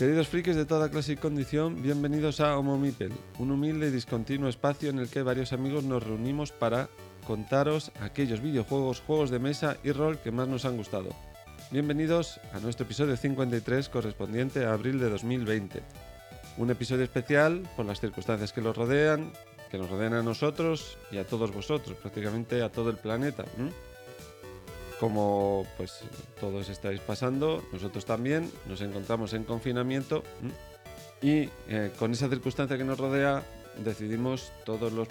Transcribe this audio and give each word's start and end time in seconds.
Queridos 0.00 0.28
frikis 0.28 0.56
de 0.56 0.64
toda 0.64 0.88
clase 0.88 1.12
y 1.12 1.16
condición, 1.16 1.82
bienvenidos 1.82 2.40
a 2.40 2.56
Homo 2.56 2.78
Mipel, 2.78 3.12
un 3.38 3.50
humilde 3.50 3.88
y 3.88 3.90
discontinuo 3.90 4.48
espacio 4.48 4.88
en 4.88 4.98
el 4.98 5.10
que 5.10 5.20
varios 5.20 5.52
amigos 5.52 5.84
nos 5.84 6.02
reunimos 6.02 6.52
para 6.52 6.88
contaros 7.26 7.92
aquellos 8.00 8.40
videojuegos, 8.40 9.02
juegos 9.02 9.28
de 9.28 9.40
mesa 9.40 9.76
y 9.84 9.92
rol 9.92 10.16
que 10.16 10.30
más 10.30 10.48
nos 10.48 10.64
han 10.64 10.78
gustado. 10.78 11.10
Bienvenidos 11.70 12.40
a 12.54 12.60
nuestro 12.60 12.86
episodio 12.86 13.14
53 13.14 13.90
correspondiente 13.90 14.64
a 14.64 14.72
abril 14.72 14.98
de 14.98 15.10
2020. 15.10 15.82
Un 16.56 16.70
episodio 16.70 17.04
especial 17.04 17.68
por 17.76 17.84
las 17.84 18.00
circunstancias 18.00 18.54
que 18.54 18.62
lo 18.62 18.72
rodean, 18.72 19.30
que 19.70 19.76
nos 19.76 19.90
rodean 19.90 20.14
a 20.14 20.22
nosotros 20.22 20.96
y 21.12 21.18
a 21.18 21.26
todos 21.26 21.52
vosotros, 21.52 21.98
prácticamente 21.98 22.62
a 22.62 22.72
todo 22.72 22.88
el 22.88 22.96
planeta. 22.96 23.44
Como 25.00 25.66
pues 25.78 26.00
todos 26.38 26.68
estáis 26.68 27.00
pasando, 27.00 27.64
nosotros 27.72 28.04
también 28.04 28.50
nos 28.66 28.82
encontramos 28.82 29.32
en 29.32 29.44
confinamiento 29.44 30.22
y 31.22 31.48
eh, 31.68 31.90
con 31.98 32.12
esa 32.12 32.28
circunstancia 32.28 32.76
que 32.76 32.84
nos 32.84 32.98
rodea 32.98 33.42
decidimos 33.82 34.52
todos 34.64 34.92
los, 34.92 35.08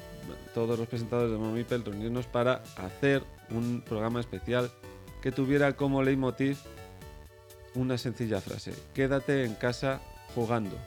todos 0.54 0.78
los 0.78 0.88
presentadores 0.88 1.32
de 1.32 1.38
Momipel 1.38 1.84
reunirnos 1.84 2.28
para 2.28 2.62
hacer 2.78 3.24
un 3.50 3.82
programa 3.82 4.20
especial 4.20 4.70
que 5.22 5.32
tuviera 5.32 5.76
como 5.76 6.04
leitmotiv 6.04 6.58
una 7.74 7.98
sencilla 7.98 8.42
frase, 8.42 8.74
quédate 8.94 9.44
en 9.44 9.56
casa 9.56 10.02
jugando. 10.36 10.78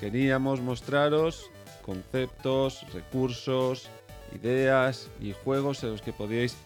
Queríamos 0.00 0.60
mostraros 0.60 1.50
conceptos, 1.84 2.86
recursos, 2.94 3.88
ideas 4.34 5.10
y 5.20 5.32
juegos 5.32 5.82
en 5.84 5.90
los 5.90 6.02
que 6.02 6.12
podíais, 6.12 6.56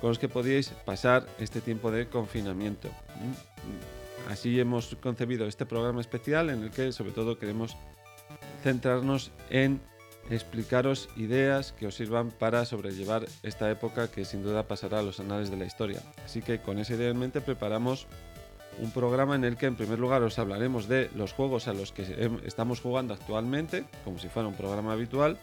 con 0.00 0.10
los 0.10 0.18
que 0.18 0.28
podíais 0.28 0.68
pasar 0.84 1.26
este 1.38 1.60
tiempo 1.60 1.90
de 1.90 2.08
confinamiento. 2.08 2.88
¿m? 3.20 3.34
Así 4.32 4.58
hemos 4.60 4.96
concebido 5.00 5.46
este 5.46 5.64
programa 5.66 6.00
especial 6.00 6.50
en 6.50 6.62
el 6.62 6.70
que 6.70 6.92
sobre 6.92 7.12
todo 7.12 7.38
queremos 7.38 7.76
centrarnos 8.62 9.30
en 9.50 9.80
explicaros 10.30 11.08
ideas 11.16 11.72
que 11.72 11.86
os 11.86 11.94
sirvan 11.94 12.30
para 12.30 12.64
sobrellevar 12.66 13.24
esta 13.42 13.70
época 13.70 14.10
que 14.10 14.26
sin 14.26 14.42
duda 14.42 14.64
pasará 14.68 14.98
a 14.98 15.02
los 15.02 15.20
anales 15.20 15.50
de 15.50 15.56
la 15.56 15.64
historia. 15.64 16.02
Así 16.24 16.42
que 16.42 16.60
con 16.60 16.78
esa 16.78 16.94
idea 16.94 17.08
en 17.08 17.18
mente 17.18 17.40
preparamos 17.40 18.06
un 18.80 18.90
programa 18.92 19.34
en 19.34 19.44
el 19.44 19.56
que 19.56 19.66
en 19.66 19.74
primer 19.76 19.98
lugar 19.98 20.22
os 20.22 20.38
hablaremos 20.38 20.86
de 20.86 21.10
los 21.16 21.32
juegos 21.32 21.66
a 21.66 21.72
los 21.72 21.92
que 21.92 22.02
em- 22.22 22.40
estamos 22.44 22.80
jugando 22.80 23.14
actualmente, 23.14 23.86
como 24.04 24.18
si 24.18 24.28
fuera 24.28 24.48
un 24.48 24.54
programa 24.54 24.92
habitual, 24.92 25.38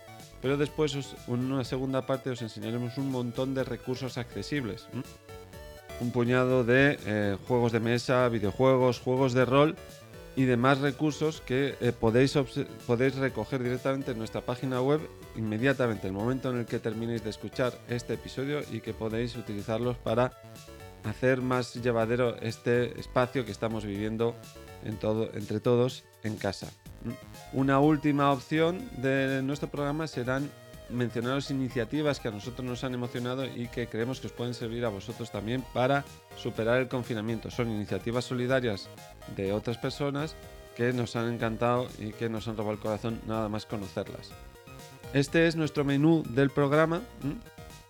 pero 0.45 0.57
después 0.57 0.95
en 1.27 1.51
una 1.51 1.63
segunda 1.63 2.05
parte 2.05 2.29
os 2.29 2.39
enseñaremos 2.43 2.99
un 2.99 3.09
montón 3.09 3.55
de 3.55 3.63
recursos 3.63 4.19
accesibles. 4.19 4.85
Un 5.99 6.11
puñado 6.11 6.63
de 6.63 6.99
eh, 7.03 7.35
juegos 7.47 7.71
de 7.71 7.79
mesa, 7.79 8.29
videojuegos, 8.29 8.99
juegos 8.99 9.33
de 9.33 9.43
rol 9.43 9.75
y 10.35 10.43
demás 10.43 10.81
recursos 10.81 11.41
que 11.41 11.73
eh, 11.81 11.91
podéis, 11.99 12.37
podéis 12.85 13.15
recoger 13.15 13.63
directamente 13.63 14.11
en 14.11 14.19
nuestra 14.19 14.41
página 14.41 14.83
web 14.83 15.01
inmediatamente, 15.35 16.05
el 16.05 16.13
momento 16.13 16.51
en 16.51 16.59
el 16.59 16.67
que 16.67 16.77
terminéis 16.77 17.23
de 17.23 17.31
escuchar 17.31 17.73
este 17.89 18.13
episodio 18.13 18.59
y 18.71 18.81
que 18.81 18.93
podéis 18.93 19.35
utilizarlos 19.37 19.97
para 19.97 20.31
hacer 21.05 21.41
más 21.41 21.73
llevadero 21.73 22.35
este 22.39 22.99
espacio 22.99 23.45
que 23.45 23.51
estamos 23.51 23.83
viviendo 23.83 24.35
entre 24.83 25.59
todos 25.59 26.03
en 26.21 26.35
casa. 26.35 26.67
Una 27.53 27.79
última 27.79 28.31
opción 28.31 28.89
de 28.97 29.41
nuestro 29.43 29.69
programa 29.69 30.07
serán 30.07 30.49
mencionaros 30.89 31.49
iniciativas 31.51 32.19
que 32.19 32.27
a 32.27 32.31
nosotros 32.31 32.65
nos 32.65 32.83
han 32.83 32.93
emocionado 32.93 33.45
y 33.45 33.67
que 33.67 33.87
creemos 33.87 34.19
que 34.19 34.27
os 34.27 34.33
pueden 34.33 34.53
servir 34.53 34.85
a 34.85 34.89
vosotros 34.89 35.31
también 35.31 35.63
para 35.73 36.05
superar 36.37 36.79
el 36.79 36.87
confinamiento. 36.87 37.49
Son 37.49 37.69
iniciativas 37.69 38.25
solidarias 38.25 38.89
de 39.35 39.51
otras 39.51 39.77
personas 39.77 40.35
que 40.75 40.93
nos 40.93 41.15
han 41.15 41.33
encantado 41.33 41.87
y 41.97 42.11
que 42.11 42.29
nos 42.29 42.47
han 42.47 42.57
robado 42.57 42.73
el 42.73 42.79
corazón 42.79 43.21
nada 43.27 43.49
más 43.49 43.65
conocerlas. 43.65 44.31
Este 45.13 45.47
es 45.47 45.55
nuestro 45.55 45.85
menú 45.85 46.23
del 46.29 46.49
programa. 46.49 47.01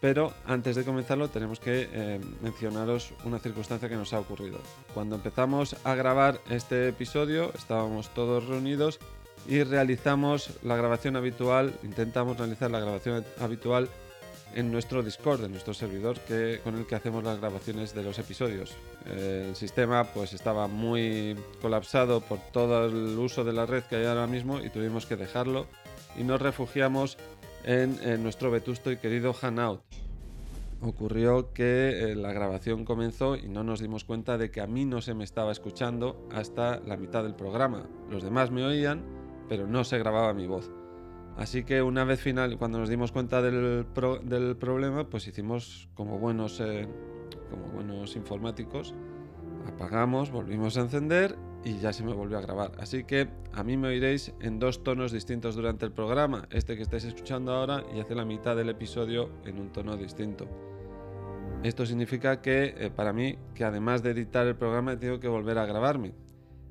Pero 0.06 0.34
antes 0.46 0.76
de 0.76 0.86
comenzarlo 0.86 1.30
tenemos 1.30 1.60
que 1.60 1.90
eh, 1.92 2.22
mencionaros 2.40 3.12
una 3.24 3.40
circunstancia 3.40 3.90
que 3.90 3.96
nos 3.96 4.14
ha 4.14 4.20
ocurrido. 4.20 4.60
Cuando 4.94 5.16
empezamos 5.16 5.76
a 5.84 5.96
grabar 5.96 6.40
este 6.48 6.90
episodio 6.90 7.52
estábamos 7.56 8.14
todos 8.14 8.46
reunidos 8.46 9.00
y 9.48 9.64
realizamos 9.64 10.52
la 10.62 10.76
grabación 10.76 11.16
habitual, 11.16 11.74
intentamos 11.82 12.38
realizar 12.38 12.70
la 12.70 12.82
grabación 12.82 13.26
habitual 13.40 13.90
en 14.54 14.72
nuestro 14.72 15.02
Discord, 15.02 15.44
en 15.44 15.54
nuestro 15.54 15.74
servidor 15.74 16.20
que, 16.20 16.60
con 16.64 16.76
el 16.76 16.86
que 16.86 16.94
hacemos 16.94 17.24
las 17.24 17.40
grabaciones 17.40 17.96
de 17.96 18.04
los 18.04 18.20
episodios. 18.20 18.76
El 19.08 19.56
sistema 19.56 20.04
pues 20.04 20.34
estaba 20.34 20.68
muy 20.68 21.36
colapsado 21.64 22.22
por 22.22 22.38
todo 22.52 22.86
el 22.86 23.18
uso 23.18 23.44
de 23.44 23.54
la 23.54 23.66
red 23.66 23.82
que 23.86 23.96
hay 23.96 24.06
ahora 24.06 24.28
mismo 24.28 24.60
y 24.60 24.70
tuvimos 24.70 25.08
que 25.08 25.16
dejarlo 25.16 25.66
y 26.16 26.24
nos 26.24 26.40
refugiamos 26.40 27.18
en, 27.66 28.24
nuestro 28.24 28.52
vetusto 28.52 28.92
y 28.92 28.98
querido 28.98 29.36
Hanout. 29.42 29.82
Ocurrió 30.82 31.52
que 31.54 32.12
eh, 32.12 32.16
la 32.16 32.32
grabación 32.32 32.86
comenzó 32.86 33.36
y 33.36 33.48
no 33.48 33.64
nos 33.64 33.80
dimos 33.80 34.04
cuenta 34.04 34.38
de 34.38 34.52
que 34.52 34.62
a 34.62 34.68
mí 34.68 34.86
no 34.86 35.02
se 35.02 35.14
me 35.14 35.24
estaba 35.24 35.52
escuchando 35.52 36.28
hasta 36.32 36.80
la 36.80 36.96
mitad 36.96 37.24
del 37.24 37.34
programa. 37.34 37.88
Los 38.10 38.24
demás 38.24 38.52
me 38.52 38.64
oían, 38.64 39.04
pero 39.50 39.68
no 39.68 39.84
se 39.84 39.98
grababa 39.98 40.34
mi 40.34 40.48
voz. 40.48 40.70
Así 41.38 41.64
que 41.64 41.82
una 41.82 42.04
vez 42.04 42.22
final, 42.22 42.58
cuando 42.58 42.78
nos 42.78 42.90
dimos 42.90 43.12
cuenta 43.12 43.42
del 43.42 43.86
problema, 44.58 45.10
pues 45.10 45.28
hicimos 45.28 45.90
como 45.96 46.20
buenos, 46.20 46.60
eh, 46.60 46.88
como 47.50 47.66
buenos 47.74 48.16
informáticos, 48.16 48.94
apagamos, 49.68 50.32
volvimos 50.32 50.78
a 50.78 50.82
encender 50.82 51.36
y 51.66 51.80
ya 51.80 51.92
se 51.92 52.04
me 52.04 52.14
volvió 52.14 52.38
a 52.38 52.42
grabar. 52.42 52.72
Así 52.80 53.04
que 53.04 53.28
a 53.52 53.64
mí 53.64 53.76
me 53.76 53.88
oiréis 53.88 54.32
en 54.40 54.60
dos 54.60 54.84
tonos 54.84 55.12
distintos 55.12 55.56
durante 55.56 55.84
el 55.84 55.92
programa, 55.92 56.48
este 56.52 56.78
que 56.78 56.84
estáis 56.84 57.06
escuchando 57.06 57.52
ahora 57.52 57.84
y 57.94 58.00
hace 58.00 58.14
la 58.14 58.24
mitad 58.24 58.56
del 58.56 58.70
episodio 58.70 59.32
en 59.46 59.60
un 59.60 59.74
tono 59.74 59.98
distinto. 59.98 60.48
Esto 61.64 61.86
significa 61.88 62.40
que 62.40 62.76
eh, 62.78 62.92
para 62.96 63.12
mí, 63.12 63.40
que 63.56 63.64
además 63.64 64.04
de 64.04 64.12
editar 64.12 64.46
el 64.46 64.56
programa, 64.56 64.98
tengo 65.00 65.20
que 65.20 65.28
volver 65.28 65.58
a 65.58 65.66
grabarme. 65.66 66.14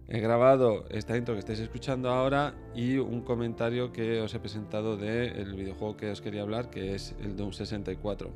He 0.07 0.21
grabado 0.21 0.85
esta 0.91 1.17
intro 1.17 1.35
que 1.35 1.41
estáis 1.41 1.59
escuchando 1.59 2.11
ahora 2.11 2.55
y 2.75 2.99
un 2.99 3.23
comentario 3.23 3.93
que 3.93 4.21
os 4.21 4.33
he 4.35 4.39
presentado 4.39 4.97
del 4.97 5.55
videojuego 5.55 5.97
que 5.97 6.11
os 6.11 6.21
quería 6.21 6.43
hablar, 6.43 6.71
que 6.71 6.95
es 6.95 7.17
el 7.21 7.35
Doom 7.37 7.53
64. 7.53 8.31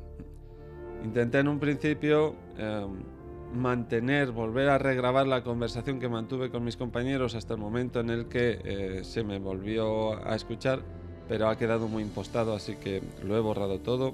Intenté 1.05 1.39
en 1.39 1.47
un 1.47 1.59
principio 1.59 2.35
eh, 2.57 2.85
mantener, 3.53 4.31
volver 4.31 4.69
a 4.69 4.77
regrabar 4.77 5.27
la 5.27 5.43
conversación 5.43 5.99
que 5.99 6.09
mantuve 6.09 6.49
con 6.49 6.63
mis 6.63 6.77
compañeros 6.77 7.35
hasta 7.35 7.53
el 7.53 7.59
momento 7.59 7.99
en 7.99 8.09
el 8.09 8.27
que 8.27 8.59
eh, 8.63 9.03
se 9.03 9.23
me 9.23 9.39
volvió 9.39 10.25
a 10.25 10.35
escuchar, 10.35 10.81
pero 11.27 11.47
ha 11.47 11.57
quedado 11.57 11.87
muy 11.87 12.03
impostado, 12.03 12.53
así 12.53 12.75
que 12.75 13.01
lo 13.23 13.37
he 13.37 13.39
borrado 13.39 13.79
todo 13.79 14.13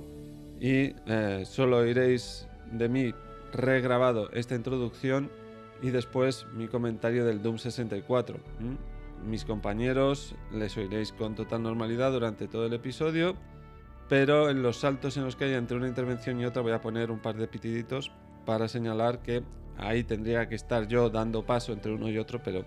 y 0.59 0.95
eh, 1.06 1.44
solo 1.45 1.78
oiréis 1.78 2.47
de 2.72 2.90
mí 2.90 3.13
regrabado 3.53 4.31
esta 4.31 4.56
introducción 4.56 5.29
y 5.81 5.90
después 5.90 6.45
mi 6.53 6.68
comentario 6.68 7.25
del 7.25 7.41
Doom 7.41 7.57
64. 7.57 8.38
¿m? 8.59 8.78
Mis 9.28 9.45
compañeros 9.45 10.35
les 10.51 10.78
oiréis 10.78 11.12
con 11.12 11.35
total 11.35 11.63
normalidad 11.63 12.12
durante 12.12 12.47
todo 12.47 12.66
el 12.66 12.74
episodio, 12.74 13.35
pero 14.07 14.50
en 14.50 14.62
los 14.62 14.78
saltos 14.78 15.18
en 15.18 15.24
los 15.24 15.35
que 15.35 15.45
haya 15.45 15.57
entre 15.57 15.78
una 15.78 15.88
intervención 15.88 16.40
y 16.40 16.45
otra 16.45 16.62
voy 16.62 16.74
a 16.74 16.81
poner 16.81 17.12
un 17.12 17.19
par 17.19 17.35
de 17.35 17.47
pitiditos 17.47 18.12
para 18.45 18.67
señalar 18.67 19.19
que 19.19 19.44
ahí 19.78 20.03
tendría 20.03 20.47
que 20.47 20.56
estar 20.56 20.88
yo 20.88 21.09
dando 21.09 21.45
paso 21.45 21.73
entre 21.73 21.94
uno 21.94 22.09
y 22.09 22.17
otro, 22.17 22.41
pero 22.44 22.66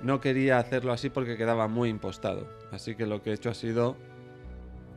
no 0.00 0.20
quería 0.20 0.58
hacerlo 0.58 0.92
así 0.92 1.10
porque 1.10 1.36
quedaba 1.36 1.68
muy 1.68 1.88
impostado. 1.88 2.46
Así 2.72 2.94
que 2.94 3.06
lo 3.06 3.22
que 3.22 3.30
he 3.30 3.34
hecho 3.34 3.50
ha 3.50 3.54
sido 3.54 3.96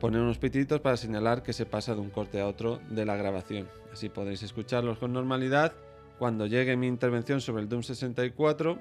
poner 0.00 0.20
unos 0.20 0.38
pitiditos 0.38 0.80
para 0.80 0.96
señalar 0.96 1.42
que 1.42 1.52
se 1.52 1.66
pasa 1.66 1.94
de 1.94 2.00
un 2.00 2.10
corte 2.10 2.40
a 2.40 2.46
otro 2.46 2.80
de 2.88 3.04
la 3.04 3.16
grabación. 3.16 3.68
Así 3.92 4.08
podéis 4.08 4.42
escucharlos 4.42 4.98
con 4.98 5.12
normalidad. 5.12 5.72
Cuando 6.18 6.46
llegue 6.46 6.76
mi 6.76 6.86
intervención 6.86 7.40
sobre 7.40 7.62
el 7.62 7.68
Doom 7.68 7.82
64, 7.82 8.78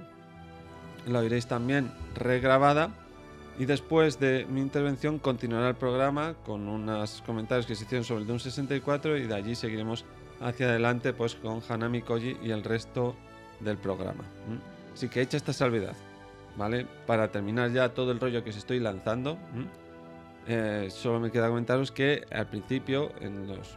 la 1.07 1.19
oiréis 1.19 1.47
también 1.47 1.91
regrabada. 2.15 2.89
Y 3.57 3.65
después 3.65 4.19
de 4.19 4.45
mi 4.49 4.61
intervención 4.61 5.19
continuará 5.19 5.67
el 5.69 5.75
programa 5.75 6.35
con 6.45 6.69
unos 6.69 7.21
comentarios 7.25 7.65
que 7.65 7.75
se 7.75 7.83
hicieron 7.83 8.05
sobre 8.05 8.21
el 8.21 8.27
Doom 8.27 8.39
64 8.39 9.17
y 9.17 9.27
de 9.27 9.35
allí 9.35 9.53
seguiremos 9.55 10.05
hacia 10.41 10.69
adelante 10.69 11.13
pues 11.13 11.35
con 11.35 11.61
Hanami 11.67 12.01
Koji 12.01 12.37
y 12.43 12.51
el 12.51 12.63
resto 12.63 13.15
del 13.59 13.77
programa. 13.77 14.23
¿m? 14.47 14.59
Así 14.93 15.09
que 15.09 15.21
hecha 15.21 15.37
esta 15.37 15.53
salvedad, 15.53 15.95
¿vale? 16.57 16.85
Para 17.05 17.31
terminar 17.31 17.71
ya 17.71 17.89
todo 17.89 18.11
el 18.11 18.19
rollo 18.19 18.43
que 18.43 18.49
os 18.49 18.57
estoy 18.57 18.79
lanzando. 18.79 19.37
Eh, 20.47 20.87
solo 20.89 21.19
me 21.19 21.29
queda 21.29 21.47
comentaros 21.47 21.91
que 21.91 22.25
al 22.31 22.47
principio 22.47 23.11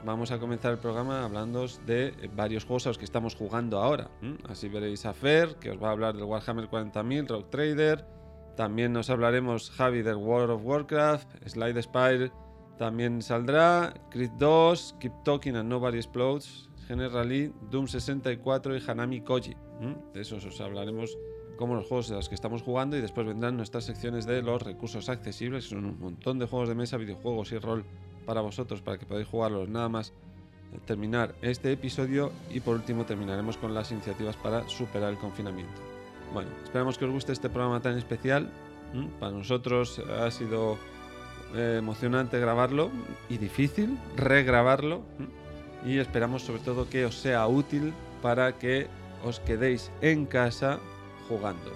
vamos 0.05 0.31
a 0.31 0.39
comenzar 0.39 0.73
el 0.73 0.79
programa 0.79 1.25
hablando 1.25 1.67
de 1.87 2.15
varios 2.35 2.65
juegos 2.65 2.87
a 2.87 2.91
los 2.91 2.99
que 2.99 3.05
estamos 3.05 3.35
jugando 3.35 3.79
ahora. 3.79 4.09
Así 4.49 4.69
veréis 4.69 5.05
a 5.05 5.13
Fer, 5.13 5.57
que 5.57 5.71
os 5.71 5.83
va 5.83 5.89
a 5.89 5.93
hablar 5.93 6.15
del 6.15 6.25
Warhammer 6.25 6.69
40.000, 6.69 7.29
Rock 7.29 7.51
Trader. 7.51 8.07
También 8.57 8.93
nos 8.93 9.11
hablaremos 9.11 9.71
Javi 9.71 10.03
del 10.03 10.17
World 10.17 10.51
of 10.51 10.65
Warcraft, 10.65 11.47
Slide 11.47 11.83
Spire 11.83 12.33
también 12.83 13.23
saldrá, 13.23 13.95
Creed 14.11 14.33
2, 14.41 14.97
Keep 14.99 15.23
Talking 15.23 15.55
and 15.55 15.69
Nobody 15.69 15.99
Explodes, 15.99 16.69
General 16.89 17.29
Lee, 17.29 17.53
Doom 17.71 17.87
64 17.87 18.77
y 18.77 18.83
Hanami 18.85 19.21
Koji. 19.21 19.55
De 20.13 20.21
esos 20.21 20.45
os 20.45 20.61
hablaremos 20.61 21.17
como 21.57 21.77
los 21.77 21.87
juegos 21.87 22.09
de 22.09 22.17
los 22.17 22.29
que 22.29 22.35
estamos 22.35 22.63
jugando 22.63 22.97
y 22.97 23.01
después 23.01 23.25
vendrán 23.25 23.57
nuestras 23.57 23.85
secciones 23.85 24.27
de 24.27 24.43
los 24.43 24.61
recursos 24.61 25.09
accesibles, 25.09 25.69
son 25.69 25.85
un 25.85 26.01
montón 26.01 26.41
de 26.41 26.47
juegos 26.47 26.69
de 26.69 26.75
mesa, 26.75 26.97
videojuegos 26.97 27.53
y 27.53 27.59
rol 27.59 27.85
para 28.27 28.41
vosotros 28.41 28.83
para 28.83 28.99
que 28.99 29.07
podáis 29.07 29.29
jugarlos 29.29 29.69
nada 29.69 29.89
más 29.89 30.13
terminar 30.85 31.37
este 31.41 31.71
episodio 31.71 32.33
y 32.51 32.59
por 32.59 32.75
último 32.75 33.07
terminaremos 33.07 33.59
con 33.59 33.75
las 33.75 33.93
iniciativas 33.93 34.37
para 34.37 34.69
superar 34.69 35.13
el 35.13 35.19
confinamiento. 35.19 35.81
Bueno, 36.35 36.51
esperamos 36.65 36.99
que 36.99 37.05
os 37.05 37.13
guste 37.13 37.31
este 37.31 37.49
programa 37.49 37.81
tan 37.81 37.97
especial. 37.97 38.51
Para 39.21 39.31
nosotros 39.31 40.01
ha 40.01 40.29
sido 40.33 40.79
eh, 41.55 41.77
emocionante 41.79 42.39
grabarlo 42.39 42.91
y 43.29 43.39
difícil 43.39 43.99
regrabarlo 44.17 45.03
y 45.85 45.99
esperamos 45.99 46.43
sobre 46.43 46.63
todo 46.63 46.89
que 46.89 47.05
os 47.05 47.17
sea 47.17 47.47
útil 47.47 47.93
para 48.21 48.59
que 48.59 48.87
os 49.25 49.41
quedéis 49.41 49.91
en 50.01 50.27
casa 50.27 50.79
jugando. 51.29 51.73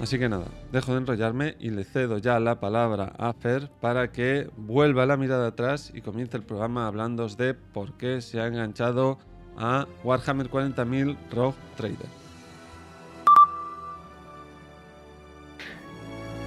Así 0.00 0.18
que 0.18 0.30
nada, 0.30 0.46
dejo 0.72 0.92
de 0.92 0.98
enrollarme 0.98 1.56
y 1.60 1.70
le 1.70 1.84
cedo 1.84 2.16
ya 2.16 2.40
la 2.40 2.58
palabra 2.58 3.12
a 3.18 3.34
Fer 3.34 3.70
para 3.80 4.10
que 4.12 4.48
vuelva 4.56 5.04
la 5.04 5.18
mirada 5.18 5.48
atrás 5.48 5.92
y 5.94 6.00
comience 6.00 6.38
el 6.38 6.42
programa 6.42 6.86
hablándoos 6.86 7.36
de 7.36 7.52
por 7.52 7.98
qué 7.98 8.22
se 8.22 8.40
ha 8.40 8.46
enganchado 8.46 9.18
a 9.58 9.86
Warhammer 10.02 10.50
40.000 10.50 11.16
Rogue 11.30 11.56
Trader. 11.76 12.19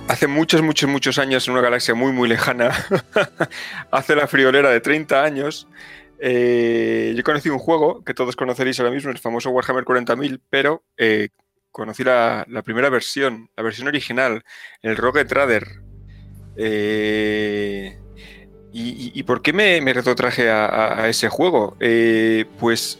Hace 0.08 0.28
muchos, 0.28 0.62
muchos, 0.62 0.90
muchos 0.90 1.18
años 1.18 1.48
en 1.48 1.54
una 1.54 1.62
galaxia 1.62 1.96
muy, 1.96 2.12
muy 2.12 2.28
lejana, 2.28 2.72
hace 3.92 4.16
la 4.16 4.28
friolera 4.28 4.70
de 4.70 4.80
30 4.80 5.24
años, 5.24 5.68
eh, 6.26 7.14
yo 7.18 7.24
conocí 7.24 7.50
un 7.50 7.60
juego 7.60 8.02
que 8.04 8.14
todos 8.14 8.38
conoceréis 8.38 8.80
ahora 8.80 8.94
mismo, 8.94 9.12
el 9.12 9.18
famoso 9.18 9.50
Warhammer 9.50 9.84
40.000, 9.84 10.40
pero 10.50 10.84
eh, 10.96 11.28
conocí 11.70 12.06
la, 12.06 12.46
primera 12.64 12.90
versión, 12.90 13.50
la 13.58 13.64
versión 13.64 13.90
original, 13.90 14.44
el 14.82 14.96
Rogue 14.96 15.26
Trader. 15.26 15.68
Eh, 16.56 18.00
y, 18.72 19.22
por 19.24 19.42
qué 19.42 19.52
me, 19.52 19.82
me 19.82 19.94
retrotraje 19.94 20.50
a, 20.50 21.08
ese 21.10 21.28
juego? 21.28 21.78
Pues, 22.60 23.00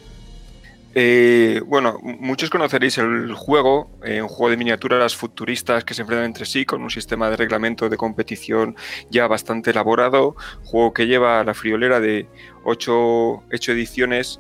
eh, 0.95 1.62
bueno, 1.66 1.98
muchos 2.01 2.50
conoceréis 2.50 2.98
el 2.98 3.34
juego, 3.34 3.92
un 4.01 4.28
juego 4.28 4.50
de 4.50 4.57
miniaturas 4.57 5.16
futuristas 5.16 5.84
que 5.84 5.94
se 5.94 6.01
enfrentan 6.01 6.25
entre 6.25 6.45
sí 6.45 6.66
con 6.66 6.81
un 6.81 6.90
sistema 6.90 7.30
de 7.30 7.38
reglamento 7.38 7.90
de 7.90 7.98
competición 7.98 8.75
ya 9.10 9.28
bastante 9.28 9.72
elaborado, 9.72 10.36
juego 10.63 10.94
que 10.94 11.07
lleva 11.07 11.44
la 11.44 11.54
friolera 11.54 12.00
de 12.00 12.28
ocho, 12.63 13.44
ocho 13.51 13.72
ediciones 13.72 14.40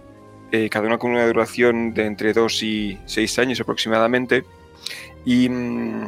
eh, 0.53 0.69
cada 0.69 0.85
una 0.85 0.99
con 0.99 1.09
una 1.09 1.25
duración 1.25 1.95
de 1.95 2.05
entre 2.05 2.31
2 2.31 2.61
y 2.61 2.99
6 3.07 3.39
años 3.39 3.59
aproximadamente. 3.59 4.45
Mm, 5.25 6.05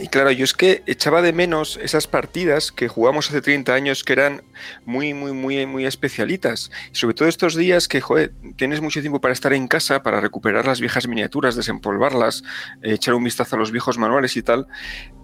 y, 0.00 0.08
claro, 0.08 0.30
yo 0.30 0.44
es 0.44 0.54
que 0.54 0.82
echaba 0.86 1.22
de 1.22 1.32
menos 1.32 1.78
esas 1.82 2.06
partidas 2.06 2.70
que 2.70 2.88
jugamos 2.88 3.28
hace 3.28 3.40
30 3.40 3.74
años 3.74 4.04
que 4.04 4.12
eran 4.12 4.42
muy, 4.84 5.12
muy, 5.12 5.32
muy, 5.32 5.66
muy 5.66 5.86
especialitas. 5.86 6.70
Sobre 6.92 7.14
todo 7.14 7.28
estos 7.28 7.56
días 7.56 7.88
que, 7.88 8.00
joder, 8.00 8.32
tienes 8.56 8.80
mucho 8.80 9.00
tiempo 9.00 9.20
para 9.20 9.32
estar 9.32 9.52
en 9.52 9.66
casa, 9.66 10.02
para 10.02 10.20
recuperar 10.20 10.66
las 10.66 10.80
viejas 10.80 11.08
miniaturas, 11.08 11.56
desempolvarlas, 11.56 12.44
eh, 12.82 12.92
echar 12.92 13.14
un 13.14 13.24
vistazo 13.24 13.56
a 13.56 13.58
los 13.58 13.72
viejos 13.72 13.98
manuales 13.98 14.36
y 14.36 14.42
tal. 14.42 14.68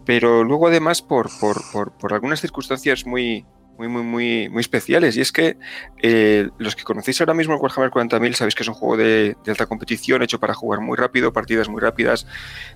Pero 0.05 0.43
luego 0.43 0.69
además 0.69 1.03
por, 1.03 1.31
por, 1.39 1.63
por, 1.71 1.93
por 1.93 2.13
algunas 2.13 2.41
circunstancias 2.41 3.07
muy, 3.07 3.47
muy, 3.79 3.89
muy, 3.89 4.03
muy, 4.03 4.49
muy 4.49 4.61
especiales. 4.61 5.17
Y 5.17 5.21
es 5.21 5.33
que 5.33 5.57
eh, 6.03 6.49
los 6.59 6.77
que 6.77 6.85
conocéis 6.85 7.21
ahora 7.21 7.35
mismo 7.35 7.55
el 7.55 7.61
Warhammer 7.61 7.91
40.000 7.91 8.35
sabéis 8.35 8.55
que 8.55 8.63
es 8.63 8.69
un 8.69 8.75
juego 8.75 8.97
de, 8.97 9.37
alta 9.47 9.67
competición 9.67 10.23
hecho 10.23 10.39
para 10.41 10.55
jugar 10.55 10.81
muy 10.81 10.97
rápido, 10.97 11.33
partidas 11.33 11.69
muy 11.69 11.81
rápidas 11.81 12.27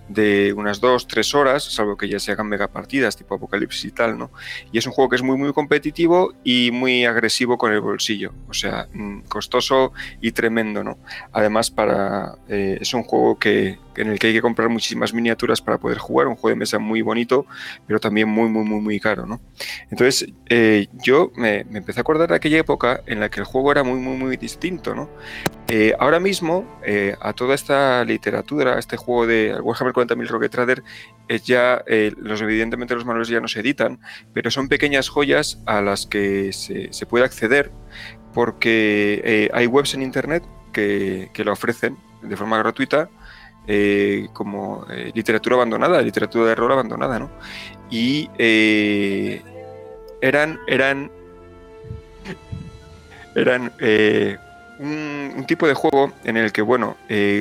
de 0.09 0.53
unas 0.57 0.81
2-3 0.81 1.35
horas, 1.35 1.65
salvo 1.65 1.97
que 1.97 2.09
ya 2.09 2.19
se 2.19 2.33
hagan 2.33 2.49
mega 2.49 2.69
partidas 2.69 3.17
tipo 3.17 3.35
Apocalipsis 3.35 3.85
y 3.85 3.91
tal, 3.91 4.19
¿no? 4.19 4.31
Y 4.73 4.79
es 4.79 4.87
un 4.87 4.93
juego 4.93 5.09
que 5.09 5.17
es 5.17 5.23
muy, 5.23 5.37
muy 5.37 5.53
competitivo 5.53 6.35
y 6.45 6.71
muy 6.73 7.05
agresivo 7.05 7.59
con 7.59 7.73
el 7.73 7.81
bolsillo. 7.81 8.33
O 8.49 8.55
sea, 8.55 8.89
mm, 8.93 9.21
costoso 9.29 9.93
y 10.21 10.33
tremendo, 10.33 10.83
¿no? 10.85 10.99
Además, 11.33 11.71
para, 11.71 12.37
eh, 12.49 12.79
es 12.81 12.95
un 12.95 13.03
juego 13.03 13.39
que, 13.39 13.79
en 13.99 14.09
el 14.09 14.19
que 14.19 14.29
hay 14.29 14.33
que 14.33 14.41
comprar 14.41 14.69
muchísimas 14.69 15.13
miniaturas 15.13 15.61
para 15.61 15.79
poder 15.79 15.99
jugar, 15.99 16.29
un 16.29 16.37
juego 16.37 16.51
de 16.51 16.57
mesa 16.57 16.79
muy 16.79 17.03
bonito, 17.03 17.47
pero 17.87 17.99
también 17.99 18.29
muy, 18.29 18.49
muy, 18.49 18.65
muy, 18.65 18.81
muy 18.81 19.01
caro, 19.01 19.27
¿no? 19.27 19.41
Entonces, 19.91 20.33
eh, 20.49 20.87
yo 21.05 21.33
me, 21.37 21.61
empecé 21.73 22.01
a 22.01 22.03
acordar 22.03 22.29
de 22.31 22.37
aquella 22.37 22.59
época 22.59 23.03
en 23.07 23.21
la 23.21 23.31
que 23.31 23.41
el 23.41 23.47
juego 23.47 23.73
era 23.73 23.83
muy, 23.83 23.99
muy, 24.01 24.17
muy 24.17 24.37
distinto, 24.37 24.95
¿no? 24.95 25.09
Eh, 25.69 25.95
ahora 25.99 26.21
mismo, 26.21 26.79
eh, 26.85 27.15
a 27.21 27.33
toda 27.33 27.55
esta 27.55 28.05
literatura, 28.05 28.77
a 28.77 28.79
este 28.79 28.97
juego 28.97 29.27
de 29.27 29.59
Warhammer 29.61 29.93
40.000 29.93 30.27
Rocket 30.29 30.53
Trader, 30.53 30.83
es 31.29 31.45
ya, 31.45 31.85
los, 32.17 32.41
evidentemente 32.41 32.95
los 32.95 33.05
manuales 33.05 33.29
ya 33.29 33.41
no 33.41 33.49
se 33.49 33.61
editan, 33.61 34.01
pero 34.33 34.51
son 34.51 34.69
pequeñas 34.69 35.09
joyas 35.09 35.61
a 35.67 35.83
las 35.83 36.07
que 36.07 36.53
se, 36.53 36.93
se 36.93 37.07
puede 37.07 37.25
acceder 37.25 37.71
porque 38.33 39.51
hay 39.53 39.67
webs 39.67 39.95
en 39.95 40.03
internet 40.03 40.45
que, 40.73 41.31
que 41.35 41.45
lo 41.45 41.53
ofrecen 41.53 41.99
de 42.23 42.37
forma 42.37 42.59
gratuita 42.59 43.11
eh, 43.71 44.29
como 44.33 44.87
eh, 44.89 45.13
literatura 45.15 45.57
abandonada, 45.57 46.01
literatura 46.01 46.47
de 46.47 46.55
rol 46.55 46.73
abandonada, 46.73 47.19
¿no? 47.19 47.31
Y 47.91 48.31
eh, 48.39 49.43
eran, 50.23 50.59
eran, 50.67 51.11
eran 53.35 53.71
un, 54.79 55.45
tipo 55.47 55.69
de 55.69 55.75
juego 55.75 56.15
en 56.25 56.39
el 56.39 56.51
que, 56.51 56.63
bueno, 56.63 56.97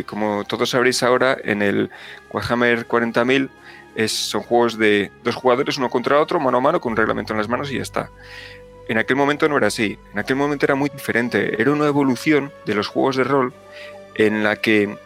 como 0.05 0.43
todos 0.43 0.71
sabréis 0.71 1.01
ahora, 1.01 1.37
en 1.41 1.61
el 1.61 1.89
Warhammer 2.33 2.85
40.000 2.85 3.49
son 4.09 4.41
juegos 4.41 4.77
de 4.77 5.11
dos 5.23 5.35
jugadores, 5.35 5.77
uno 5.77 5.89
contra 5.89 6.19
otro, 6.19 6.41
mano 6.41 6.57
a 6.57 6.61
mano, 6.61 6.81
con 6.81 6.91
un 6.91 6.97
reglamento 6.97 7.31
en 7.31 7.37
las 7.37 7.47
manos 7.47 7.71
y 7.71 7.75
ya 7.75 7.83
está. 7.83 8.09
En 8.89 8.97
aquel 8.97 9.15
momento 9.15 9.47
no 9.47 9.55
era 9.55 9.67
así, 9.67 9.97
en 10.11 10.19
aquel 10.19 10.35
momento 10.35 10.65
era 10.65 10.75
muy 10.75 10.89
diferente, 10.89 11.61
era 11.61 11.71
una 11.71 11.85
evolución 11.85 12.51
de 12.65 12.75
los 12.75 12.87
juegos 12.87 13.15
de 13.15 13.23
rol 13.23 13.53
en 14.15 14.43
la 14.43 14.57
que 14.57 14.97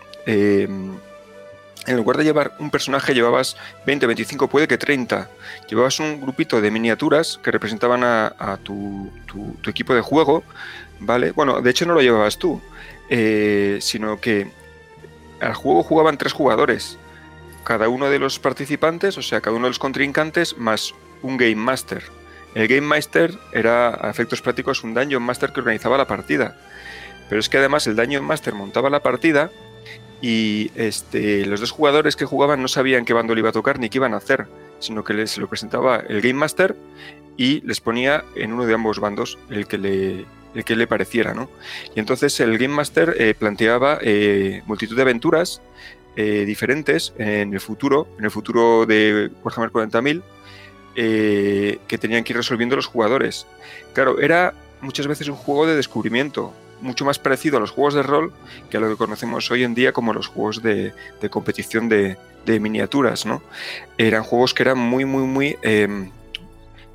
en 1.88 1.98
lugar 1.98 2.18
de 2.18 2.24
llevar 2.24 2.54
un 2.60 2.70
personaje 2.70 3.14
llevabas 3.14 3.58
20, 3.86 4.06
25, 4.06 4.48
puede 4.48 4.68
que 4.68 4.78
30. 4.78 5.30
Llevabas 5.68 6.00
un 6.00 6.22
grupito 6.22 6.62
de 6.62 6.70
miniaturas 6.70 7.40
que 7.42 7.52
representaban 7.52 8.04
a, 8.04 8.60
tu, 8.64 9.12
equipo 9.66 9.96
de 9.96 10.02
juego, 10.02 10.44
¿vale? 11.00 11.32
Bueno, 11.32 11.62
de 11.62 11.70
hecho 11.72 11.86
no 11.86 11.94
lo 11.94 12.02
llevabas 12.02 12.38
tú, 12.38 12.62
eh, 13.10 13.80
sino 13.82 14.20
que 14.20 14.52
al 15.40 15.56
juego 15.56 15.84
jugaban 15.84 16.18
tres 16.18 16.34
jugadores. 16.34 16.98
Cada 17.64 17.90
uno 17.90 18.10
de 18.10 18.20
los 18.20 18.40
participantes, 18.40 19.18
o 19.18 19.22
sea, 19.22 19.42
cada 19.42 19.56
uno 19.56 19.66
de 19.66 19.72
los 19.72 19.80
contrincantes, 19.80 20.58
más 20.58 20.94
un 21.22 21.38
Game 21.38 21.56
Master. 21.56 22.04
El 22.54 22.68
Game 22.68 22.82
Master 22.82 23.34
era, 23.54 24.06
a 24.06 24.10
efectos 24.10 24.42
prácticos, 24.42 24.84
un 24.84 24.94
Dungeon 24.94 25.24
Master 25.24 25.52
que 25.52 25.62
organizaba 25.62 25.98
la 25.98 26.08
partida. 26.08 26.58
Pero 27.30 27.40
es 27.40 27.50
que 27.50 27.58
además 27.58 27.88
el 27.88 27.96
Dungeon 27.96 28.26
Master 28.26 28.54
montaba 28.54 28.90
la 28.90 29.02
partida 29.02 29.52
y 30.22 30.72
este, 30.76 31.46
los 31.46 31.60
dos 31.60 31.72
jugadores 31.72 32.16
que 32.16 32.26
jugaban 32.26 32.62
no 32.62 32.68
sabían 32.68 33.06
qué 33.06 33.14
bando 33.14 33.38
iba 33.38 33.50
a 33.50 33.54
tocar 33.54 33.80
ni 33.80 33.90
qué 33.90 33.98
iban 33.98 34.14
a 34.14 34.18
hacer, 34.18 34.48
sino 34.80 35.04
que 35.04 35.14
les 35.14 35.38
lo 35.38 35.48
presentaba 35.48 35.98
el 35.98 36.22
Game 36.22 36.36
Master 36.36 36.76
y 37.38 37.62
les 37.62 37.82
ponía 37.82 38.24
en 38.36 38.54
uno 38.54 38.66
de 38.66 38.74
ambos 38.74 39.00
bandos 39.00 39.40
el 39.50 39.66
que 39.66 39.78
le, 39.80 40.26
el 40.54 40.64
que 40.64 40.76
le 40.76 40.86
pareciera. 40.86 41.34
¿no? 41.34 41.50
Y 41.96 42.00
entonces 42.00 42.40
el 42.40 42.58
Game 42.58 42.76
Master 42.76 43.16
eh, 43.18 43.34
planteaba 43.34 43.98
eh, 44.02 44.62
multitud 44.68 44.96
de 44.96 45.02
aventuras 45.02 45.62
eh, 46.16 46.44
diferentes 46.46 47.14
en 47.18 47.54
el 47.54 47.60
futuro, 47.60 48.08
en 48.20 48.26
el 48.26 48.32
futuro 48.32 48.86
de 48.86 49.32
Warhammer 49.44 49.72
40.000, 49.72 50.22
que 50.94 51.98
tenían 51.98 52.24
que 52.24 52.34
ir 52.34 52.38
resolviendo 52.38 52.76
los 52.76 52.86
jugadores. 52.86 53.48
Claro, 53.94 54.20
era 54.20 54.54
muchas 54.82 55.08
veces 55.08 55.30
un 55.30 55.36
juego 55.36 55.66
de 55.66 55.76
descubrimiento, 55.76 56.54
mucho 56.82 57.06
más 57.06 57.20
parecido 57.20 57.58
a 57.58 57.60
los 57.60 57.72
juegos 57.72 57.94
de 57.94 58.04
rol 58.04 58.34
que 58.70 58.78
a 58.78 58.80
lo 58.80 58.90
que 58.90 58.96
conocemos 58.96 59.50
hoy 59.52 59.64
en 59.64 59.74
día 59.74 59.94
como 59.94 60.14
los 60.14 60.28
juegos 60.28 60.62
de, 60.62 60.94
competición 61.30 61.90
de, 61.90 62.18
miniaturas, 62.46 63.26
¿no? 63.26 63.42
Eran 63.98 64.24
juegos 64.24 64.54
que 64.54 64.64
eran 64.64 64.78
muy, 64.78 65.06
muy, 65.06 65.24
muy... 65.24 65.58
Em, 65.62 66.12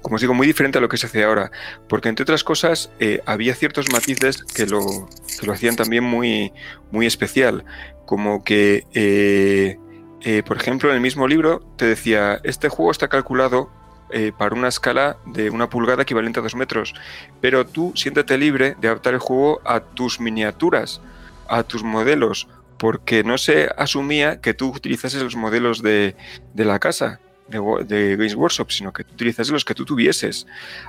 como 0.02 0.16
os 0.16 0.20
digo, 0.20 0.34
muy 0.34 0.46
diferente 0.46 0.78
a 0.78 0.80
lo 0.80 0.88
que 0.88 0.98
se 0.98 1.06
hace 1.06 1.24
ahora, 1.24 1.50
porque 1.88 2.08
entre 2.08 2.22
otras 2.22 2.44
cosas 2.44 2.92
eh, 3.00 3.22
había 3.26 3.56
ciertos 3.56 3.90
matices 3.90 4.44
que 4.44 4.64
lo, 4.66 5.08
que 5.40 5.46
lo 5.46 5.52
hacían 5.52 5.74
también 5.74 6.04
muy, 6.04 6.52
muy 6.92 7.06
especial, 7.06 7.64
como 8.04 8.44
que, 8.44 8.84
eh, 8.94 9.78
eh, 10.22 10.42
por 10.46 10.58
ejemplo, 10.58 10.90
en 10.90 10.94
el 10.94 11.00
mismo 11.00 11.26
libro 11.26 11.60
te 11.76 11.86
decía, 11.86 12.40
este 12.44 12.68
juego 12.68 12.92
está 12.92 13.08
calculado 13.08 13.68
eh, 14.10 14.32
para 14.36 14.54
una 14.54 14.68
escala 14.68 15.16
de 15.26 15.50
una 15.50 15.68
pulgada 15.68 16.02
equivalente 16.02 16.40
a 16.40 16.42
dos 16.42 16.54
metros. 16.54 16.94
Pero 17.40 17.66
tú 17.66 17.92
siéntete 17.94 18.38
libre 18.38 18.76
de 18.80 18.88
adaptar 18.88 19.14
el 19.14 19.20
juego 19.20 19.60
a 19.64 19.80
tus 19.80 20.20
miniaturas, 20.20 21.00
a 21.48 21.62
tus 21.62 21.82
modelos, 21.82 22.48
porque 22.78 23.24
no 23.24 23.38
se 23.38 23.68
asumía 23.76 24.40
que 24.40 24.54
tú 24.54 24.70
utilizases 24.70 25.22
los 25.22 25.36
modelos 25.36 25.82
de, 25.82 26.16
la 26.54 26.78
casa. 26.78 27.20
De, 27.48 28.16
Games 28.16 28.34
Workshop, 28.34 28.70
sino 28.70 28.92
que 28.92 29.04
tú 29.04 29.14
utilizas 29.14 29.48
los 29.50 29.64
que 29.64 29.74
tú 29.74 29.84
tuvieses. 29.84 30.46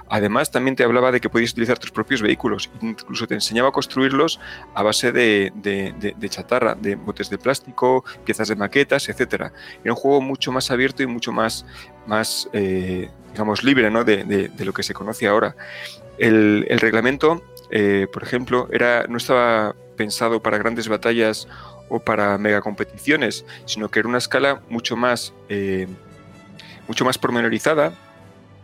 Además, 0.10 0.52
también 0.52 0.76
te 0.76 0.84
hablaba 0.84 1.12
de 1.12 1.20
que 1.20 1.30
podías 1.30 1.52
utilizar 1.52 1.78
tus 1.78 1.92
propios 1.92 2.22
vehículos, 2.22 2.70
incluso 2.82 3.28
te 3.28 3.36
enseñaba 3.36 3.70
a 3.70 3.72
construirlos 3.72 4.40
a 4.74 4.84
base 4.84 5.12
de, 5.12 5.52
de 5.56 6.30
chatarra, 6.30 6.76
de 6.76 6.96
botes 6.96 7.30
de 7.30 7.38
plástico, 7.38 8.04
piezas 8.26 8.48
de 8.48 8.56
maquetas, 8.56 9.10
etc. 9.10 9.52
Era 9.84 9.94
un 9.94 9.96
juego 9.96 10.22
mucho 10.22 10.52
más 10.52 10.72
abierto 10.72 11.04
y 11.04 11.08
mucho 11.08 11.32
más, 11.32 11.66
más 12.06 12.50
eh, 12.54 13.10
digamos, 13.32 13.64
libre 13.64 13.92
¿no? 13.92 14.04
de, 14.04 14.52
lo 14.60 14.74
que 14.74 14.84
se 14.84 14.94
conoce 14.94 15.28
ahora. 15.28 15.56
El, 16.18 16.66
el 16.70 16.80
reglamento, 16.80 17.44
eh, 17.70 18.08
por 18.12 18.24
ejemplo, 18.24 18.68
era, 18.72 19.06
no 19.08 19.18
estaba 19.18 19.76
pensado 19.96 20.42
para 20.42 20.58
grandes 20.58 20.88
batallas 20.88 21.48
o 21.90 22.00
para 22.00 22.38
mega 22.38 22.62
competiciones, 22.62 23.46
sino 23.66 23.90
que 23.90 24.00
era 24.00 24.10
una 24.10 24.18
escala 24.18 24.62
mucho 24.70 24.96
más, 24.96 25.34
eh, 25.50 25.88
mucho 26.88 27.06
más 27.06 27.18
pormenorizada, 27.18 27.94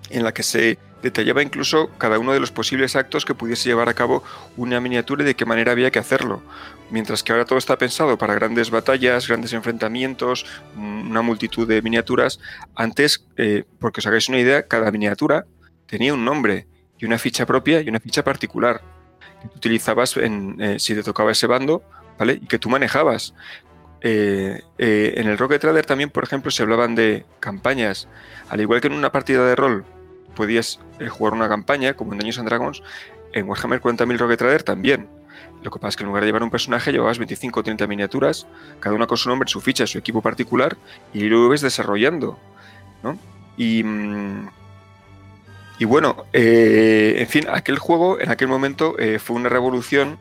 en 0.10 0.24
la 0.24 0.34
que 0.34 0.44
se 0.44 0.78
detallaba 1.02 1.44
incluso 1.44 1.90
cada 1.98 2.18
uno 2.18 2.34
de 2.34 2.40
los 2.40 2.52
posibles 2.52 2.96
actos 2.96 3.26
que 3.26 3.36
pudiese 3.36 3.68
llevar 3.70 3.90
a 3.90 3.94
cabo 3.94 4.24
una 4.56 4.80
miniatura 4.80 5.24
y 5.24 5.26
de 5.26 5.36
qué 5.36 5.46
manera 5.46 5.74
había 5.74 5.92
que 5.92 6.00
hacerlo. 6.00 6.42
Mientras 6.90 7.24
que 7.24 7.34
ahora 7.34 7.46
todo 7.46 7.60
está 7.60 7.78
pensado 7.78 8.18
para 8.18 8.36
grandes 8.36 8.70
batallas, 8.70 9.28
grandes 9.28 9.54
enfrentamientos, 9.54 10.46
una 10.76 11.22
multitud 11.22 11.68
de 11.68 11.82
miniaturas. 11.82 12.40
Antes, 12.76 13.26
eh, 13.36 13.66
porque 13.80 14.00
os 14.00 14.08
hagáis 14.08 14.30
una 14.30 14.40
idea, 14.40 14.68
cada 14.68 14.92
miniatura 14.92 15.46
tenía 15.88 16.14
un 16.14 16.24
nombre 16.24 16.68
y 16.98 17.06
una 17.06 17.18
ficha 17.18 17.46
propia 17.46 17.82
y 17.82 17.90
una 17.90 18.00
ficha 18.00 18.24
particular 18.24 18.82
que 19.42 19.58
utilizabas 19.58 20.16
en, 20.16 20.62
eh, 20.62 20.80
si 20.80 20.96
te 20.96 21.04
tocaba 21.04 21.34
ese 21.34 21.48
bando 21.48 21.84
¿vale? 22.18 22.40
Y 22.42 22.48
que 22.48 22.60
tú 22.60 22.70
manejabas. 22.70 23.34
Eh, 24.06 24.62
eh, 24.78 25.14
en 25.16 25.30
el 25.30 25.38
Rocket 25.38 25.62
Trader 25.62 25.86
también, 25.86 26.10
por 26.10 26.26
ejemplo, 26.26 26.52
se 26.52 26.62
hablaban 26.62 26.94
de 26.94 27.26
campañas. 27.40 28.10
Al 28.50 28.60
igual 28.60 28.82
que 28.82 28.88
en 28.88 28.94
una 28.94 29.14
partida 29.14 29.48
de 29.48 29.56
rol 29.56 29.86
podías 30.36 30.82
eh, 31.00 31.08
jugar 31.08 31.34
una 31.34 31.48
campaña, 31.48 31.94
como 31.94 32.12
en 32.12 32.20
Dungeons 32.20 32.40
and 32.40 32.50
Dragons, 32.50 32.84
en 33.32 33.48
Warhammer 33.48 33.82
40.000 33.82 34.18
Rocket 34.18 34.38
Trader 34.38 34.64
también. 34.64 35.08
Lo 35.64 35.72
que 35.72 35.80
pasa 35.80 35.90
es 35.90 35.96
que 35.96 36.04
en 36.04 36.08
lugar 36.08 36.24
de 36.24 36.28
llevar 36.28 36.44
un 36.44 36.52
personaje, 36.52 36.92
llevabas 36.92 37.18
25 37.18 37.62
o 37.62 37.64
30 37.64 37.88
miniaturas, 37.88 38.46
cada 38.82 38.94
una 38.94 39.08
con 39.08 39.18
su 39.18 39.30
nombre, 39.30 39.48
su 39.48 39.62
ficha, 39.62 39.88
su 39.88 39.98
equipo 39.98 40.22
particular, 40.22 40.76
y 41.14 41.22
lo 41.30 41.48
ves 41.48 41.62
desarrollando. 41.62 42.38
¿no? 43.02 43.18
Y, 43.56 43.84
mm, 43.84 44.50
y 45.80 45.86
bueno, 45.86 46.26
en 46.34 47.28
fin, 47.28 47.46
aquel 47.50 47.80
juego 47.80 48.20
en 48.20 48.30
aquel 48.30 48.50
momento 48.50 48.96
fue 49.20 49.36
una 49.36 49.50
revolución 49.50 50.20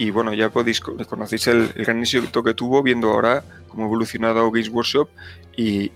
y 0.00 0.10
bueno, 0.10 0.32
ya 0.32 0.48
podéis 0.48 0.80
conocéis 0.80 1.46
el, 1.48 1.74
gran 1.74 2.00
éxito 2.00 2.42
que 2.42 2.54
tuvo 2.54 2.82
viendo 2.82 3.10
ahora 3.10 3.44
cómo 3.68 3.82
ha 3.82 3.86
evolucionado 3.86 4.50
Games 4.50 4.70
Workshop 4.70 5.10
y, 5.58 5.92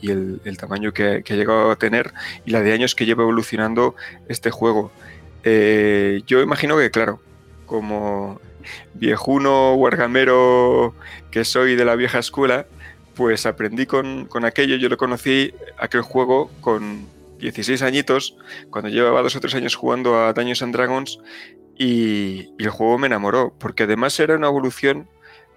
el, 0.00 0.56
tamaño 0.56 0.92
que, 0.92 1.24
ha 1.28 1.34
llegado 1.34 1.72
a 1.72 1.74
tener 1.74 2.12
y 2.46 2.52
la 2.52 2.60
de 2.60 2.72
años 2.72 2.94
que 2.94 3.04
lleva 3.04 3.24
evolucionando 3.24 3.96
este 4.28 4.52
juego. 4.52 4.92
Eh, 5.42 6.22
yo 6.24 6.40
imagino 6.40 6.78
que, 6.78 6.92
claro, 6.92 7.20
como 7.66 8.40
viejuno 8.94 9.74
wargamero 9.74 10.94
que 11.32 11.44
soy 11.44 11.74
de 11.74 11.84
la 11.84 11.96
vieja 11.96 12.20
escuela, 12.20 12.66
pues 13.16 13.44
aprendí 13.44 13.86
con, 13.86 14.26
con 14.26 14.44
aquello. 14.44 14.76
Yo 14.76 14.88
lo 14.88 14.96
conocí, 14.96 15.52
aquel 15.78 16.02
juego, 16.02 16.48
con 16.60 17.08
16 17.40 17.82
añitos, 17.82 18.36
cuando 18.70 18.88
llevaba 18.88 19.20
dos 19.20 19.34
o 19.34 19.40
tres 19.40 19.56
años 19.56 19.74
jugando 19.74 20.16
a 20.16 20.32
Dungeons 20.32 20.62
and 20.62 20.76
Dragons 20.76 21.18
y, 21.78 22.50
el 22.58 22.70
juego 22.70 22.98
me 22.98 23.06
enamoró, 23.06 23.54
porque 23.58 23.84
además 23.84 24.18
era 24.20 24.36
una 24.36 24.48
evolución 24.48 25.08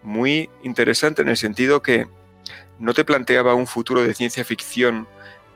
muy 0.02 0.50
interesante 0.64 1.22
en 1.22 1.30
el 1.30 1.38
sentido 1.38 1.82
que 1.82 2.08
no 2.80 2.94
te 2.94 3.06
planteaba 3.06 3.56
un 3.56 3.68
futuro 3.68 4.04
de 4.04 4.14
ciencia 4.14 4.44
ficción 4.44 5.08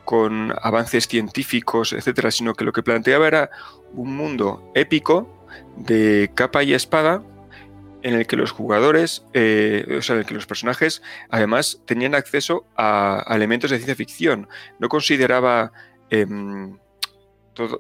con 0.05 0.53
avances 0.61 1.07
científicos, 1.07 1.93
etcétera, 1.93 2.31
sino 2.31 2.55
que 2.55 2.63
lo 2.63 2.73
que 2.73 2.81
planteaba 2.81 3.27
era 3.27 3.51
un 3.93 4.15
mundo 4.15 4.71
épico 4.73 5.45
de 5.77 6.31
capa 6.33 6.63
y 6.63 6.73
espada 6.73 7.21
en 8.01 8.15
el 8.15 8.25
que 8.25 8.37
los 8.37 8.51
jugadores, 8.51 9.25
eh, 9.33 9.97
o 9.97 10.01
sea, 10.01 10.15
en 10.15 10.21
el 10.21 10.25
que 10.25 10.33
los 10.33 10.47
personajes 10.47 11.01
además 11.29 11.81
tenían 11.85 12.15
acceso 12.15 12.65
a, 12.75 13.23
elementos 13.29 13.69
de 13.69 13.77
ciencia 13.77 13.95
ficción. 13.95 14.47
No 14.79 14.89
consideraba 14.89 15.71
em, 16.09 16.77
todo, 17.53 17.77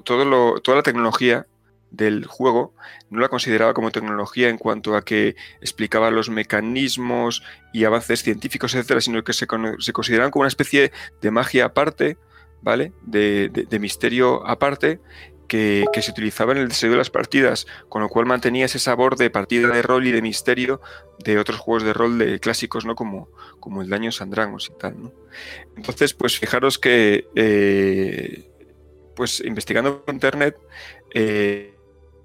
toda 0.59 0.75
la 0.75 0.83
tecnología 0.83 1.47
del 1.91 2.25
juego 2.25 2.73
no 3.09 3.19
la 3.19 3.29
consideraba 3.29 3.73
como 3.73 3.91
tecnología 3.91 4.49
en 4.49 4.57
cuanto 4.57 4.95
a 4.95 5.03
que 5.03 5.35
explicaba 5.61 6.11
los 6.11 6.29
mecanismos 6.29 7.43
y 7.73 7.85
avances 7.85 8.23
científicos, 8.23 8.75
etcétera, 8.75 9.01
sino 9.01 9.23
que 9.23 9.33
se, 9.33 9.47
se 9.79 9.93
consideraban 9.93 10.31
como 10.31 10.41
una 10.41 10.49
especie 10.49 10.91
de 11.21 11.31
magia 11.31 11.65
aparte, 11.65 12.17
¿vale? 12.61 12.93
De, 13.01 13.77
misterio 13.79 14.45
aparte 14.47 14.99
que, 15.47 15.85
se 15.99 16.11
utilizaba 16.11 16.51
en 16.51 16.59
el 16.59 16.67
desarrollo 16.67 16.93
de 16.93 16.97
las 16.99 17.09
partidas, 17.09 17.65
con 17.87 18.01
lo 18.01 18.09
cual 18.09 18.27
mantenía 18.27 18.65
ese 18.65 18.79
sabor 18.79 19.15
de 19.17 19.29
partida 19.29 19.69
de 19.69 19.81
rol 19.81 20.05
y 20.05 20.11
de 20.11 20.21
misterio 20.21 20.81
de 21.23 21.39
otros 21.39 21.57
juegos 21.57 21.83
de 21.83 21.93
rol 21.93 22.19
de 22.19 22.39
clásicos, 22.39 22.85
¿no? 22.85 22.95
Como, 22.95 23.29
como 23.59 23.81
el 23.81 23.89
Daño 23.89 24.11
Sandrangos 24.11 24.71
y 24.73 24.77
tal, 24.79 25.01
¿no? 25.01 25.11
Entonces, 25.75 26.13
pues 26.13 26.37
fijaros 26.37 26.77
que, 26.77 27.27
eh, 27.35 28.51
pues 29.15 29.41
investigando 29.41 30.03
por 30.03 30.13
internet, 30.13 30.55
eh, 31.13 31.78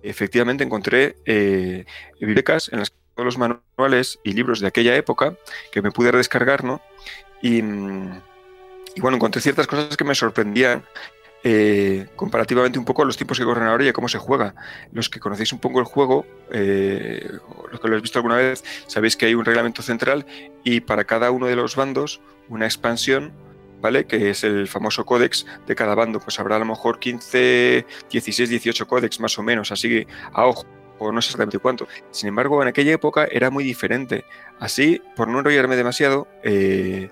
efectivamente 0.04 0.64
encontré 0.64 1.16
eh, 1.24 1.84
bibliotecas 2.20 2.70
en 2.72 2.80
las 2.80 2.90
que 2.90 2.96
todos 3.14 3.24
los 3.24 3.38
manuales 3.38 4.18
y 4.24 4.32
libros 4.32 4.60
de 4.60 4.66
aquella 4.66 4.96
época 4.96 5.36
que 5.72 5.82
me 5.82 5.90
pude 5.90 6.12
descargar, 6.12 6.64
¿no? 6.64 6.80
Y, 7.40 7.60
bueno, 7.60 9.16
encontré 9.16 9.40
ciertas 9.40 9.66
cosas 9.66 9.96
que 9.96 10.04
me 10.04 10.14
sorprendían 10.14 10.84
eh, 11.44 12.06
comparativamente 12.16 12.78
un 12.78 12.84
poco 12.84 13.02
a 13.02 13.04
los 13.04 13.16
tiempos 13.16 13.38
que 13.38 13.44
corren 13.44 13.66
ahora 13.66 13.84
y 13.84 13.88
a 13.88 13.92
cómo 13.92 14.08
se 14.08 14.18
juega. 14.18 14.54
Los 14.92 15.10
que 15.10 15.20
conocéis 15.20 15.52
un 15.52 15.58
poco 15.58 15.78
el 15.78 15.84
juego, 15.84 16.26
eh, 16.50 17.28
los 17.70 17.80
que 17.80 17.88
lo 17.88 17.94
habéis 17.94 18.02
visto 18.02 18.18
alguna 18.18 18.36
vez, 18.36 18.64
sabéis 18.86 19.16
que 19.16 19.26
hay 19.26 19.34
un 19.34 19.44
reglamento 19.44 19.82
central 19.82 20.26
y 20.64 20.80
para 20.80 21.04
cada 21.04 21.30
uno 21.30 21.46
de 21.46 21.56
los 21.56 21.76
bandos 21.76 22.20
una 22.48 22.64
expansión 22.64 23.32
¿vale? 23.84 24.06
Que 24.06 24.30
es 24.30 24.44
el 24.44 24.66
famoso 24.66 25.04
códex 25.04 25.44
de 25.66 25.74
cada 25.74 25.94
bando. 25.94 26.18
Pues 26.18 26.40
habrá 26.40 26.56
a 26.56 26.58
lo 26.58 26.64
mejor 26.64 26.98
15, 26.98 27.84
16, 28.10 28.48
18 28.48 28.88
códex 28.88 29.20
más 29.20 29.38
o 29.38 29.42
menos, 29.42 29.70
así 29.72 30.06
a 30.32 30.46
ojo 30.46 30.64
o 30.98 31.12
no 31.12 31.20
sé 31.20 31.28
exactamente 31.28 31.58
cuánto. 31.58 31.86
Sin 32.10 32.30
embargo, 32.30 32.62
en 32.62 32.68
aquella 32.68 32.92
época 32.92 33.28
era 33.30 33.50
muy 33.50 33.62
diferente. 33.62 34.24
Así, 34.58 35.02
por 35.16 35.28
no 35.28 35.40
enrollarme 35.40 35.76
demasiado, 35.76 36.26
eh, 36.42 37.10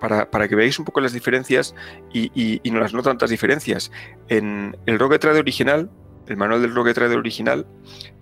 para, 0.00 0.48
que 0.48 0.54
veáis 0.54 0.78
un 0.78 0.86
poco 0.86 1.02
las 1.02 1.12
diferencias 1.12 1.74
y, 2.14 2.62
no 2.64 2.80
las 2.80 2.94
no 2.94 3.02
tantas 3.02 3.28
diferencias. 3.28 3.92
En 4.28 4.74
el 4.86 4.98
Rocket 4.98 5.20
Trader 5.20 5.42
original, 5.42 5.90
el 6.28 6.38
manual 6.38 6.62
del 6.62 6.74
Rocket 6.74 6.94
Trader 6.94 7.18
original, 7.18 7.66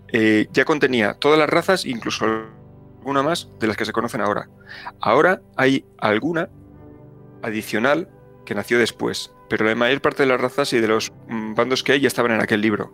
eh, 0.09 0.49
ya 0.53 0.65
contenía 0.65 1.15
todas 1.15 1.39
las 1.39 1.49
razas, 1.49 1.85
incluso 1.85 2.25
alguna 2.25 3.23
más 3.23 3.49
de 3.61 3.69
las 3.69 3.77
que 3.77 3.85
se 3.85 3.93
conocen 3.93 4.21
ahora. 4.21 4.49
Ahora 5.01 5.43
hay 5.57 5.85
alguna 5.99 6.49
adicional 7.43 8.09
que 8.45 8.55
nació 8.55 8.79
después, 8.79 9.33
pero 9.49 9.67
la 9.67 9.75
mayor 9.75 10.01
parte 10.01 10.23
de 10.23 10.29
las 10.29 10.41
razas 10.41 10.73
y 10.73 10.81
de 10.81 10.89
los 10.89 11.13
mm, 11.29 11.55
bandos 11.55 11.83
que 11.83 11.93
hay 11.93 12.01
ya 12.01 12.09
estaban 12.09 12.33
en 12.33 12.41
aquel 12.41 12.61
libro. 12.61 12.93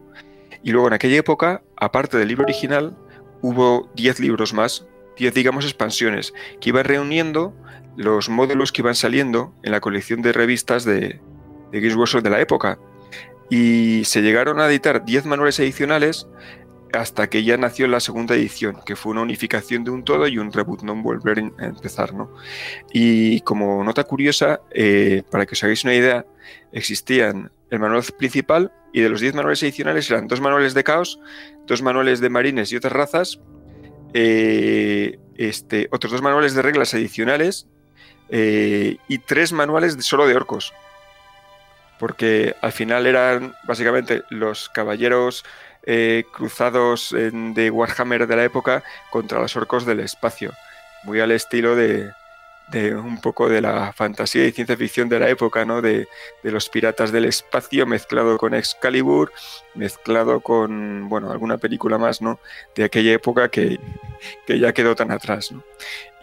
Y 0.62 0.72
luego 0.72 0.88
en 0.88 0.94
aquella 0.94 1.16
época, 1.16 1.62
aparte 1.76 2.16
del 2.16 2.28
libro 2.28 2.44
original, 2.44 2.96
hubo 3.42 3.90
10 3.94 4.20
libros 4.20 4.54
más, 4.54 4.86
10 5.16 5.34
digamos 5.34 5.64
expansiones, 5.64 6.32
que 6.60 6.70
iban 6.70 6.84
reuniendo 6.84 7.54
los 7.96 8.28
módulos 8.28 8.72
que 8.72 8.82
iban 8.82 8.94
saliendo 8.94 9.54
en 9.62 9.72
la 9.72 9.80
colección 9.80 10.22
de 10.22 10.32
revistas 10.32 10.84
de, 10.84 11.20
de 11.70 11.80
Games 11.80 12.22
de 12.22 12.30
la 12.30 12.40
época. 12.40 12.78
Y 13.50 14.02
se 14.04 14.22
llegaron 14.22 14.58
a 14.58 14.66
editar 14.66 15.04
10 15.04 15.26
manuales 15.26 15.60
adicionales 15.60 16.26
hasta 16.94 17.28
que 17.28 17.44
ya 17.44 17.56
nació 17.56 17.86
la 17.88 18.00
segunda 18.00 18.34
edición, 18.34 18.78
que 18.86 18.96
fue 18.96 19.12
una 19.12 19.22
unificación 19.22 19.84
de 19.84 19.90
un 19.90 20.04
todo 20.04 20.26
y 20.28 20.38
un 20.38 20.52
reboot, 20.52 20.82
no 20.82 20.94
volver 21.02 21.38
a 21.58 21.66
empezar, 21.66 22.14
¿no? 22.14 22.30
Y 22.92 23.40
como 23.40 23.82
nota 23.84 24.04
curiosa, 24.04 24.60
eh, 24.70 25.22
para 25.30 25.46
que 25.46 25.54
os 25.54 25.64
hagáis 25.64 25.84
una 25.84 25.94
idea, 25.94 26.24
existían 26.72 27.50
el 27.70 27.78
manual 27.80 28.04
principal 28.16 28.72
y 28.92 29.00
de 29.00 29.08
los 29.08 29.20
10 29.20 29.34
manuales 29.34 29.62
adicionales 29.62 30.10
eran 30.10 30.28
dos 30.28 30.40
manuales 30.40 30.74
de 30.74 30.84
caos, 30.84 31.18
dos 31.66 31.82
manuales 31.82 32.20
de 32.20 32.30
marines 32.30 32.70
y 32.72 32.76
otras 32.76 32.92
razas, 32.92 33.40
eh, 34.12 35.18
este, 35.36 35.88
otros 35.90 36.12
dos 36.12 36.22
manuales 36.22 36.54
de 36.54 36.62
reglas 36.62 36.94
adicionales 36.94 37.66
eh, 38.28 38.96
y 39.08 39.18
tres 39.18 39.52
manuales 39.52 39.96
solo 40.00 40.26
de 40.26 40.36
orcos. 40.36 40.72
Porque 41.98 42.54
al 42.60 42.72
final 42.72 43.06
eran 43.06 43.54
básicamente 43.66 44.22
los 44.30 44.68
caballeros 44.68 45.44
eh, 45.86 46.24
cruzados 46.32 47.14
de 47.14 47.70
Warhammer 47.70 48.26
de 48.26 48.36
la 48.36 48.44
época 48.44 48.82
contra 49.10 49.40
los 49.40 49.54
orcos 49.56 49.84
del 49.84 50.00
espacio, 50.00 50.52
muy 51.04 51.20
al 51.20 51.30
estilo 51.30 51.76
de, 51.76 52.12
un 52.96 53.20
poco 53.20 53.48
de 53.48 53.60
la 53.60 53.92
fantasía 53.92 54.46
y 54.46 54.52
ciencia 54.52 54.76
ficción 54.76 55.08
de 55.08 55.20
la 55.20 55.28
época, 55.28 55.64
¿no? 55.64 55.82
De, 55.82 56.08
de, 56.42 56.50
los 56.50 56.68
piratas 56.68 57.12
del 57.12 57.26
espacio 57.26 57.86
mezclado 57.86 58.38
con 58.38 58.54
Excalibur, 58.54 59.32
mezclado 59.74 60.40
con, 60.40 61.08
bueno, 61.08 61.30
alguna 61.30 61.58
película 61.58 61.98
más, 61.98 62.22
¿no? 62.22 62.40
De 62.74 62.84
aquella 62.84 63.12
época 63.12 63.48
que, 63.48 63.78
que 64.46 64.58
ya 64.58 64.72
quedó 64.72 64.94
tan 64.94 65.10
atrás, 65.10 65.52
¿no? 65.52 65.62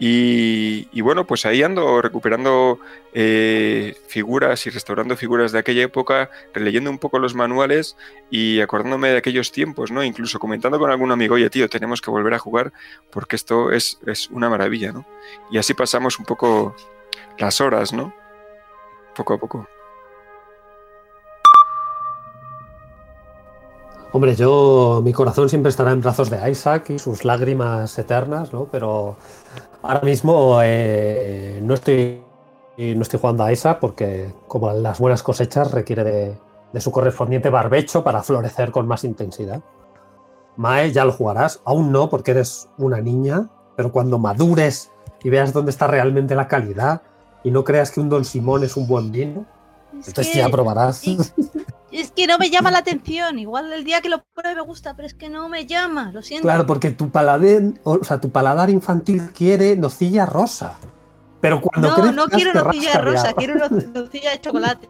Y, 0.04 1.00
bueno, 1.00 1.28
pues 1.28 1.46
ahí 1.46 1.62
ando 1.62 2.02
recuperando 2.02 2.80
eh, 3.12 3.94
figuras 4.08 4.66
y 4.66 4.70
restaurando 4.70 5.16
figuras 5.16 5.52
de 5.52 5.60
aquella 5.60 5.84
época, 5.84 6.28
releyendo 6.52 6.90
un 6.90 6.98
poco 6.98 7.20
los 7.20 7.36
manuales 7.36 7.96
y 8.28 8.60
acordándome 8.60 9.10
de 9.10 9.18
aquellos 9.18 9.52
tiempos, 9.52 9.92
¿no? 9.92 10.02
Incluso 10.02 10.40
comentando 10.40 10.80
con 10.80 10.90
algún 10.90 11.12
amigo, 11.12 11.36
oye, 11.36 11.48
tío, 11.50 11.68
tenemos 11.68 12.00
que 12.00 12.10
volver 12.10 12.34
a 12.34 12.40
jugar 12.40 12.72
porque 13.10 13.36
esto 13.36 13.70
es, 13.70 14.00
es 14.04 14.28
una 14.30 14.50
maravilla, 14.50 14.90
¿no? 14.90 15.06
Y 15.52 15.58
así 15.58 15.72
pasamos 15.72 16.18
un 16.18 16.24
poco 16.24 16.74
las 17.38 17.60
horas, 17.60 17.92
¿no? 17.92 18.12
Poco 19.14 19.34
a 19.34 19.38
poco. 19.38 19.68
Hombre, 24.10 24.34
yo, 24.34 25.00
mi 25.04 25.12
corazón 25.12 25.48
siempre 25.48 25.70
estará 25.70 25.92
en 25.92 26.00
brazos 26.00 26.28
de 26.28 26.50
Isaac 26.50 26.90
y 26.90 26.98
sus 26.98 27.24
lágrimas 27.24 27.96
eternas, 28.00 28.52
¿no? 28.52 28.64
Pero 28.64 29.16
ahora 29.82 30.00
mismo 30.00 30.60
eh, 30.62 31.60
no, 31.62 31.74
estoy, 31.74 32.22
no 32.78 33.02
estoy 33.02 33.20
jugando 33.20 33.44
a 33.44 33.52
Isaac 33.52 33.78
porque, 33.80 34.32
como 34.46 34.72
las 34.72 34.98
buenas 34.98 35.22
cosechas, 35.22 35.70
requiere 35.72 36.04
de, 36.04 36.38
de, 36.72 36.80
su 36.80 36.90
correspondiente 36.90 37.50
barbecho 37.50 38.02
para 38.02 38.22
florecer 38.22 38.70
con 38.70 38.86
más 38.86 39.04
intensidad. 39.04 39.62
Mae, 40.56 40.92
ya 40.92 41.04
lo 41.04 41.12
jugarás. 41.12 41.60
Aún 41.64 41.92
no, 41.92 42.08
porque 42.10 42.32
eres 42.32 42.68
una 42.78 43.00
niña, 43.00 43.48
pero 43.76 43.92
cuando 43.92 44.18
madures 44.18 44.90
y 45.22 45.30
veas 45.30 45.52
dónde 45.52 45.70
está 45.70 45.86
realmente 45.86 46.34
la 46.34 46.48
calidad 46.48 47.02
y 47.44 47.50
no 47.50 47.64
creas 47.64 47.90
que 47.90 48.00
un 48.00 48.08
Don 48.08 48.24
Simón 48.24 48.64
es 48.64 48.76
un 48.76 48.86
buen 48.86 49.10
vino, 49.10 49.46
es 49.98 50.08
entonces 50.08 50.32
que... 50.32 50.38
ya 50.40 50.48
probarás. 50.48 51.02
Es 51.92 52.10
que 52.10 52.26
no 52.26 52.38
me 52.38 52.50
llama 52.50 52.70
la 52.70 52.78
atención. 52.78 53.38
Igual 53.38 53.72
el 53.72 53.84
día 53.84 54.00
que 54.00 54.08
lo 54.08 54.22
pruebe 54.34 54.56
me 54.56 54.62
gusta, 54.62 54.96
pero 54.96 55.06
es 55.06 55.14
que 55.14 55.28
no 55.28 55.48
me 55.48 55.66
llama, 55.66 56.10
lo 56.12 56.22
siento. 56.22 56.46
Claro, 56.46 56.66
porque 56.66 56.90
tu 56.90 57.10
paladar, 57.10 57.62
o 57.84 58.02
sea, 58.02 58.20
tu 58.20 58.30
paladar 58.30 58.70
infantil 58.70 59.30
quiere 59.32 59.76
nocilla 59.76 60.24
rosa. 60.24 60.78
Pero 61.42 61.60
cuando 61.60 61.88
No, 61.96 62.12
no 62.12 62.26
quiero 62.26 62.54
nocilla 62.54 62.98
rosa, 62.98 63.34
quiero 63.34 63.68
nocilla 63.68 64.30
de 64.30 64.40
chocolate. 64.40 64.88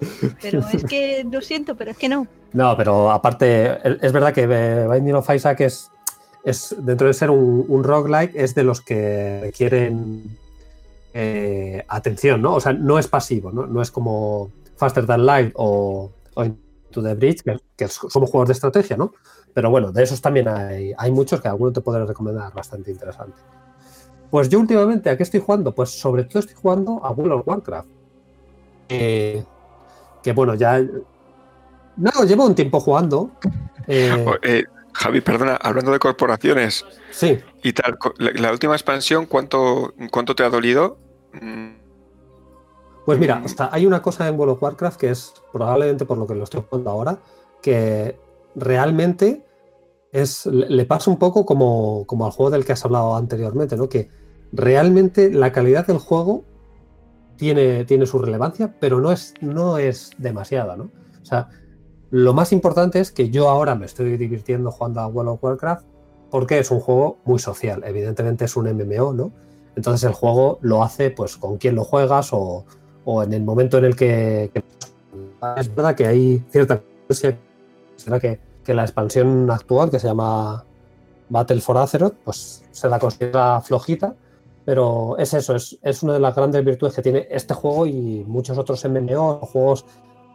Pero 0.42 0.60
es 0.72 0.84
que 0.84 1.24
lo 1.30 1.40
siento, 1.40 1.76
pero 1.76 1.92
es 1.92 1.96
que 1.96 2.08
no. 2.08 2.26
No, 2.52 2.76
pero 2.76 3.10
aparte, 3.10 3.78
es 4.04 4.12
verdad 4.12 4.34
que 4.34 4.46
Binding 4.46 5.14
of 5.14 5.30
Isaac 5.30 5.60
es, 5.60 5.90
es 6.44 6.74
dentro 6.78 7.06
de 7.06 7.14
ser 7.14 7.30
un, 7.30 7.64
un 7.68 7.84
roguelike, 7.84 8.32
es 8.34 8.54
de 8.54 8.64
los 8.64 8.80
que 8.80 9.40
requieren 9.42 10.36
eh, 11.14 11.84
atención, 11.88 12.42
¿no? 12.42 12.54
O 12.54 12.60
sea, 12.60 12.72
no 12.72 12.98
es 12.98 13.08
pasivo, 13.08 13.50
¿no? 13.52 13.66
No 13.66 13.80
es 13.80 13.90
como 13.90 14.50
Faster 14.76 15.06
Than 15.06 15.24
Light 15.26 15.52
o, 15.54 16.12
o 16.34 16.44
Into 16.44 17.02
the 17.02 17.14
Bridge, 17.14 17.42
que, 17.42 17.56
que, 17.76 17.88
somos 17.88 18.30
juegos 18.30 18.48
de 18.48 18.52
estrategia, 18.52 18.96
¿no? 18.96 19.12
Pero 19.52 19.70
bueno, 19.70 19.92
de 19.92 20.02
esos 20.02 20.20
también 20.20 20.48
hay, 20.48 20.92
hay 20.96 21.10
muchos 21.12 21.40
que 21.40 21.48
alguno 21.48 21.72
te 21.72 21.80
podré 21.80 22.04
recomendar 22.04 22.52
bastante 22.52 22.90
interesante. 22.90 23.36
Pues 24.30 24.48
yo 24.48 24.58
últimamente, 24.58 25.10
¿a 25.10 25.16
qué 25.16 25.22
estoy 25.22 25.40
jugando? 25.40 25.72
Pues 25.74 25.90
sobre 25.90 26.24
todo 26.24 26.40
estoy 26.40 26.56
jugando 26.56 27.04
a 27.04 27.12
World 27.12 27.34
of 27.34 27.46
Warcraft. 27.46 27.88
Eh, 28.88 29.44
que 30.22 30.32
bueno, 30.32 30.54
ya. 30.54 30.84
No, 31.96 32.24
llevo 32.26 32.44
un 32.46 32.54
tiempo 32.56 32.80
jugando. 32.80 33.30
Eh, 33.86 34.24
eh, 34.42 34.64
Javi, 34.92 35.20
perdona, 35.20 35.54
hablando 35.54 35.92
de 35.92 36.00
corporaciones. 36.00 36.84
Sí. 37.12 37.38
Y 37.62 37.72
tal, 37.72 37.96
la, 38.18 38.32
la 38.32 38.50
última 38.50 38.74
expansión, 38.74 39.26
¿cuánto, 39.26 39.94
¿cuánto 40.10 40.34
te 40.34 40.42
ha 40.42 40.50
dolido? 40.50 40.98
Mm. 41.32 41.83
Pues 43.04 43.18
mira, 43.18 43.42
o 43.44 43.48
sea, 43.48 43.68
hay 43.70 43.86
una 43.86 44.00
cosa 44.00 44.26
en 44.26 44.38
World 44.38 44.54
of 44.54 44.62
Warcraft 44.62 44.98
que 44.98 45.10
es 45.10 45.34
probablemente 45.52 46.06
por 46.06 46.16
lo 46.16 46.26
que 46.26 46.34
lo 46.34 46.44
estoy 46.44 46.62
jugando 46.68 46.90
ahora, 46.90 47.18
que 47.60 48.18
realmente 48.54 49.44
es, 50.12 50.46
le 50.46 50.84
pasa 50.86 51.10
un 51.10 51.18
poco 51.18 51.44
como, 51.44 52.04
como 52.06 52.24
al 52.24 52.32
juego 52.32 52.50
del 52.50 52.64
que 52.64 52.72
has 52.72 52.84
hablado 52.84 53.14
anteriormente, 53.16 53.76
¿no? 53.76 53.88
Que 53.88 54.08
realmente 54.52 55.30
la 55.30 55.52
calidad 55.52 55.86
del 55.86 55.98
juego 55.98 56.44
tiene, 57.36 57.84
tiene 57.84 58.06
su 58.06 58.18
relevancia, 58.18 58.74
pero 58.80 59.00
no 59.00 59.12
es, 59.12 59.34
no 59.40 59.76
es 59.76 60.12
demasiada, 60.18 60.76
¿no? 60.76 60.90
O 61.20 61.24
sea, 61.26 61.48
lo 62.10 62.32
más 62.32 62.52
importante 62.52 63.00
es 63.00 63.10
que 63.10 63.28
yo 63.30 63.48
ahora 63.50 63.74
me 63.74 63.86
estoy 63.86 64.16
divirtiendo 64.16 64.70
jugando 64.70 65.00
a 65.00 65.08
World 65.08 65.32
of 65.32 65.44
Warcraft 65.44 65.84
porque 66.30 66.58
es 66.58 66.70
un 66.70 66.80
juego 66.80 67.18
muy 67.24 67.38
social. 67.38 67.82
Evidentemente 67.84 68.44
es 68.44 68.56
un 68.56 68.66
MMO, 68.66 69.12
¿no? 69.12 69.32
Entonces 69.76 70.08
el 70.08 70.14
juego 70.14 70.58
lo 70.62 70.84
hace 70.84 71.10
pues 71.10 71.36
con 71.36 71.58
quién 71.58 71.74
lo 71.74 71.84
juegas 71.84 72.32
o, 72.32 72.64
o 73.04 73.22
en 73.22 73.32
el 73.32 73.42
momento 73.42 73.78
en 73.78 73.84
el 73.84 73.96
que, 73.96 74.50
es 75.56 75.74
verdad 75.74 75.94
que 75.94 76.06
hay 76.06 76.44
cierta 76.50 76.82
será 77.96 78.18
que, 78.18 78.40
que, 78.64 78.74
la 78.74 78.82
expansión 78.82 79.50
actual 79.50 79.90
que 79.90 79.98
se 79.98 80.08
llama 80.08 80.64
Battle 81.28 81.60
for 81.60 81.76
Azeroth 81.76 82.14
pues 82.24 82.64
se 82.70 82.88
la 82.88 82.98
considera 82.98 83.60
flojita 83.60 84.14
pero 84.64 85.16
es 85.18 85.34
eso, 85.34 85.54
es, 85.54 85.78
es 85.82 86.02
una 86.02 86.14
de 86.14 86.20
las 86.20 86.34
grandes 86.34 86.64
virtudes 86.64 86.94
que 86.94 87.02
tiene 87.02 87.26
este 87.30 87.54
juego 87.54 87.86
y 87.86 88.24
muchos 88.26 88.56
otros 88.56 88.84
MMO, 88.84 89.40
juegos 89.40 89.84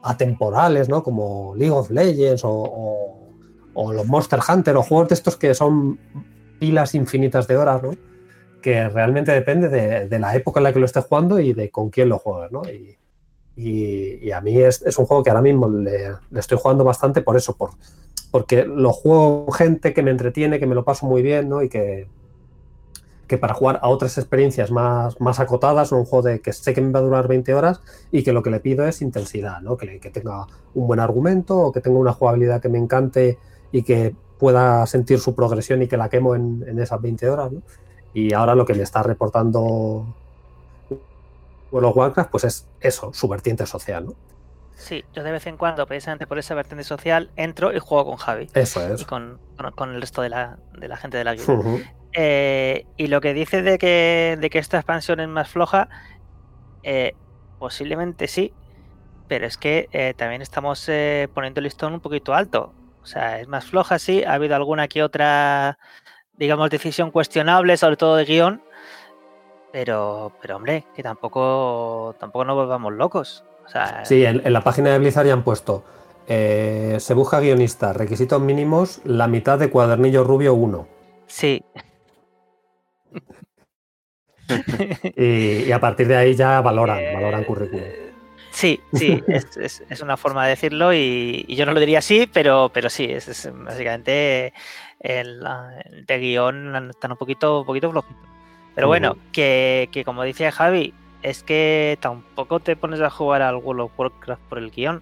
atemporales, 0.03 0.87
¿no? 0.87 1.03
Como 1.03 1.55
League 1.55 1.73
of 1.73 1.89
Legends 1.89 2.43
o, 2.45 2.51
o, 2.51 3.19
o, 3.73 3.93
los 3.93 4.05
Monster 4.05 4.39
Hunter 4.47 4.77
o 4.77 4.83
juegos 4.83 5.09
de 5.09 5.15
estos 5.15 5.35
que 5.35 5.53
son 5.55 5.99
pilas 6.59 6.93
infinitas 6.93 7.47
de 7.47 7.57
horas, 7.57 7.81
¿no? 7.81 7.91
Que 8.61 8.89
realmente 8.89 9.31
depende 9.31 9.69
de, 9.69 10.07
de, 10.07 10.19
la 10.19 10.35
época 10.35 10.59
en 10.59 10.65
la 10.65 10.73
que 10.73 10.79
lo 10.79 10.85
estés 10.85 11.05
jugando 11.05 11.39
y 11.39 11.53
de 11.53 11.69
con 11.69 11.89
quién 11.89 12.09
lo 12.09 12.19
juegas, 12.19 12.51
¿no? 12.51 12.61
Y, 12.65 12.97
y, 13.55 14.27
y 14.27 14.31
a 14.31 14.41
mí 14.41 14.57
es, 14.57 14.81
es, 14.83 14.97
un 14.97 15.05
juego 15.05 15.23
que 15.23 15.29
ahora 15.29 15.41
mismo 15.41 15.69
le, 15.69 16.11
le, 16.31 16.39
estoy 16.39 16.57
jugando 16.61 16.83
bastante 16.83 17.21
por 17.21 17.35
eso, 17.35 17.55
por, 17.55 17.71
porque 18.31 18.63
lo 18.65 18.93
juego 18.93 19.51
gente 19.51 19.93
que 19.93 20.03
me 20.03 20.11
entretiene, 20.11 20.59
que 20.59 20.67
me 20.67 20.75
lo 20.75 20.85
paso 20.85 21.05
muy 21.05 21.21
bien, 21.21 21.49
¿no? 21.49 21.61
Y 21.61 21.69
que, 21.69 22.07
que 23.27 23.37
para 23.37 23.53
jugar 23.53 23.79
a 23.81 23.89
otras 23.89 24.17
experiencias 24.17 24.71
más, 24.71 25.19
más 25.19 25.39
acotadas, 25.39 25.91
un 25.91 26.05
juego 26.05 26.27
de 26.27 26.41
que 26.41 26.53
sé 26.53 26.73
que 26.73 26.81
me 26.81 26.91
va 26.91 26.99
a 26.99 27.03
durar 27.03 27.27
20 27.27 27.53
horas 27.53 27.81
y 28.11 28.23
que 28.23 28.33
lo 28.33 28.43
que 28.43 28.49
le 28.49 28.59
pido 28.59 28.87
es 28.87 29.01
intensidad, 29.01 29.61
¿no? 29.61 29.77
Que, 29.77 29.99
que 29.99 30.09
tenga 30.09 30.47
un 30.73 30.87
buen 30.87 30.99
argumento 30.99 31.57
o 31.57 31.71
que 31.71 31.81
tenga 31.81 31.99
una 31.99 32.13
jugabilidad 32.13 32.61
que 32.61 32.69
me 32.69 32.77
encante 32.77 33.37
y 33.71 33.83
que 33.83 34.15
pueda 34.37 34.85
sentir 34.87 35.19
su 35.19 35.35
progresión 35.35 35.81
y 35.81 35.87
que 35.87 35.97
la 35.97 36.09
quemo 36.09 36.33
en, 36.33 36.63
en 36.67 36.79
esas 36.79 37.01
20 37.01 37.29
horas, 37.29 37.51
¿no? 37.51 37.61
Y 38.13 38.33
ahora 38.33 38.55
lo 38.55 38.65
que 38.65 38.73
me 38.73 38.83
está 38.83 39.03
reportando 39.03 40.05
World 41.71 41.89
of 41.89 41.97
Warcraft, 41.97 42.31
pues 42.31 42.43
es 42.43 42.67
eso, 42.79 43.13
su 43.13 43.27
vertiente 43.27 43.65
social, 43.65 44.05
¿no? 44.07 44.15
Sí, 44.75 45.03
yo 45.13 45.23
de 45.23 45.31
vez 45.31 45.45
en 45.45 45.57
cuando, 45.57 45.85
precisamente 45.85 46.25
por 46.25 46.39
esa 46.39 46.55
vertiente 46.55 46.85
social, 46.85 47.31
entro 47.35 47.75
y 47.75 47.79
juego 47.79 48.05
con 48.05 48.15
Javi. 48.15 48.49
Eso 48.53 48.81
es. 48.87 49.01
Y 49.01 49.05
con, 49.05 49.39
con, 49.57 49.71
con 49.71 49.93
el 49.93 50.01
resto 50.01 50.21
de 50.21 50.29
la, 50.29 50.57
de 50.77 50.87
la, 50.87 50.95
gente 50.95 51.17
de 51.17 51.23
la. 51.25 51.33
Uh 51.33 51.35
-huh. 51.35 51.89
eh, 52.13 52.85
y 52.95 53.07
lo 53.07 53.19
que 53.19 53.33
dice 53.33 53.61
de 53.61 53.77
que, 53.77 54.37
de 54.39 54.49
que 54.49 54.57
esta 54.57 54.77
expansión 54.77 55.19
es 55.19 55.27
más 55.27 55.49
floja, 55.49 55.89
eh, 56.83 57.13
posiblemente 57.59 58.29
sí, 58.29 58.53
pero 59.27 59.45
es 59.45 59.57
que 59.57 59.89
eh, 59.91 60.13
también 60.15 60.41
estamos 60.41 60.89
poniendo 61.33 61.59
el 61.59 61.65
listón 61.65 61.93
un 61.93 61.99
poquito 61.99 62.33
alto. 62.33 62.73
O 63.03 63.05
sea, 63.05 63.39
es 63.41 63.47
más 63.49 63.65
floja, 63.65 63.99
sí, 63.99 64.23
ha 64.23 64.33
habido 64.33 64.55
alguna 64.55 64.87
que 64.87 65.03
otra 65.03 65.77
digamos, 66.39 66.69
decisión 66.69 67.11
cuestionable, 67.11 67.77
sobre 67.77 67.97
todo 67.97 68.15
de 68.15 68.25
guion. 68.25 68.61
Pero, 69.71 70.31
pero 70.41 70.55
hombre, 70.55 70.85
que 70.95 71.03
tampoco, 71.03 72.15
tampoco 72.19 72.45
nos 72.45 72.55
volvamos 72.55 72.93
locos. 72.93 73.43
O 73.65 73.69
sea, 73.69 74.03
sí, 74.03 74.25
en, 74.25 74.41
en, 74.43 74.53
la 74.53 74.63
página 74.63 74.89
de 74.89 74.97
Blizzard 74.97 75.27
ya 75.27 75.33
han 75.33 75.43
puesto. 75.43 75.83
Eh, 76.27 76.97
se 76.99 77.13
busca 77.13 77.39
guionista, 77.39 77.93
requisitos 77.93 78.41
mínimos, 78.41 79.01
la 79.03 79.27
mitad 79.27 79.59
de 79.59 79.69
cuadernillo 79.69 80.23
rubio 80.23 80.55
1. 80.55 80.87
Sí. 81.27 81.63
y, 85.15 85.63
y, 85.65 85.71
a 85.71 85.79
partir 85.79 86.07
de 86.07 86.17
ahí 86.17 86.35
ya 86.35 86.61
valoran, 86.61 86.99
eh, 86.99 87.13
valoran 87.13 87.43
currículum. 87.43 87.83
Sí, 88.51 88.79
sí, 88.93 89.23
es, 89.27 89.57
es, 89.57 89.83
es, 89.87 90.01
una 90.01 90.17
forma 90.17 90.45
de 90.45 90.51
decirlo 90.51 90.93
y, 90.93 91.45
y, 91.47 91.55
yo 91.55 91.65
no 91.67 91.73
lo 91.73 91.79
diría 91.79 91.99
así, 91.99 92.27
pero, 92.31 92.71
pero 92.73 92.89
sí, 92.89 93.05
es, 93.05 93.27
es 93.27 93.49
básicamente 93.53 94.53
el, 94.99 95.41
el, 95.85 96.05
de 96.05 96.19
guion 96.19 96.89
están 96.89 97.11
un 97.11 97.17
poquito, 97.17 97.61
un 97.61 97.65
poquito 97.65 97.91
flojitos. 97.91 98.29
Pero 98.75 98.87
uh 98.87 98.89
bueno, 98.89 99.17
que, 99.31 99.89
que, 99.91 100.03
como 100.03 100.23
decía 100.23 100.51
Javi, 100.51 100.93
es 101.21 101.43
que 101.43 101.97
tampoco 102.01 102.59
te 102.59 102.75
pones 102.75 103.01
a 103.01 103.09
jugar 103.09 103.41
al 103.41 103.55
World 103.55 103.81
of 103.81 103.91
Warcraft 103.97 104.41
por 104.43 104.57
el 104.57 104.71
guion. 104.71 105.01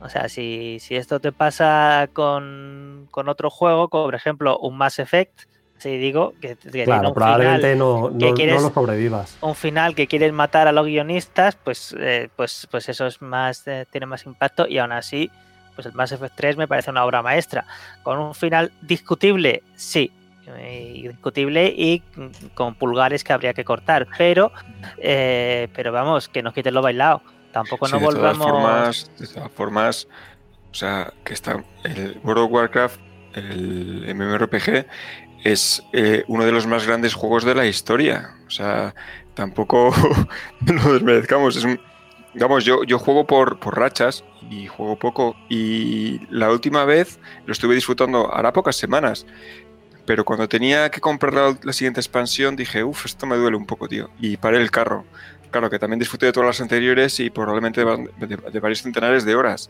O 0.00 0.08
sea, 0.08 0.28
si, 0.28 0.78
si 0.80 0.94
esto 0.94 1.20
te 1.20 1.32
pasa 1.32 2.08
con, 2.12 3.08
con, 3.10 3.28
otro 3.28 3.50
juego, 3.50 3.88
como 3.88 4.04
por 4.04 4.14
ejemplo 4.14 4.58
un 4.58 4.78
Mass 4.78 5.00
Effect, 5.00 5.40
si 5.78 5.96
digo 5.96 6.34
que, 6.40 6.56
que 6.56 6.84
claro, 6.84 7.08
un 7.08 7.14
probablemente 7.14 7.72
final, 7.72 7.78
no, 7.78 8.10
no, 8.10 8.18
que 8.18 8.32
quieres, 8.32 8.56
no, 8.56 8.68
lo 8.68 8.74
sobrevivas. 8.74 9.38
Un 9.40 9.54
final 9.54 9.94
que 9.94 10.06
quieres 10.06 10.32
matar 10.32 10.68
a 10.68 10.72
los 10.72 10.86
guionistas, 10.86 11.56
pues, 11.56 11.94
eh, 11.98 12.28
pues, 12.36 12.68
pues 12.70 12.88
eso 12.88 13.06
es 13.06 13.20
más, 13.20 13.66
eh, 13.66 13.86
tiene 13.90 14.06
más 14.06 14.24
impacto 14.26 14.66
y 14.68 14.78
aún 14.78 14.92
así 14.92 15.30
pues 15.78 15.86
el 15.86 15.92
Mass 15.92 16.10
Effect 16.10 16.34
3 16.34 16.56
me 16.56 16.66
parece 16.66 16.90
una 16.90 17.04
obra 17.04 17.22
maestra. 17.22 17.64
Con 18.02 18.18
un 18.18 18.34
final 18.34 18.72
discutible, 18.82 19.62
sí. 19.76 20.10
indiscutible 20.64 21.68
y 21.68 22.02
con 22.54 22.74
pulgares 22.74 23.22
que 23.22 23.32
habría 23.32 23.54
que 23.54 23.64
cortar. 23.64 24.08
Pero, 24.18 24.50
eh, 24.96 25.68
pero 25.76 25.92
vamos, 25.92 26.28
que 26.28 26.42
nos 26.42 26.52
quiten 26.52 26.74
lo 26.74 26.82
bailado. 26.82 27.22
Tampoco 27.52 27.86
no 27.86 28.00
volvamos. 28.00 28.38
De 28.40 28.42
todas 28.42 28.50
formas, 28.50 29.10
de 29.18 29.26
todas 29.28 29.52
formas, 29.52 30.08
o 30.72 30.74
sea, 30.74 31.12
que 31.22 31.32
está 31.32 31.62
el 31.84 32.18
World 32.24 32.42
of 32.42 32.50
Warcraft, 32.50 33.00
el 33.34 34.12
MMORPG, 34.16 34.84
es 35.44 35.80
eh, 35.92 36.24
uno 36.26 36.44
de 36.44 36.50
los 36.50 36.66
más 36.66 36.88
grandes 36.88 37.14
juegos 37.14 37.44
de 37.44 37.54
la 37.54 37.66
historia. 37.66 38.34
O 38.48 38.50
sea, 38.50 38.96
tampoco 39.34 39.94
lo 40.66 40.92
desmerezcamos. 40.92 41.54
Es 41.54 41.62
un, 41.62 41.80
digamos, 42.38 42.64
yo, 42.64 42.84
yo 42.84 43.00
juego 43.00 43.26
por, 43.26 43.58
por 43.58 43.76
rachas 43.76 44.22
y 44.48 44.68
juego 44.68 44.96
poco. 44.96 45.34
Y 45.48 46.20
la 46.30 46.52
última 46.52 46.84
vez 46.84 47.18
lo 47.46 47.52
estuve 47.52 47.74
disfrutando 47.74 48.32
hará 48.32 48.52
pocas 48.52 48.76
semanas. 48.76 49.26
Pero 50.06 50.24
cuando 50.24 50.48
tenía 50.48 50.88
que 50.88 51.00
comprar 51.00 51.34
la, 51.34 51.72
siguiente 51.72 51.98
expansión 51.98 52.54
dije, 52.54 52.84
uff, 52.84 53.06
esto 53.06 53.26
me 53.26 53.36
duele 53.36 53.56
un 53.56 53.66
poco, 53.66 53.88
tío. 53.88 54.10
Y 54.20 54.36
paré 54.36 54.58
el 54.58 54.70
carro. 54.70 55.04
Claro, 55.50 55.68
que 55.68 55.80
también 55.80 55.98
disfruté 55.98 56.26
de 56.26 56.32
todas 56.32 56.46
las 56.46 56.60
anteriores 56.60 57.18
y 57.18 57.28
probablemente 57.28 57.84
de, 57.84 58.60
varios 58.60 58.82
centenares 58.82 59.24
de 59.24 59.34
horas. 59.34 59.68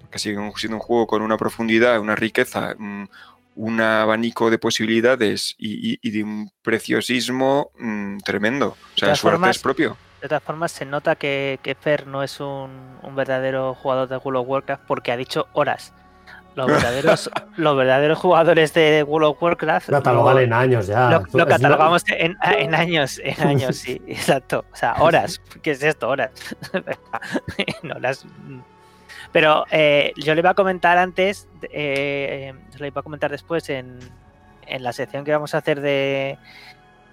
Porque 0.00 0.18
sigue 0.18 0.40
siendo 0.56 0.78
un 0.78 0.82
juego 0.82 1.06
con 1.06 1.20
una 1.20 1.36
profundidad, 1.36 2.00
una 2.00 2.16
riqueza, 2.16 2.74
un, 2.78 3.80
abanico 3.80 4.50
de 4.50 4.56
posibilidades 4.56 5.54
y, 5.58 6.10
de 6.10 6.24
un 6.24 6.50
preciosismo 6.62 7.72
mm, 7.78 8.20
tremendo. 8.20 8.68
O 8.68 8.98
sea, 8.98 9.14
su 9.14 9.28
arte 9.28 9.50
es 9.50 9.58
propio. 9.58 9.98
De 10.24 10.28
todas 10.28 10.42
formas, 10.42 10.72
se 10.72 10.86
nota 10.86 11.16
que, 11.16 11.60
que 11.62 11.74
Fer 11.74 12.06
no 12.06 12.22
es 12.22 12.40
un, 12.40 12.98
verdadero 13.14 13.74
jugador 13.74 14.08
de 14.08 14.16
World 14.16 14.40
of 14.40 14.48
Warcraft 14.48 14.82
porque 14.86 15.12
ha 15.12 15.18
dicho 15.18 15.48
horas. 15.52 15.92
Los 16.54 16.66
verdaderos, 16.72 17.30
los 17.58 17.76
verdaderos 17.76 18.18
jugadores 18.18 18.72
de 18.72 19.02
World 19.02 19.28
of 19.28 19.42
Warcraft. 19.42 19.90
Lo 19.90 19.98
catalogan 19.98 20.38
en 20.38 20.52
años 20.54 20.86
ya. 20.86 21.22
Lo, 21.30 21.46
catalogamos 21.46 22.04
en, 22.08 22.38
en, 22.42 22.74
años, 22.74 23.20
en 23.22 23.46
años, 23.46 23.76
sí, 23.76 24.00
exacto. 24.06 24.64
O 24.72 24.76
sea, 24.76 24.94
horas. 24.94 25.42
¿Qué 25.60 25.72
es 25.72 25.82
esto? 25.82 26.08
Horas. 26.08 26.30
horas. 27.94 28.26
Pero 29.30 29.66
eh, 29.70 30.14
yo 30.16 30.34
le 30.34 30.40
iba 30.40 30.52
a 30.52 30.54
comentar 30.54 30.96
antes, 30.96 31.48
eh, 31.70 32.54
le 32.78 32.86
iba 32.86 33.00
a 33.00 33.04
comentar 33.04 33.30
después 33.30 33.68
en, 33.68 33.98
en 34.66 34.82
la 34.82 34.94
sección 34.94 35.22
que 35.22 35.32
vamos 35.32 35.54
a 35.54 35.58
hacer 35.58 35.82
de, 35.82 36.38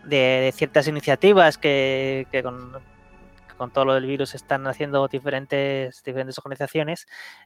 de, 0.06 0.54
ciertas 0.56 0.88
iniciativas 0.88 1.58
que, 1.58 2.26
que 2.32 2.42
con, 2.42 2.72
con 3.62 3.70
todo 3.70 3.86
lo 3.86 3.94
del 3.94 4.08
virus 4.08 4.34
están 4.34 4.66
haciendo 4.66 5.08
diferentes, 5.08 6.02
diferentes 6.04 6.36
organizaciones, 6.40 7.06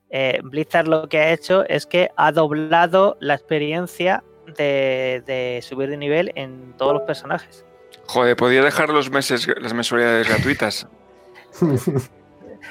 eh, 0.09 0.39
Blizzard 0.45 0.87
lo 0.87 1.09
que 1.09 1.19
ha 1.19 1.33
hecho 1.33 1.65
es 1.67 1.85
que 1.85 2.09
ha 2.15 2.31
doblado 2.31 3.17
la 3.19 3.33
experiencia 3.33 4.23
de, 4.55 5.59
subir 5.61 5.89
de 5.89 5.97
nivel 5.97 6.31
en 6.35 6.71
todos 6.77 6.93
los 6.93 7.01
personajes. 7.01 7.65
Joder, 8.05 8.37
podía 8.37 8.63
dejar 8.63 8.87
los 8.91 9.11
meses, 9.11 9.45
las 9.59 9.73
mensualidades 9.73 10.29
gratuitas. 10.29 10.87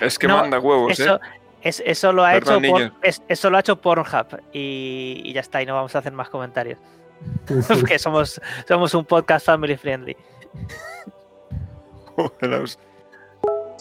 es 0.01 0.19
que 0.19 0.27
manda 0.27 0.59
huevos, 0.59 0.99
eso, 0.99 1.17
¿eh? 1.63 1.71
eso 1.85 2.13
lo 2.15 2.25
ha 2.25 2.39
hecho 2.39 2.59
eso 3.29 3.51
lo 3.51 3.59
ha 3.59 3.61
hecho 3.61 3.79
Pornhub 3.79 4.41
y, 4.55 5.21
y, 5.23 5.35
ya 5.35 5.43
está, 5.43 5.61
y 5.61 5.67
no 5.67 5.75
vamos 5.75 5.95
a 5.95 5.99
hacer 5.99 6.15
más 6.15 6.31
comentarios. 6.31 6.79
Porque 7.69 7.99
somos, 7.99 8.41
somos 8.67 8.95
un 8.95 9.05
podcast 9.05 9.45
family 9.45 9.77
friendly. 9.77 10.17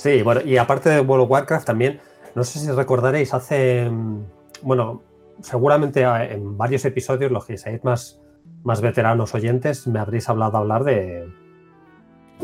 Sí, 0.04 0.22
bueno, 0.22 0.42
y 0.42 0.58
aparte 0.58 0.90
de 0.90 1.00
World 1.00 1.24
of 1.24 1.32
Warcraft 1.32 1.66
también, 1.66 2.02
no 2.36 2.44
sé 2.44 2.60
si 2.60 2.70
recordaréis, 2.70 3.34
hace, 3.34 3.90
mm, 3.90 4.26
bueno, 4.64 5.02
seguramente 5.42 6.02
en 6.04 6.58
varios 6.58 6.84
episodios, 6.84 7.32
los 7.32 7.46
que 7.46 7.58
seáis 7.58 7.82
más, 7.86 8.20
más 8.66 8.82
veteranos 8.82 9.34
oyentes, 9.34 9.88
me 9.88 10.00
habréis 10.00 10.28
hablado 10.28 10.58
hablar 10.58 10.84
de, 10.84 11.32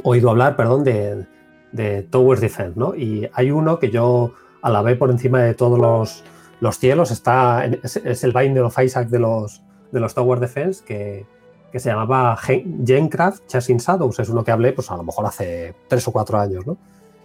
oído 0.03 0.29
hablar, 0.29 0.55
perdón, 0.55 0.85
de, 0.85 1.27
de 1.73 2.03
Tower 2.03 2.39
Defense, 2.39 2.79
¿no? 2.79 2.95
Y 2.95 3.29
hay 3.33 3.51
uno 3.51 3.77
que 3.77 3.89
yo 3.89 4.31
alabé 4.61 4.95
por 4.95 5.11
encima 5.11 5.41
de 5.43 5.53
todos 5.53 5.77
los, 5.77 6.23
los 6.61 6.79
cielos, 6.79 7.11
está, 7.11 7.65
es, 7.65 8.23
el 8.23 8.31
Binder 8.31 8.63
of 8.63 8.79
Isaac 8.79 9.09
de 9.09 9.19
los, 9.19 9.61
de 9.91 9.99
los 9.99 10.15
Tower 10.15 10.39
Defense, 10.39 10.81
que, 10.85 11.25
que 11.73 11.79
se 11.81 11.89
llamaba 11.89 12.37
Gencraft 12.37 13.47
Chasing 13.47 13.79
Shadows, 13.79 14.17
es 14.17 14.29
uno 14.29 14.45
que 14.45 14.51
hablé, 14.51 14.71
pues 14.71 14.89
a 14.91 14.95
lo 14.95 15.03
mejor 15.03 15.25
hace 15.25 15.75
tres 15.89 16.07
o 16.07 16.13
cuatro 16.13 16.39
años, 16.39 16.65
¿no? 16.65 16.77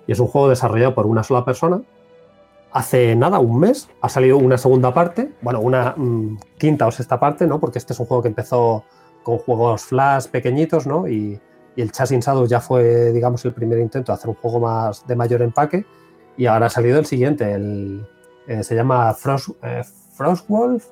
Y 0.06 0.12
es 0.12 0.20
un 0.20 0.26
juego 0.26 0.48
desarrollado 0.48 0.94
por 0.94 1.06
una 1.06 1.22
sola 1.22 1.44
persona. 1.44 1.82
Hace 2.72 3.14
nada, 3.14 3.38
un 3.38 3.60
mes, 3.60 3.88
ha 4.00 4.08
salido 4.08 4.36
una 4.36 4.58
segunda 4.58 4.92
parte, 4.92 5.32
bueno, 5.42 5.60
una 5.60 5.94
mm, 5.96 6.38
quinta 6.58 6.86
o 6.86 6.90
sexta 6.90 7.20
parte, 7.20 7.46
¿no? 7.46 7.60
Porque 7.60 7.78
este 7.78 7.92
es 7.92 8.00
un 8.00 8.06
juego 8.06 8.22
que 8.22 8.28
empezó 8.28 8.84
con 9.22 9.38
juegos 9.38 9.84
flash 9.84 10.26
pequeñitos, 10.28 10.86
¿no? 10.86 11.08
Y, 11.08 11.40
el 11.76 11.90
Chasing 11.90 12.20
Shadow 12.20 12.46
ya 12.46 12.60
fue, 12.60 13.10
digamos, 13.10 13.44
el 13.44 13.52
primer 13.52 13.80
intento 13.80 14.12
de 14.12 14.14
hacer 14.14 14.30
un 14.30 14.36
juego 14.36 14.60
más 14.60 15.04
de 15.08 15.16
mayor 15.16 15.42
empaque. 15.42 15.84
Y 16.36 16.46
ahora 16.46 16.66
ha 16.66 16.70
salido 16.70 17.00
el 17.00 17.06
siguiente, 17.06 17.52
el, 17.52 18.06
eh, 18.46 18.62
se 18.62 18.76
llama 18.76 19.12
Frost, 19.12 19.50
eh, 19.60 19.82
Frostwolf, 20.16 20.86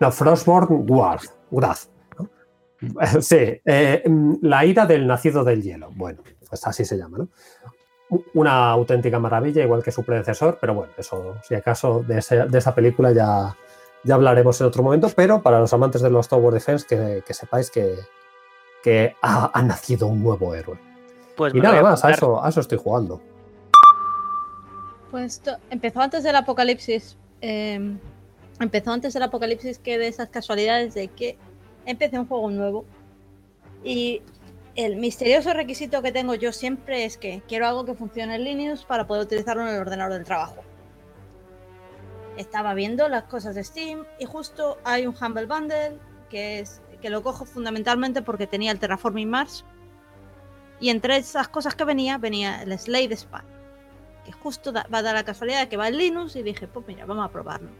no, 0.00 0.12
Frostborn 0.12 0.86
Wrath. 0.86 1.86
¿no? 2.18 2.28
sí, 3.20 3.60
eh, 3.64 4.02
mm, 4.04 4.34
la 4.42 4.64
ira 4.64 4.86
del 4.86 5.06
nacido 5.06 5.44
del 5.44 5.62
hielo. 5.62 5.90
Bueno, 5.94 6.22
pues 6.48 6.66
así 6.66 6.84
se 6.84 6.96
llama, 6.96 7.18
¿no? 7.18 7.28
Una 8.34 8.70
auténtica 8.70 9.18
maravilla, 9.18 9.62
igual 9.62 9.82
que 9.82 9.92
su 9.92 10.02
predecesor, 10.02 10.58
pero 10.60 10.74
bueno, 10.74 10.92
eso, 10.96 11.36
si 11.42 11.54
acaso, 11.54 12.02
de, 12.06 12.18
esa 12.18 12.74
película 12.74 13.12
ya, 13.12 13.56
ya 14.02 14.14
hablaremos 14.14 14.60
en 14.60 14.66
otro 14.66 14.82
momento, 14.82 15.10
pero 15.14 15.42
para 15.42 15.60
los 15.60 15.72
amantes 15.72 16.00
de 16.00 16.10
los 16.10 16.28
Tower 16.28 16.54
Defense, 16.54 16.86
que, 16.86 17.34
sepáis 17.34 17.70
que, 17.70 17.96
que 18.82 19.14
ha, 19.20 19.62
nacido 19.62 20.06
un 20.06 20.22
nuevo 20.22 20.54
héroe. 20.54 20.78
Pues 21.36 21.54
y 21.54 21.60
nada 21.60 21.82
más, 21.82 22.04
a 22.04 22.10
eso, 22.10 22.42
a 22.42 22.48
eso 22.48 22.60
estoy 22.60 22.78
jugando. 22.78 23.20
Pues 25.10 25.40
empezó 25.70 26.00
antes 26.00 26.24
del 26.24 26.36
apocalipsis. 26.36 27.16
Em, 27.40 27.98
empezó 28.60 28.92
antes 28.92 29.14
del 29.14 29.22
apocalipsis 29.22 29.78
que 29.78 29.98
de 29.98 30.08
esas 30.08 30.28
casualidades 30.28 30.94
de 30.94 31.08
que 31.08 31.38
empecé 31.86 32.18
un 32.18 32.26
juego 32.26 32.50
nuevo. 32.50 32.84
Y 33.84 34.22
el 34.78 34.94
misterioso 34.94 35.52
requisito 35.54 36.02
que 36.02 36.12
tengo 36.12 36.36
yo 36.36 36.52
siempre 36.52 37.04
es 37.04 37.18
que 37.18 37.42
quiero 37.48 37.66
algo 37.66 37.84
que 37.84 37.94
funcione 37.94 38.36
en 38.36 38.44
Linux 38.44 38.84
para 38.84 39.08
poder 39.08 39.24
utilizarlo 39.24 39.62
en 39.62 39.74
el 39.74 39.80
ordenador 39.80 40.12
del 40.12 40.24
trabajo. 40.24 40.62
Estaba 42.36 42.74
viendo 42.74 43.08
las 43.08 43.24
cosas 43.24 43.56
de 43.56 43.64
Steam 43.64 44.04
y 44.20 44.24
justo 44.24 44.78
hay 44.84 45.08
un 45.08 45.16
Humble 45.20 45.46
Bundle 45.46 45.98
que 46.30 46.60
es 46.60 46.80
que 47.02 47.10
lo 47.10 47.24
cojo 47.24 47.44
fundamentalmente 47.44 48.22
porque 48.22 48.46
tenía 48.46 48.70
el 48.70 48.78
Terraforming 48.78 49.28
Mars 49.28 49.64
y 50.78 50.90
entre 50.90 51.16
esas 51.16 51.48
cosas 51.48 51.74
que 51.74 51.82
venía 51.82 52.16
venía 52.16 52.62
el 52.62 52.78
Slade 52.78 53.16
Spy 53.16 53.42
que 54.26 54.30
justo 54.30 54.72
va 54.72 54.86
a 54.92 55.02
dar 55.02 55.16
la 55.16 55.24
casualidad 55.24 55.58
de 55.58 55.68
que 55.68 55.76
va 55.76 55.88
en 55.88 55.98
Linux 55.98 56.36
y 56.36 56.44
dije 56.44 56.68
pues 56.68 56.86
mira 56.86 57.04
vamos 57.04 57.24
a 57.24 57.32
probarlo. 57.32 57.70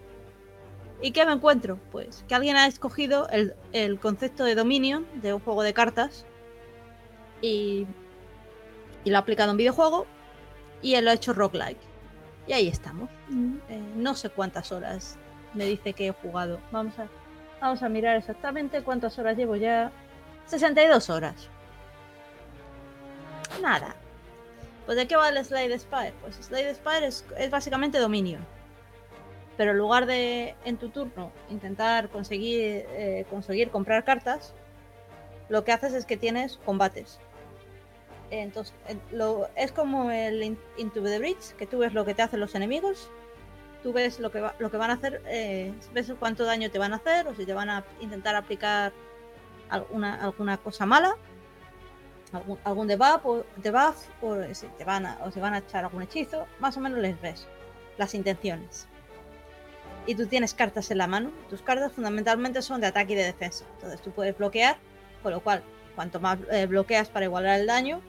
¿Y 1.01 1.13
qué 1.13 1.25
me 1.25 1.31
encuentro? 1.31 1.79
Pues 1.93 2.25
que 2.27 2.35
alguien 2.35 2.57
ha 2.57 2.67
escogido 2.67 3.29
el, 3.29 3.55
el 3.73 4.01
concepto 4.01 4.43
de 4.43 4.57
Dominion 4.57 5.07
de 5.23 5.33
un 5.33 5.39
juego 5.39 5.63
de 5.63 5.73
cartas 5.73 6.27
y, 7.41 7.87
lo 9.05 9.17
ha 9.17 9.21
aplicado 9.21 9.51
en 9.53 9.57
videojuego 9.57 10.07
y 10.83 10.95
él 10.95 11.05
lo 11.07 11.11
ha 11.11 11.15
hecho 11.15 11.33
roguelike. 11.33 11.81
Y 12.47 12.53
ahí 12.53 12.69
estamos. 12.69 13.09
Mm. 13.29 13.57
Eh, 13.69 13.83
no 13.97 14.15
sé 14.15 14.31
cuántas 14.31 14.71
horas 14.73 15.19
me 15.55 15.65
dice 15.65 15.93
que 15.93 16.09
he 16.09 16.13
jugado. 16.13 16.61
Vamos 16.71 16.99
a, 16.99 17.09
vamos 17.61 17.83
a 17.83 17.89
mirar 17.89 18.17
exactamente 18.17 18.83
cuántas 18.83 19.19
horas 19.19 19.37
llevo 19.37 19.57
ya. 19.57 19.91
62 20.47 21.11
horas. 21.11 21.49
Nada. 23.63 23.95
Pues 24.87 24.97
¿de 24.97 25.07
qué 25.07 25.17
va 25.17 25.29
el 25.29 25.45
Slide 25.45 25.79
Spire? 25.79 26.15
Pues 26.21 26.37
Slide 26.37 26.75
Spire 26.75 27.07
es, 27.07 27.25
es 27.37 27.51
básicamente 27.51 27.99
dominio. 27.99 28.39
Pero 29.59 29.73
en 29.73 29.79
lugar 29.79 30.07
de 30.07 30.55
en 30.65 30.77
tu 30.77 30.89
turno 30.89 31.33
intentar 31.51 32.09
conseguir, 32.09 32.87
eh, 32.91 33.27
conseguir 33.29 33.71
comprar 33.71 34.05
cartas, 34.05 34.55
lo 35.49 35.65
que 35.65 35.73
haces 35.73 35.95
es 35.95 36.07
que 36.07 36.17
tienes 36.17 36.59
combates. 36.65 37.19
Entonces, 38.31 38.75
lo, 39.11 39.49
es 39.57 39.73
como 39.73 40.11
el 40.11 40.43
Into 40.77 41.03
the 41.03 41.19
Bridge, 41.19 41.55
que 41.57 41.67
tú 41.67 41.79
ves 41.79 41.95
lo 41.95 42.05
que 42.05 42.15
te 42.15 42.23
hacen 42.23 42.41
los 42.41 42.55
enemigos, 42.55 43.11
tú 43.83 43.93
ves 43.93 44.21
lo 44.21 44.31
que, 44.31 44.45
lo 44.59 44.71
que 44.71 44.77
van 44.77 44.91
a 44.91 44.95
hacer, 44.95 45.23
eh, 45.27 45.73
ves 45.95 46.13
cuánto 46.19 46.45
daño 46.45 46.71
te 46.71 46.79
van 46.79 46.93
a 46.93 46.97
hacer 46.97 47.27
o 47.27 47.35
si 47.35 47.47
te 47.47 47.55
van 47.55 47.71
a 47.71 47.85
intentar 48.01 48.35
aplicar 48.37 48.93
alguna, 49.71 50.23
alguna 50.23 50.59
cosa 50.59 50.85
mala, 50.85 51.17
algún, 52.33 52.59
algún 52.65 52.87
debuff, 52.87 53.25
o, 53.25 53.45
debuff 53.57 54.09
o, 54.23 54.37
si 54.53 54.67
te 54.67 54.85
van 54.85 55.07
a, 55.07 55.19
o 55.25 55.31
si 55.31 55.41
van 55.41 55.55
a 55.55 55.59
echar 55.59 55.85
algún 55.85 56.03
hechizo, 56.03 56.47
más 56.59 56.77
o 56.77 56.81
menos 56.81 56.99
les 56.99 57.19
ves 57.21 57.47
las 57.97 58.15
intenciones. 58.15 58.87
Y 60.07 60.15
tú 60.15 60.27
tienes 60.27 60.55
cartas 60.55 60.91
en 60.91 60.99
la 60.99 61.07
mano, 61.07 61.31
tus 61.49 61.63
cartas 61.63 61.93
fundamentalmente 61.93 62.63
son 62.63 62.81
de 62.81 62.87
ataque 62.89 63.13
y 63.13 63.17
de 63.17 63.25
defensa, 63.25 63.65
entonces 63.75 64.01
tú 64.03 64.11
puedes 64.11 64.37
bloquear, 64.37 64.77
con 65.23 65.33
lo 65.33 65.41
cual 65.41 65.63
cuanto 65.95 66.21
más 66.21 66.39
eh, 66.51 66.67
bloqueas 66.67 67.09
para 67.09 67.27
igualar 67.27 67.61
el 67.61 67.67
daño, 67.67 68.01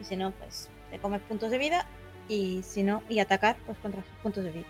y 0.00 0.04
si 0.04 0.16
no, 0.16 0.30
pues 0.32 0.68
te 0.90 0.98
comes 0.98 1.20
puntos 1.22 1.50
de 1.50 1.58
vida 1.58 1.86
y 2.28 2.62
si 2.62 2.82
no, 2.82 3.02
y 3.08 3.18
atacar 3.20 3.56
pues 3.66 3.78
contra 3.78 4.02
puntos 4.22 4.44
de 4.44 4.52
vida. 4.52 4.66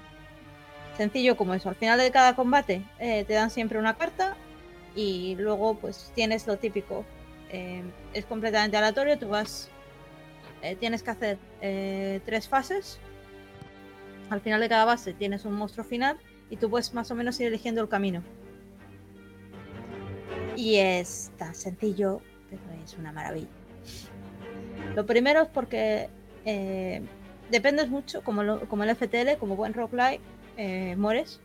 Sencillo 0.97 1.37
como 1.37 1.55
eso. 1.55 1.69
Al 1.69 1.77
final 1.77 1.99
de 1.99 2.11
cada 2.11 2.35
combate 2.35 2.83
eh, 2.99 3.25
te 3.25 3.35
dan 3.35 3.51
siempre 3.51 3.79
una 3.79 3.95
carta 3.97 4.37
Y 4.95 5.37
luego 5.37 5.75
pues 5.77 6.11
tienes 6.15 6.47
lo 6.47 6.57
típico. 6.57 7.05
eh, 7.51 7.83
es 8.15 8.25
completamente 8.27 8.77
aleatorio, 8.77 9.19
tú 9.19 9.29
vas... 9.29 9.71
eh, 10.63 10.77
tienes 10.77 11.03
que 11.03 11.11
hacer 11.11 11.39
tres 12.25 12.49
fases. 12.49 12.99
Al 14.31 14.41
final 14.41 14.61
de 14.61 14.69
cada 14.69 14.85
base 14.85 15.15
tienes 15.15 15.45
un 15.45 15.55
monstruo 15.55 15.85
final 15.85 16.19
y 16.51 16.57
tú 16.57 16.69
puedes 16.69 16.93
más 16.95 17.11
o 17.11 17.15
menos 17.15 17.39
ir 17.41 17.47
eligiendo 17.47 17.81
el 17.81 17.89
camino. 17.89 18.23
Y 20.57 20.77
es 20.77 21.31
tan 21.39 21.55
sencillo, 21.55 22.21
pero 22.51 22.63
es 22.85 22.95
una 22.99 23.13
maravilla. 23.13 23.58
Lo 24.95 25.07
primero 25.07 25.43
es 25.43 25.49
porque 25.49 26.09
eh, 26.45 27.03
dependes 27.51 27.89
mucho, 27.89 28.23
como, 28.23 28.43
lo- 28.43 28.69
como 28.69 28.85
el 28.85 28.91
FTL, 28.91 29.37
como 29.39 29.57
buen 29.57 29.75
roguelike, 29.75 30.21
eh, 30.57 30.97
mueres. 30.97 31.41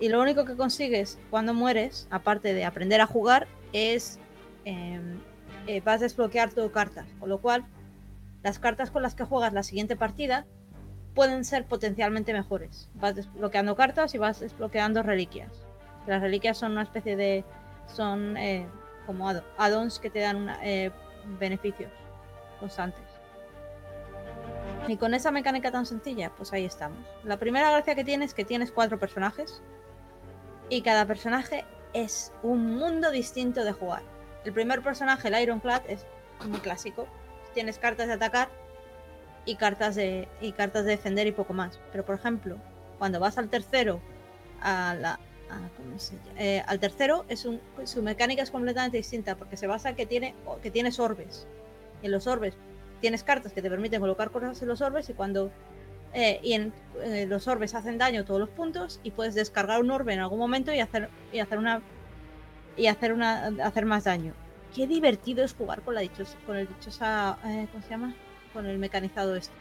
Y 0.00 0.08
lo 0.08 0.20
único 0.20 0.44
que 0.44 0.56
consigues 0.56 1.18
cuando 1.30 1.54
mueres, 1.54 2.08
aparte 2.10 2.54
de 2.54 2.64
aprender 2.64 3.00
a 3.00 3.06
jugar, 3.06 3.46
es 3.72 4.18
eh, 4.64 5.00
eh, 5.66 5.80
vas 5.80 6.00
a 6.00 6.04
desbloquear 6.04 6.52
tu 6.52 6.70
cartas. 6.72 7.06
Con 7.20 7.28
lo 7.28 7.38
cual, 7.40 7.64
las 8.42 8.58
cartas 8.58 8.90
con 8.90 9.02
las 9.02 9.14
que 9.14 9.24
juegas 9.24 9.52
la 9.52 9.62
siguiente 9.62 9.94
partida 9.96 10.44
pueden 11.14 11.44
ser 11.44 11.66
potencialmente 11.66 12.32
mejores. 12.32 12.88
Vas 12.94 13.14
desbloqueando 13.14 13.76
cartas 13.76 14.14
y 14.14 14.18
vas 14.18 14.40
desbloqueando 14.40 15.02
reliquias. 15.02 15.50
Las 16.06 16.20
reliquias 16.20 16.58
son 16.58 16.72
una 16.72 16.82
especie 16.82 17.14
de. 17.16 17.44
son 17.86 18.36
eh, 18.36 18.66
como 19.06 19.28
add- 19.28 19.44
add-ons 19.58 19.98
que 20.00 20.10
te 20.10 20.18
dan 20.20 20.48
eh, 20.64 20.90
beneficios 21.38 21.90
constantes. 22.62 23.02
Y 24.88 24.96
con 24.96 25.14
esa 25.14 25.30
mecánica 25.30 25.70
tan 25.70 25.84
sencilla, 25.84 26.30
pues 26.30 26.52
ahí 26.52 26.64
estamos. 26.64 26.98
La 27.24 27.36
primera 27.38 27.70
gracia 27.70 27.94
que 27.94 28.04
tienes 28.04 28.30
es 28.30 28.34
que 28.34 28.44
tienes 28.44 28.70
cuatro 28.70 28.98
personajes. 28.98 29.60
Y 30.68 30.82
cada 30.82 31.06
personaje 31.06 31.64
es 31.92 32.32
un 32.42 32.76
mundo 32.76 33.10
distinto 33.10 33.64
de 33.64 33.72
jugar. 33.72 34.02
El 34.44 34.52
primer 34.52 34.82
personaje, 34.82 35.28
el 35.28 35.40
Ironclad, 35.40 35.82
es 35.88 36.06
muy 36.46 36.60
clásico. 36.60 37.06
Tienes 37.54 37.78
cartas 37.78 38.06
de 38.06 38.14
atacar 38.14 38.48
y 39.44 39.56
cartas 39.56 39.94
de, 39.94 40.28
y 40.40 40.52
cartas 40.52 40.84
de 40.84 40.92
defender 40.92 41.26
y 41.26 41.32
poco 41.32 41.52
más. 41.52 41.78
Pero 41.90 42.04
por 42.04 42.14
ejemplo, 42.14 42.58
cuando 42.98 43.20
vas 43.20 43.38
al 43.38 43.48
tercero. 43.48 44.00
Eh, 46.38 46.62
al 46.66 46.78
tercero 46.78 47.24
es 47.28 47.44
un, 47.44 47.60
su 47.84 48.02
mecánica 48.02 48.42
es 48.42 48.50
completamente 48.50 48.96
distinta 48.96 49.36
porque 49.36 49.56
se 49.56 49.66
basa 49.66 49.94
que 49.94 50.06
tiene 50.06 50.34
que 50.62 50.70
tienes 50.70 50.98
orbes. 50.98 51.46
En 52.02 52.10
los 52.10 52.26
orbes 52.26 52.54
tienes 53.00 53.24
cartas 53.24 53.52
que 53.52 53.62
te 53.62 53.70
permiten 53.70 54.00
colocar 54.00 54.30
cosas 54.30 54.60
en 54.62 54.68
los 54.68 54.80
orbes 54.80 55.08
y 55.10 55.14
cuando 55.14 55.50
eh, 56.14 56.40
y 56.42 56.52
en 56.52 56.72
eh, 57.02 57.26
los 57.26 57.48
orbes 57.48 57.74
hacen 57.74 57.98
daño 57.98 58.24
todos 58.24 58.38
los 58.38 58.50
puntos 58.50 59.00
y 59.02 59.12
puedes 59.12 59.34
descargar 59.34 59.80
un 59.80 59.90
orbe 59.90 60.12
en 60.12 60.20
algún 60.20 60.38
momento 60.38 60.72
y 60.72 60.80
hacer 60.80 61.08
y 61.32 61.38
hacer 61.38 61.58
una 61.58 61.82
y 62.76 62.86
hacer 62.86 63.12
una 63.12 63.46
hacer 63.64 63.86
más 63.86 64.04
daño. 64.04 64.34
Qué 64.74 64.86
divertido 64.86 65.44
es 65.44 65.54
jugar 65.54 65.82
con 65.82 65.94
la 65.94 66.00
dichosa, 66.00 66.36
con 66.46 66.56
el 66.56 66.68
dichosa 66.68 67.38
eh, 67.44 67.66
¿cómo 67.70 67.82
se 67.82 67.90
llama? 67.90 68.14
Con 68.52 68.66
el 68.66 68.78
mecanizado 68.78 69.36
este, 69.36 69.52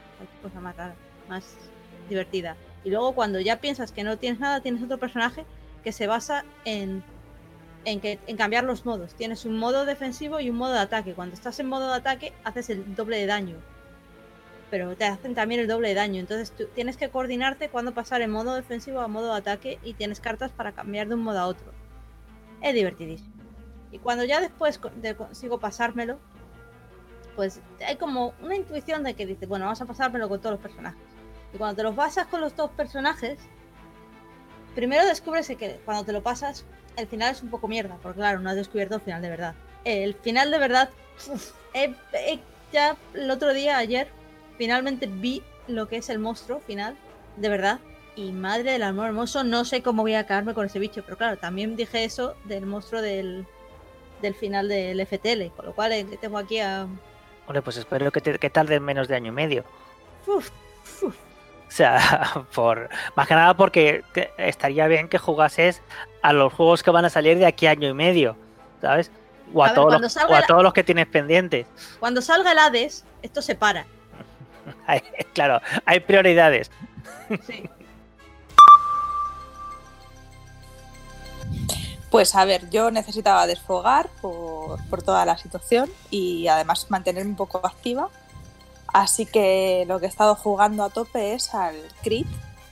cosa 0.42 0.60
más 0.60 0.76
más 1.30 1.56
divertida. 2.10 2.58
Y 2.84 2.90
luego 2.90 3.14
cuando 3.14 3.40
ya 3.40 3.62
piensas 3.62 3.92
que 3.92 4.04
no 4.04 4.18
tienes 4.18 4.40
nada, 4.40 4.62
tienes 4.62 4.84
otro 4.84 4.98
personaje 4.98 5.46
que 5.84 5.92
se 5.92 6.08
basa 6.08 6.46
en 6.66 7.04
en, 7.86 8.00
que, 8.00 8.20
en 8.28 8.38
cambiar 8.38 8.64
los 8.64 8.86
modos. 8.86 9.14
Tienes 9.16 9.46
un 9.46 9.58
modo 9.58 9.86
defensivo 9.86 10.40
y 10.40 10.50
un 10.50 10.58
modo 10.58 10.74
de 10.74 10.80
ataque. 10.80 11.14
Cuando 11.14 11.36
estás 11.36 11.60
en 11.60 11.68
modo 11.68 11.90
de 11.90 11.96
ataque, 11.96 12.34
haces 12.44 12.70
el 12.70 12.96
doble 12.96 13.18
de 13.18 13.26
daño. 13.26 13.56
Pero 14.70 14.96
te 14.96 15.06
hacen 15.06 15.36
también 15.36 15.62
el 15.62 15.68
doble 15.68 15.90
de 15.90 15.96
daño. 15.96 16.20
Entonces 16.20 16.52
tú 16.52 16.66
tienes 16.74 16.98
que 16.98 17.10
coordinarte 17.10 17.70
cuando 17.70 17.94
pasar 17.94 18.22
en 18.22 18.32
modo 18.32 18.56
defensivo 18.56 19.02
a 19.02 19.08
modo 19.08 19.32
de 19.34 19.40
ataque 19.40 19.80
y 19.84 19.94
tienes 19.94 20.20
cartas 20.20 20.52
para 20.52 20.72
cambiar 20.72 21.08
de 21.08 21.16
un 21.16 21.24
modo 21.24 21.40
a 21.40 21.48
otro. 21.48 21.72
Es 22.62 22.74
divertidísimo. 22.74 23.34
Y 23.92 24.00
cuando 24.00 24.24
ya 24.24 24.40
después 24.40 24.80
de 25.02 25.16
consigo 25.16 25.60
pasármelo, 25.60 26.20
pues 27.36 27.62
hay 27.86 27.98
como 27.98 28.34
una 28.42 28.56
intuición 28.56 29.04
de 29.04 29.14
que 29.14 29.26
dices, 29.26 29.48
bueno, 29.48 29.66
vamos 29.66 29.82
a 29.82 29.86
pasármelo 29.86 30.30
con 30.30 30.40
todos 30.40 30.54
los 30.54 30.62
personajes. 30.62 31.02
Y 31.54 31.58
cuando 31.58 31.76
te 31.76 31.84
los 31.84 31.96
pasas 31.96 32.28
con 32.28 32.40
los 32.40 32.56
dos 32.56 32.72
personajes, 32.72 33.40
primero 34.76 35.06
descubres 35.06 35.48
que 35.48 35.82
cuando 35.84 36.06
te 36.06 36.14
lo 36.14 36.24
pasas, 36.24 36.66
el 36.98 37.08
final 37.08 37.32
es 37.32 37.42
un 37.42 37.50
poco 37.50 37.68
mierda, 37.68 37.98
porque 38.02 38.20
claro, 38.20 38.40
no 38.40 38.50
has 38.50 38.56
descubierto 38.56 38.96
el 38.96 39.02
final 39.02 39.22
de 39.22 39.30
verdad. 39.30 39.56
El 39.84 40.14
final 40.16 40.52
de 40.52 40.58
verdad, 40.58 40.90
uf, 41.28 41.52
ya 42.72 42.98
el 43.14 43.32
otro 43.32 43.54
día, 43.54 43.78
ayer, 43.78 44.08
finalmente 44.58 45.08
vi 45.08 45.44
lo 45.68 45.88
que 45.88 45.98
es 45.98 46.10
el 46.10 46.20
monstruo 46.20 46.60
final, 46.60 46.96
de 47.38 47.50
verdad. 47.50 47.80
Y 48.16 48.32
madre 48.32 48.74
del 48.74 48.84
amor 48.84 49.08
hermoso, 49.08 49.44
no 49.44 49.64
sé 49.64 49.82
cómo 49.82 50.02
voy 50.02 50.16
a 50.16 50.20
acabarme 50.20 50.54
con 50.54 50.66
ese 50.66 50.80
bicho, 50.80 51.02
pero 51.04 51.18
claro, 51.18 51.38
también 51.38 51.76
dije 51.76 52.04
eso 52.04 52.36
del 52.44 52.66
monstruo 52.66 53.02
del, 53.02 53.46
del 54.22 54.36
final 54.36 54.68
del 54.68 55.06
FTL, 55.06 55.56
con 55.56 55.66
lo 55.66 55.74
cual 55.74 55.94
eh, 55.94 56.06
tengo 56.20 56.38
aquí 56.38 56.60
a... 56.60 56.88
Hombre, 57.48 57.62
pues 57.62 57.78
espero 57.78 58.12
que, 58.12 58.22
te, 58.22 58.38
que 58.38 58.50
tarde 58.50 58.80
menos 58.80 59.08
de 59.08 59.16
año 59.16 59.30
y 59.30 59.36
medio. 59.36 59.64
Uf, 60.28 60.50
uf. 61.02 61.16
O 61.72 61.74
sea, 61.74 62.46
por 62.54 62.90
más 63.16 63.28
que 63.30 63.34
nada 63.34 63.54
porque 63.56 64.04
estaría 64.38 64.88
bien 64.88 65.08
que 65.08 65.18
jugases 65.18 65.82
a 66.22 66.34
los 66.34 66.52
juegos 66.52 66.84
que 66.84 66.92
van 66.92 67.06
a 67.06 67.10
salir 67.10 67.38
de 67.38 67.46
aquí 67.46 67.66
a 67.66 67.72
año 67.72 67.88
y 67.88 67.94
medio, 67.94 68.36
¿sabes? 68.82 69.10
O 69.54 69.64
a, 69.64 69.68
A 69.68 69.70
ver, 69.70 69.76
todos, 69.76 70.02
los, 70.02 70.18
o 70.18 70.20
a 70.34 70.40
la- 70.42 70.46
todos 70.46 70.64
los 70.64 70.74
que 70.74 70.84
tienes 70.84 71.08
pendientes. 71.08 71.68
Cuando 72.00 72.22
salga 72.22 72.52
el 72.52 72.60
Hades, 72.60 73.06
esto 73.22 73.42
se 73.42 73.56
para. 73.56 73.86
Hay- 74.88 75.02
claro, 75.34 75.62
hay 75.86 76.02
prioridades. 76.02 76.70
Sí. 77.48 77.70
Pues 82.10 82.36
a 82.36 82.44
ver, 82.44 82.70
yo 82.70 82.92
necesitaba 82.92 83.48
desfogar 83.48 84.10
por, 84.22 84.78
por 84.90 85.02
toda 85.02 85.26
la 85.26 85.38
situación 85.38 85.90
y 86.10 86.48
además 86.48 86.88
mantenerme 86.90 87.30
un 87.32 87.38
poco 87.38 87.66
activa. 87.66 88.10
Así 88.94 89.26
que 89.26 89.86
lo 89.88 90.00
que 90.00 90.06
he 90.06 90.10
estado 90.10 90.36
jugando 90.36 90.84
a 90.84 90.90
tope 90.90 91.34
es 91.34 91.54
al 91.54 91.76
crit 92.04 92.28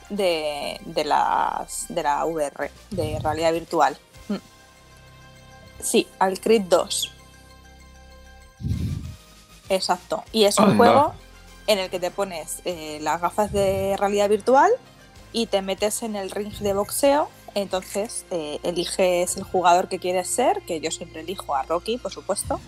de, 0.09 0.79
de, 0.85 1.05
las, 1.05 1.85
de 1.89 2.03
la 2.03 2.25
VR, 2.25 2.71
de 2.91 3.19
realidad 3.19 3.53
virtual. 3.53 3.97
Mm. 4.27 4.35
Sí, 5.81 6.07
al 6.19 6.39
crit 6.39 6.63
2. 6.63 7.13
Exacto. 9.69 10.23
Y 10.31 10.43
es 10.43 10.57
un 10.57 10.75
juego 10.77 11.13
en 11.67 11.79
el 11.79 11.89
que 11.89 11.99
te 11.99 12.11
pones 12.11 12.61
eh, 12.65 12.99
las 13.01 13.21
gafas 13.21 13.51
de 13.51 13.95
realidad 13.97 14.27
virtual 14.27 14.71
y 15.31 15.45
te 15.45 15.61
metes 15.61 16.01
en 16.01 16.15
el 16.15 16.31
ring 16.31 16.51
de 16.51 16.73
boxeo. 16.73 17.29
Entonces 17.55 18.25
eh, 18.31 18.59
eliges 18.63 19.37
el 19.37 19.43
jugador 19.43 19.87
que 19.87 19.99
quieres 19.99 20.27
ser, 20.27 20.61
que 20.63 20.81
yo 20.81 20.91
siempre 20.91 21.21
elijo 21.21 21.55
a 21.55 21.63
Rocky, 21.63 21.97
por 21.97 22.11
supuesto, 22.11 22.59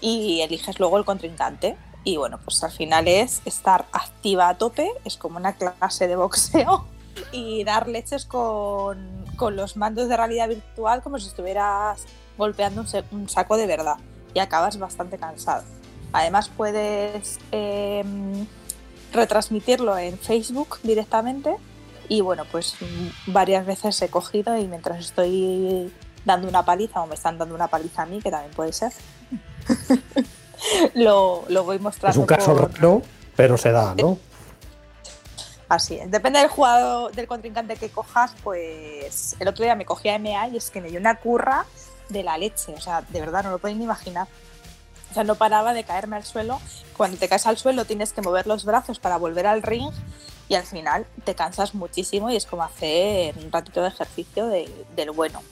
y 0.00 0.40
eliges 0.40 0.78
luego 0.78 0.98
el 0.98 1.04
contrincante. 1.04 1.76
Y 2.08 2.16
bueno, 2.16 2.38
pues 2.42 2.64
al 2.64 2.70
final 2.70 3.06
es 3.06 3.42
estar 3.44 3.84
activa 3.92 4.48
a 4.48 4.56
tope, 4.56 4.90
es 5.04 5.18
como 5.18 5.36
una 5.36 5.52
clase 5.52 6.08
de 6.08 6.16
boxeo 6.16 6.86
y 7.32 7.64
dar 7.64 7.86
leches 7.86 8.24
con, 8.24 9.26
con 9.36 9.56
los 9.56 9.76
mandos 9.76 10.08
de 10.08 10.16
realidad 10.16 10.48
virtual 10.48 11.02
como 11.02 11.18
si 11.18 11.28
estuvieras 11.28 12.06
golpeando 12.38 12.80
un, 12.80 13.04
un 13.10 13.28
saco 13.28 13.58
de 13.58 13.66
verdad 13.66 13.96
y 14.32 14.38
acabas 14.38 14.78
bastante 14.78 15.18
cansado. 15.18 15.64
Además 16.14 16.48
puedes 16.48 17.38
em, 17.52 18.46
retransmitirlo 19.12 19.98
en 19.98 20.18
Facebook 20.18 20.78
directamente 20.82 21.56
y 22.08 22.22
bueno, 22.22 22.46
pues 22.50 22.74
varias 23.26 23.66
veces 23.66 24.00
he 24.00 24.08
cogido 24.08 24.56
y 24.56 24.66
mientras 24.66 24.98
estoy 25.00 25.92
dando 26.24 26.48
una 26.48 26.64
paliza 26.64 27.02
o 27.02 27.06
me 27.06 27.16
están 27.16 27.36
dando 27.36 27.54
una 27.54 27.68
paliza 27.68 28.04
a 28.04 28.06
mí, 28.06 28.22
que 28.22 28.30
también 28.30 28.54
puede 28.54 28.72
ser, 28.72 28.94
lo, 30.94 31.44
lo 31.48 31.64
voy 31.64 31.76
Es 31.76 31.82
mostrando. 31.82 32.20
un 32.20 32.26
caso 32.26 32.54
por- 32.56 32.72
raro, 32.74 33.02
pero 33.36 33.56
se 33.56 33.70
da, 33.72 33.94
¿no? 33.96 34.18
Así 35.68 35.96
es. 35.96 36.10
Depende 36.10 36.38
del 36.38 36.48
jugador, 36.48 37.12
del 37.12 37.26
contrincante 37.26 37.76
que 37.76 37.90
cojas, 37.90 38.32
pues 38.42 39.36
el 39.38 39.48
otro 39.48 39.64
día 39.64 39.74
me 39.74 39.84
cogí 39.84 40.08
a 40.08 40.18
MA 40.18 40.48
y 40.48 40.56
es 40.56 40.70
que 40.70 40.80
me 40.80 40.88
dio 40.88 40.98
una 40.98 41.16
curra 41.16 41.66
de 42.08 42.22
la 42.22 42.38
leche. 42.38 42.72
O 42.74 42.80
sea, 42.80 43.02
de 43.02 43.20
verdad, 43.20 43.44
no 43.44 43.50
lo 43.50 43.58
pueden 43.58 43.76
ni 43.78 43.84
imaginar. 43.84 44.26
O 45.10 45.14
sea, 45.14 45.24
no 45.24 45.34
paraba 45.34 45.74
de 45.74 45.84
caerme 45.84 46.16
al 46.16 46.24
suelo. 46.24 46.58
Cuando 46.96 47.18
te 47.18 47.28
caes 47.28 47.46
al 47.46 47.58
suelo 47.58 47.84
tienes 47.84 48.12
que 48.14 48.22
mover 48.22 48.46
los 48.46 48.64
brazos 48.64 48.98
para 48.98 49.18
volver 49.18 49.46
al 49.46 49.62
ring 49.62 49.90
y 50.48 50.54
al 50.54 50.64
final 50.64 51.06
te 51.24 51.34
cansas 51.34 51.74
muchísimo 51.74 52.30
y 52.30 52.36
es 52.36 52.46
como 52.46 52.62
hacer 52.62 53.36
un 53.36 53.52
ratito 53.52 53.82
de 53.82 53.88
ejercicio 53.88 54.46
de- 54.46 54.86
del 54.96 55.10
bueno. 55.10 55.42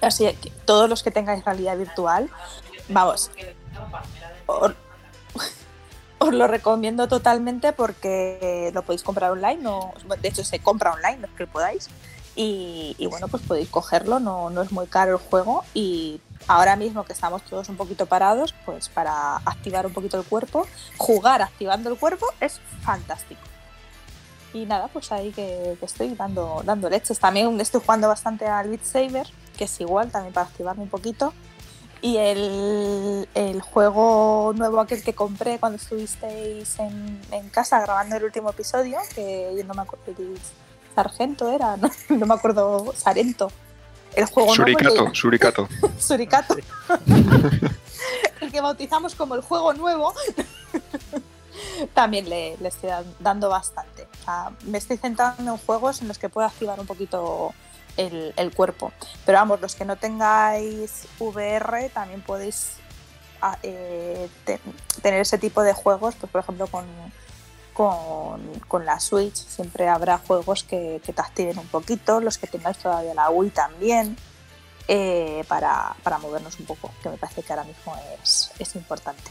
Así 0.00 0.24
que 0.40 0.50
todos 0.64 0.88
los 0.88 1.02
que 1.02 1.10
tengáis 1.10 1.44
realidad 1.44 1.76
virtual, 1.76 2.28
vamos, 2.88 3.30
os, 4.46 4.72
lo 6.32 6.46
recomiendo 6.46 7.08
totalmente 7.08 7.72
porque 7.72 8.70
lo 8.74 8.82
podéis 8.82 9.02
comprar 9.02 9.32
online, 9.32 9.62
no, 9.62 9.92
de 10.20 10.28
hecho 10.28 10.44
se 10.44 10.60
compra 10.60 10.92
online, 10.92 11.18
no 11.18 11.26
es 11.26 11.32
que 11.32 11.46
podáis. 11.46 11.88
Y, 12.34 12.94
y 12.98 13.06
bueno, 13.08 13.28
pues 13.28 13.42
podéis 13.42 13.68
cogerlo, 13.68 14.18
no, 14.18 14.48
no 14.48 14.62
es 14.62 14.72
muy 14.72 14.86
caro 14.86 15.12
el 15.12 15.18
juego 15.18 15.64
y 15.74 16.20
ahora 16.48 16.76
mismo 16.76 17.04
que 17.04 17.12
estamos 17.12 17.42
todos 17.42 17.68
un 17.68 17.76
poquito 17.76 18.06
parados, 18.06 18.54
pues 18.64 18.88
para 18.88 19.36
activar 19.36 19.86
un 19.86 19.92
poquito 19.92 20.18
el 20.18 20.24
cuerpo, 20.24 20.66
jugar 20.96 21.42
activando 21.42 21.90
el 21.90 21.98
cuerpo 21.98 22.26
es 22.40 22.60
fantástico. 22.82 23.40
Y 24.54 24.66
nada, 24.66 24.88
pues 24.88 25.10
ahí 25.12 25.30
que, 25.32 25.76
que 25.78 25.86
estoy 25.86 26.14
dando, 26.14 26.62
dando 26.64 26.90
leches. 26.90 27.18
También 27.18 27.58
estoy 27.60 27.80
jugando 27.80 28.08
bastante 28.08 28.46
al 28.46 28.68
Beat 28.68 28.84
Saber, 28.84 29.26
que 29.56 29.64
es 29.64 29.80
igual, 29.80 30.10
también 30.10 30.34
para 30.34 30.46
activarme 30.46 30.82
un 30.82 30.90
poquito. 30.90 31.32
Y 32.02 32.16
el, 32.16 33.28
el 33.34 33.60
juego 33.62 34.52
nuevo 34.56 34.80
aquel 34.80 35.02
que 35.04 35.14
compré 35.14 35.58
cuando 35.60 35.76
estuvisteis 35.76 36.78
en, 36.80 37.20
en 37.30 37.48
casa 37.48 37.80
grabando 37.80 38.16
el 38.16 38.24
último 38.24 38.50
episodio, 38.50 38.98
que 39.14 39.54
yo 39.56 39.64
no 39.64 39.72
me 39.74 39.82
acuerdo, 39.82 40.04
Sargento 40.96 41.48
era, 41.52 41.76
no, 41.78 41.88
no 42.10 42.26
me 42.26 42.34
acuerdo, 42.34 42.92
Sarento. 42.96 43.50
El 44.16 44.26
juego 44.26 44.54
Suricato, 44.54 44.94
nuevo. 44.94 45.14
Suricato. 45.14 45.68
que- 45.68 46.02
Suricato. 46.02 46.56
el 48.40 48.50
que 48.52 48.60
bautizamos 48.60 49.14
como 49.14 49.36
el 49.36 49.40
juego 49.40 49.72
nuevo. 49.72 50.12
También 51.94 52.28
le, 52.28 52.56
le 52.58 52.68
estoy 52.68 52.90
dan- 52.90 53.14
dando 53.20 53.48
bastante. 53.48 54.06
O 54.20 54.24
sea, 54.24 54.50
me 54.64 54.78
estoy 54.78 54.96
centrando 54.96 55.52
en 55.52 55.58
juegos 55.58 56.02
en 56.02 56.08
los 56.08 56.18
que 56.18 56.28
puedo 56.28 56.46
activar 56.46 56.78
un 56.80 56.86
poquito 56.86 57.54
el, 57.96 58.32
el 58.36 58.54
cuerpo. 58.54 58.92
Pero 59.26 59.38
vamos, 59.38 59.60
los 59.60 59.74
que 59.74 59.84
no 59.84 59.96
tengáis 59.96 61.04
VR 61.18 61.88
también 61.90 62.22
podéis 62.22 62.72
a- 63.40 63.58
eh, 63.62 64.28
te- 64.44 64.60
tener 65.02 65.20
ese 65.20 65.38
tipo 65.38 65.62
de 65.62 65.72
juegos, 65.74 66.14
pues 66.14 66.30
por 66.30 66.40
ejemplo 66.42 66.66
con, 66.68 66.84
con, 67.72 68.40
con 68.68 68.84
la 68.86 69.00
Switch 69.00 69.34
siempre 69.34 69.88
habrá 69.88 70.18
juegos 70.18 70.62
que, 70.64 71.00
que 71.04 71.12
te 71.12 71.20
activen 71.20 71.58
un 71.58 71.66
poquito, 71.68 72.20
los 72.20 72.38
que 72.38 72.46
tengáis 72.46 72.78
todavía 72.78 73.14
la 73.14 73.30
Wii 73.30 73.50
también, 73.50 74.16
eh, 74.88 75.44
para, 75.48 75.94
para 76.02 76.18
movernos 76.18 76.58
un 76.60 76.66
poco, 76.66 76.90
que 77.02 77.08
me 77.08 77.16
parece 77.16 77.42
que 77.42 77.52
ahora 77.52 77.64
mismo 77.64 77.96
es, 78.22 78.50
es 78.58 78.74
importante. 78.76 79.22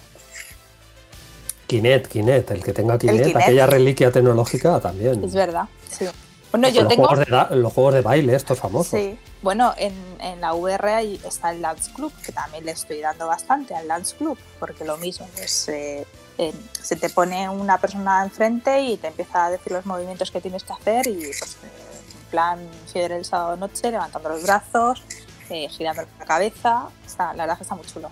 Kinect, 1.68 2.08
Kinect, 2.12 2.52
el 2.52 2.64
que 2.64 2.74
tenga 2.74 2.98
Kinect, 2.98 3.20
Kinect. 3.28 3.42
aquella 3.44 3.66
reliquia 3.66 4.12
tecnológica 4.12 4.80
también. 4.82 5.24
Es 5.24 5.34
verdad, 5.34 5.66
sí. 5.90 6.06
Bueno, 6.52 6.70
yo 6.70 6.82
los, 6.82 6.90
tengo... 6.90 7.08
juegos 7.08 7.26
de, 7.26 7.56
los 7.56 7.74
juegos 7.74 7.94
de 7.94 8.02
baile, 8.02 8.36
estos 8.36 8.60
famosos. 8.60 9.00
Sí, 9.00 9.18
bueno, 9.42 9.74
en, 9.78 9.94
en 10.20 10.42
la 10.42 10.54
VR 10.54 10.94
ahí 10.94 11.22
está 11.26 11.52
el 11.52 11.62
Dance 11.62 11.92
Club, 11.94 12.12
que 12.26 12.32
también 12.32 12.66
le 12.66 12.72
estoy 12.72 13.00
dando 13.00 13.28
bastante 13.28 13.74
al 13.74 13.88
Dance 13.88 14.16
Club, 14.18 14.38
porque 14.60 14.84
lo 14.84 14.98
mismo, 14.98 15.28
pues, 15.36 15.70
eh, 15.70 16.06
eh, 16.38 16.54
se 16.82 16.96
te 16.96 17.10
pone 17.10 17.48
una 17.50 17.78
persona 17.78 18.24
enfrente 18.24 18.82
y 18.82 18.98
te 18.98 19.08
empieza 19.08 19.46
a 19.46 19.52
decir 19.52 19.74
los 19.74 19.86
movimientos 19.86 20.32
que 20.32 20.42
tienes 20.42 20.64
que 20.64 20.74
hacer 20.74 21.06
y 21.06 21.18
pues 21.38 21.58
eh, 21.62 21.68
en 22.16 22.30
plan 22.32 22.60
fiebre 22.92 23.18
el 23.18 23.26
sábado 23.26 23.58
noche, 23.58 23.92
levantando 23.92 24.30
los 24.30 24.42
brazos, 24.42 25.04
eh, 25.52 25.68
girando 25.70 26.04
la 26.18 26.26
cabeza, 26.26 26.88
sea, 27.06 27.34
la 27.34 27.44
verdad 27.44 27.58
que 27.58 27.64
está 27.64 27.76
muy 27.76 27.86
chulo. 27.86 28.10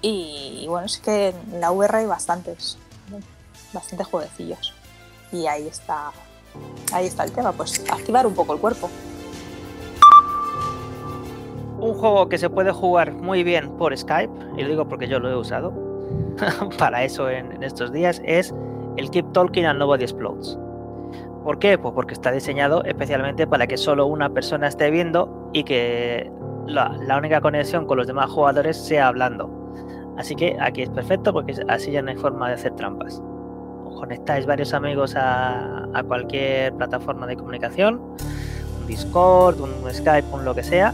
Y, 0.00 0.64
bueno, 0.68 0.86
es 0.86 0.98
que 0.98 1.30
en 1.30 1.60
la 1.60 1.72
VR 1.72 1.98
hay 1.98 2.06
bastantes, 2.06 2.78
bastantes 3.72 4.06
jueguecillos. 4.06 4.72
Y 5.32 5.48
ahí 5.48 5.66
está, 5.66 6.12
ahí 6.92 7.06
está 7.06 7.24
el 7.24 7.32
tema, 7.32 7.52
pues 7.52 7.84
activar 7.90 8.26
un 8.26 8.34
poco 8.34 8.52
el 8.52 8.60
cuerpo. 8.60 8.90
Un 11.78 11.94
juego 11.94 12.28
que 12.28 12.38
se 12.38 12.48
puede 12.48 12.72
jugar 12.72 13.12
muy 13.12 13.44
bien 13.44 13.70
por 13.76 13.96
Skype, 13.96 14.32
y 14.56 14.62
lo 14.62 14.68
digo 14.68 14.88
porque 14.88 15.08
yo 15.08 15.20
lo 15.20 15.30
he 15.30 15.36
usado 15.36 15.72
para 16.78 17.04
eso 17.04 17.28
en, 17.28 17.62
estos 17.62 17.92
días, 17.92 18.20
es 18.24 18.54
el 18.96 19.10
Keep 19.10 19.32
Talking 19.32 19.66
and 19.66 19.78
Nobody 19.78 20.04
Explodes. 20.04 20.58
¿Por 21.44 21.58
qué? 21.58 21.78
Pues 21.78 21.94
porque 21.94 22.14
está 22.14 22.32
diseñado 22.32 22.82
especialmente 22.84 23.46
para 23.46 23.66
que 23.66 23.76
solo 23.76 24.06
una 24.06 24.30
persona 24.30 24.66
esté 24.66 24.90
viendo 24.90 25.50
y 25.52 25.62
que 25.62 26.30
la 26.66 27.16
única 27.16 27.40
conexión 27.40 27.86
con 27.86 27.98
los 27.98 28.08
demás 28.08 28.30
jugadores 28.30 28.76
sea 28.76 29.06
hablando. 29.06 29.48
Así 30.16 30.34
que 30.34 30.56
aquí 30.60 30.82
es 30.82 30.90
perfecto 30.90 31.32
porque 31.32 31.54
así 31.68 31.92
ya 31.92 32.02
no 32.02 32.10
hay 32.10 32.16
forma 32.16 32.48
de 32.48 32.54
hacer 32.54 32.74
trampas. 32.74 33.22
Conectáis 33.96 34.46
varios 34.46 34.74
amigos 34.74 35.14
a, 35.16 35.88
cualquier 36.06 36.74
plataforma 36.74 37.26
de 37.26 37.36
comunicación, 37.36 38.00
un 38.80 38.86
Discord, 38.86 39.60
un 39.60 39.92
Skype, 39.92 40.26
un 40.32 40.44
lo 40.44 40.54
que 40.54 40.62
sea, 40.62 40.92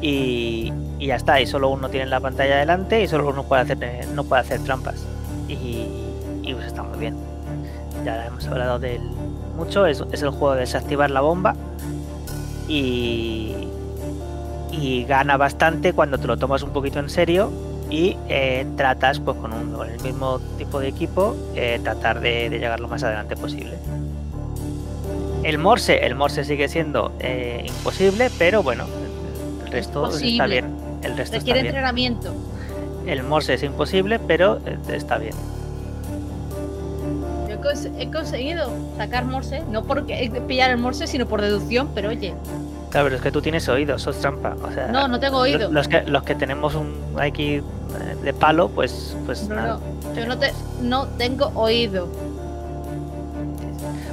y, 0.00 0.72
y 0.98 1.06
ya 1.06 1.16
está. 1.16 1.40
Y 1.40 1.46
solo 1.46 1.68
uno 1.68 1.88
tiene 1.90 2.06
la 2.06 2.20
pantalla 2.20 2.56
delante 2.56 3.02
y 3.02 3.06
solo 3.08 3.28
uno 3.28 3.44
puede 3.44 3.62
hacer, 3.62 3.78
eh, 3.82 4.06
no 4.14 4.24
puede 4.24 4.42
hacer 4.42 4.60
trampas. 4.64 5.04
Y, 5.48 5.86
y 6.42 6.54
pues 6.54 6.66
está 6.66 6.82
muy 6.82 6.98
bien. 6.98 7.16
Ya 8.04 8.26
hemos 8.26 8.46
hablado 8.46 8.78
de 8.78 8.96
él 8.96 9.02
mucho. 9.56 9.86
Es, 9.86 10.02
es 10.10 10.22
el 10.22 10.30
juego 10.30 10.54
de 10.54 10.60
desactivar 10.60 11.10
la 11.10 11.20
bomba. 11.20 11.54
Y, 12.66 13.68
y 14.72 15.04
gana 15.04 15.36
bastante 15.36 15.92
cuando 15.92 16.18
te 16.18 16.26
lo 16.26 16.36
tomas 16.36 16.62
un 16.62 16.70
poquito 16.70 16.98
en 16.98 17.10
serio 17.10 17.50
y 17.90 18.16
eh, 18.28 18.66
tratas 18.76 19.18
pues 19.20 19.36
con, 19.38 19.52
un, 19.52 19.72
con 19.72 19.88
el 19.88 20.00
mismo 20.02 20.40
tipo 20.58 20.78
de 20.80 20.88
equipo 20.88 21.34
eh, 21.54 21.80
tratar 21.82 22.20
de, 22.20 22.50
de 22.50 22.58
llegar 22.58 22.80
lo 22.80 22.88
más 22.88 23.02
adelante 23.02 23.36
posible. 23.36 23.76
El 25.42 25.58
Morse, 25.58 26.04
el 26.04 26.14
Morse 26.14 26.44
sigue 26.44 26.68
siendo 26.68 27.12
eh, 27.20 27.64
imposible, 27.66 28.30
pero 28.38 28.62
bueno, 28.62 28.84
el 29.64 29.72
resto 29.72 30.08
está 30.10 30.46
bien. 30.46 30.66
El 31.02 31.16
resto 31.16 31.22
está 31.22 31.38
Requiere 31.38 31.60
bien. 31.62 31.66
entrenamiento. 31.66 32.34
El 33.06 33.22
Morse 33.22 33.54
es 33.54 33.62
imposible, 33.62 34.18
pero 34.18 34.58
está 34.92 35.16
bien. 35.16 35.34
Yo 37.48 37.54
he 37.98 38.10
conseguido 38.10 38.70
sacar 38.96 39.24
Morse, 39.24 39.62
no 39.70 39.84
por 39.84 40.04
pillar 40.04 40.70
el 40.70 40.78
Morse, 40.78 41.06
sino 41.06 41.26
por 41.26 41.40
deducción, 41.40 41.88
pero 41.94 42.10
oye, 42.10 42.34
Claro, 42.90 43.06
pero 43.06 43.16
es 43.16 43.22
que 43.22 43.30
tú 43.30 43.42
tienes 43.42 43.68
oído, 43.68 43.96
eso 43.96 44.10
es 44.10 44.18
trampa. 44.20 44.56
O 44.62 44.72
sea, 44.72 44.88
no, 44.88 45.08
no 45.08 45.20
tengo 45.20 45.38
oído. 45.38 45.70
Los 45.70 45.88
que, 45.88 46.02
los 46.02 46.22
que 46.22 46.34
tenemos 46.34 46.74
un 46.74 46.94
aquí 47.20 47.56
eh, 47.56 47.62
de 48.22 48.32
palo, 48.32 48.68
pues, 48.70 49.14
pues 49.26 49.42
No, 49.48 49.54
nada. 49.56 49.78
no, 49.78 50.14
yo 50.14 50.26
no, 50.26 50.38
te, 50.38 50.52
no 50.80 51.06
tengo 51.18 51.46
oído. 51.54 52.08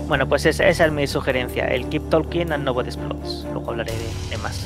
Bueno, 0.07 0.27
pues 0.27 0.45
esa, 0.45 0.67
esa 0.67 0.85
es 0.85 0.91
mi 0.91 1.07
sugerencia, 1.07 1.65
el 1.67 1.88
Keep 1.89 2.09
Talking 2.09 2.51
and 2.51 2.63
Nobody 2.63 2.89
Explodes. 2.89 3.45
Luego 3.51 3.71
hablaré 3.71 3.91
de, 3.93 4.29
de 4.29 4.38
más. 4.38 4.59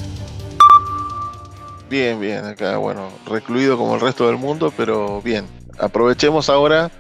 Bien, 1.89 2.19
bien, 2.19 2.45
acá, 2.45 2.77
bueno, 2.77 3.09
recluido 3.25 3.77
como 3.77 3.95
el 3.95 4.01
resto 4.01 4.27
del 4.27 4.37
mundo, 4.37 4.73
pero 4.75 5.21
bien. 5.21 5.47
Aprovechemos 5.79 6.49
ahora 6.49 6.91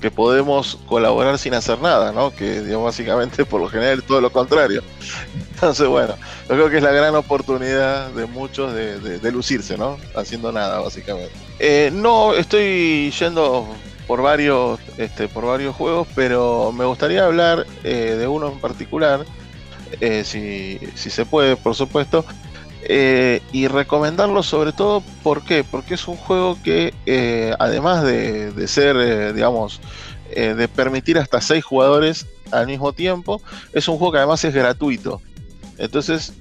que 0.00 0.10
podemos 0.10 0.78
colaborar 0.86 1.38
sin 1.38 1.54
hacer 1.54 1.80
nada, 1.80 2.12
¿no? 2.12 2.30
Que 2.30 2.60
digamos, 2.60 2.84
básicamente 2.86 3.44
por 3.44 3.60
lo 3.60 3.68
general 3.68 3.98
es 4.00 4.06
todo 4.06 4.20
lo 4.20 4.30
contrario. 4.30 4.82
Entonces, 5.62 5.86
bueno, 5.88 6.14
yo 6.48 6.54
creo 6.54 6.70
que 6.70 6.76
es 6.78 6.82
la 6.82 6.92
gran 6.92 7.14
oportunidad 7.14 8.10
de 8.10 8.26
muchos 8.26 8.72
de, 8.72 9.32
lucirse, 9.32 9.76
¿no? 9.76 9.98
Haciendo 10.14 10.52
nada, 10.52 10.80
básicamente. 10.80 11.32
Eh, 11.58 11.90
no, 11.92 12.34
estoy 12.34 13.10
yendo 13.10 13.68
por 14.06 14.22
varios, 14.22 14.80
este, 14.96 15.28
por 15.28 15.46
varios 15.46 15.76
juegos, 15.76 16.08
pero 16.14 16.72
me 16.72 16.84
gustaría 16.84 17.24
hablar 17.24 17.66
eh, 17.84 18.16
de 18.18 18.26
uno 18.26 18.48
en 18.48 18.58
particular, 18.58 19.24
eh, 20.00 20.24
si, 20.24 20.78
se 20.96 21.26
puede, 21.26 21.56
por 21.56 21.74
supuesto, 21.74 22.24
eh, 22.82 23.42
y 23.52 23.68
recomendarlo 23.68 24.42
sobre 24.42 24.72
todo, 24.72 25.02
¿por 25.22 25.44
qué? 25.44 25.64
Porque 25.64 25.94
es 25.94 26.08
un 26.08 26.16
juego 26.16 26.58
que 26.62 26.94
eh, 27.06 27.54
además 27.58 28.04
de, 28.04 28.52
de 28.52 28.68
ser, 28.68 29.34
digamos, 29.34 29.80
de 30.34 30.68
permitir 30.68 31.18
hasta 31.18 31.40
6 31.40 31.64
jugadores 31.64 32.26
al 32.52 32.68
mismo 32.68 32.92
tiempo, 32.92 33.42
es 33.72 33.88
un 33.88 33.98
juego 33.98 34.12
que 34.12 34.18
además 34.18 34.44
es 34.44 34.54
gratuito. 34.54 35.20
Entonces, 35.80 36.34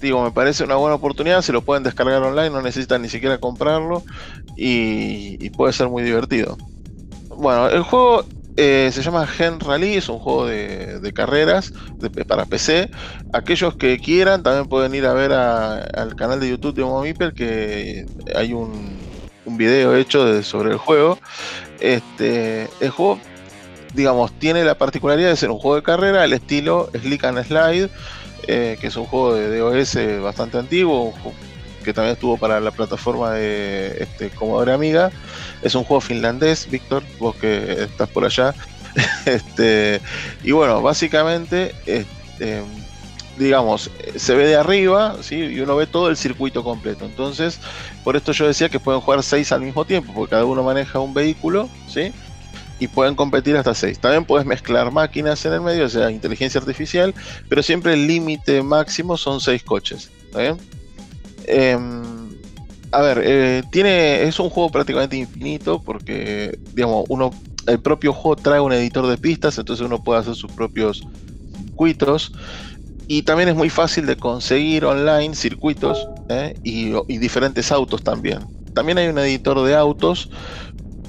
digo, 0.00 0.22
me 0.22 0.30
parece 0.30 0.62
una 0.62 0.76
buena 0.76 0.94
oportunidad, 0.94 1.42
se 1.42 1.52
lo 1.52 1.62
pueden 1.62 1.82
descargar 1.82 2.22
online, 2.22 2.50
no 2.50 2.62
necesitan 2.62 3.02
ni 3.02 3.08
siquiera 3.08 3.38
comprarlo 3.38 4.04
y, 4.56 5.50
puede 5.50 5.72
ser 5.72 5.88
muy 5.88 6.02
divertido. 6.02 6.56
Bueno, 7.36 7.68
el 7.68 7.82
juego 7.82 8.24
eh, 8.56 8.90
se 8.92 9.02
llama 9.02 9.26
Gen 9.26 9.58
Rally, 9.58 9.94
es 9.94 10.08
un 10.08 10.18
juego 10.18 10.46
de, 10.46 11.12
carreras 11.14 11.72
para 12.28 12.44
PC. 12.44 12.90
Aquellos 13.32 13.76
que 13.76 13.98
quieran 13.98 14.42
también 14.42 14.68
pueden 14.68 14.94
ir 14.94 15.06
a 15.06 15.14
ver 15.14 15.32
al 15.32 16.14
canal 16.16 16.38
de 16.38 16.50
YouTube 16.50 16.74
de 16.74 16.84
Momipel 16.84 17.32
que 17.32 18.06
hay 18.36 18.52
un, 18.52 19.02
video 19.46 19.94
hecho 19.94 20.42
sobre 20.42 20.72
el 20.72 20.78
juego. 20.78 21.18
Este, 21.80 22.68
el 22.80 22.90
juego, 22.90 23.18
digamos, 23.94 24.32
tiene 24.38 24.64
la 24.64 24.76
particularidad 24.76 25.30
de 25.30 25.36
ser 25.36 25.50
un 25.50 25.58
juego 25.58 25.76
de 25.76 25.82
carrera 25.82 26.22
al 26.22 26.32
estilo 26.32 26.90
Slick 26.94 27.24
and 27.24 27.44
Slide, 27.44 27.90
eh, 28.46 28.76
que 28.80 28.88
es 28.88 28.96
un 28.96 29.06
juego 29.06 29.34
de 29.34 29.58
DOS 29.58 30.22
bastante 30.22 30.58
antiguo, 30.58 31.12
que 31.84 31.92
también 31.92 32.14
estuvo 32.14 32.36
para 32.36 32.60
la 32.60 32.70
plataforma 32.70 33.32
de 33.32 33.96
este, 34.00 34.30
Commodore 34.30 34.72
Amiga. 34.72 35.10
Es 35.62 35.74
un 35.74 35.84
juego 35.84 36.00
finlandés, 36.00 36.68
Víctor, 36.70 37.02
vos 37.18 37.36
que 37.36 37.84
estás 37.84 38.08
por 38.08 38.24
allá. 38.24 38.54
este, 39.26 40.00
y 40.42 40.52
bueno, 40.52 40.82
básicamente, 40.82 41.74
este, 41.86 42.62
digamos, 43.38 43.90
se 44.16 44.34
ve 44.34 44.46
de 44.46 44.56
arriba, 44.56 45.16
¿sí? 45.20 45.36
Y 45.36 45.60
uno 45.60 45.76
ve 45.76 45.86
todo 45.86 46.08
el 46.08 46.16
circuito 46.16 46.64
completo. 46.64 47.04
Entonces, 47.04 47.60
por 48.02 48.16
esto 48.16 48.32
yo 48.32 48.46
decía 48.46 48.68
que 48.68 48.80
pueden 48.80 49.00
jugar 49.00 49.22
seis 49.22 49.52
al 49.52 49.60
mismo 49.60 49.84
tiempo, 49.84 50.12
porque 50.14 50.30
cada 50.30 50.44
uno 50.44 50.62
maneja 50.62 51.00
un 51.00 51.14
vehículo, 51.14 51.68
¿sí? 51.88 52.12
Y 52.84 52.88
pueden 52.88 53.14
competir 53.14 53.56
hasta 53.56 53.72
seis. 53.72 53.98
También 53.98 54.26
puedes 54.26 54.46
mezclar 54.46 54.92
máquinas 54.92 55.42
en 55.46 55.54
el 55.54 55.62
medio, 55.62 55.86
o 55.86 55.88
sea, 55.88 56.10
inteligencia 56.10 56.60
artificial, 56.60 57.14
pero 57.48 57.62
siempre 57.62 57.94
el 57.94 58.06
límite 58.06 58.62
máximo 58.62 59.16
son 59.16 59.40
seis 59.40 59.62
coches. 59.62 60.10
¿Está 60.26 60.40
bien? 60.42 60.56
Em, 61.46 62.28
a 62.92 63.00
ver, 63.00 63.22
eh, 63.24 63.62
tiene, 63.72 64.24
es 64.24 64.38
un 64.38 64.50
juego 64.50 64.68
prácticamente 64.68 65.16
infinito 65.16 65.80
porque, 65.80 66.58
digamos, 66.74 67.06
uno, 67.08 67.30
el 67.66 67.80
propio 67.80 68.12
juego 68.12 68.36
trae 68.36 68.60
un 68.60 68.74
editor 68.74 69.06
de 69.06 69.16
pistas, 69.16 69.56
entonces 69.56 69.86
uno 69.86 70.02
puede 70.02 70.20
hacer 70.20 70.34
sus 70.34 70.52
propios 70.52 71.02
circuitos. 71.56 72.32
y 73.08 73.22
también 73.22 73.48
es 73.48 73.54
muy 73.54 73.70
fácil 73.70 74.04
de 74.04 74.16
conseguir 74.16 74.84
online 74.84 75.34
circuitos 75.34 76.06
¿eh? 76.28 76.54
y, 76.62 76.90
diferentes 77.16 77.72
autos 77.72 78.02
también. 78.02 78.40
También 78.74 78.98
hay 78.98 79.08
un 79.08 79.18
editor 79.18 79.62
de 79.64 79.74
autos 79.74 80.28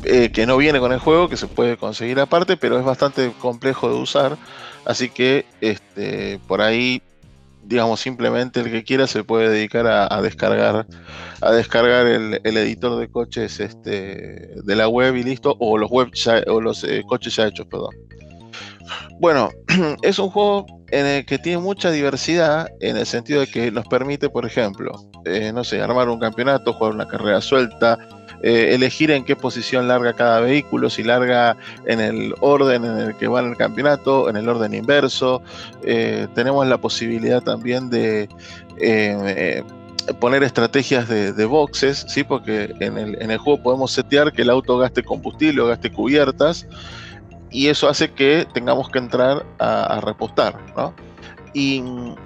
eh, 0.06 0.32
que 0.32 0.46
no 0.46 0.58
viene 0.58 0.80
con 0.80 0.92
el 0.92 1.00
juego, 1.00 1.30
que 1.30 1.38
se 1.38 1.48
puede 1.48 1.78
conseguir 1.78 2.20
aparte, 2.20 2.58
pero 2.58 2.78
es 2.78 2.86
bastante 2.86 3.32
complejo 3.40 3.90
de 3.90 3.96
usar. 3.96 4.38
Así 4.86 5.10
que 5.10 5.46
este, 5.62 6.40
por 6.48 6.62
ahí, 6.62 7.02
digamos, 7.64 8.00
simplemente 8.00 8.60
el 8.60 8.72
que 8.72 8.84
quiera 8.84 9.08
se 9.08 9.24
puede 9.24 9.50
dedicar 9.50 9.88
a, 9.88 10.22
descargar, 10.22 10.86
a 11.42 11.52
descargar 11.52 12.06
el, 12.06 12.40
editor 12.44 13.00
de 13.00 13.10
coches 13.10 13.60
este, 13.60 14.52
de 14.64 14.76
la 14.76 14.88
web 14.88 15.16
y 15.16 15.24
listo, 15.24 15.56
o 15.60 15.78
los 15.78 15.90
web 15.90 16.12
los 16.62 16.84
eh, 16.84 17.04
coches 17.08 17.36
ya 17.36 17.48
hechos, 17.48 17.66
perdón. 17.68 17.96
Bueno, 19.20 19.50
es 20.04 20.20
un 20.20 20.30
juego 20.30 20.66
en 20.90 21.06
el 21.06 21.26
que 21.26 21.40
tiene 21.40 21.60
mucha 21.60 21.92
diversidad 21.92 22.70
en 22.80 22.98
el 22.98 23.06
sentido 23.06 23.42
de 23.42 23.48
que 23.48 23.72
nos 23.72 23.88
permite, 23.88 24.30
por 24.30 24.46
ejemplo, 24.46 24.92
eh, 25.26 25.52
no 25.54 25.64
sé, 25.64 25.82
armar 25.82 26.10
un 26.10 26.20
campeonato, 26.20 26.74
jugar 26.74 26.94
una 26.94 27.08
carrera 27.08 27.42
suelta, 27.42 27.98
eh, 28.46 28.76
elegir 28.76 29.12
en 29.12 29.26
qué 29.26 29.36
posición 29.36 29.88
larga 29.88 30.14
cada 30.14 30.40
vehículo, 30.40 30.90
si 30.90 31.04
larga 31.04 31.58
en 31.86 32.00
el 32.00 32.34
orden 32.40 32.86
en 32.86 32.98
el 32.98 33.18
que 33.18 33.28
va 33.28 33.42
en 33.42 33.50
el 33.50 33.58
campeonato, 33.58 34.30
en 34.30 34.38
el 34.38 34.48
orden 34.48 34.74
inverso. 34.74 35.42
Eh, 35.84 36.28
tenemos 36.36 36.66
la 36.68 36.78
posibilidad 36.78 37.42
también 37.42 37.90
de 37.90 38.30
poner 40.20 40.44
estrategias 40.44 41.10
de, 41.10 41.46
boxes, 41.46 42.06
¿sí? 42.08 42.24
porque 42.24 42.76
en 42.80 42.98
el, 42.98 43.22
en 43.22 43.32
el, 43.32 43.38
juego 43.40 43.64
podemos 43.64 43.92
setear 43.92 44.32
que 44.32 44.44
el 44.44 44.52
auto 44.52 44.78
gaste 44.78 45.04
combustible 45.04 45.62
o 45.62 45.68
gaste 45.68 45.92
cubiertas 45.92 46.68
y 47.56 47.70
eso 47.70 47.88
hace 47.88 48.12
que 48.12 48.46
tengamos 48.54 48.90
que 48.90 49.00
entrar 49.00 49.46
a, 49.60 50.02
repostar, 50.02 50.60
¿no? 50.76 50.94
Y, 51.58 51.82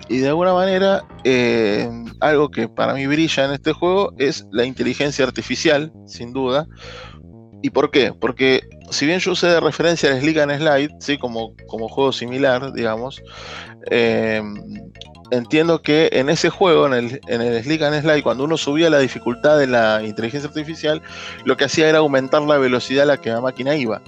de 0.10 0.28
alguna 0.28 0.54
manera, 0.54 1.04
eh, 1.24 1.88
algo 2.20 2.50
que 2.50 2.68
para 2.68 2.96
mí 2.96 3.06
brilla 3.06 3.46
en 3.46 3.52
este 3.52 3.74
juego 3.74 4.12
es 4.18 4.48
la 4.52 4.66
inteligencia 4.66 5.24
artificial, 5.24 5.94
sin 6.08 6.34
duda. 6.34 6.68
¿Y 7.62 7.70
por 7.70 7.92
qué? 7.92 8.12
Porque 8.20 8.62
si 8.90 9.06
bien 9.06 9.20
yo 9.20 9.34
usé 9.34 9.46
de 9.46 9.60
referencia 9.60 10.10
el 10.10 10.22
Slick 10.22 10.40
and 10.40 10.58
Slide, 10.58 10.90
¿sí? 11.00 11.20
como, 11.20 11.54
como 11.68 11.88
juego 11.90 12.12
similar, 12.12 12.74
digamos, 12.74 13.22
eh, 13.92 14.42
entiendo 15.30 15.84
que 15.84 16.10
en 16.12 16.30
ese 16.30 16.50
juego, 16.50 16.88
en 16.88 16.94
el, 16.94 17.22
en 17.28 17.42
el 17.42 17.62
Slick 17.62 17.84
and 17.84 18.02
Slide, 18.02 18.24
cuando 18.24 18.46
uno 18.46 18.58
subía 18.58 18.90
la 18.90 18.98
dificultad 18.98 19.60
de 19.60 19.68
la 19.68 20.02
inteligencia 20.04 20.50
artificial, 20.50 21.04
lo 21.46 21.56
que 21.56 21.66
hacía 21.66 21.88
era 21.88 22.00
aumentar 22.00 22.42
la 22.42 22.58
velocidad 22.58 23.04
a 23.04 23.14
la 23.14 23.18
que 23.18 23.30
la 23.30 23.42
máquina 23.42 23.76
iba 23.76 24.02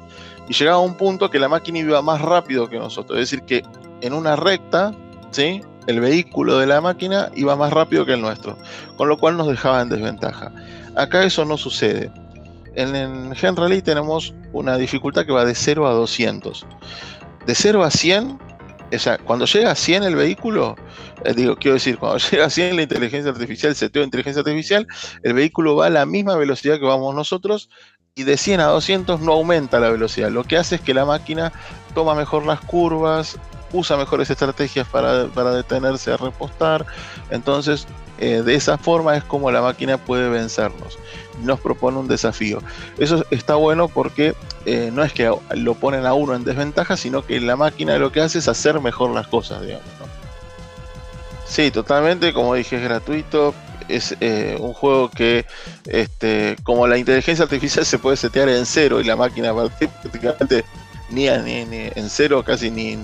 y 0.49 0.53
llegaba 0.53 0.77
a 0.77 0.81
un 0.81 0.95
punto 0.95 1.29
que 1.29 1.39
la 1.39 1.47
máquina 1.47 1.79
iba 1.79 2.01
más 2.01 2.21
rápido 2.21 2.67
que 2.67 2.77
nosotros. 2.77 3.19
Es 3.19 3.29
decir, 3.29 3.45
que 3.45 3.63
en 4.01 4.13
una 4.13 4.35
recta, 4.35 4.93
el 5.37 5.99
vehículo 5.99 6.57
de 6.59 6.67
la 6.67 6.81
máquina 6.81 7.31
iba 7.35 7.55
más 7.55 7.71
rápido 7.71 8.05
que 8.05 8.13
el 8.13 8.21
nuestro, 8.21 8.57
con 8.97 9.07
lo 9.09 9.17
cual 9.17 9.37
nos 9.37 9.47
dejaba 9.47 9.81
en 9.81 9.89
desventaja. 9.89 10.51
Acá 10.95 11.23
eso 11.23 11.45
no 11.45 11.57
sucede. 11.57 12.11
En, 12.75 12.95
el 12.95 13.35
Gen 13.35 13.55
Rally 13.55 13.81
tenemos 13.81 14.33
una 14.53 14.77
dificultad 14.77 15.25
que 15.25 15.31
va 15.31 15.45
de 15.45 15.55
0 15.55 15.87
a 15.87 15.91
200. 15.91 16.65
De 17.45 17.55
0 17.55 17.83
a 17.83 17.91
100, 17.91 18.39
o 18.93 18.99
sea, 18.99 19.17
cuando 19.17 19.45
llega 19.45 19.71
a 19.71 19.75
100 19.75 20.03
el 20.03 20.15
vehículo, 20.15 20.75
eh, 21.25 21.33
digo, 21.33 21.55
quiero 21.55 21.75
decir, 21.75 21.97
cuando 21.97 22.17
llega 22.31 22.45
a 22.45 22.49
100 22.49 22.75
la 22.75 22.81
inteligencia 22.83 23.31
artificial, 23.31 23.71
el 23.71 23.75
seteo 23.75 24.01
de 24.01 24.05
inteligencia 24.05 24.41
artificial, 24.41 24.87
el 25.23 25.33
vehículo 25.33 25.75
va 25.77 25.87
a 25.87 25.89
la 25.89 26.05
misma 26.05 26.35
velocidad 26.35 26.79
que 26.79 26.85
vamos 26.85 27.15
nosotros 27.15 27.69
y 28.15 28.23
de 28.23 28.37
100 28.37 28.59
a 28.59 28.65
200 28.65 29.21
no 29.21 29.33
aumenta 29.33 29.79
la 29.79 29.89
velocidad. 29.89 30.29
Lo 30.29 30.43
que 30.43 30.57
hace 30.57 30.75
es 30.75 30.81
que 30.81 30.93
la 30.93 31.05
máquina 31.05 31.53
toma 31.93 32.13
mejor 32.13 32.45
las 32.45 32.59
curvas, 32.59 33.37
usa 33.73 33.97
mejores 33.97 34.29
estrategias 34.29 34.87
para, 34.87 35.25
detenerse 35.25 36.11
a 36.11 36.17
repostar. 36.17 36.85
Entonces, 37.29 37.87
eh, 38.17 38.41
de 38.43 38.55
esa 38.55 38.77
forma 38.77 39.15
es 39.15 39.23
como 39.23 39.51
la 39.51 39.61
máquina 39.61 39.97
puede 39.97 40.29
vencernos. 40.29 40.97
Nos 41.43 41.59
propone 41.59 41.97
un 41.97 42.07
desafío. 42.07 42.59
Eso 42.97 43.25
está 43.31 43.55
bueno 43.55 43.87
porque 43.87 44.35
eh, 44.65 44.89
no 44.93 45.03
es 45.03 45.13
que 45.13 45.33
lo 45.55 45.73
ponen 45.75 46.05
a 46.05 46.13
uno 46.13 46.35
en 46.35 46.43
desventaja, 46.43 46.97
sino 46.97 47.25
que 47.25 47.39
la 47.39 47.55
máquina 47.55 47.97
lo 47.97 48.11
que 48.11 48.21
hace 48.21 48.39
es 48.39 48.47
hacer 48.47 48.79
mejor 48.79 49.11
las 49.11 49.27
cosas, 49.27 49.61
digamos. 49.61 49.85
Sí, 51.45 51.69
totalmente, 51.71 52.31
como 52.31 52.55
dije, 52.55 52.77
es 52.77 52.83
gratuito 52.83 53.53
es 53.91 54.15
eh, 54.19 54.57
un 54.59 54.73
juego 54.73 55.09
que, 55.09 55.45
este, 55.85 56.55
como 56.63 56.87
la 56.87 56.97
inteligencia 56.97 57.43
artificial 57.43 57.85
se 57.85 57.99
puede 57.99 58.17
setear 58.17 58.49
en 58.49 58.65
cero 58.65 59.01
y 59.01 59.03
la 59.03 59.15
máquina 59.15 59.53
prácticamente 59.53 60.63
ni, 61.09 61.27
en 61.27 62.09
cero 62.09 62.43
casi 62.45 62.71
ni, 62.71 62.97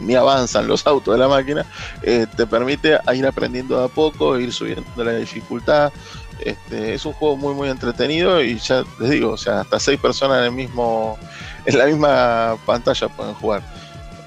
ni 0.00 0.14
avanzan 0.14 0.66
los 0.66 0.86
autos 0.86 1.14
de 1.14 1.18
la 1.18 1.28
máquina, 1.28 1.64
eh, 2.02 2.26
te 2.36 2.46
permite 2.46 2.98
ir 3.14 3.26
aprendiendo 3.26 3.78
de 3.78 3.84
a 3.84 3.88
poco, 3.88 4.38
ir 4.38 4.52
subiendo 4.52 5.04
la 5.04 5.12
dificultad. 5.12 5.92
Este, 6.40 6.94
es 6.94 7.04
un 7.04 7.12
juego 7.12 7.36
muy 7.36 7.54
muy 7.54 7.68
entretenido 7.68 8.42
y 8.42 8.58
ya 8.58 8.82
les 8.98 9.10
digo, 9.10 9.32
o 9.32 9.36
sea, 9.36 9.60
hasta 9.60 9.78
seis 9.78 10.00
personas 10.00 10.38
en 10.38 10.44
el 10.44 10.52
mismo, 10.52 11.18
en 11.66 11.78
la 11.78 11.86
misma 11.86 12.56
pantalla 12.64 13.08
pueden 13.08 13.34
jugar. 13.34 13.62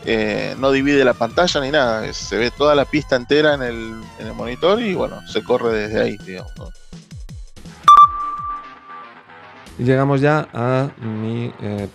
Eh, 0.05 0.55
no 0.59 0.71
divide 0.71 1.05
la 1.05 1.13
pantalla 1.13 1.61
ni 1.61 1.71
nada, 1.71 2.11
se 2.13 2.37
ve 2.37 2.51
toda 2.51 2.75
la 2.75 2.83
pista 2.83 3.15
entera 3.15 3.53
en 3.53 3.61
el, 3.61 4.33
monitor 4.35 4.81
y 4.81 4.93
bueno, 4.93 5.25
se 5.27 5.43
corre 5.43 5.73
desde 5.73 6.01
ahí, 6.01 6.17
digamos. 6.25 6.51
Llegamos 9.77 10.21
ya 10.21 10.47
a 10.53 10.89
mi 11.01 11.51
eh, 11.61 11.87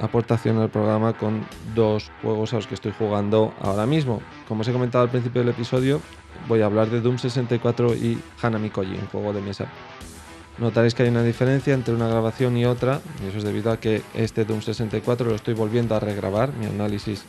aportación 0.00 0.58
al 0.58 0.70
programa 0.70 1.12
con 1.12 1.46
dos 1.74 2.10
juegos 2.22 2.52
a 2.52 2.56
los 2.56 2.66
que 2.66 2.74
estoy 2.74 2.92
jugando 2.98 3.54
ahora 3.60 3.86
mismo. 3.86 4.20
Como 4.48 4.62
os 4.62 4.68
he 4.68 4.72
comentado 4.72 5.04
al 5.04 5.10
principio 5.10 5.40
del 5.42 5.50
episodio, 5.50 6.00
voy 6.48 6.62
a 6.62 6.66
hablar 6.66 6.90
de 6.90 7.00
Doom 7.00 7.18
64 7.18 7.94
y 7.94 8.20
Hanami 8.42 8.70
Koji, 8.70 8.94
un 8.94 9.06
juego 9.06 9.32
de 9.32 9.40
mesa. 9.40 9.66
Notaréis 10.58 10.94
que 10.94 11.02
hay 11.02 11.08
una 11.08 11.24
diferencia 11.24 11.74
entre 11.74 11.94
una 11.94 12.06
grabación 12.06 12.56
y 12.56 12.64
otra, 12.64 13.00
y 13.24 13.28
eso 13.28 13.38
es 13.38 13.44
debido 13.44 13.72
a 13.72 13.80
que 13.80 14.02
este 14.14 14.44
Doom 14.44 14.62
64 14.62 15.28
lo 15.28 15.34
estoy 15.34 15.54
volviendo 15.54 15.96
a 15.96 16.00
regrabar. 16.00 16.52
Mi 16.52 16.66
análisis 16.66 17.24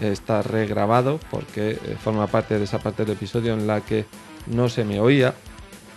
está 0.00 0.42
regrabado 0.42 1.20
porque 1.30 1.70
eh, 1.70 1.96
forma 2.02 2.26
parte 2.26 2.58
de 2.58 2.64
esa 2.64 2.80
parte 2.80 3.04
del 3.04 3.14
episodio 3.14 3.54
en 3.54 3.66
la 3.66 3.80
que 3.80 4.06
no 4.46 4.68
se 4.68 4.84
me 4.84 5.00
oía. 5.00 5.34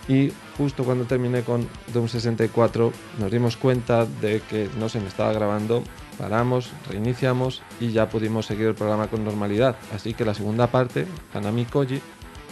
Y 0.08 0.32
justo 0.56 0.84
cuando 0.84 1.04
terminé 1.04 1.42
con 1.42 1.68
Doom 1.92 2.08
64 2.08 2.92
nos 3.18 3.30
dimos 3.30 3.56
cuenta 3.56 4.06
de 4.06 4.40
que 4.48 4.70
no 4.78 4.88
se 4.88 5.00
me 5.00 5.08
estaba 5.08 5.32
grabando, 5.32 5.82
paramos, 6.18 6.70
reiniciamos 6.88 7.62
y 7.80 7.92
ya 7.92 8.08
pudimos 8.08 8.46
seguir 8.46 8.66
el 8.66 8.74
programa 8.74 9.06
con 9.06 9.24
normalidad. 9.24 9.76
Así 9.94 10.14
que 10.14 10.24
la 10.24 10.34
segunda 10.34 10.66
parte, 10.66 11.06
Hanami 11.32 11.64
Koji, 11.64 12.00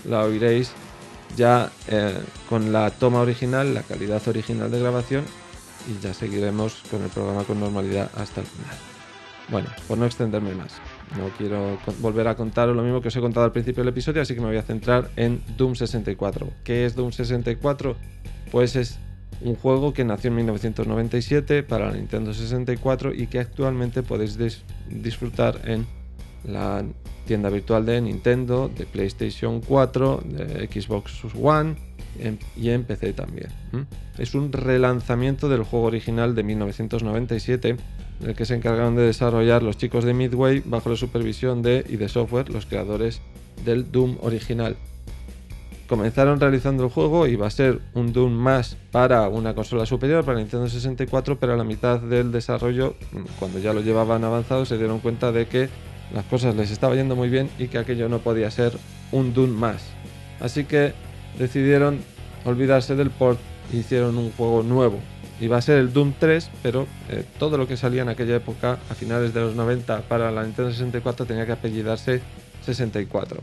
la 0.05 0.23
oiréis 0.23 0.73
ya 1.37 1.71
eh, 1.89 2.19
con 2.49 2.73
la 2.73 2.91
toma 2.91 3.21
original, 3.21 3.75
la 3.75 3.83
calidad 3.83 4.27
original 4.29 4.71
de 4.71 4.79
grabación 4.79 5.25
y 5.89 6.03
ya 6.03 6.15
seguiremos 6.15 6.83
con 6.91 7.03
el 7.03 7.09
programa 7.09 7.45
con 7.45 7.61
normalidad 7.61 8.11
hasta 8.17 8.41
el 8.41 8.47
final. 8.47 8.77
Bueno, 9.49 9.69
por 9.87 9.97
no 9.99 10.07
extenderme 10.07 10.55
más. 10.55 10.75
No 11.17 11.29
quiero 11.39 11.79
volver 12.01 12.27
a 12.27 12.35
contaros 12.35 12.75
lo 12.75 12.83
mismo 12.83 13.01
que 13.01 13.09
os 13.09 13.17
he 13.17 13.21
contado 13.21 13.47
al 13.47 13.53
principio 13.53 13.85
del 13.85 13.91
episodio, 13.91 14.23
así 14.23 14.35
que 14.35 14.41
me 14.41 14.49
voy 14.49 14.57
a 14.57 14.63
centrar 14.63 15.11
en 15.17 15.41
Doom 15.57 15.77
64. 15.77 16.49
¿Qué 16.65 16.85
es 16.85 16.97
Doom 16.97 17.13
64? 17.13 17.97
Pues 18.51 18.75
es 18.75 18.99
un 19.41 19.55
juego 19.55 19.93
que 19.93 20.05
nació 20.05 20.29
en 20.29 20.37
1997 20.37 21.63
para 21.63 21.87
la 21.91 21.97
Nintendo 21.97 22.33
64 22.33 23.15
y 23.15 23.27
que 23.27 23.39
actualmente 23.39 24.03
podéis 24.03 24.39
disfrutar 24.89 25.61
en 25.65 25.87
la 26.45 26.85
tienda 27.27 27.51
virtual 27.51 27.85
de 27.85 28.01
Nintendo, 28.01 28.71
de 28.75 28.87
PlayStation 28.87 29.61
4, 29.61 30.23
de 30.25 30.69
Xbox 30.69 31.23
One 31.41 31.77
y 32.57 32.71
en 32.71 32.85
PC 32.85 33.13
también. 33.13 33.49
Es 34.19 34.35
un 34.35 34.53
relanzamiento 34.53 35.49
del 35.49 35.65
juego 35.65 35.87
original 35.87 36.35
de 36.35 36.43
1997 36.43 37.77
el 38.25 38.35
que 38.35 38.47
se 38.47 38.55
encargaron 38.55 38.97
de 38.97 39.03
desarrollar 39.03 39.63
los 39.63 39.77
chicos 39.77 40.05
de 40.05 40.15
Midway 40.15 40.63
bajo 40.65 40.89
la 40.89 40.97
supervisión 40.97 41.63
de 41.63 41.85
ID 41.89 42.09
Software, 42.09 42.49
los 42.49 42.67
creadores 42.67 43.21
del 43.65 43.91
Doom 43.91 44.17
original. 44.23 44.77
Comenzaron 45.89 46.41
realizando 46.41 46.85
el 46.85 46.91
juego 46.91 47.27
y 47.27 47.37
va 47.37 47.47
a 47.47 47.51
ser 47.51 47.81
un 47.95 48.13
Doom 48.13 48.33
más 48.33 48.77
para 48.91 49.29
una 49.29 49.55
consola 49.55 49.87
superior, 49.87 50.25
para 50.25 50.39
Nintendo 50.39 50.69
64, 50.69 51.39
pero 51.39 51.55
a 51.55 51.57
la 51.57 51.65
mitad 51.65 52.01
del 52.01 52.33
desarrollo, 52.33 52.95
cuando 53.39 53.59
ya 53.59 53.73
lo 53.73 53.81
llevaban 53.81 54.25
avanzado, 54.25 54.67
se 54.67 54.79
dieron 54.79 54.99
cuenta 54.99 55.31
de 55.31 55.47
que 55.47 55.69
las 56.13 56.25
cosas 56.25 56.57
les 56.57 56.71
estaba 56.71 56.95
yendo 56.95 57.15
muy 57.15 57.29
bien 57.29 57.49
y 57.59 57.69
que 57.69 57.79
aquello 57.79 58.09
no 58.09 58.19
podía 58.19 58.51
ser 58.51 58.77
un 59.13 59.33
Doom 59.33 59.51
más. 59.51 59.83
Así 60.41 60.65
que 60.65 60.93
decidieron 61.39 62.01
olvidarse 62.45 62.97
del 62.97 63.11
port 63.11 63.39
e 63.73 63.77
hicieron 63.77 64.19
un 64.19 64.33
juego 64.33 64.63
nuevo, 64.63 64.99
Iba 65.39 65.59
a 65.59 65.63
ser 65.63 65.79
el 65.79 65.93
Doom 65.93 66.15
3, 66.19 66.51
pero 66.63 66.87
eh, 67.11 67.23
todo 67.39 67.59
lo 67.59 67.69
que 67.69 67.77
salía 67.77 68.03
en 68.03 68.09
aquella 68.09 68.37
época, 68.37 68.79
a 68.89 68.95
finales 68.95 69.35
de 69.35 69.41
los 69.41 69.55
90, 69.55 70.03
para 70.03 70.31
la 70.31 70.43
Nintendo 70.45 70.71
64 70.71 71.27
tenía 71.27 71.45
que 71.45 71.53
apellidarse 71.53 72.23
64. 72.65 73.41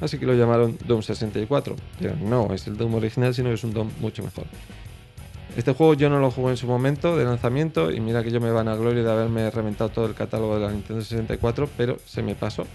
Así 0.00 0.18
que 0.18 0.26
lo 0.26 0.34
llamaron 0.34 0.76
Doom 0.86 1.02
64. 1.02 1.76
Pero 1.98 2.16
no 2.16 2.52
es 2.52 2.66
el 2.66 2.76
Doom 2.76 2.94
original, 2.94 3.34
sino 3.34 3.48
que 3.48 3.54
es 3.54 3.64
un 3.64 3.72
Doom 3.72 3.90
mucho 4.00 4.22
mejor. 4.22 4.46
Este 5.56 5.72
juego 5.72 5.94
yo 5.94 6.10
no 6.10 6.18
lo 6.18 6.30
jugué 6.30 6.50
en 6.50 6.56
su 6.58 6.66
momento 6.66 7.16
de 7.16 7.24
lanzamiento 7.24 7.90
y 7.90 7.98
mira 7.98 8.22
que 8.22 8.30
yo 8.30 8.42
me 8.42 8.50
van 8.50 8.68
a 8.68 8.76
gloria 8.76 9.02
de 9.02 9.10
haberme 9.10 9.50
reventado 9.50 9.88
todo 9.88 10.04
el 10.04 10.14
catálogo 10.14 10.56
de 10.56 10.66
la 10.66 10.70
Nintendo 10.70 11.02
64, 11.02 11.70
pero 11.78 11.96
se 12.04 12.22
me 12.22 12.34
pasó. 12.34 12.66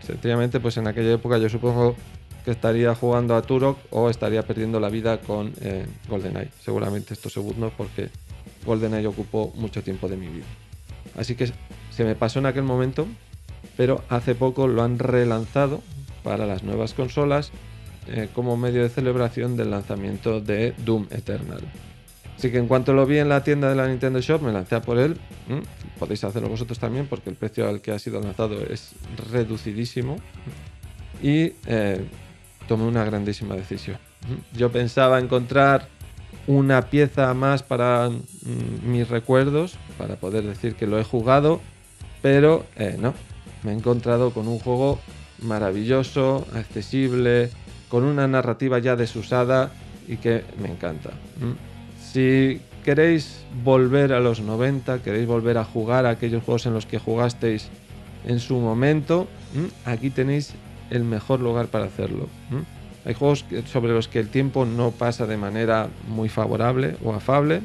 Sencillamente, 0.00 0.58
pues 0.58 0.78
en 0.78 0.86
aquella 0.86 1.12
época 1.12 1.36
yo 1.36 1.50
supongo 1.50 1.94
que 2.42 2.52
estaría 2.52 2.94
jugando 2.94 3.36
a 3.36 3.42
Turok 3.42 3.78
o 3.90 4.08
estaría 4.08 4.42
perdiendo 4.44 4.80
la 4.80 4.88
vida 4.88 5.18
con 5.20 5.52
eh, 5.60 5.86
GoldenEye. 6.08 6.48
Seguramente 6.58 7.12
estos 7.12 7.34
segundos 7.34 7.70
porque 7.76 8.08
GoldenEye 8.64 9.06
ocupó 9.06 9.52
mucho 9.56 9.82
tiempo 9.82 10.08
de 10.08 10.16
mi 10.16 10.28
vida. 10.28 10.46
Así 11.18 11.34
que 11.34 11.52
se 11.90 12.04
me 12.04 12.14
pasó 12.14 12.38
en 12.38 12.46
aquel 12.46 12.62
momento, 12.62 13.06
pero 13.76 14.02
hace 14.08 14.34
poco 14.34 14.68
lo 14.68 14.82
han 14.82 14.98
relanzado 14.98 15.82
para 16.22 16.46
las 16.46 16.62
nuevas 16.62 16.94
consolas 16.94 17.52
eh, 18.08 18.28
como 18.34 18.56
medio 18.56 18.82
de 18.82 18.88
celebración 18.88 19.56
del 19.56 19.70
lanzamiento 19.70 20.40
de 20.40 20.74
Doom 20.78 21.06
Eternal. 21.10 21.60
Así 22.36 22.50
que 22.50 22.58
en 22.58 22.66
cuanto 22.66 22.92
lo 22.92 23.06
vi 23.06 23.18
en 23.18 23.28
la 23.28 23.44
tienda 23.44 23.68
de 23.68 23.76
la 23.76 23.86
Nintendo 23.86 24.20
Shop, 24.20 24.42
me 24.42 24.50
lancé 24.50 24.74
a 24.74 24.82
por 24.82 24.98
él. 24.98 25.16
¿Mm? 25.48 25.98
Podéis 26.00 26.24
hacerlo 26.24 26.48
vosotros 26.48 26.78
también 26.78 27.06
porque 27.06 27.30
el 27.30 27.36
precio 27.36 27.68
al 27.68 27.80
que 27.80 27.92
ha 27.92 27.98
sido 28.00 28.20
lanzado 28.20 28.60
es 28.60 28.92
reducidísimo. 29.30 30.16
Y 31.22 31.52
eh, 31.66 32.04
tomé 32.66 32.84
una 32.84 33.04
grandísima 33.04 33.54
decisión. 33.54 33.98
¿Mm? 34.28 34.58
Yo 34.58 34.72
pensaba 34.72 35.20
encontrar 35.20 35.86
una 36.48 36.82
pieza 36.90 37.32
más 37.34 37.62
para 37.62 38.08
mm, 38.10 38.90
mis 38.90 39.08
recuerdos, 39.08 39.76
para 39.96 40.16
poder 40.16 40.44
decir 40.44 40.74
que 40.74 40.88
lo 40.88 40.98
he 40.98 41.04
jugado, 41.04 41.60
pero 42.22 42.66
eh, 42.76 42.96
no. 42.98 43.14
Me 43.62 43.70
he 43.70 43.74
encontrado 43.74 44.32
con 44.32 44.48
un 44.48 44.58
juego 44.58 44.98
maravilloso, 45.42 46.46
accesible, 46.54 47.50
con 47.88 48.04
una 48.04 48.26
narrativa 48.26 48.78
ya 48.78 48.96
desusada 48.96 49.70
y 50.08 50.16
que 50.16 50.44
me 50.60 50.70
encanta. 50.70 51.10
Si 52.00 52.60
queréis 52.84 53.44
volver 53.62 54.12
a 54.12 54.20
los 54.20 54.40
90, 54.40 55.02
queréis 55.02 55.26
volver 55.26 55.58
a 55.58 55.64
jugar 55.64 56.06
a 56.06 56.10
aquellos 56.10 56.42
juegos 56.42 56.66
en 56.66 56.74
los 56.74 56.86
que 56.86 56.98
jugasteis 56.98 57.68
en 58.24 58.40
su 58.40 58.56
momento, 58.58 59.28
aquí 59.84 60.10
tenéis 60.10 60.54
el 60.90 61.04
mejor 61.04 61.40
lugar 61.40 61.66
para 61.66 61.86
hacerlo. 61.86 62.28
Hay 63.04 63.14
juegos 63.14 63.44
sobre 63.66 63.92
los 63.92 64.08
que 64.08 64.20
el 64.20 64.28
tiempo 64.28 64.64
no 64.64 64.92
pasa 64.92 65.26
de 65.26 65.36
manera 65.36 65.88
muy 66.08 66.28
favorable 66.28 66.96
o 67.04 67.12
afable 67.12 67.62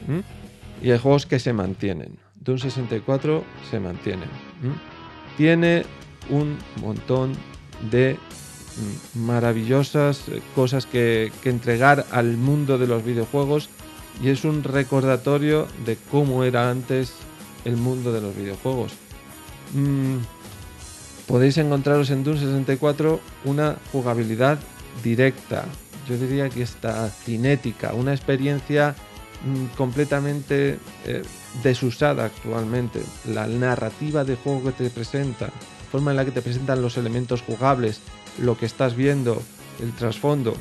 y 0.82 0.91
hay 0.91 0.97
juegos 0.97 1.25
que 1.25 1.39
se 1.39 1.53
mantienen. 1.53 2.17
Doom 2.41 2.59
64 2.59 3.43
se 3.69 3.80
mantiene. 3.80 4.23
¿m? 4.63 4.73
Tiene 5.36 5.84
un 6.30 6.57
montón 6.82 7.34
de 7.91 8.17
mm, 9.15 9.19
maravillosas 9.19 10.28
eh, 10.30 10.41
cosas 10.55 10.86
que, 10.86 11.32
que 11.41 11.49
entregar 11.49 12.05
al 12.11 12.38
mundo 12.38 12.78
de 12.78 12.88
los 12.88 13.03
videojuegos 13.03 13.69
y 14.21 14.30
es 14.30 14.43
un 14.43 14.63
recordatorio 14.63 15.67
de 15.86 15.97
cómo 16.11 16.43
era 16.43 16.69
antes 16.69 17.13
el 17.65 17.78
mundo 17.78 18.11
de 18.11 18.21
los 18.21 18.36
videojuegos. 18.36 18.93
Mm, 19.73 20.17
podéis 21.28 21.57
encontraros 21.57 22.09
en 22.09 22.23
Doom 22.23 22.38
64 22.38 23.19
una 23.45 23.78
jugabilidad 23.91 24.59
directa, 25.03 25.65
yo 26.07 26.17
diría 26.17 26.49
que 26.49 26.63
está 26.63 27.09
cinética, 27.09 27.93
una 27.93 28.13
experiencia 28.13 28.95
mm, 29.45 29.75
completamente 29.75 30.80
eh, 31.05 31.23
desusada 31.63 32.25
actualmente. 32.25 33.01
La 33.28 33.45
narrativa 33.47 34.23
de 34.23 34.36
juego 34.36 34.63
que 34.63 34.71
te 34.71 34.89
presenta, 34.89 35.49
forma 35.91 36.11
en 36.11 36.17
la 36.17 36.25
que 36.25 36.31
te 36.31 36.41
presentan 36.41 36.81
los 36.81 36.97
elementos 36.97 37.41
jugables, 37.41 38.01
lo 38.39 38.57
que 38.57 38.65
estás 38.65 38.95
viendo, 38.95 39.41
el 39.81 39.93
trasfondo, 39.93 40.55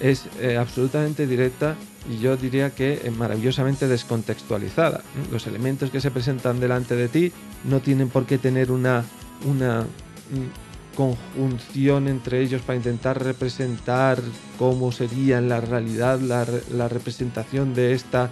es 0.00 0.26
eh, 0.40 0.56
absolutamente 0.56 1.26
directa 1.26 1.76
y 2.10 2.18
yo 2.18 2.36
diría 2.36 2.70
que 2.70 3.00
eh, 3.04 3.10
maravillosamente 3.10 3.86
descontextualizada. 3.86 5.02
Los 5.30 5.46
elementos 5.46 5.90
que 5.90 6.00
se 6.00 6.10
presentan 6.10 6.60
delante 6.60 6.96
de 6.96 7.08
ti 7.08 7.32
no 7.64 7.80
tienen 7.80 8.08
por 8.08 8.26
qué 8.26 8.38
tener 8.38 8.70
una, 8.70 9.04
una 9.46 9.82
mm, 9.82 10.96
conjunción 10.96 12.08
entre 12.08 12.40
ellos 12.40 12.62
para 12.62 12.76
intentar 12.76 13.22
representar 13.22 14.18
cómo 14.58 14.92
sería 14.92 15.38
en 15.38 15.48
la 15.48 15.60
realidad 15.60 16.20
la, 16.20 16.46
la 16.72 16.88
representación 16.88 17.74
de 17.74 17.92
esta 17.92 18.30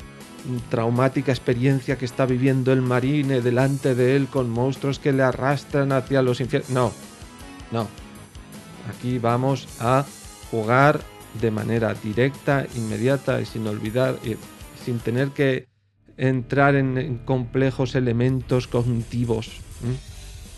traumática 0.70 1.32
experiencia 1.32 1.96
que 1.98 2.04
está 2.04 2.26
viviendo 2.26 2.72
el 2.72 2.82
marine 2.82 3.40
delante 3.40 3.94
de 3.94 4.16
él 4.16 4.28
con 4.28 4.50
monstruos 4.50 4.98
que 4.98 5.12
le 5.12 5.22
arrastran 5.22 5.92
hacia 5.92 6.22
los 6.22 6.40
infiernos. 6.40 6.70
No, 6.70 6.92
no. 7.72 7.88
Aquí 8.88 9.18
vamos 9.18 9.68
a 9.80 10.04
jugar 10.50 11.00
de 11.40 11.50
manera 11.50 11.94
directa, 11.94 12.66
inmediata 12.74 13.40
y 13.40 13.46
sin 13.46 13.66
olvidar, 13.66 14.18
y 14.24 14.36
sin 14.84 14.98
tener 14.98 15.30
que 15.30 15.68
entrar 16.16 16.74
en, 16.74 17.18
complejos 17.24 17.94
elementos 17.94 18.66
cognitivos. 18.66 19.60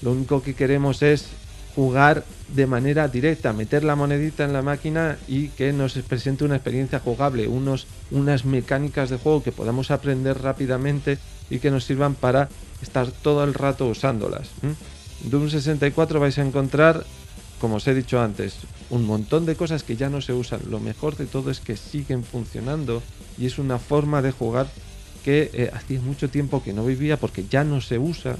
Lo 0.02 0.12
único 0.12 0.42
que 0.42 0.54
queremos 0.54 1.02
es 1.02 1.28
jugar 1.74 2.24
de 2.54 2.66
manera 2.66 3.08
directa, 3.08 3.52
meter 3.52 3.84
la 3.84 3.96
monedita 3.96 4.44
en 4.44 4.52
la 4.52 4.62
máquina 4.62 5.18
y 5.28 5.48
que 5.48 5.72
nos 5.72 5.94
presente 5.94 6.44
una 6.44 6.56
experiencia 6.56 7.00
jugable, 7.00 7.46
unos, 7.46 7.86
unas 8.10 8.44
mecánicas 8.44 9.10
de 9.10 9.18
juego 9.18 9.42
que 9.42 9.52
podamos 9.52 9.90
aprender 9.90 10.42
rápidamente 10.42 11.18
y 11.48 11.58
que 11.58 11.70
nos 11.70 11.84
sirvan 11.84 12.14
para 12.14 12.48
estar 12.82 13.10
todo 13.10 13.44
el 13.44 13.54
rato 13.54 13.86
usándolas. 13.86 14.50
¿m? 14.62 14.74
Doom 15.24 15.50
64 15.50 16.18
vais 16.18 16.38
a 16.38 16.42
encontrar, 16.42 17.04
como 17.60 17.76
os 17.76 17.86
he 17.86 17.94
dicho 17.94 18.20
antes, 18.20 18.56
un 18.88 19.04
montón 19.04 19.46
de 19.46 19.54
cosas 19.54 19.82
que 19.82 19.96
ya 19.96 20.08
no 20.08 20.20
se 20.20 20.32
usan. 20.32 20.60
Lo 20.68 20.80
mejor 20.80 21.16
de 21.16 21.26
todo 21.26 21.50
es 21.50 21.60
que 21.60 21.76
siguen 21.76 22.24
funcionando 22.24 23.02
y 23.38 23.46
es 23.46 23.58
una 23.58 23.78
forma 23.78 24.22
de 24.22 24.32
jugar 24.32 24.66
que 25.24 25.50
eh, 25.52 25.70
hacía 25.72 26.00
mucho 26.00 26.30
tiempo 26.30 26.62
que 26.62 26.72
no 26.72 26.84
vivía 26.86 27.18
porque 27.18 27.44
ya 27.48 27.62
no 27.64 27.80
se 27.80 27.98
usa 27.98 28.36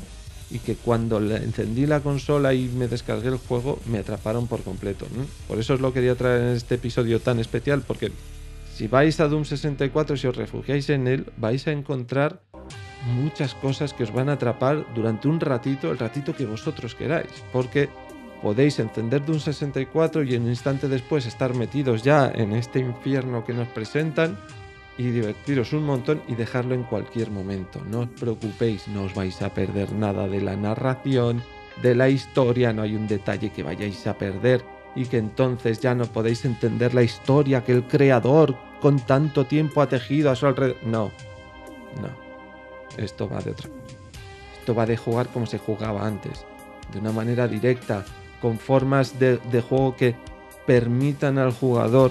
y 0.50 0.58
que 0.58 0.74
cuando 0.74 1.18
encendí 1.18 1.86
la 1.86 2.00
consola 2.00 2.54
y 2.54 2.68
me 2.68 2.88
descargué 2.88 3.28
el 3.28 3.38
juego 3.38 3.78
me 3.86 3.98
atraparon 3.98 4.46
por 4.46 4.62
completo. 4.62 5.06
Por 5.46 5.58
eso 5.58 5.74
os 5.74 5.80
lo 5.80 5.92
quería 5.92 6.14
traer 6.14 6.42
en 6.42 6.56
este 6.56 6.74
episodio 6.74 7.20
tan 7.20 7.38
especial 7.38 7.82
porque 7.86 8.10
si 8.74 8.88
vais 8.88 9.20
a 9.20 9.28
Doom 9.28 9.44
64 9.44 10.16
si 10.16 10.26
os 10.26 10.36
refugiáis 10.36 10.90
en 10.90 11.06
él 11.06 11.26
vais 11.36 11.66
a 11.66 11.72
encontrar 11.72 12.40
muchas 13.14 13.54
cosas 13.54 13.94
que 13.94 14.02
os 14.02 14.12
van 14.12 14.28
a 14.28 14.34
atrapar 14.34 14.86
durante 14.94 15.28
un 15.28 15.40
ratito, 15.40 15.90
el 15.90 15.98
ratito 15.98 16.34
que 16.34 16.46
vosotros 16.46 16.94
queráis, 16.94 17.30
porque 17.52 17.88
podéis 18.42 18.78
encender 18.78 19.24
Doom 19.24 19.38
64 19.38 20.22
y 20.24 20.34
en 20.34 20.42
un 20.42 20.48
instante 20.48 20.88
después 20.88 21.26
estar 21.26 21.54
metidos 21.54 22.02
ya 22.02 22.30
en 22.34 22.52
este 22.52 22.78
infierno 22.78 23.44
que 23.44 23.52
nos 23.52 23.68
presentan 23.68 24.38
y 25.00 25.10
divertiros 25.12 25.72
un 25.72 25.84
montón 25.84 26.20
y 26.28 26.34
dejarlo 26.34 26.74
en 26.74 26.82
cualquier 26.82 27.30
momento. 27.30 27.80
No 27.90 28.00
os 28.00 28.08
preocupéis, 28.20 28.86
no 28.86 29.04
os 29.04 29.14
vais 29.14 29.40
a 29.40 29.48
perder 29.48 29.94
nada 29.94 30.28
de 30.28 30.42
la 30.42 30.56
narración, 30.56 31.42
de 31.80 31.94
la 31.94 32.10
historia, 32.10 32.74
no 32.74 32.82
hay 32.82 32.96
un 32.96 33.08
detalle 33.08 33.48
que 33.48 33.62
vayáis 33.62 34.06
a 34.06 34.18
perder 34.18 34.62
y 34.94 35.06
que 35.06 35.16
entonces 35.16 35.80
ya 35.80 35.94
no 35.94 36.04
podéis 36.04 36.44
entender 36.44 36.92
la 36.92 37.02
historia 37.02 37.64
que 37.64 37.72
el 37.72 37.84
creador 37.84 38.54
con 38.82 38.98
tanto 38.98 39.46
tiempo 39.46 39.80
ha 39.80 39.88
tejido 39.88 40.30
a 40.30 40.36
su 40.36 40.46
alrededor. 40.46 40.76
No, 40.84 41.10
no. 42.02 42.10
Esto 42.98 43.26
va 43.26 43.40
de 43.40 43.52
otra. 43.52 43.70
Esto 44.58 44.74
va 44.74 44.84
de 44.84 44.98
jugar 44.98 45.28
como 45.28 45.46
se 45.46 45.56
jugaba 45.56 46.06
antes, 46.06 46.44
de 46.92 46.98
una 46.98 47.12
manera 47.12 47.48
directa, 47.48 48.04
con 48.42 48.58
formas 48.58 49.18
de, 49.18 49.38
juego 49.66 49.96
que 49.96 50.14
permitan 50.66 51.38
al 51.38 51.54
jugador 51.54 52.10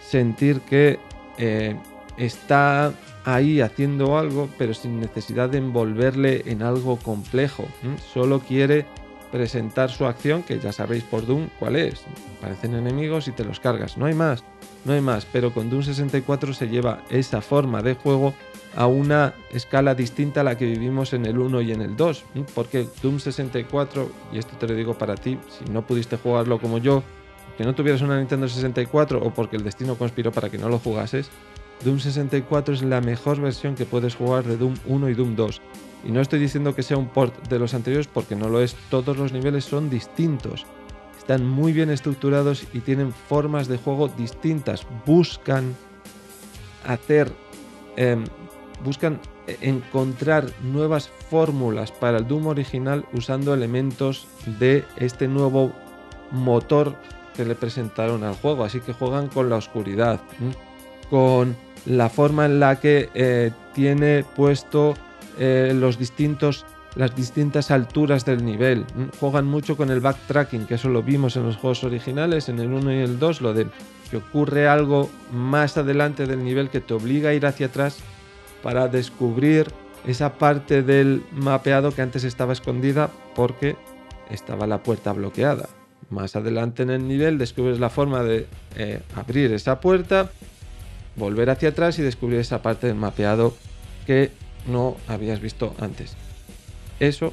sentir 0.00 0.62
que 0.62 0.98
eh, 1.36 1.76
está 2.20 2.92
ahí 3.24 3.60
haciendo 3.60 4.18
algo, 4.18 4.48
pero 4.58 4.74
sin 4.74 5.00
necesidad 5.00 5.50
de 5.50 5.58
envolverle 5.58 6.42
en 6.46 6.62
algo 6.62 6.96
complejo. 6.96 7.66
Solo 8.12 8.40
quiere 8.40 8.86
presentar 9.32 9.90
su 9.90 10.06
acción, 10.06 10.42
que 10.42 10.58
ya 10.58 10.72
sabéis 10.72 11.04
por 11.04 11.26
Doom 11.26 11.48
cuál 11.58 11.76
es. 11.76 12.04
Aparecen 12.38 12.74
enemigos 12.74 13.28
y 13.28 13.32
te 13.32 13.44
los 13.44 13.60
cargas. 13.60 13.96
No 13.96 14.06
hay 14.06 14.14
más, 14.14 14.44
no 14.84 14.92
hay 14.92 15.00
más. 15.00 15.26
Pero 15.26 15.52
con 15.52 15.70
Doom 15.70 15.82
64 15.82 16.52
se 16.52 16.68
lleva 16.68 17.02
esa 17.10 17.40
forma 17.40 17.82
de 17.82 17.94
juego 17.94 18.34
a 18.76 18.86
una 18.86 19.34
escala 19.52 19.94
distinta 19.94 20.40
a 20.40 20.44
la 20.44 20.56
que 20.56 20.66
vivimos 20.66 21.12
en 21.12 21.26
el 21.26 21.38
1 21.38 21.60
y 21.62 21.72
en 21.72 21.82
el 21.82 21.96
2. 21.96 22.24
¿m? 22.34 22.46
Porque 22.54 22.86
Doom 23.02 23.18
64, 23.18 24.10
y 24.32 24.38
esto 24.38 24.56
te 24.56 24.68
lo 24.68 24.74
digo 24.74 24.94
para 24.94 25.14
ti, 25.14 25.38
si 25.48 25.70
no 25.70 25.86
pudiste 25.86 26.16
jugarlo 26.16 26.60
como 26.60 26.78
yo, 26.78 27.02
que 27.56 27.64
no 27.64 27.74
tuvieras 27.74 28.00
una 28.00 28.18
Nintendo 28.18 28.48
64 28.48 29.20
o 29.22 29.34
porque 29.34 29.56
el 29.56 29.64
destino 29.64 29.96
conspiró 29.96 30.32
para 30.32 30.50
que 30.50 30.58
no 30.58 30.68
lo 30.68 30.78
jugases, 30.78 31.30
Doom 31.84 31.98
64 31.98 32.74
es 32.74 32.82
la 32.82 33.00
mejor 33.00 33.40
versión 33.40 33.74
que 33.74 33.86
puedes 33.86 34.14
jugar 34.14 34.44
de 34.44 34.56
Doom 34.56 34.74
1 34.86 35.08
y 35.08 35.14
Doom 35.14 35.36
2. 35.36 35.60
Y 36.04 36.12
no 36.12 36.20
estoy 36.20 36.38
diciendo 36.38 36.74
que 36.74 36.82
sea 36.82 36.96
un 36.96 37.08
port 37.08 37.48
de 37.48 37.58
los 37.58 37.74
anteriores 37.74 38.06
porque 38.06 38.36
no 38.36 38.48
lo 38.48 38.60
es, 38.60 38.74
todos 38.90 39.16
los 39.16 39.32
niveles 39.32 39.64
son 39.64 39.90
distintos. 39.90 40.66
Están 41.18 41.46
muy 41.46 41.72
bien 41.72 41.90
estructurados 41.90 42.66
y 42.72 42.80
tienen 42.80 43.12
formas 43.12 43.68
de 43.68 43.78
juego 43.78 44.08
distintas. 44.08 44.86
Buscan 45.06 45.74
hacer, 46.86 47.32
em, 47.96 48.24
buscan 48.84 49.20
encontrar 49.60 50.46
nuevas 50.62 51.08
fórmulas 51.28 51.92
para 51.92 52.18
el 52.18 52.26
Doom 52.26 52.46
original 52.48 53.04
usando 53.12 53.54
elementos 53.54 54.26
de 54.58 54.84
este 54.96 55.28
nuevo 55.28 55.72
motor 56.30 56.96
que 57.36 57.44
le 57.44 57.54
presentaron 57.54 58.22
al 58.24 58.34
juego. 58.36 58.64
Así 58.64 58.80
que 58.80 58.92
juegan 58.92 59.28
con 59.28 59.50
la 59.50 59.56
oscuridad, 59.56 60.20
con 61.10 61.56
la 61.86 62.08
forma 62.08 62.46
en 62.46 62.60
la 62.60 62.80
que 62.80 63.08
eh, 63.14 63.50
tiene 63.74 64.24
puesto 64.36 64.94
eh, 65.38 65.72
los 65.74 65.98
distintos 65.98 66.64
las 66.96 67.14
distintas 67.14 67.70
alturas 67.70 68.24
del 68.24 68.44
nivel. 68.44 68.84
Juegan 69.20 69.46
mucho 69.46 69.76
con 69.76 69.90
el 69.90 70.00
backtracking, 70.00 70.66
que 70.66 70.74
eso 70.74 70.88
lo 70.88 71.02
vimos 71.02 71.36
en 71.36 71.44
los 71.44 71.56
juegos 71.56 71.84
originales, 71.84 72.48
en 72.48 72.58
el 72.58 72.72
1 72.72 72.92
y 72.92 72.98
el 72.98 73.18
2, 73.18 73.40
lo 73.42 73.54
de 73.54 73.66
que 74.10 74.16
ocurre 74.16 74.66
algo 74.66 75.08
más 75.32 75.76
adelante 75.76 76.26
del 76.26 76.42
nivel 76.42 76.68
que 76.68 76.80
te 76.80 76.94
obliga 76.94 77.30
a 77.30 77.34
ir 77.34 77.46
hacia 77.46 77.66
atrás 77.66 77.98
para 78.62 78.88
descubrir 78.88 79.68
esa 80.06 80.34
parte 80.34 80.82
del 80.82 81.22
mapeado 81.32 81.92
que 81.92 82.02
antes 82.02 82.24
estaba 82.24 82.52
escondida 82.52 83.10
porque 83.34 83.76
estaba 84.30 84.66
la 84.66 84.82
puerta 84.82 85.12
bloqueada. 85.12 85.68
Más 86.08 86.34
adelante 86.34 86.82
en 86.82 86.90
el 86.90 87.06
nivel 87.06 87.38
descubres 87.38 87.78
la 87.78 87.90
forma 87.90 88.24
de 88.24 88.46
eh, 88.76 89.00
abrir 89.14 89.52
esa 89.52 89.80
puerta, 89.80 90.30
volver 91.20 91.50
hacia 91.50 91.68
atrás 91.68 92.00
y 92.00 92.02
descubrir 92.02 92.40
esa 92.40 92.62
parte 92.62 92.88
del 92.88 92.96
mapeado 92.96 93.54
que 94.06 94.32
no 94.66 94.96
habías 95.06 95.40
visto 95.40 95.74
antes. 95.78 96.16
Eso 96.98 97.32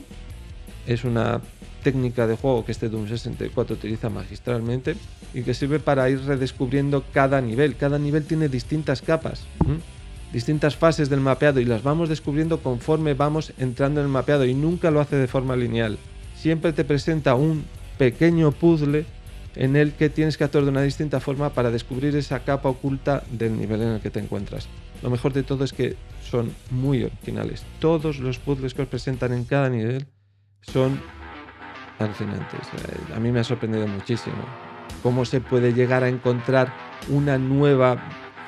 es 0.86 1.04
una 1.04 1.42
técnica 1.84 2.28
de 2.28 2.36
juego 2.36 2.66
que 2.66 2.72
este 2.72 2.90
Doom 2.90 3.08
64 3.08 3.76
utiliza 3.76 4.10
magistralmente 4.10 4.96
y 5.34 5.44
que 5.44 5.54
sirve 5.54 5.80
para 5.80 6.10
ir 6.10 6.22
redescubriendo 6.22 7.04
cada 7.14 7.42
nivel. 7.42 7.76
Cada 7.76 7.98
nivel 7.98 8.26
tiene 8.26 8.50
distintas 8.50 9.02
capas, 9.02 9.46
distintas 10.34 10.76
fases 10.76 11.10
del 11.10 11.22
mapeado 11.22 11.60
y 11.60 11.66
las 11.66 11.84
vamos 11.84 12.10
descubriendo 12.10 12.60
conforme 12.60 13.14
vamos 13.14 13.54
entrando 13.58 14.02
en 14.02 14.08
el 14.08 14.12
mapeado 14.12 14.46
y 14.46 14.54
nunca 14.54 14.92
lo 14.92 15.00
hace 15.00 15.16
de 15.16 15.28
forma 15.28 15.56
lineal. 15.56 15.98
Siempre 16.36 16.74
te 16.74 16.84
presenta 16.84 17.36
un 17.36 17.66
pequeño 17.98 18.52
puzzle 18.52 19.06
en 19.58 19.76
el 19.76 19.94
que 19.94 20.10
tienes 20.10 20.38
que 20.38 20.44
actuar 20.44 20.64
de 20.64 20.70
una 20.70 20.82
distinta 20.84 21.20
forma 21.20 21.50
para 21.50 21.72
descubrir 21.72 22.16
esa 22.16 22.40
capa 22.44 22.70
oculta 22.70 23.24
del 23.32 23.58
nivel 23.58 23.82
en 23.82 23.88
el 23.90 24.02
que 24.02 24.12
te 24.12 24.20
encuentras. 24.20 24.68
Lo 25.02 25.10
mejor 25.10 25.34
de 25.34 25.44
todo 25.44 25.64
es 25.64 25.74
que 25.74 25.96
son 26.22 26.54
muy 26.70 27.04
originales. 27.04 27.66
Todos 27.80 28.20
los 28.20 28.38
puzzles 28.38 28.74
que 28.74 28.84
os 28.84 28.88
presentan 28.88 29.34
en 29.34 29.46
cada 29.46 29.70
nivel 29.70 30.08
son 30.62 31.02
alucinantes. 32.00 32.62
Eh, 32.62 33.14
A 33.16 33.20
mí 33.20 33.32
me 33.32 33.40
ha 33.40 33.44
sorprendido 33.44 33.88
muchísimo 33.88 34.38
cómo 35.02 35.26
se 35.26 35.42
puede 35.42 35.74
llegar 35.74 36.04
a 36.04 36.10
encontrar 36.10 36.74
una 37.10 37.38
nueva 37.38 37.98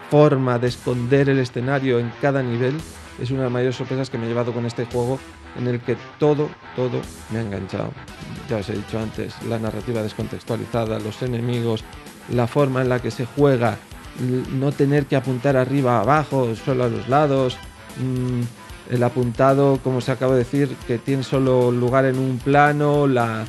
forma 0.10 0.60
de 0.60 0.68
esconder 0.68 1.30
el 1.30 1.40
escenario 1.40 2.00
en 2.00 2.12
cada 2.22 2.44
nivel. 2.44 2.76
Es 3.20 3.32
una 3.32 3.40
de 3.40 3.46
las 3.46 3.54
mayores 3.54 3.76
sorpresas 3.76 4.10
que 4.10 4.18
me 4.18 4.26
he 4.26 4.28
llevado 4.28 4.54
con 4.54 4.66
este 4.66 4.86
juego 4.86 5.20
en 5.58 5.68
el 5.68 5.80
que 5.80 5.98
todo, 6.20 6.50
todo 6.76 7.02
me 7.32 7.40
ha 7.40 7.42
enganchado. 7.42 7.92
Ya 8.50 8.58
os 8.58 8.70
he 8.70 8.74
dicho 8.74 8.98
antes, 9.00 9.34
la 9.48 9.60
narrativa 9.60 10.02
descontextualizada, 10.02 11.00
los 11.00 11.22
enemigos, 11.22 11.84
la 12.34 12.48
forma 12.48 12.82
en 12.82 12.90
la 12.90 13.00
que 13.00 13.12
se 13.12 13.26
juega, 13.26 13.78
no 14.54 14.72
tener 14.72 15.06
que 15.06 15.16
apuntar 15.16 15.56
arriba, 15.56 16.00
abajo, 16.02 16.56
solo 16.56 16.86
a 16.86 16.90
los 16.90 17.08
lados, 17.08 17.58
mm, 17.98 18.94
el 18.94 19.04
apuntado, 19.04 19.80
como 19.84 20.02
se 20.02 20.12
acaba 20.12 20.34
de 20.34 20.40
decir, 20.40 20.76
que 20.88 20.98
tiene 20.98 21.22
solo 21.24 21.72
lugar 21.72 22.06
en 22.06 22.18
un 22.18 22.40
plano, 22.40 23.06
la... 23.08 23.46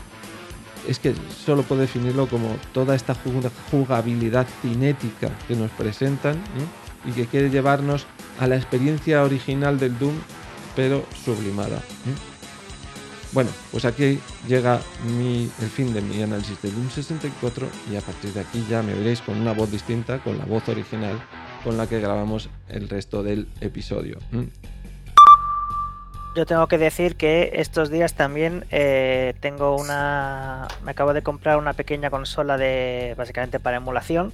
Es 0.86 0.98
que 0.98 1.14
solo 1.44 1.62
puedo 1.62 1.80
definirlo 1.80 2.26
como 2.26 2.56
toda 2.72 2.94
esta 2.94 3.14
jug- 3.14 3.50
jugabilidad 3.70 4.46
cinética 4.62 5.30
que 5.48 5.54
nos 5.56 5.70
presentan 5.72 6.36
y 7.06 7.12
que 7.12 7.26
quiere 7.26 7.48
llevarnos 7.50 8.06
a 8.38 8.46
la 8.46 8.56
experiencia 8.56 9.22
original 9.22 9.78
del 9.78 9.98
Doom, 9.98 10.14
pero 10.76 11.04
sublimada. 11.24 11.80
Bueno, 13.32 13.50
pues 13.70 13.84
aquí 13.84 14.20
llega 14.48 14.80
el 15.06 15.70
fin 15.70 15.94
de 15.94 16.00
mi 16.00 16.20
análisis 16.22 16.60
de 16.62 16.70
Doom 16.70 16.90
64 16.90 17.68
y 17.92 17.96
a 17.96 18.00
partir 18.00 18.32
de 18.32 18.40
aquí 18.40 18.66
ya 18.68 18.82
me 18.82 18.92
veréis 18.92 19.20
con 19.20 19.40
una 19.40 19.52
voz 19.52 19.70
distinta, 19.70 20.18
con 20.18 20.36
la 20.36 20.44
voz 20.44 20.68
original 20.68 21.20
con 21.62 21.76
la 21.76 21.86
que 21.86 22.00
grabamos 22.00 22.48
el 22.68 22.88
resto 22.88 23.22
del 23.22 23.46
episodio. 23.60 24.18
¿eh? 24.32 24.48
Yo 26.34 26.46
tengo 26.46 26.66
que 26.68 26.78
decir 26.78 27.16
que 27.16 27.52
estos 27.54 27.90
días 27.90 28.14
también 28.14 28.64
eh, 28.70 29.34
tengo 29.40 29.76
una. 29.76 30.68
Me 30.84 30.92
acabo 30.92 31.12
de 31.12 31.22
comprar 31.22 31.58
una 31.58 31.72
pequeña 31.72 32.10
consola 32.10 32.56
de. 32.56 33.14
básicamente 33.16 33.58
para 33.58 33.78
emulación. 33.78 34.32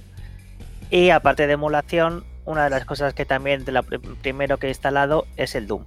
Y 0.89 1.09
aparte 1.09 1.47
de 1.47 1.53
emulación, 1.53 2.23
una 2.45 2.63
de 2.63 2.69
las 2.69 2.85
cosas 2.85 3.13
que 3.13 3.25
también 3.25 3.65
primero 4.21 4.57
que 4.57 4.67
he 4.67 4.69
instalado 4.69 5.25
es 5.37 5.55
el 5.55 5.67
Doom. 5.67 5.83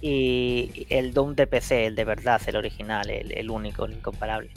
Y 0.00 0.86
el 0.90 1.12
Doom 1.12 1.34
de 1.34 1.46
PC, 1.46 1.86
el 1.86 1.96
de 1.96 2.04
verdad, 2.04 2.40
el 2.46 2.56
original, 2.56 3.10
el, 3.10 3.32
el 3.32 3.50
único, 3.50 3.84
el 3.84 3.94
incomparable. 3.94 4.50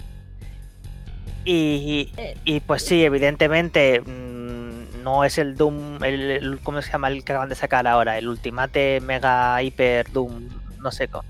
Y, 1.43 2.11
y 2.45 2.59
pues 2.59 2.83
sí, 2.85 3.03
evidentemente 3.03 4.01
mm, 4.01 5.01
no 5.03 5.23
es 5.23 5.39
el 5.39 5.55
Doom, 5.55 6.03
el, 6.03 6.21
el- 6.31 6.59
¿cómo 6.59 6.81
se 6.83 6.91
llama 6.91 7.07
el 7.07 7.23
que 7.23 7.31
acaban 7.33 7.49
de 7.49 7.55
sacar 7.55 7.87
ahora? 7.87 8.17
El 8.19 8.27
Ultimate 8.27 9.01
Mega 9.01 9.61
Hyper 9.63 10.11
Doom, 10.11 10.49
no 10.79 10.91
sé 10.91 11.07
cómo. 11.07 11.27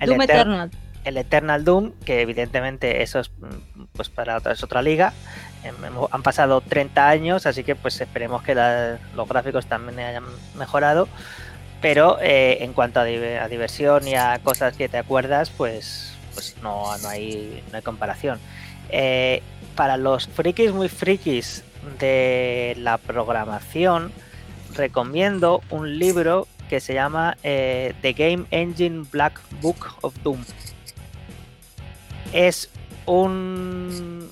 El 0.00 0.08
Doom 0.10 0.20
Eter- 0.22 0.30
Eternal. 0.40 0.70
el 1.04 1.16
Eternal 1.18 1.64
Doom, 1.64 1.92
que 2.06 2.22
evidentemente 2.22 3.02
eso 3.02 3.18
es 3.20 3.30
mm, 3.30 3.82
pues 3.92 4.08
para 4.08 4.38
otra, 4.38 4.52
es 4.52 4.62
otra 4.62 4.80
liga. 4.80 5.12
Em, 5.62 5.74
hemo- 5.84 6.08
Han 6.10 6.22
pasado 6.22 6.62
30 6.62 7.06
años, 7.10 7.44
así 7.44 7.64
que 7.64 7.74
pues 7.74 8.00
esperemos 8.00 8.42
que 8.42 8.54
la- 8.54 8.98
los 9.14 9.28
gráficos 9.28 9.66
también 9.66 9.98
hayan 9.98 10.24
mejorado. 10.56 11.06
Pero 11.80 12.18
eh, 12.20 12.58
en 12.62 12.72
cuanto 12.72 13.00
a, 13.00 13.04
diver- 13.06 13.40
a 13.40 13.48
diversión 13.48 14.06
y 14.08 14.14
a 14.14 14.38
cosas 14.42 14.76
que 14.76 14.88
te 14.88 14.98
acuerdas, 14.98 15.50
pues, 15.50 16.12
pues 16.34 16.56
no, 16.62 16.96
no, 16.98 17.08
hay, 17.08 17.62
no 17.70 17.76
hay 17.76 17.82
comparación. 17.82 18.40
Eh, 18.90 19.42
para 19.76 19.96
los 19.96 20.26
frikis 20.26 20.72
muy 20.72 20.88
frikis 20.88 21.62
de 22.00 22.74
la 22.78 22.98
programación, 22.98 24.12
recomiendo 24.74 25.62
un 25.70 25.98
libro 25.98 26.48
que 26.68 26.80
se 26.80 26.94
llama 26.94 27.36
eh, 27.44 27.94
The 28.02 28.12
Game 28.12 28.46
Engine 28.50 29.06
Black 29.10 29.40
Book 29.62 29.86
of 30.02 30.14
Doom. 30.22 30.44
Es 32.32 32.70
un, 33.06 34.30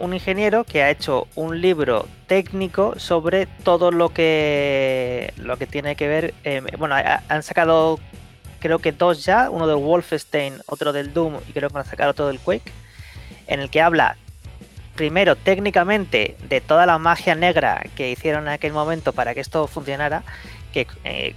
un 0.00 0.14
ingeniero 0.14 0.64
que 0.64 0.82
ha 0.82 0.90
hecho 0.90 1.26
un 1.36 1.60
libro 1.60 2.08
técnico 2.26 2.94
sobre 2.98 3.46
todo 3.46 3.90
lo 3.90 4.08
que 4.10 5.32
lo 5.36 5.56
que 5.56 5.66
tiene 5.66 5.96
que 5.96 6.08
ver. 6.08 6.34
eh, 6.44 6.62
bueno, 6.78 6.94
ha- 6.96 7.22
han 7.28 7.42
sacado 7.42 7.98
creo 8.60 8.78
que 8.78 8.92
dos 8.92 9.24
ya, 9.24 9.48
uno 9.50 9.66
del 9.66 9.76
Wolfenstein, 9.76 10.60
otro 10.66 10.92
del 10.92 11.12
Doom 11.14 11.36
y 11.48 11.52
creo 11.52 11.68
que 11.68 11.74
van 11.74 11.86
a 11.86 11.90
sacar 11.90 12.08
otro 12.08 12.26
del 12.26 12.38
Quake, 12.40 12.72
en 13.46 13.60
el 13.60 13.70
que 13.70 13.80
habla 13.80 14.16
primero 14.96 15.34
técnicamente 15.36 16.36
de 16.48 16.60
toda 16.60 16.84
la 16.84 16.98
magia 16.98 17.34
negra 17.34 17.82
que 17.96 18.10
hicieron 18.10 18.42
en 18.48 18.52
aquel 18.54 18.72
momento 18.74 19.12
para 19.14 19.32
que 19.34 19.40
esto 19.40 19.66
funcionara, 19.66 20.22
que 20.72 20.86
eh, 21.04 21.34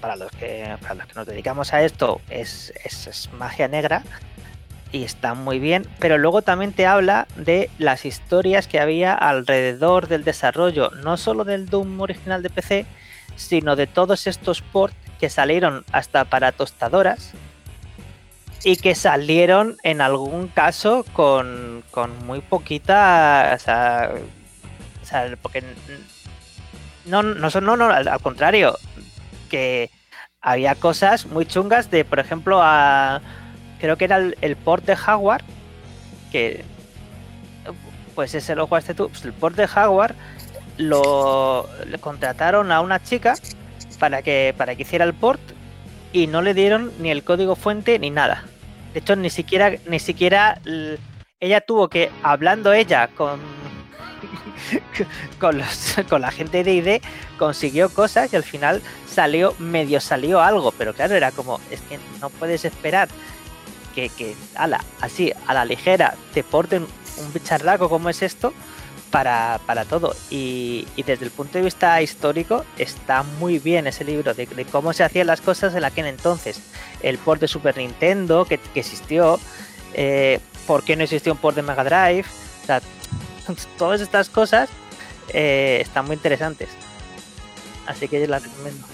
para 0.00 0.14
los 0.16 0.30
que 0.32 0.76
para 0.80 0.94
los 0.94 1.06
que 1.06 1.14
nos 1.14 1.26
dedicamos 1.26 1.72
a 1.72 1.82
esto 1.82 2.20
es, 2.30 2.72
es- 2.84 3.06
es 3.08 3.32
magia 3.32 3.66
negra 3.68 4.02
y 4.92 5.04
está 5.04 5.34
muy 5.34 5.58
bien, 5.58 5.86
pero 5.98 6.18
luego 6.18 6.42
también 6.42 6.72
te 6.72 6.86
habla 6.86 7.26
de 7.36 7.70
las 7.78 8.04
historias 8.04 8.66
que 8.66 8.80
había 8.80 9.14
alrededor 9.14 10.08
del 10.08 10.24
desarrollo, 10.24 10.90
no 11.02 11.16
solo 11.16 11.44
del 11.44 11.66
Doom 11.66 12.00
original 12.00 12.42
de 12.42 12.50
PC, 12.50 12.86
sino 13.36 13.76
de 13.76 13.86
todos 13.86 14.26
estos 14.26 14.62
ports 14.62 14.96
que 15.20 15.30
salieron 15.30 15.84
hasta 15.92 16.24
para 16.24 16.52
tostadoras 16.52 17.32
y 18.64 18.76
que 18.76 18.94
salieron 18.94 19.76
en 19.82 20.00
algún 20.00 20.48
caso 20.48 21.04
con, 21.12 21.84
con 21.90 22.26
muy 22.26 22.40
poquita, 22.40 23.52
o 23.54 23.58
sea, 23.58 24.12
o 25.02 25.06
sea, 25.06 25.36
porque 25.40 25.62
no, 27.06 27.22
no, 27.22 27.48
no, 27.48 27.76
no, 27.76 27.84
al, 27.86 28.08
al 28.08 28.20
contrario, 28.20 28.76
que 29.48 29.90
había 30.40 30.74
cosas 30.74 31.26
muy 31.26 31.46
chungas 31.46 31.90
de, 31.90 32.04
por 32.04 32.18
ejemplo, 32.18 32.60
a, 32.62 33.20
creo 33.80 33.96
que 33.96 34.04
era 34.04 34.18
el, 34.18 34.56
port 34.56 34.84
de 34.84 34.96
Jaguar, 34.96 35.42
que 36.30 36.64
pues 38.14 38.34
ese 38.34 38.54
lo 38.54 38.66
jugaste 38.66 38.94
tú, 38.94 39.08
pues 39.08 39.24
el 39.24 39.32
port 39.32 39.56
de 39.56 39.66
Jaguar 39.66 40.14
lo 40.76 41.68
le 41.86 41.98
contrataron 41.98 42.72
a 42.72 42.80
una 42.80 43.02
chica 43.02 43.34
para 43.98 44.22
que 44.22 44.54
para 44.56 44.74
que 44.74 44.82
hiciera 44.82 45.04
el 45.04 45.14
port 45.14 45.40
y 46.12 46.26
no 46.26 46.42
le 46.42 46.54
dieron 46.54 46.90
ni 47.00 47.10
el 47.10 47.22
código 47.22 47.54
fuente 47.56 47.98
ni 47.98 48.10
nada. 48.10 48.44
De 48.94 49.00
hecho, 49.00 49.14
ni 49.16 49.30
siquiera 49.30 49.72
ni 49.86 49.98
siquiera 49.98 50.60
ella 51.40 51.60
tuvo 51.60 51.88
que 51.88 52.10
hablando 52.22 52.72
ella 52.72 53.08
con 53.08 53.40
con, 55.38 55.58
los- 55.58 55.96
con 56.08 56.20
la 56.22 56.30
gente 56.30 56.62
de 56.64 56.74
ID 56.74 57.02
consiguió 57.38 57.88
cosas 57.90 58.32
y 58.32 58.36
al 58.36 58.42
final 58.44 58.82
salió 59.06 59.54
medio 59.58 60.00
salió 60.00 60.40
algo, 60.40 60.72
pero 60.72 60.92
claro, 60.94 61.14
era 61.14 61.30
como 61.32 61.60
es 61.70 61.80
que 61.82 61.98
no 62.20 62.30
puedes 62.30 62.64
esperar 62.64 63.08
que, 63.94 64.08
que 64.08 64.36
ala, 64.54 64.84
así 65.00 65.32
a 65.46 65.54
la 65.54 65.64
ligera 65.64 66.14
te 66.34 66.42
porten 66.42 66.86
un 67.18 67.32
bicharraco 67.32 67.88
como 67.88 68.08
es 68.08 68.22
esto 68.22 68.52
para, 69.10 69.60
para 69.66 69.84
todo. 69.84 70.14
Y, 70.30 70.86
desde 70.96 71.24
el 71.24 71.30
punto 71.30 71.58
de 71.58 71.64
vista 71.64 72.00
histórico 72.00 72.64
está 72.78 73.22
muy 73.22 73.58
bien 73.58 73.86
ese 73.86 74.04
libro 74.04 74.34
de, 74.34 74.46
cómo 74.70 74.92
se 74.92 75.04
hacían 75.04 75.26
las 75.26 75.40
cosas 75.40 75.74
en 75.74 75.84
aquel 75.84 76.06
entonces. 76.06 76.60
El 77.02 77.18
port 77.18 77.40
de 77.40 77.48
Super 77.48 77.76
Nintendo 77.76 78.44
que, 78.44 78.60
existió, 78.74 79.38
eh, 79.94 80.40
por 80.66 80.84
qué 80.84 80.96
no 80.96 81.04
existió 81.04 81.32
un 81.32 81.38
port 81.38 81.56
de 81.56 81.62
Mega 81.62 81.84
Drive, 81.84 82.26
todas 83.78 84.00
estas 84.00 84.28
cosas 84.28 84.70
eh, 85.32 85.78
están 85.80 86.06
muy 86.06 86.14
interesantes. 86.14 86.68
Así 87.86 88.06
que 88.08 88.26
la 88.26 88.38
recomiendo. 88.38 88.86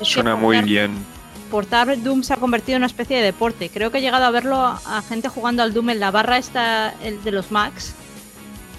Suena 0.00 0.34
muy 0.34 0.60
bien. 0.62 1.04
Portar 1.50 2.02
Doom 2.02 2.22
se 2.22 2.32
ha 2.34 2.36
convertido 2.36 2.76
en 2.76 2.80
una 2.80 2.86
especie 2.86 3.16
de 3.16 3.22
deporte. 3.22 3.68
Creo 3.70 3.90
que 3.90 3.98
he 3.98 4.00
llegado 4.00 4.24
a 4.24 4.30
verlo 4.30 4.56
a, 4.60 5.02
gente 5.08 5.28
jugando 5.28 5.62
al 5.62 5.72
Doom 5.72 5.90
en 5.90 6.00
la 6.00 6.10
barra 6.10 6.38
esta, 6.38 6.94
el 7.02 7.22
de 7.24 7.32
los 7.32 7.50
Macs. 7.50 7.94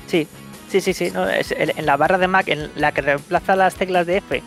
Sí, 0.07 0.27
sí, 0.69 0.81
sí, 0.81 0.93
sí. 0.93 1.11
no, 1.11 1.27
es 1.27 1.51
el- 1.51 1.73
en 1.75 1.85
la 1.85 1.97
barra 1.97 2.17
de 2.17 2.27
Mac, 2.27 2.47
en 2.47 2.71
la 2.75 2.91
que 2.91 3.01
reemplaza 3.01 3.55
las 3.55 3.75
teclas 3.75 4.05
de 4.05 4.17
F. 4.17 4.43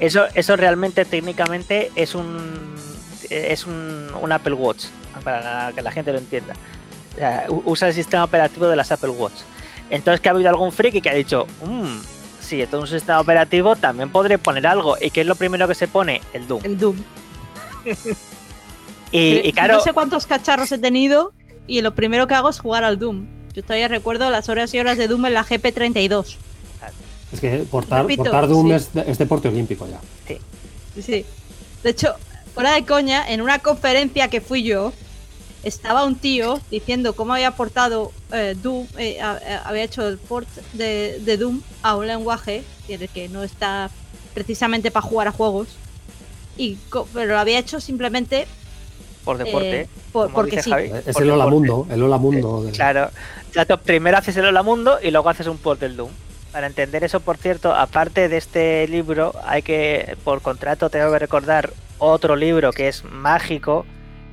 Eso, 0.00 0.24
eso 0.34 0.56
realmente 0.56 1.04
técnicamente 1.04 1.90
es 1.94 2.14
un 2.14 2.72
es 3.30 3.66
un, 3.66 4.08
un 4.20 4.32
Apple 4.32 4.52
Watch, 4.54 4.86
para 5.24 5.72
que 5.74 5.80
la 5.80 5.90
gente 5.90 6.12
lo 6.12 6.18
entienda. 6.18 6.54
O 7.14 7.16
sea, 7.18 7.46
u- 7.48 7.62
usa 7.66 7.88
el 7.88 7.94
sistema 7.94 8.24
operativo 8.24 8.66
de 8.66 8.76
las 8.76 8.92
Apple 8.92 9.10
Watch. 9.10 9.34
Entonces 9.90 10.20
que 10.20 10.28
ha 10.28 10.32
habido 10.32 10.50
algún 10.50 10.70
friki 10.72 11.00
que 11.00 11.08
ha 11.08 11.14
dicho, 11.14 11.46
"Mm, 11.64 11.98
si 12.40 12.60
esto 12.60 12.76
es 12.78 12.82
un 12.82 12.88
sistema 12.88 13.20
operativo, 13.20 13.76
también 13.76 14.10
podré 14.10 14.36
poner 14.38 14.66
algo. 14.66 14.96
¿Y 15.00 15.10
qué 15.10 15.22
es 15.22 15.26
lo 15.26 15.34
primero 15.36 15.66
que 15.68 15.74
se 15.74 15.88
pone? 15.88 16.20
El 16.34 16.46
Doom. 16.46 16.60
El 16.64 16.76
Doom. 16.78 16.96
Y, 19.10 19.46
y 19.48 19.52
claro, 19.52 19.74
No 19.74 19.80
sé 19.80 19.92
cuántos 19.92 20.26
cacharros 20.26 20.72
he 20.72 20.78
tenido 20.78 21.32
y 21.66 21.82
lo 21.82 21.94
primero 21.94 22.26
que 22.26 22.34
hago 22.34 22.48
es 22.48 22.58
jugar 22.58 22.84
al 22.84 22.98
Doom. 22.98 23.26
Yo 23.54 23.62
todavía 23.62 23.88
recuerdo 23.88 24.30
las 24.30 24.48
horas 24.48 24.72
y 24.72 24.78
horas 24.80 24.96
de 24.96 25.08
Doom 25.08 25.26
en 25.26 25.34
la 25.34 25.44
GP32. 25.44 26.36
Es 27.32 27.40
que 27.40 27.58
portar, 27.70 28.02
Repito, 28.02 28.22
portar 28.24 28.48
Doom 28.48 28.68
sí. 28.68 28.72
es, 28.74 28.88
es 29.06 29.18
deporte 29.18 29.48
olímpico 29.48 29.86
ya. 29.88 30.00
Sí, 30.94 31.02
sí. 31.02 31.24
De 31.82 31.90
hecho, 31.90 32.14
fuera 32.54 32.72
de 32.74 32.84
coña, 32.84 33.30
en 33.30 33.40
una 33.42 33.58
conferencia 33.58 34.28
que 34.28 34.40
fui 34.40 34.62
yo, 34.62 34.92
estaba 35.62 36.04
un 36.04 36.16
tío 36.16 36.60
diciendo 36.70 37.14
cómo 37.14 37.34
había 37.34 37.52
portado 37.52 38.12
eh, 38.32 38.54
Doom, 38.60 38.86
eh, 38.98 39.20
a- 39.20 39.32
a- 39.32 39.68
había 39.68 39.82
hecho 39.84 40.06
el 40.08 40.18
port 40.18 40.48
de, 40.72 41.20
de 41.24 41.36
Doom 41.36 41.60
a 41.82 41.96
un 41.96 42.06
lenguaje 42.06 42.64
en 42.88 43.02
el 43.02 43.08
que 43.08 43.28
no 43.28 43.42
está 43.42 43.90
precisamente 44.34 44.90
para 44.90 45.06
jugar 45.06 45.28
a 45.28 45.32
juegos. 45.32 45.68
Y 46.56 46.76
pero 47.12 47.26
lo 47.32 47.38
había 47.38 47.58
hecho 47.58 47.80
simplemente 47.80 48.46
por 49.24 49.38
deporte. 49.38 49.80
eh, 49.82 49.88
por- 50.12 50.32
porque 50.32 50.50
dice 50.56 50.62
sí. 50.64 50.70
Javi, 50.70 50.90
Es 51.06 51.14
por 51.14 51.22
el 51.22 51.30
Hola. 51.30 51.46
Mundo, 51.46 51.86
el 51.90 52.02
Hola 52.02 52.18
Mundo. 52.18 52.62
de- 52.64 52.72
Claro. 52.72 53.10
O 53.50 53.52
sea, 53.52 53.64
tú 53.64 53.78
primero 53.78 54.18
haces 54.18 54.36
el 54.36 54.44
Hola 54.46 54.62
Mundo 54.62 54.98
y 55.02 55.10
luego 55.10 55.28
haces 55.28 55.46
un 55.46 55.58
port 55.58 55.80
del 55.80 55.96
Doom. 55.96 56.10
Para 56.52 56.66
entender 56.66 57.02
eso, 57.04 57.20
por 57.20 57.38
cierto, 57.38 57.74
aparte 57.74 58.28
de 58.28 58.36
este 58.36 58.86
libro, 58.88 59.32
hay 59.46 59.62
que, 59.62 60.16
por 60.24 60.42
contrato, 60.42 60.90
tengo 60.90 61.10
que 61.10 61.18
recordar 61.18 61.72
otro 61.98 62.36
libro 62.36 62.72
que 62.72 62.88
es 62.88 63.04
mágico, 63.04 63.86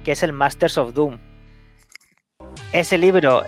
que 0.03 0.11
es 0.11 0.23
el 0.23 0.33
Masters 0.33 0.77
of 0.77 0.93
Doom. 0.93 1.17
Ese 2.73 2.97
libro, 2.97 3.43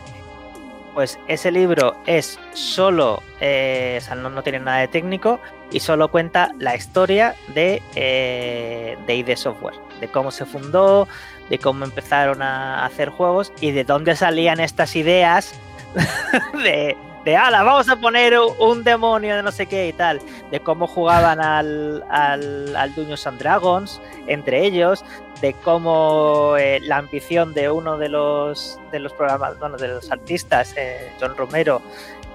pues 0.93 1.19
ese 1.27 1.51
libro 1.51 1.95
es 2.05 2.39
solo, 2.53 3.21
eh, 3.41 3.99
o 4.01 4.05
sea, 4.05 4.15
no, 4.15 4.29
no 4.29 4.41
tiene 4.43 4.59
nada 4.59 4.79
de 4.79 4.87
técnico 4.87 5.39
y 5.71 5.79
solo 5.79 6.09
cuenta 6.09 6.51
la 6.59 6.75
historia 6.75 7.35
de, 7.53 7.81
eh, 7.95 8.97
de 9.07 9.15
ID 9.15 9.35
Software, 9.35 9.75
de 9.99 10.07
cómo 10.07 10.31
se 10.31 10.45
fundó, 10.45 11.07
de 11.49 11.57
cómo 11.57 11.85
empezaron 11.85 12.41
a 12.41 12.85
hacer 12.85 13.09
juegos 13.09 13.51
y 13.61 13.71
de 13.71 13.83
dónde 13.83 14.15
salían 14.15 14.59
estas 14.59 14.95
ideas 14.95 15.53
de, 16.63 16.95
de 17.25 17.37
ala, 17.37 17.63
vamos 17.63 17.87
a 17.89 17.95
poner 17.97 18.33
un 18.59 18.83
demonio 18.83 19.35
de 19.35 19.43
no 19.43 19.51
sé 19.51 19.67
qué 19.67 19.87
y 19.87 19.93
tal, 19.93 20.19
de 20.49 20.59
cómo 20.59 20.87
jugaban 20.87 21.39
al, 21.39 22.03
al, 22.09 22.75
al 22.75 22.95
Dungeons 22.95 23.27
and 23.27 23.39
Dragons 23.39 24.01
entre 24.27 24.65
ellos, 24.65 25.03
de 25.41 25.53
cómo 25.53 26.55
eh, 26.57 26.79
la 26.81 26.97
ambición 26.97 27.53
de 27.53 27.69
uno 27.69 27.97
de 27.97 28.09
los 28.09 28.79
de 28.91 28.99
los 28.99 29.13
programas, 29.13 29.57
bueno, 29.59 29.77
de 29.77 29.87
los 29.89 30.11
artistas, 30.11 30.73
eh, 30.77 31.11
John 31.19 31.35
Romero, 31.35 31.81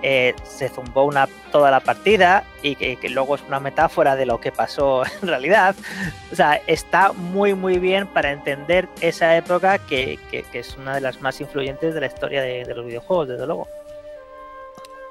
eh, 0.03 0.34
se 0.44 0.68
zumbó 0.68 1.05
una, 1.05 1.28
toda 1.51 1.70
la 1.70 1.80
partida 1.80 2.44
y 2.62 2.76
que, 2.76 3.09
luego 3.09 3.34
es 3.34 3.42
una 3.47 3.61
metáfora 3.61 4.16
de 4.16 4.26
lo 4.26 4.40
que 4.40 4.53
pasó 4.53 5.03
en 5.22 5.28
realidad. 5.28 5.74
O 6.32 6.36
sea, 6.36 6.61
está 6.66 7.12
muy 7.12 7.55
muy 7.55 7.78
bien 7.78 8.07
para 8.07 8.32
entender 8.32 8.88
esa 9.01 9.36
época 9.36 9.78
que, 9.78 10.18
es 10.32 10.76
una 10.76 10.94
de 10.94 11.01
las 11.01 11.20
más 11.20 11.40
influyentes 11.40 11.94
de 11.94 12.01
la 12.01 12.07
historia 12.07 12.42
de, 12.42 12.64
de 12.64 12.74
los 12.74 12.84
videojuegos, 12.84 13.28
desde 13.28 13.47
luego. 13.47 13.66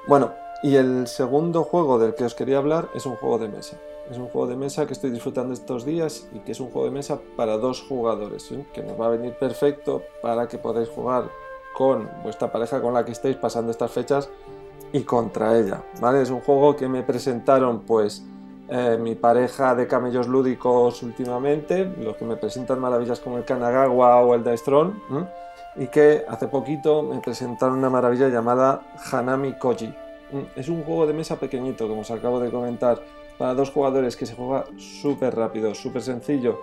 Bueno, 0.06 0.32
y 0.62 0.76
el 0.76 1.06
segundo 1.06 1.64
juego 1.64 1.98
del 1.98 2.14
que 2.14 2.24
os 2.24 2.34
quería 2.34 2.58
hablar 2.58 2.88
es 2.94 3.06
un 3.06 3.16
juego 3.16 3.38
de 3.38 3.48
mesa. 3.48 3.76
Es 4.10 4.18
un 4.18 4.28
juego 4.28 4.46
de 4.46 4.56
mesa 4.56 4.86
que 4.86 4.92
estoy 4.92 5.10
disfrutando 5.10 5.52
estos 5.52 5.84
días 5.84 6.28
y 6.32 6.38
que 6.40 6.52
es 6.52 6.60
un 6.60 6.70
juego 6.70 6.86
de 6.86 6.92
mesa 6.92 7.18
para 7.36 7.56
dos 7.56 7.82
jugadores, 7.82 8.48
que 8.72 8.82
nos 8.82 9.00
va 9.00 9.06
a 9.06 9.10
venir 9.10 9.34
perfecto 9.34 10.02
para 10.22 10.46
que 10.46 10.58
podáis 10.58 10.88
jugar 10.88 11.28
con 11.74 12.08
vuestra 12.22 12.50
pareja 12.50 12.80
con 12.80 12.94
la 12.94 13.04
que 13.04 13.12
estéis 13.12 13.36
pasando 13.36 13.70
estas 13.70 13.90
fechas 13.90 14.30
y 14.96 15.02
contra 15.02 15.58
ella, 15.58 15.82
¿vale? 16.00 16.22
Es 16.22 16.30
un 16.30 16.40
juego 16.40 16.74
que 16.74 16.88
me 16.88 17.02
presentaron 17.02 17.80
pues 17.80 18.24
eh, 18.68 18.96
mi 18.98 19.14
pareja 19.14 19.74
de 19.74 19.86
camellos 19.86 20.26
lúdicos 20.26 21.02
últimamente, 21.02 21.84
los 21.84 22.16
que 22.16 22.24
me 22.24 22.36
presentan 22.36 22.80
maravillas 22.80 23.20
como 23.20 23.36
el 23.36 23.44
Kanagawa 23.44 24.22
o 24.22 24.34
el 24.34 24.42
Daestron, 24.42 24.98
y 25.76 25.88
que 25.88 26.24
hace 26.26 26.48
poquito 26.48 27.02
me 27.02 27.18
presentaron 27.20 27.76
una 27.76 27.90
maravilla 27.90 28.28
llamada 28.28 28.80
Hanami 29.12 29.58
Koji. 29.58 29.94
Es 30.56 30.70
un 30.70 30.82
juego 30.82 31.06
de 31.06 31.12
mesa 31.12 31.36
pequeñito, 31.36 31.86
como 31.86 32.00
os 32.00 32.10
acabo 32.10 32.40
de 32.40 32.50
comentar, 32.50 32.98
para 33.36 33.52
dos 33.52 33.70
jugadores 33.70 34.16
que 34.16 34.24
se 34.24 34.34
juega 34.34 34.64
súper 34.78 35.36
rápido, 35.36 35.74
súper 35.74 36.00
sencillo 36.00 36.58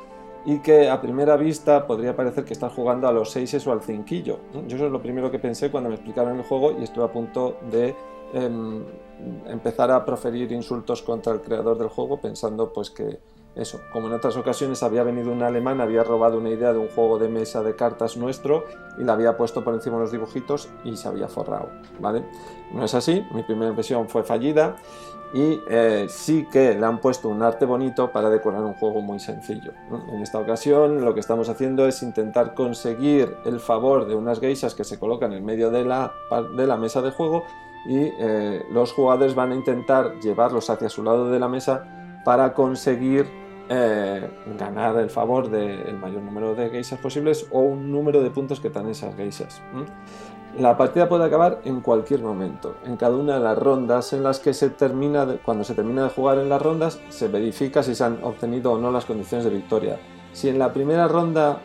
y 0.46 0.60
que 0.60 0.90
a 0.90 1.00
primera 1.00 1.38
vista 1.38 1.88
podría 1.88 2.16
parecer 2.16 2.44
que 2.44 2.54
estás 2.54 2.74
jugando 2.74 3.08
a 3.08 3.12
los 3.14 3.32
seises 3.32 3.66
o 3.68 3.72
al 3.72 3.82
cinquillo. 3.82 4.40
Yo 4.68 4.76
eso 4.76 4.88
es 4.88 4.92
lo 4.92 5.02
primero 5.02 5.32
que 5.32 5.40
pensé 5.40 5.72
cuando 5.72 5.90
me 5.90 5.96
explicaron 5.96 6.38
el 6.38 6.44
juego 6.44 6.76
y 6.78 6.84
estuve 6.84 7.06
a 7.06 7.08
punto 7.08 7.58
de 7.72 7.96
em, 8.34 8.84
empezar 9.48 9.92
a 9.92 10.04
proferir 10.04 10.52
insultos 10.52 11.02
contra 11.02 11.34
el 11.34 11.42
creador 11.42 11.78
del 11.78 11.88
juego 11.88 12.20
pensando 12.20 12.74
pues 12.74 12.90
que 12.90 13.20
eso, 13.56 13.80
como 13.92 14.08
en 14.08 14.14
otras 14.14 14.36
ocasiones 14.36 14.82
había 14.82 15.04
venido 15.04 15.32
un 15.32 15.44
alemán, 15.44 15.80
había 15.80 16.04
robado 16.04 16.40
una 16.40 16.50
idea 16.50 16.74
de 16.74 16.80
un 16.80 16.88
juego 16.88 17.20
de 17.20 17.30
mesa 17.30 17.62
de 17.62 17.76
cartas 17.76 18.18
nuestro 18.18 18.66
y 18.98 19.04
la 19.04 19.14
había 19.14 19.38
puesto 19.38 19.64
por 19.64 19.76
encima 19.76 19.98
de 19.98 20.04
los 20.04 20.12
dibujitos 20.12 20.70
y 20.84 20.98
se 20.98 21.08
había 21.08 21.28
forrado, 21.28 21.70
¿vale? 22.00 22.26
No 22.74 22.84
es 22.84 22.96
así, 22.96 23.24
mi 23.32 23.44
primera 23.44 23.70
impresión 23.70 24.10
fue 24.10 24.24
fallida 24.24 24.78
y 25.36 25.62
eh, 25.70 26.08
sí 26.10 26.48
que 26.52 26.74
le 26.74 26.86
han 26.86 27.00
puesto 27.00 27.30
un 27.30 27.44
arte 27.44 27.66
bonito 27.66 28.12
para 28.12 28.32
decorar 28.32 28.64
un 28.64 28.74
juego 28.74 29.02
muy 29.02 29.20
sencillo. 29.20 29.72
En 30.12 30.22
esta 30.22 30.40
ocasión 30.40 31.06
lo 31.06 31.14
que 31.14 31.20
estamos 31.20 31.48
haciendo 31.48 31.88
es 31.88 32.02
intentar 32.02 32.56
conseguir 32.56 33.38
el 33.46 33.60
favor 33.60 34.08
de 34.08 34.16
unas 34.16 34.40
geishas 34.40 34.74
que 34.74 34.84
se 34.84 34.98
colocan 34.98 35.32
en 35.32 35.46
medio 35.46 35.70
de 35.70 35.86
la, 35.86 36.14
de 36.56 36.66
la 36.66 36.78
mesa 36.78 37.04
de 37.04 37.12
juego 37.12 37.46
y 37.86 37.98
eh, 37.98 38.66
los 38.72 38.92
jugadores 38.94 39.36
van 39.36 39.52
a 39.52 39.56
intentar 39.56 40.20
llevarlos 40.22 40.70
hacia 40.70 40.90
su 40.90 41.04
lado 41.04 41.30
de 41.30 41.40
la 41.40 41.48
mesa 41.48 42.22
para 42.26 42.54
conseguir 42.54 43.28
eh, 43.70 44.30
ganar 44.58 44.98
el 44.98 45.10
favor 45.10 45.50
del 45.50 45.98
mayor 45.98 46.22
número 46.22 46.56
de 46.56 46.70
geishas 46.70 47.00
posibles 47.00 47.48
o 47.52 47.60
un 47.60 47.92
número 47.92 48.22
de 48.22 48.30
puntos 48.30 48.60
que 48.60 48.70
dan 48.70 48.88
esas 48.90 49.16
geishas. 49.16 49.62
¿m? 49.74 49.86
La 50.60 50.78
partida 50.78 51.10
puede 51.10 51.26
acabar 51.26 51.62
en 51.66 51.82
cualquier 51.82 52.22
momento. 52.22 52.76
En 52.86 52.96
cada 52.96 53.16
una 53.18 53.34
de 53.36 53.40
las 53.40 53.58
rondas 53.58 54.14
en 54.14 54.22
las 54.24 54.40
que 54.40 54.54
se 54.54 54.70
termina, 54.70 55.26
de- 55.26 55.38
cuando 55.38 55.64
se 55.64 55.74
termina 55.74 56.04
de 56.04 56.10
jugar 56.10 56.38
en 56.38 56.48
las 56.50 56.62
rondas, 56.62 57.00
se 57.10 57.28
verifica 57.28 57.82
si 57.82 57.96
se 57.96 58.04
han 58.04 58.20
obtenido 58.24 58.74
o 58.74 58.78
no 58.78 58.92
las 58.92 59.06
condiciones 59.06 59.46
de 59.46 59.52
victoria. 59.52 59.98
Si 60.32 60.50
en 60.50 60.60
la 60.60 60.72
primera 60.72 61.08
ronda 61.08 61.60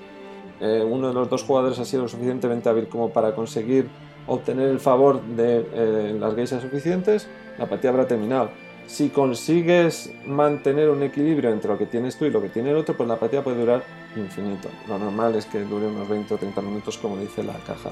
eh, 0.60 0.84
uno 0.88 1.08
de 1.08 1.14
los 1.14 1.28
dos 1.28 1.44
jugadores 1.44 1.78
ha 1.78 1.84
sido 1.84 2.02
lo 2.04 2.08
suficientemente 2.08 2.68
hábil 2.68 2.88
como 2.88 3.10
para 3.10 3.34
conseguir 3.34 3.88
obtener 4.28 4.68
el 4.68 4.78
favor 4.78 5.22
de 5.22 5.66
eh, 5.72 6.16
las 6.18 6.34
geishas 6.34 6.62
suficientes, 6.62 7.26
la 7.58 7.66
partida 7.66 7.90
habrá 7.90 8.06
terminado. 8.06 8.50
Si 8.86 9.10
consigues 9.10 10.12
mantener 10.24 10.88
un 10.88 11.02
equilibrio 11.02 11.50
entre 11.50 11.70
lo 11.70 11.76
que 11.76 11.86
tienes 11.86 12.16
tú 12.16 12.24
y 12.24 12.30
lo 12.30 12.40
que 12.40 12.48
tiene 12.48 12.70
el 12.70 12.76
otro, 12.76 12.96
pues 12.96 13.08
la 13.08 13.16
partida 13.16 13.42
puede 13.42 13.60
durar 13.60 13.82
infinito. 14.16 14.68
Lo 14.86 14.98
normal 14.98 15.34
es 15.34 15.44
que 15.44 15.60
dure 15.60 15.86
unos 15.86 16.08
20 16.08 16.32
o 16.32 16.38
30 16.38 16.60
minutos, 16.62 16.96
como 16.96 17.18
dice 17.18 17.42
la 17.42 17.52
caja. 17.66 17.90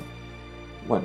Bueno, 0.88 1.04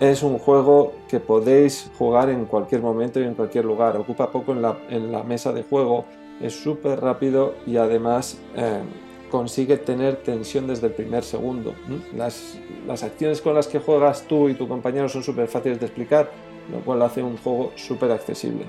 es 0.00 0.22
un 0.22 0.38
juego 0.38 0.92
que 1.08 1.20
podéis 1.20 1.90
jugar 1.96 2.28
en 2.28 2.44
cualquier 2.44 2.82
momento 2.82 3.18
y 3.18 3.24
en 3.24 3.34
cualquier 3.34 3.64
lugar. 3.64 3.96
Ocupa 3.96 4.30
poco 4.30 4.52
en 4.52 4.62
la, 4.62 4.76
en 4.90 5.10
la 5.10 5.22
mesa 5.22 5.52
de 5.52 5.62
juego, 5.62 6.04
es 6.40 6.54
súper 6.54 7.00
rápido 7.00 7.54
y 7.66 7.78
además 7.78 8.38
eh, 8.56 8.80
consigue 9.28 9.76
tener 9.76 10.16
tensión 10.16 10.66
desde 10.66 10.88
el 10.88 10.92
primer 10.92 11.24
segundo. 11.24 11.74
Las, 12.16 12.58
las 12.86 13.02
acciones 13.02 13.40
con 13.40 13.54
las 13.54 13.66
que 13.66 13.78
juegas 13.78 14.22
tú 14.22 14.48
y 14.48 14.54
tu 14.54 14.68
compañero 14.68 15.08
son 15.08 15.22
súper 15.22 15.48
fáciles 15.48 15.80
de 15.80 15.86
explicar, 15.86 16.30
lo 16.72 16.80
cual 16.80 17.02
hace 17.02 17.22
un 17.22 17.36
juego 17.38 17.72
súper 17.76 18.12
accesible. 18.12 18.64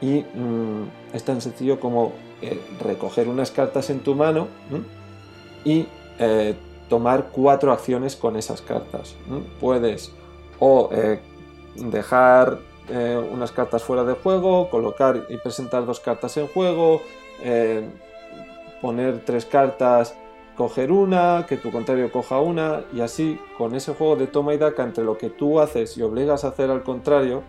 Y 0.00 0.20
mm, 0.20 1.14
es 1.14 1.24
tan 1.24 1.40
sencillo 1.40 1.80
como 1.80 2.12
eh, 2.40 2.60
recoger 2.80 3.28
unas 3.28 3.50
cartas 3.50 3.90
en 3.90 4.00
tu 4.00 4.14
mano 4.14 4.46
y 5.64 5.86
eh, 6.20 6.54
tomar 6.88 7.30
cuatro 7.32 7.72
acciones 7.72 8.14
con 8.14 8.36
esas 8.36 8.62
cartas. 8.62 9.16
Puedes 9.60 10.12
o 10.60 10.88
eh, 10.92 11.20
dejar 11.74 12.58
unas 13.30 13.52
cartas 13.52 13.82
fuera 13.82 14.02
de 14.02 14.14
juego, 14.14 14.70
colocar 14.70 15.26
y 15.28 15.36
presentar 15.36 15.84
dos 15.84 16.00
cartas 16.00 16.34
en 16.38 16.46
juego, 16.46 17.02
poner 18.80 19.24
tres 19.24 19.44
cartas, 19.44 20.14
coger 20.56 20.90
una, 20.90 21.46
que 21.48 21.56
tu 21.56 21.70
contrario 21.70 22.10
coja 22.10 22.40
una, 22.40 22.84
y 22.92 23.00
así 23.00 23.38
con 23.56 23.74
ese 23.74 23.94
juego 23.94 24.16
de 24.16 24.26
toma 24.26 24.54
y 24.54 24.58
daca 24.58 24.82
entre 24.82 25.04
lo 25.04 25.16
que 25.16 25.30
tú 25.30 25.60
haces 25.60 25.96
y 25.96 26.02
obligas 26.02 26.44
a 26.44 26.48
hacer 26.48 26.70
al 26.70 26.82
contrario, 26.82 27.42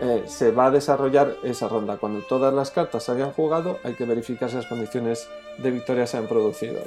eh, 0.00 0.24
se 0.26 0.50
va 0.50 0.66
a 0.66 0.70
desarrollar 0.70 1.36
esa 1.42 1.68
ronda. 1.68 1.96
Cuando 1.96 2.20
todas 2.20 2.52
las 2.52 2.70
cartas 2.70 3.04
se 3.04 3.12
hayan 3.12 3.32
jugado, 3.32 3.78
hay 3.84 3.94
que 3.94 4.04
verificar 4.04 4.50
si 4.50 4.56
las 4.56 4.66
condiciones 4.66 5.28
de 5.58 5.70
victoria 5.70 6.06
se 6.06 6.18
han 6.18 6.26
producido. 6.26 6.80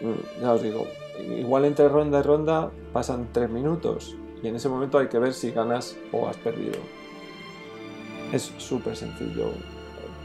Mm, 0.00 0.42
Ya 0.42 0.52
os 0.52 0.62
digo, 0.62 0.86
igual 1.36 1.64
entre 1.64 1.88
ronda 1.88 2.20
y 2.20 2.22
ronda 2.22 2.70
pasan 2.92 3.28
tres 3.32 3.48
minutos 3.48 4.16
y 4.42 4.48
en 4.48 4.56
ese 4.56 4.68
momento 4.68 4.98
hay 4.98 5.08
que 5.08 5.18
ver 5.18 5.32
si 5.32 5.50
ganas 5.50 5.96
o 6.12 6.28
has 6.28 6.36
perdido. 6.36 6.78
Es 8.32 8.52
súper 8.58 8.96
sencillo. 8.96 9.50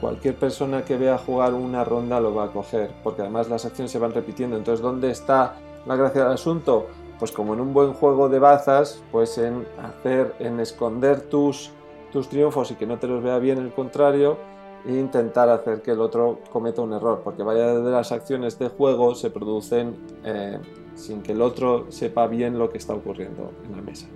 Cualquier 0.02 0.36
persona 0.36 0.84
que 0.84 0.98
vea 0.98 1.20
jugar 1.20 1.54
una 1.54 1.84
ronda 1.84 2.20
lo 2.20 2.34
va 2.34 2.46
a 2.46 2.52
coger, 2.52 2.92
porque 3.04 3.22
además 3.22 3.50
las 3.50 3.66
acciones 3.66 3.92
se 3.92 4.00
van 4.00 4.12
repitiendo. 4.14 4.58
Entonces, 4.58 4.82
¿dónde 4.82 5.12
está 5.12 5.54
la 5.86 5.96
gracia 5.96 6.24
del 6.24 6.34
asunto? 6.34 6.88
Pues 7.20 7.32
como 7.32 7.54
en 7.54 7.62
un 7.62 7.72
buen 7.72 7.94
juego 7.94 8.28
de 8.28 8.40
bazas, 8.40 9.04
pues 9.12 9.38
en 9.38 9.68
hacer, 9.80 10.34
en 10.40 10.60
esconder 10.60 11.22
tus, 11.22 11.70
tus 12.12 12.28
triunfos 12.30 12.72
y 12.72 12.76
que 12.76 12.88
no 12.88 12.98
te 12.98 13.06
los 13.06 13.22
vea 13.22 13.38
bien 13.38 13.60
el 13.60 13.72
contrario, 13.72 14.38
e 14.86 14.94
intentar 14.94 15.50
hacer 15.50 15.84
que 15.84 15.92
el 15.92 16.02
otro 16.02 16.40
cometa 16.52 16.82
un 16.82 16.94
error, 16.94 17.22
porque 17.24 17.44
varias 17.44 17.84
de 17.84 17.92
las 17.92 18.12
acciones 18.12 18.58
de 18.58 18.70
juego 18.70 19.14
se 19.14 19.30
producen 19.30 19.96
eh, 20.24 20.58
sin 20.96 21.22
que 21.22 21.34
el 21.34 21.42
otro 21.44 21.86
sepa 21.90 22.26
bien 22.26 22.58
lo 22.58 22.72
que 22.72 22.80
está 22.80 22.96
ocurriendo 22.96 23.52
en 23.66 23.76
la 23.76 23.82
mesa. 23.84 24.08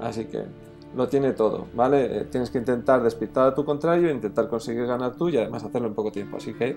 Así 0.00 0.24
que 0.24 0.44
lo 0.96 1.08
tiene 1.08 1.32
todo, 1.32 1.66
¿vale? 1.74 2.20
Eh, 2.20 2.24
tienes 2.24 2.50
que 2.50 2.58
intentar 2.58 3.02
despistar 3.02 3.48
a 3.48 3.54
tu 3.54 3.64
contrario, 3.64 4.10
intentar 4.10 4.48
conseguir 4.48 4.86
ganar 4.86 5.14
tú 5.14 5.28
y 5.28 5.36
además 5.36 5.62
hacerlo 5.62 5.88
en 5.88 5.94
poco 5.94 6.10
tiempo. 6.10 6.38
Así 6.38 6.54
que 6.54 6.76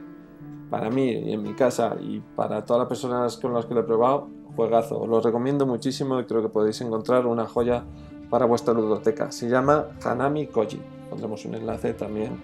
para 0.70 0.89
mí 0.89 1.09
y 1.09 1.34
en 1.34 1.41
mi 1.41 1.53
casa 1.53 1.95
y 1.99 2.20
para 2.20 2.65
todas 2.65 2.82
las 2.82 2.89
personas 2.89 3.38
con 3.38 3.53
las 3.53 3.65
que 3.65 3.74
lo 3.74 3.80
he 3.80 3.84
probado, 3.84 4.28
juegazo. 4.55 4.99
Os 4.99 5.07
lo 5.07 5.22
recomiendo 5.22 5.65
muchísimo 5.65 6.20
y 6.20 6.26
creo 6.26 6.41
que 6.41 6.49
podéis 6.49 6.82
encontrar 6.82 7.26
una 7.26 7.45
joya 7.45 7.86
para 8.30 8.45
vuestra 8.45 8.74
ludoteca. 8.74 9.32
Se 9.32 9.49
llama 9.49 9.88
Hanami 10.03 10.47
Koji. 10.47 10.82
Pondremos 11.09 11.45
un 11.45 11.55
enlace 11.55 11.93
también 11.93 12.39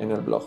en 0.00 0.10
el 0.10 0.20
blog. 0.20 0.44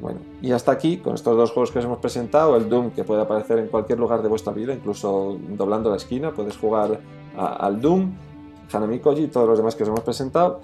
Bueno, 0.00 0.20
y 0.42 0.52
hasta 0.52 0.72
aquí 0.72 0.98
con 0.98 1.14
estos 1.14 1.36
dos 1.36 1.52
juegos 1.52 1.70
que 1.70 1.80
os 1.80 1.84
hemos 1.84 1.98
presentado, 1.98 2.56
el 2.56 2.68
Doom 2.68 2.90
que 2.90 3.04
puede 3.04 3.22
aparecer 3.22 3.58
en 3.58 3.68
cualquier 3.68 3.98
lugar 3.98 4.22
de 4.22 4.28
vuestra 4.28 4.52
vida, 4.52 4.72
incluso 4.72 5.38
doblando 5.50 5.90
la 5.90 5.96
esquina, 5.96 6.32
puedes 6.32 6.56
jugar 6.56 7.00
al 7.36 7.80
Doom, 7.80 8.12
Hanami 8.72 8.98
Koji 8.98 9.24
y 9.24 9.28
todos 9.28 9.48
los 9.48 9.58
demás 9.58 9.74
que 9.74 9.82
os 9.82 9.88
hemos 9.88 10.00
presentado. 10.00 10.60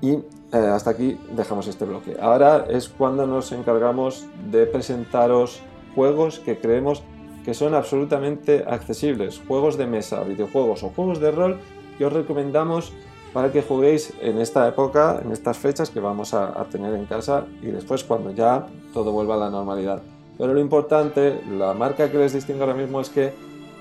Y 0.00 0.12
eh, 0.12 0.22
hasta 0.52 0.90
aquí 0.90 1.18
dejamos 1.36 1.66
este 1.68 1.84
bloque. 1.84 2.16
Ahora 2.20 2.66
es 2.68 2.88
cuando 2.88 3.26
nos 3.26 3.52
encargamos 3.52 4.26
de 4.50 4.66
presentaros 4.66 5.62
juegos 5.94 6.38
que 6.38 6.58
creemos 6.58 7.02
que 7.44 7.54
son 7.54 7.74
absolutamente 7.74 8.64
accesibles, 8.66 9.40
juegos 9.46 9.76
de 9.76 9.86
mesa, 9.86 10.22
videojuegos 10.22 10.82
o 10.82 10.90
juegos 10.90 11.20
de 11.20 11.30
rol 11.30 11.58
que 11.96 12.04
os 12.04 12.12
recomendamos 12.12 12.92
para 13.32 13.52
que 13.52 13.62
juguéis 13.62 14.12
en 14.20 14.38
esta 14.38 14.66
época, 14.66 15.20
en 15.24 15.32
estas 15.32 15.56
fechas 15.56 15.90
que 15.90 16.00
vamos 16.00 16.34
a, 16.34 16.60
a 16.60 16.64
tener 16.64 16.94
en 16.94 17.06
casa 17.06 17.46
y 17.62 17.66
después 17.66 18.04
cuando 18.04 18.32
ya 18.32 18.66
todo 18.92 19.12
vuelva 19.12 19.36
a 19.36 19.38
la 19.38 19.50
normalidad. 19.50 20.02
Pero 20.36 20.54
lo 20.54 20.60
importante, 20.60 21.40
la 21.56 21.74
marca 21.74 22.10
que 22.10 22.18
les 22.18 22.32
distingue 22.32 22.62
ahora 22.62 22.74
mismo 22.74 23.00
es 23.00 23.10
que 23.10 23.32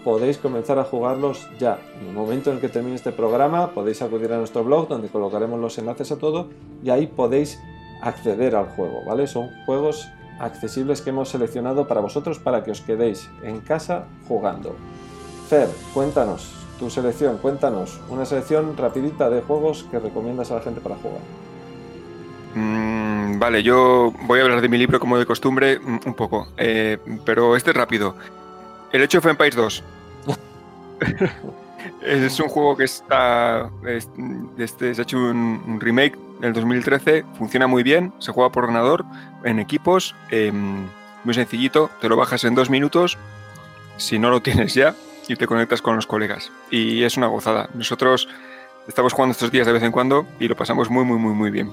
podéis 0.03 0.37
comenzar 0.37 0.79
a 0.79 0.83
jugarlos 0.83 1.47
ya. 1.59 1.79
En 1.99 2.07
el 2.07 2.13
momento 2.13 2.51
en 2.51 2.59
que 2.59 2.69
termine 2.69 2.95
este 2.95 3.11
programa 3.11 3.71
podéis 3.71 4.01
acudir 4.01 4.31
a 4.33 4.37
nuestro 4.37 4.63
blog 4.63 4.87
donde 4.87 5.09
colocaremos 5.09 5.59
los 5.59 5.77
enlaces 5.77 6.11
a 6.11 6.17
todo 6.17 6.49
y 6.83 6.89
ahí 6.89 7.07
podéis 7.07 7.59
acceder 8.01 8.55
al 8.55 8.67
juego, 8.67 9.03
¿vale? 9.05 9.27
Son 9.27 9.49
juegos 9.65 10.09
accesibles 10.39 11.01
que 11.01 11.09
hemos 11.09 11.29
seleccionado 11.29 11.87
para 11.87 12.01
vosotros 12.01 12.39
para 12.39 12.63
que 12.63 12.71
os 12.71 12.81
quedéis 12.81 13.29
en 13.43 13.59
casa 13.59 14.05
jugando. 14.27 14.75
Fer, 15.49 15.67
cuéntanos 15.93 16.53
tu 16.79 16.89
selección, 16.89 17.37
cuéntanos 17.37 17.99
una 18.09 18.25
selección 18.25 18.77
rapidita 18.77 19.29
de 19.29 19.41
juegos 19.41 19.85
que 19.91 19.99
recomiendas 19.99 20.49
a 20.51 20.55
la 20.55 20.61
gente 20.61 20.79
para 20.79 20.95
jugar. 20.95 21.19
Mm, 22.55 23.37
vale, 23.37 23.61
yo 23.61 24.13
voy 24.25 24.39
a 24.39 24.43
hablar 24.43 24.61
de 24.61 24.69
mi 24.69 24.77
libro 24.77 24.99
como 24.99 25.17
de 25.17 25.25
costumbre 25.25 25.79
mm, 25.79 25.99
un 26.05 26.13
poco, 26.13 26.47
eh, 26.57 26.97
pero 27.25 27.55
este 27.55 27.71
es 27.71 27.75
rápido. 27.75 28.15
El 28.91 29.03
Age 29.03 29.17
of 29.17 29.25
Empires 29.25 29.55
2. 29.55 29.83
es 32.01 32.39
un 32.39 32.49
juego 32.49 32.75
que 32.75 32.83
está. 32.85 33.69
es- 33.87 34.09
Este, 34.57 34.93
se 34.95 35.01
ha 35.01 35.03
hecho 35.03 35.17
un, 35.17 35.61
un 35.67 35.79
remake 35.79 36.17
del 36.39 36.53
2013, 36.53 37.25
funciona 37.37 37.67
muy 37.67 37.83
bien, 37.83 38.13
se 38.19 38.31
juega 38.31 38.49
por 38.51 38.63
ordenador, 38.65 39.03
en 39.43 39.59
equipos, 39.59 40.15
em, 40.31 40.87
muy 41.23 41.33
sencillito, 41.33 41.89
te 41.99 42.07
lo 42.09 42.15
bajas 42.15 42.43
en 42.45 42.55
dos 42.55 42.69
minutos, 42.69 43.17
si 43.97 44.19
no 44.19 44.29
lo 44.29 44.41
tienes 44.41 44.73
ya, 44.73 44.95
y 45.27 45.35
te 45.35 45.47
conectas 45.47 45.81
con 45.81 45.95
los 45.95 46.07
colegas. 46.07 46.51
Y 46.71 47.03
es 47.03 47.17
una 47.17 47.27
gozada. 47.27 47.69
Nosotros 47.73 48.27
estamos 48.87 49.13
jugando 49.13 49.33
estos 49.33 49.51
días 49.51 49.67
de 49.67 49.73
vez 49.73 49.83
en 49.83 49.91
cuando 49.91 50.25
y 50.39 50.47
lo 50.47 50.55
pasamos 50.55 50.89
muy, 50.89 51.03
muy, 51.05 51.17
muy, 51.19 51.33
muy 51.33 51.51
bien. 51.51 51.71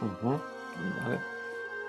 Vale. 0.00 1.18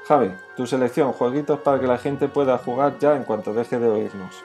Javi, 0.07 0.31
tu 0.57 0.65
selección, 0.67 1.11
jueguitos 1.13 1.59
para 1.61 1.79
que 1.79 1.87
la 1.87 1.97
gente 1.97 2.27
pueda 2.27 2.57
jugar 2.57 2.97
ya 2.99 3.15
en 3.15 3.23
cuanto 3.23 3.53
deje 3.53 3.79
de 3.79 3.87
oírnos. 3.87 4.43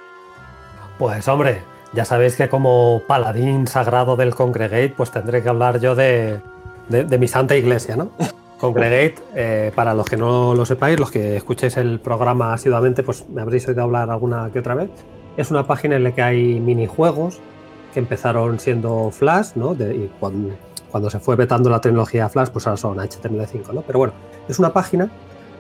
Pues 0.99 1.29
hombre, 1.29 1.61
ya 1.93 2.05
sabéis 2.05 2.37
que 2.37 2.49
como 2.49 3.03
paladín 3.07 3.67
sagrado 3.67 4.17
del 4.17 4.35
Congregate, 4.35 4.95
pues 4.97 5.11
tendré 5.11 5.43
que 5.43 5.49
hablar 5.49 5.79
yo 5.81 5.95
de, 5.95 6.41
de- 6.89 7.05
de 7.05 7.19
mi 7.19 7.29
santa 7.29 7.57
iglesia, 7.57 7.97
¿no? 7.97 8.11
Congregate, 8.61 9.17
eh, 9.35 9.73
para 9.75 9.93
los 9.93 10.07
que 10.07 10.17
no 10.17 10.55
lo 10.55 10.65
sepáis, 10.65 10.99
los 10.99 11.11
que 11.11 11.37
escuchéis 11.37 11.77
el 11.77 12.01
programa 12.01 12.55
asiduamente, 12.55 13.03
pues 13.03 13.29
me 13.29 13.43
habréis 13.43 13.69
oído 13.69 13.83
hablar 13.83 14.11
alguna 14.11 14.49
que 14.51 14.61
otra 14.61 14.75
vez. 14.75 14.89
Es 15.37 15.51
una 15.51 15.67
página 15.67 15.97
en 15.97 16.05
la 16.05 16.13
que 16.15 16.23
hay 16.23 16.59
minijuegos 16.61 17.39
que 17.93 18.01
empezaron 18.01 18.59
siendo 18.59 19.11
Flash, 19.11 19.49
¿no? 19.57 19.75
De- 19.75 19.95
y 19.95 20.11
cuando, 20.19 20.55
cuando 20.91 21.11
se 21.11 21.21
fue 21.21 21.37
vetando 21.37 21.69
la 21.69 21.83
tecnología 21.83 22.31
Flash, 22.31 22.49
pues 22.49 22.67
ahora 22.67 22.79
son 22.79 22.97
HTML5, 22.99 23.75
¿no? 23.75 23.83
Pero 23.83 23.99
bueno, 23.99 24.15
es 24.49 24.59
una 24.59 24.73
página 24.73 25.11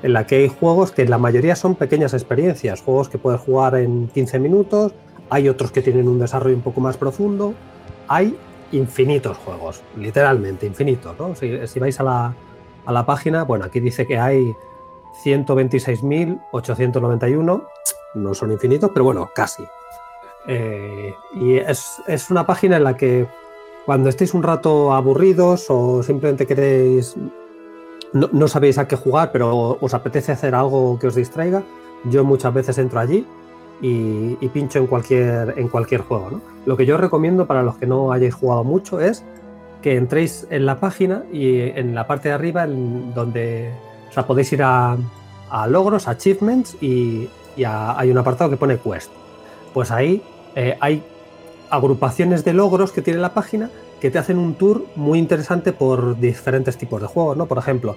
en 0.03 0.13
la 0.15 0.27
que 0.27 0.37
hay 0.37 0.49
juegos 0.49 0.93
que 0.93 1.05
la 1.07 1.19
mayoría 1.19 1.55
son 1.57 1.75
pequeñas 1.75 2.15
experiencias, 2.15 2.81
juegos 2.81 3.11
que 3.11 3.19
puedes 3.19 3.41
jugar 3.43 3.75
en 3.77 4.09
15 4.09 4.39
minutos, 4.39 4.93
hay 5.31 5.49
otros 5.49 5.73
que 5.73 5.81
tienen 5.83 6.09
un 6.09 6.19
desarrollo 6.19 6.57
un 6.57 6.63
poco 6.63 6.81
más 6.81 6.97
profundo, 6.97 7.55
hay 8.09 8.37
infinitos 8.73 9.37
juegos, 9.39 9.83
literalmente 9.97 10.67
infinitos, 10.67 11.17
¿no? 11.19 11.35
Si, 11.35 11.79
vais 11.79 12.01
a 12.01 12.03
la, 12.03 12.35
a 12.85 12.93
la 12.93 13.07
página, 13.07 13.45
bueno, 13.45 13.65
aquí 13.65 13.81
dice 13.81 14.07
que 14.07 14.19
hay 14.19 14.55
126.891, 15.25 17.67
no 18.15 18.35
son 18.35 18.53
infinitos, 18.53 18.91
pero 18.93 19.05
bueno, 19.05 19.31
casi. 19.35 19.65
Eh, 20.49 21.15
y 21.35 21.57
es, 21.57 22.03
es 22.07 22.31
una 22.31 22.47
página 22.47 22.77
en 22.77 22.85
la 22.85 22.97
que 22.97 23.27
cuando 23.85 24.09
estéis 24.09 24.33
un 24.35 24.45
rato 24.45 24.93
aburridos 24.93 25.67
o 25.69 26.03
simplemente 26.03 26.47
queréis 26.47 27.17
no, 28.13 28.29
no 28.33 28.49
sabéis 28.49 28.79
a 28.79 28.87
qué 28.87 28.97
jugar, 28.97 29.33
pero 29.33 29.79
os 29.81 29.95
apetece 29.95 30.33
hacer 30.33 30.55
algo 30.55 30.99
que 30.99 31.09
os 31.09 31.17
distraiga, 31.17 31.63
yo 32.05 32.25
muchas 32.25 32.55
veces 32.55 32.79
entro 32.79 33.01
allí 33.01 33.27
y, 33.81 34.49
pincho 34.49 34.79
en 34.79 34.87
cualquier, 34.87 35.55
en 35.57 35.69
cualquier 35.69 36.01
juego. 36.03 36.31
¿no? 36.31 36.41
Lo 36.65 36.77
que 36.77 36.87
yo 36.87 36.97
recomiendo 36.97 37.47
para 37.47 37.63
los 37.63 37.77
que 37.77 37.87
no 37.87 38.13
hayáis 38.13 38.35
jugado 38.35 38.65
mucho 38.65 39.01
es 39.01 39.25
que 39.83 39.97
entréis 39.97 40.47
en 40.51 40.67
la 40.67 40.81
página 40.81 41.25
y 41.33 41.61
en 41.61 41.95
la 41.95 42.07
parte 42.07 42.29
de 42.29 42.35
arriba, 42.35 42.65
en 42.65 43.15
donde 43.15 43.71
o 44.09 44.13
sea, 44.13 44.27
podéis 44.27 44.53
ir 44.53 44.63
a, 44.63 44.97
a 45.51 45.67
logros, 45.67 46.09
achievements 46.09 46.77
y, 46.81 47.29
y 47.57 47.65
hay 47.65 48.11
un 48.11 48.19
apartado 48.19 48.51
que 48.51 48.57
pone 48.57 48.79
quest. 48.79 49.11
Pues 49.73 49.91
ahí 49.91 50.23
eh, 50.55 50.77
hay 50.81 51.03
agrupaciones 51.71 52.45
de 52.45 52.53
logros 52.53 52.93
que 52.93 53.03
tiene 53.03 53.21
la 53.21 53.35
página 53.35 53.71
que 54.01 54.11
te 54.11 54.19
hacen 54.19 54.39
un 54.39 54.55
tour 54.55 54.85
muy 54.95 55.19
interesante 55.19 55.73
por 55.73 56.19
diferentes 56.19 56.77
tipos 56.77 57.01
de 57.01 57.09
juegos, 57.09 57.37
¿no? 57.37 57.47
Por 57.47 57.59
ejemplo, 57.59 57.97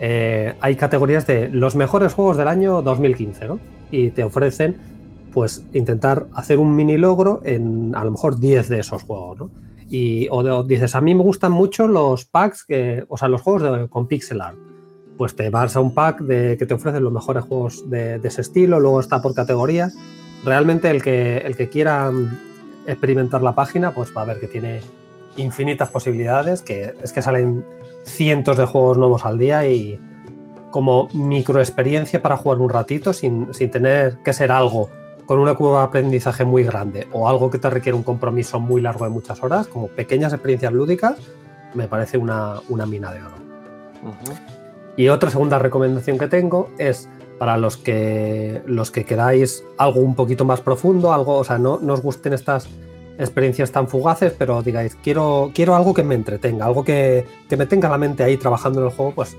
eh, 0.00 0.54
hay 0.60 0.76
categorías 0.76 1.26
de 1.26 1.48
los 1.48 1.76
mejores 1.76 2.14
juegos 2.14 2.36
del 2.36 2.48
año 2.48 2.82
2015, 2.82 3.46
¿no? 3.46 3.60
Y 3.90 4.10
te 4.10 4.24
ofrecen, 4.24 4.76
pues, 5.34 5.64
intentar 5.72 6.28
hacer 6.32 6.60
un 6.60 6.76
mini 6.76 6.96
logro 6.96 7.40
en 7.44 7.92
a 7.96 8.04
lo 8.04 8.12
mejor 8.12 8.38
10 8.38 8.68
de 8.68 8.78
esos 8.78 9.02
juegos, 9.02 9.38
¿no? 9.38 9.50
Y 9.90 10.28
o, 10.30 10.62
dices, 10.62 10.94
a 10.94 11.00
mí 11.00 11.12
me 11.12 11.24
gustan 11.24 11.50
mucho 11.50 11.88
los 11.88 12.24
packs, 12.24 12.64
que, 12.64 13.04
o 13.08 13.18
sea, 13.18 13.26
los 13.26 13.42
juegos 13.42 13.90
con 13.90 14.06
pixel 14.06 14.40
art. 14.40 14.56
Pues 15.18 15.34
te 15.34 15.50
vas 15.50 15.74
a 15.74 15.80
un 15.80 15.92
pack 15.92 16.20
de, 16.20 16.56
que 16.56 16.66
te 16.66 16.74
ofrecen 16.74 17.02
los 17.02 17.12
mejores 17.12 17.42
juegos 17.42 17.90
de, 17.90 18.20
ese 18.22 18.40
estilo, 18.42 18.78
luego 18.78 19.00
está 19.00 19.20
por 19.20 19.34
categorías. 19.34 19.96
Realmente 20.44 20.88
el 20.88 21.02
que, 21.02 21.38
el 21.38 21.56
que 21.56 21.68
quiera 21.68 22.12
mm, 22.12 22.38
experimentar 22.86 23.42
la 23.42 23.56
página, 23.56 23.92
pues 23.92 24.12
va 24.16 24.22
a 24.22 24.26
ver 24.26 24.38
que 24.38 24.46
tiene 24.46 24.82
infinitas 25.36 25.90
posibilidades, 25.90 26.62
que 26.62 26.94
es 27.02 27.12
que 27.12 27.22
salen 27.22 27.64
cientos 28.04 28.56
de 28.56 28.66
juegos 28.66 28.98
nuevos 28.98 29.24
al 29.24 29.38
día 29.38 29.66
y 29.66 29.98
como 30.70 31.08
micro 31.12 31.58
experiencia 31.58 32.22
para 32.22 32.36
jugar 32.36 32.58
un 32.60 32.68
ratito 32.68 33.12
sin, 33.12 33.52
sin 33.52 33.70
tener 33.70 34.18
que 34.24 34.32
ser 34.32 34.52
algo 34.52 34.90
con 35.26 35.38
una 35.38 35.54
curva 35.54 35.80
de 35.80 35.84
aprendizaje 35.86 36.44
muy 36.44 36.64
grande 36.64 37.06
o 37.12 37.28
algo 37.28 37.50
que 37.50 37.58
te 37.58 37.70
requiere 37.70 37.96
un 37.96 38.02
compromiso 38.02 38.60
muy 38.60 38.80
largo 38.80 39.04
de 39.04 39.10
muchas 39.10 39.42
horas, 39.42 39.66
como 39.66 39.88
pequeñas 39.88 40.32
experiencias 40.32 40.72
lúdicas, 40.72 41.16
me 41.74 41.88
parece 41.88 42.18
una, 42.18 42.60
una 42.68 42.86
mina 42.86 43.12
de 43.12 43.20
oro. 43.20 43.34
Ujú. 44.02 44.32
Y 44.96 45.08
otra 45.08 45.30
segunda 45.30 45.58
recomendación 45.58 46.18
que 46.18 46.28
tengo 46.28 46.70
es 46.78 47.08
para 47.38 47.56
los 47.56 47.76
que 47.76 48.62
los 48.66 48.90
que 48.90 49.04
queráis 49.04 49.64
algo 49.76 50.00
un 50.00 50.14
poquito 50.14 50.44
más 50.44 50.60
profundo, 50.60 51.12
algo, 51.12 51.36
o 51.38 51.44
sea, 51.44 51.58
no, 51.58 51.78
no 51.82 51.94
os 51.94 52.00
gusten 52.00 52.32
estas 52.32 52.68
experiencias 53.18 53.72
tan 53.72 53.88
fugaces, 53.88 54.32
pero 54.38 54.62
digáis, 54.62 54.96
quiero, 55.02 55.50
quiero 55.54 55.74
algo 55.74 55.94
que 55.94 56.04
me 56.04 56.14
entretenga, 56.14 56.66
algo 56.66 56.84
que, 56.84 57.26
que 57.48 57.56
me 57.56 57.66
tenga 57.66 57.88
la 57.88 57.98
mente 57.98 58.22
ahí 58.22 58.36
trabajando 58.36 58.80
en 58.80 58.86
el 58.86 58.92
juego, 58.92 59.12
pues 59.14 59.36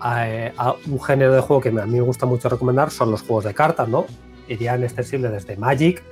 a, 0.00 0.26
a 0.56 0.74
un 0.86 1.00
género 1.00 1.34
de 1.34 1.40
juego 1.40 1.60
que 1.60 1.68
a 1.68 1.86
mí 1.86 1.92
me 1.92 2.00
gusta 2.00 2.26
mucho 2.26 2.48
recomendar 2.48 2.90
son 2.90 3.10
los 3.10 3.22
juegos 3.22 3.44
de 3.44 3.54
cartas, 3.54 3.88
¿no? 3.88 4.06
Irían 4.48 4.82
extensible 4.84 5.28
desde 5.28 5.56
Magic, 5.56 6.02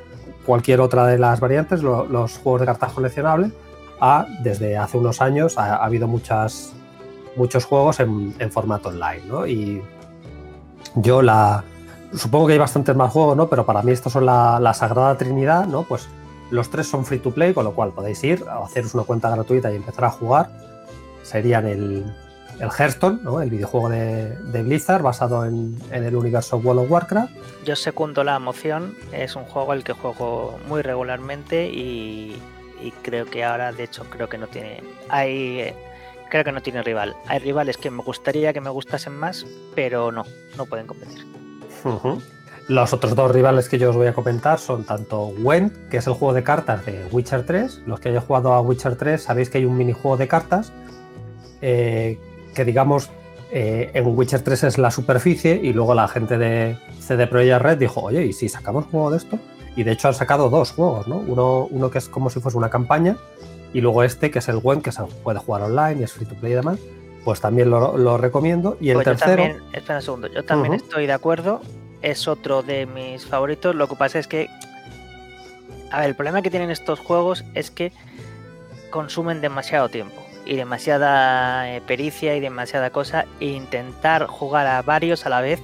cualquier 0.47 0.81
otra 0.81 1.07
de 1.07 1.19
las 1.19 1.41
variantes, 1.41 1.83
lo- 1.83 2.05
los 2.07 2.39
juegos 2.39 2.61
de 2.61 2.67
cartas 2.67 2.93
coleccionables, 2.93 3.53
a 4.01 4.27
desde 4.43 4.77
hace 4.77 4.99
unos 4.99 5.21
años 5.21 5.57
ha, 5.57 5.77
ha 5.77 5.85
habido 5.85 6.07
muchas, 6.09 6.73
muchos 7.37 7.65
juegos 7.65 8.01
en, 8.01 8.35
en 8.39 8.51
formato 8.51 8.89
online, 8.91 9.23
¿no? 9.29 9.47
Y 9.47 9.83
yo 10.97 11.23
la... 11.23 11.65
Supongo 12.13 12.47
que 12.47 12.53
hay 12.53 12.59
bastantes 12.59 12.95
más 12.95 13.11
juegos, 13.13 13.37
¿no? 13.37 13.49
Pero 13.49 13.65
para 13.67 13.83
mí 13.83 13.91
estos 13.93 14.13
son 14.13 14.27
la, 14.27 14.61
la 14.61 14.73
Sagrada 14.75 15.17
Trinidad, 15.17 15.67
¿no? 15.67 15.83
Pues 15.83 16.09
los 16.51 16.71
tres 16.71 16.87
son 16.87 17.05
free 17.05 17.19
to 17.19 17.33
play, 17.33 17.53
con 17.55 17.65
lo 17.65 17.73
cual 17.73 17.91
podéis 17.91 18.23
ir 18.23 18.45
a 18.49 18.59
haceros 18.65 18.95
una 18.95 19.03
cuenta 19.05 19.31
gratuita 19.31 19.73
y 19.73 19.77
empezar 19.77 20.05
a 20.05 20.11
jugar. 20.11 20.51
Serían 21.23 21.67
el, 21.67 22.05
el 22.61 22.71
Hearthstone, 22.71 23.21
¿no? 23.23 23.41
El 23.41 23.51
videojuego 23.51 23.89
de, 23.89 24.37
de 24.37 24.63
Blizzard 24.63 25.03
basado 25.03 25.45
en, 25.45 25.77
en 25.91 26.05
el 26.05 26.15
universo 26.15 26.57
World 26.59 26.83
of 26.83 26.91
Warcraft. 26.91 27.33
Yo 27.65 27.77
secundo 27.77 28.25
la 28.25 28.39
moción, 28.39 28.97
es 29.13 29.37
un 29.37 29.45
juego 29.45 29.73
al 29.73 29.85
que 29.85 29.93
juego 29.93 30.59
muy 30.69 30.83
regularmente 30.83 31.67
y, 31.67 32.37
y 32.81 32.91
creo 33.03 33.27
que 33.27 33.45
ahora, 33.45 33.73
de 33.73 33.85
hecho, 33.85 34.05
creo 34.11 34.29
que 34.29 34.39
no 34.39 34.47
tiene. 34.47 34.83
Hay. 35.09 35.73
Creo 36.31 36.43
que 36.43 36.53
no 36.53 36.63
tiene 36.63 36.83
rival. 36.83 37.15
Hay 37.27 37.39
rivales 37.39 37.77
que 37.77 37.91
me 37.91 38.03
gustaría 38.03 38.53
que 38.53 38.61
me 38.61 38.71
gustasen 38.71 39.15
más, 39.15 39.47
pero 39.75 40.11
no, 40.11 40.25
no 40.57 40.67
pueden 40.67 40.87
competir. 40.87 41.25
Los 42.67 42.93
otros 42.93 43.15
dos 43.15 43.31
rivales 43.31 43.69
que 43.69 43.79
yo 43.79 43.91
os 43.91 43.97
voy 43.97 44.07
a 44.07 44.15
comentar 44.15 44.59
son 44.59 44.85
tanto 44.85 45.33
Gwent, 45.39 45.91
que 45.91 45.99
es 45.99 46.07
el 46.07 46.15
juego 46.15 46.33
de 46.33 46.43
cartas 46.43 46.85
de 46.87 47.07
Witcher 47.13 47.45
3. 47.45 47.83
Los 47.87 48.01
que 48.01 48.09
hayáis 48.09 48.25
jugado 48.25 48.55
a 48.55 48.61
Witcher 48.63 48.97
3 48.97 49.23
sabéis 49.23 49.51
que 49.51 49.59
hay 49.59 49.65
un 49.67 49.77
minijuego 49.77 50.17
de 50.17 50.27
cartas 50.27 50.73
eh, 51.67 52.19
que 52.55 52.65
digamos 52.65 53.11
eh, 53.51 53.91
en 53.95 54.07
Witcher 54.07 54.43
3 54.43 54.65
es 54.65 54.79
la 54.79 54.91
superficie 54.91 55.61
y 55.63 55.73
luego 55.73 55.95
la 55.95 56.09
gente 56.09 56.39
de 56.39 56.77
CD 56.99 57.27
Projekt 57.27 57.63
Red 57.63 57.79
dijo, 57.79 58.01
oye, 58.01 58.25
¿y 58.25 58.33
si 58.33 58.49
sacamos 58.49 58.87
juego 58.87 59.11
de 59.11 59.19
esto? 59.19 59.39
Y 59.77 59.83
de 59.83 59.93
hecho 59.93 60.09
han 60.09 60.15
sacado 60.15 60.51
dos 60.51 60.73
juegos, 60.73 61.07
¿no? 61.07 61.19
Uno, 61.19 61.69
uno 61.71 61.91
que 61.91 61.99
es 61.99 62.09
como 62.09 62.31
si 62.31 62.41
fuese 62.41 62.57
una 62.57 62.71
campaña 62.71 63.17
y 63.73 63.81
luego 63.81 64.03
este 64.03 64.31
que 64.31 64.39
es 64.39 64.49
el 64.49 64.59
Gwent, 64.59 64.83
que 64.83 64.93
se 64.93 65.03
puede 65.23 65.39
jugar 65.39 65.63
online 65.63 66.01
y 66.01 66.05
es 66.05 66.13
free 66.13 66.27
to 66.27 66.35
play 66.37 66.53
y 66.53 66.55
demás. 66.57 66.79
Pues 67.25 67.41
también 67.41 67.71
lo, 67.71 67.97
lo 67.97 68.19
recomiendo. 68.19 68.77
Y 68.81 68.91
el 68.91 68.97
Pues 68.97 69.07
yo 69.07 69.13
tercero... 69.13 69.43
también, 69.43 69.63
espera 69.73 69.99
un 69.99 70.03
segundo, 70.03 70.29
yo 70.29 70.45
también 70.45 70.75
estoy 70.75 71.07
de 71.07 71.13
acuerdo. 71.13 71.61
Es 72.03 72.29
otro 72.29 72.63
de 72.63 72.87
mis 72.87 73.25
favoritos. 73.25 73.75
Lo 73.75 73.89
que 73.89 73.97
pasa 73.97 74.19
es 74.19 74.27
que. 74.27 74.49
A 75.91 76.01
ver, 76.01 76.09
el 76.09 76.17
problema 76.17 76.43
que 76.43 76.51
tienen 76.51 76.71
estos 76.71 76.99
juegos 77.01 77.45
es 77.55 77.71
que 77.71 77.93
consumen 78.91 79.41
demasiado 79.41 79.89
tiempo 79.89 80.24
y 80.47 80.57
demasiada 80.57 81.75
eh, 81.75 81.81
pericia 81.81 82.37
y 82.37 82.41
demasiada 82.41 82.91
cosa. 82.91 83.27
E 83.41 83.47
intentar 83.47 84.27
jugar 84.27 84.67
a 84.67 84.83
varios 84.83 85.27
a 85.27 85.29
la 85.29 85.41
vez 85.41 85.61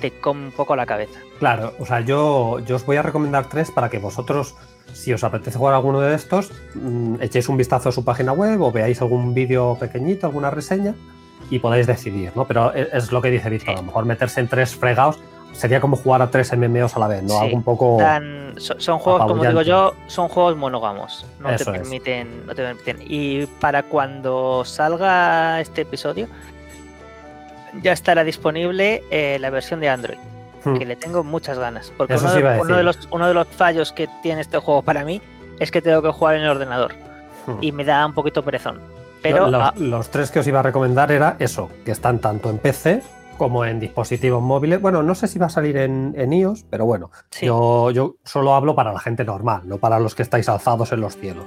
te 0.00 0.20
come 0.20 0.46
un 0.46 0.52
poco 0.52 0.76
la 0.76 0.86
cabeza. 0.86 1.18
Claro, 1.38 1.74
o 1.78 1.86
sea, 1.86 2.00
yo, 2.00 2.58
yo 2.60 2.76
os 2.76 2.86
voy 2.86 2.96
a 2.96 3.02
recomendar 3.02 3.48
tres 3.48 3.70
para 3.70 3.88
que 3.88 3.98
vosotros, 3.98 4.54
si 4.92 5.12
os 5.12 5.24
apetece 5.24 5.58
jugar 5.58 5.74
alguno 5.74 6.00
de 6.00 6.14
estos, 6.14 6.52
mm, 6.74 7.16
echéis 7.20 7.48
un 7.48 7.56
vistazo 7.56 7.88
a 7.88 7.92
su 7.92 8.04
página 8.04 8.32
web 8.32 8.60
o 8.60 8.72
veáis 8.72 9.00
algún 9.00 9.34
vídeo 9.34 9.76
pequeñito, 9.78 10.26
alguna 10.26 10.50
reseña 10.50 10.94
y 11.50 11.58
podáis 11.58 11.86
decidir, 11.86 12.32
¿no? 12.34 12.46
Pero 12.46 12.72
es, 12.74 12.88
es 12.92 13.12
lo 13.12 13.22
que 13.22 13.30
dice 13.30 13.50
Víctor, 13.50 13.74
a 13.74 13.76
lo 13.78 13.84
mejor 13.84 14.04
meterse 14.04 14.40
en 14.40 14.48
tres 14.48 14.74
fregados 14.74 15.18
sería 15.56 15.80
como 15.80 15.96
jugar 15.96 16.22
a 16.22 16.30
tres 16.30 16.52
MMOs 16.56 16.96
a 16.96 16.98
la 17.00 17.08
vez, 17.08 17.22
¿no? 17.22 17.30
Sí, 17.30 17.44
Algo 17.46 17.56
un 17.56 17.62
poco... 17.62 17.96
Dan- 17.98 18.54
son 18.58 18.98
juegos, 18.98 19.26
como 19.26 19.44
digo 19.44 19.60
yo, 19.62 19.94
son 20.06 20.28
juegos 20.28 20.56
monógamos. 20.56 21.26
No 21.40 21.50
Eso 21.50 21.70
te 21.72 21.76
es. 21.78 21.82
permiten, 21.82 22.46
no 22.46 22.54
te 22.54 22.62
permiten. 22.62 22.96
Y 23.00 23.46
para 23.46 23.82
cuando 23.82 24.64
salga 24.64 25.60
este 25.60 25.82
episodio, 25.82 26.26
ya 27.82 27.92
estará 27.92 28.24
disponible 28.24 29.02
eh, 29.10 29.38
la 29.40 29.50
versión 29.50 29.80
de 29.80 29.88
Android, 29.88 30.18
Hmm. 30.64 30.78
que 30.78 30.86
le 30.86 30.96
tengo 30.96 31.22
muchas 31.22 31.58
ganas. 31.58 31.92
Porque 31.96 32.14
Eso 32.14 32.24
uno, 32.24 32.34
sí 32.34 32.42
de, 32.42 32.60
uno 32.60 32.76
de 32.76 32.82
los, 32.82 33.08
uno 33.12 33.28
de 33.28 33.34
los 33.34 33.46
fallos 33.46 33.92
que 33.92 34.08
tiene 34.22 34.40
este 34.40 34.58
juego 34.58 34.82
para 34.82 35.04
mí 35.04 35.20
es 35.60 35.70
que 35.70 35.80
tengo 35.82 36.02
que 36.02 36.10
jugar 36.10 36.36
en 36.36 36.42
el 36.42 36.48
ordenador 36.48 36.92
Hmm. 37.46 37.58
y 37.60 37.70
me 37.72 37.84
da 37.84 38.04
un 38.06 38.14
poquito 38.14 38.42
perezón. 38.42 38.80
Pero 39.22 39.48
los, 39.50 39.62
ah, 39.62 39.74
los 39.76 40.08
tres 40.08 40.30
que 40.30 40.40
os 40.40 40.46
iba 40.46 40.60
a 40.60 40.62
recomendar 40.62 41.12
era 41.12 41.36
eso, 41.38 41.70
que 41.84 41.90
están 41.92 42.18
tanto 42.20 42.48
en 42.50 42.58
PC 42.58 43.02
como 43.36 43.64
en 43.64 43.80
dispositivos 43.80 44.42
móviles. 44.42 44.80
Bueno, 44.80 45.02
no 45.02 45.14
sé 45.14 45.28
si 45.28 45.38
va 45.38 45.46
a 45.46 45.50
salir 45.50 45.76
en, 45.76 46.14
en 46.16 46.32
iOS, 46.32 46.64
pero 46.68 46.86
bueno, 46.86 47.10
sí, 47.30 47.46
yo, 47.46 47.90
yo 47.90 48.16
solo 48.24 48.54
hablo 48.54 48.74
para 48.74 48.92
la 48.92 48.98
gente 48.98 49.24
normal, 49.24 49.62
no 49.64 49.78
para 49.78 49.98
los 50.00 50.14
que 50.14 50.22
estáis 50.22 50.48
alzados 50.48 50.92
en 50.92 51.00
los 51.00 51.16
cielos. 51.16 51.44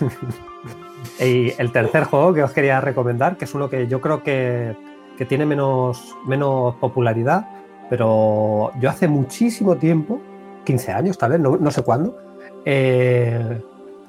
y 1.20 1.52
el 1.58 1.72
tercer 1.72 2.04
juego 2.04 2.34
que 2.34 2.42
os 2.42 2.52
quería 2.52 2.80
recomendar, 2.80 3.36
que 3.36 3.44
es 3.44 3.54
uno 3.54 3.68
que 3.68 3.86
yo 3.86 4.00
creo 4.00 4.22
que, 4.22 4.76
que 5.16 5.26
tiene 5.26 5.46
menos, 5.46 6.16
menos 6.26 6.74
popularidad, 6.76 7.46
pero 7.90 8.72
yo 8.80 8.90
hace 8.90 9.08
muchísimo 9.08 9.76
tiempo, 9.76 10.20
15 10.64 10.92
años 10.92 11.18
tal 11.18 11.32
vez, 11.32 11.40
no, 11.40 11.56
no 11.56 11.70
sé 11.70 11.82
cuándo, 11.82 12.18
eh, 12.64 13.60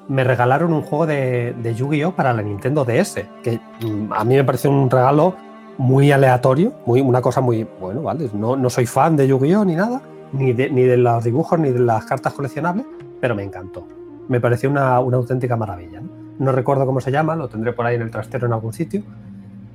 me 0.08 0.24
regalaron 0.24 0.72
un 0.72 0.82
juego 0.82 1.06
de, 1.06 1.54
de 1.54 1.74
Yu-Gi-Oh 1.74 2.12
para 2.12 2.32
la 2.32 2.42
Nintendo 2.42 2.84
DS, 2.84 3.24
que 3.42 3.58
mm, 3.80 4.12
a 4.12 4.24
mí 4.24 4.36
me 4.36 4.44
pareció 4.44 4.70
un 4.70 4.90
regalo 4.90 5.34
muy 5.78 6.12
aleatorio, 6.12 6.72
muy, 6.86 7.00
una 7.00 7.20
cosa 7.20 7.40
muy, 7.40 7.66
bueno, 7.80 8.02
vale, 8.02 8.28
no, 8.32 8.56
no 8.56 8.70
soy 8.70 8.86
fan 8.86 9.16
de 9.16 9.26
Yu-Gi-Oh 9.26 9.64
ni 9.64 9.74
nada, 9.74 10.02
ni 10.32 10.52
de, 10.52 10.70
ni 10.70 10.82
de 10.82 10.96
los 10.96 11.24
dibujos 11.24 11.58
ni 11.58 11.70
de 11.70 11.80
las 11.80 12.04
cartas 12.04 12.32
coleccionables, 12.32 12.86
pero 13.20 13.34
me 13.34 13.42
encantó. 13.42 13.86
Me 14.28 14.40
pareció 14.40 14.70
una, 14.70 15.00
una 15.00 15.16
auténtica 15.16 15.56
maravilla. 15.56 16.00
¿no? 16.38 16.52
Recuerdo 16.52 16.86
cómo 16.86 17.00
se 17.00 17.10
llama, 17.10 17.36
lo 17.36 17.48
tendré 17.48 17.72
por 17.72 17.86
ahí 17.86 17.96
en 17.96 18.02
el 18.02 18.10
trastero 18.10 18.46
en 18.46 18.52
algún 18.52 18.72
sitio, 18.72 19.02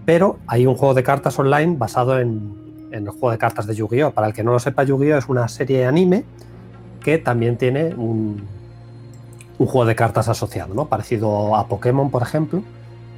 pero 0.05 0.37
hay 0.47 0.65
un 0.65 0.75
juego 0.75 0.93
de 0.93 1.03
cartas 1.03 1.37
online 1.37 1.75
basado 1.77 2.19
en, 2.19 2.87
en 2.91 3.05
el 3.05 3.09
juego 3.09 3.31
de 3.31 3.37
cartas 3.37 3.67
de 3.67 3.75
Yu-Gi-Oh! 3.75 4.11
Para 4.11 4.27
el 4.27 4.33
que 4.33 4.43
no 4.43 4.51
lo 4.51 4.59
sepa, 4.59 4.83
Yu-Gi-Oh! 4.83 5.17
es 5.17 5.29
una 5.29 5.47
serie 5.47 5.79
de 5.79 5.85
anime 5.85 6.23
que 7.01 7.17
también 7.17 7.57
tiene 7.57 7.93
un, 7.95 8.43
un 9.57 9.67
juego 9.67 9.85
de 9.85 9.95
cartas 9.95 10.27
asociado, 10.27 10.73
¿no? 10.73 10.85
Parecido 10.85 11.55
a 11.55 11.67
Pokémon, 11.67 12.09
por 12.09 12.21
ejemplo, 12.21 12.63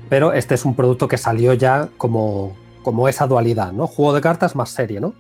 pero 0.09 0.33
este 0.33 0.55
es 0.55 0.65
un 0.65 0.75
producto 0.75 1.07
que 1.07 1.17
salió 1.17 1.53
ya 1.53 1.87
como, 1.97 2.53
como 2.83 3.07
esa 3.07 3.27
dualidad, 3.27 3.71
¿no? 3.71 3.87
Juego 3.87 4.13
de 4.13 4.21
cartas 4.21 4.55
más 4.55 4.69
serie, 4.69 4.99
¿no? 4.99 5.13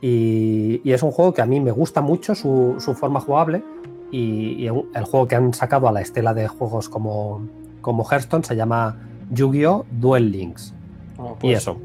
Y, 0.00 0.80
y 0.84 0.92
es 0.92 1.02
un 1.02 1.10
juego 1.10 1.32
que 1.32 1.42
a 1.42 1.46
mí 1.46 1.60
me 1.60 1.70
gusta 1.70 2.00
mucho 2.00 2.34
su, 2.34 2.76
su 2.78 2.94
forma 2.94 3.20
jugable 3.20 3.64
y, 4.10 4.64
y 4.64 4.66
el 4.66 5.04
juego 5.04 5.26
que 5.26 5.36
han 5.36 5.54
sacado 5.54 5.88
a 5.88 5.92
la 5.92 6.00
estela 6.02 6.34
de 6.34 6.46
juegos 6.46 6.88
como, 6.88 7.48
como 7.80 8.04
Hearthstone 8.04 8.44
se 8.44 8.54
llama 8.54 8.96
Yu-Gi-Oh! 9.30 9.86
Duel 9.90 10.30
Links. 10.30 10.74
Oh, 11.16 11.36
y 11.38 11.40
pues, 11.40 11.58
eso. 11.58 11.78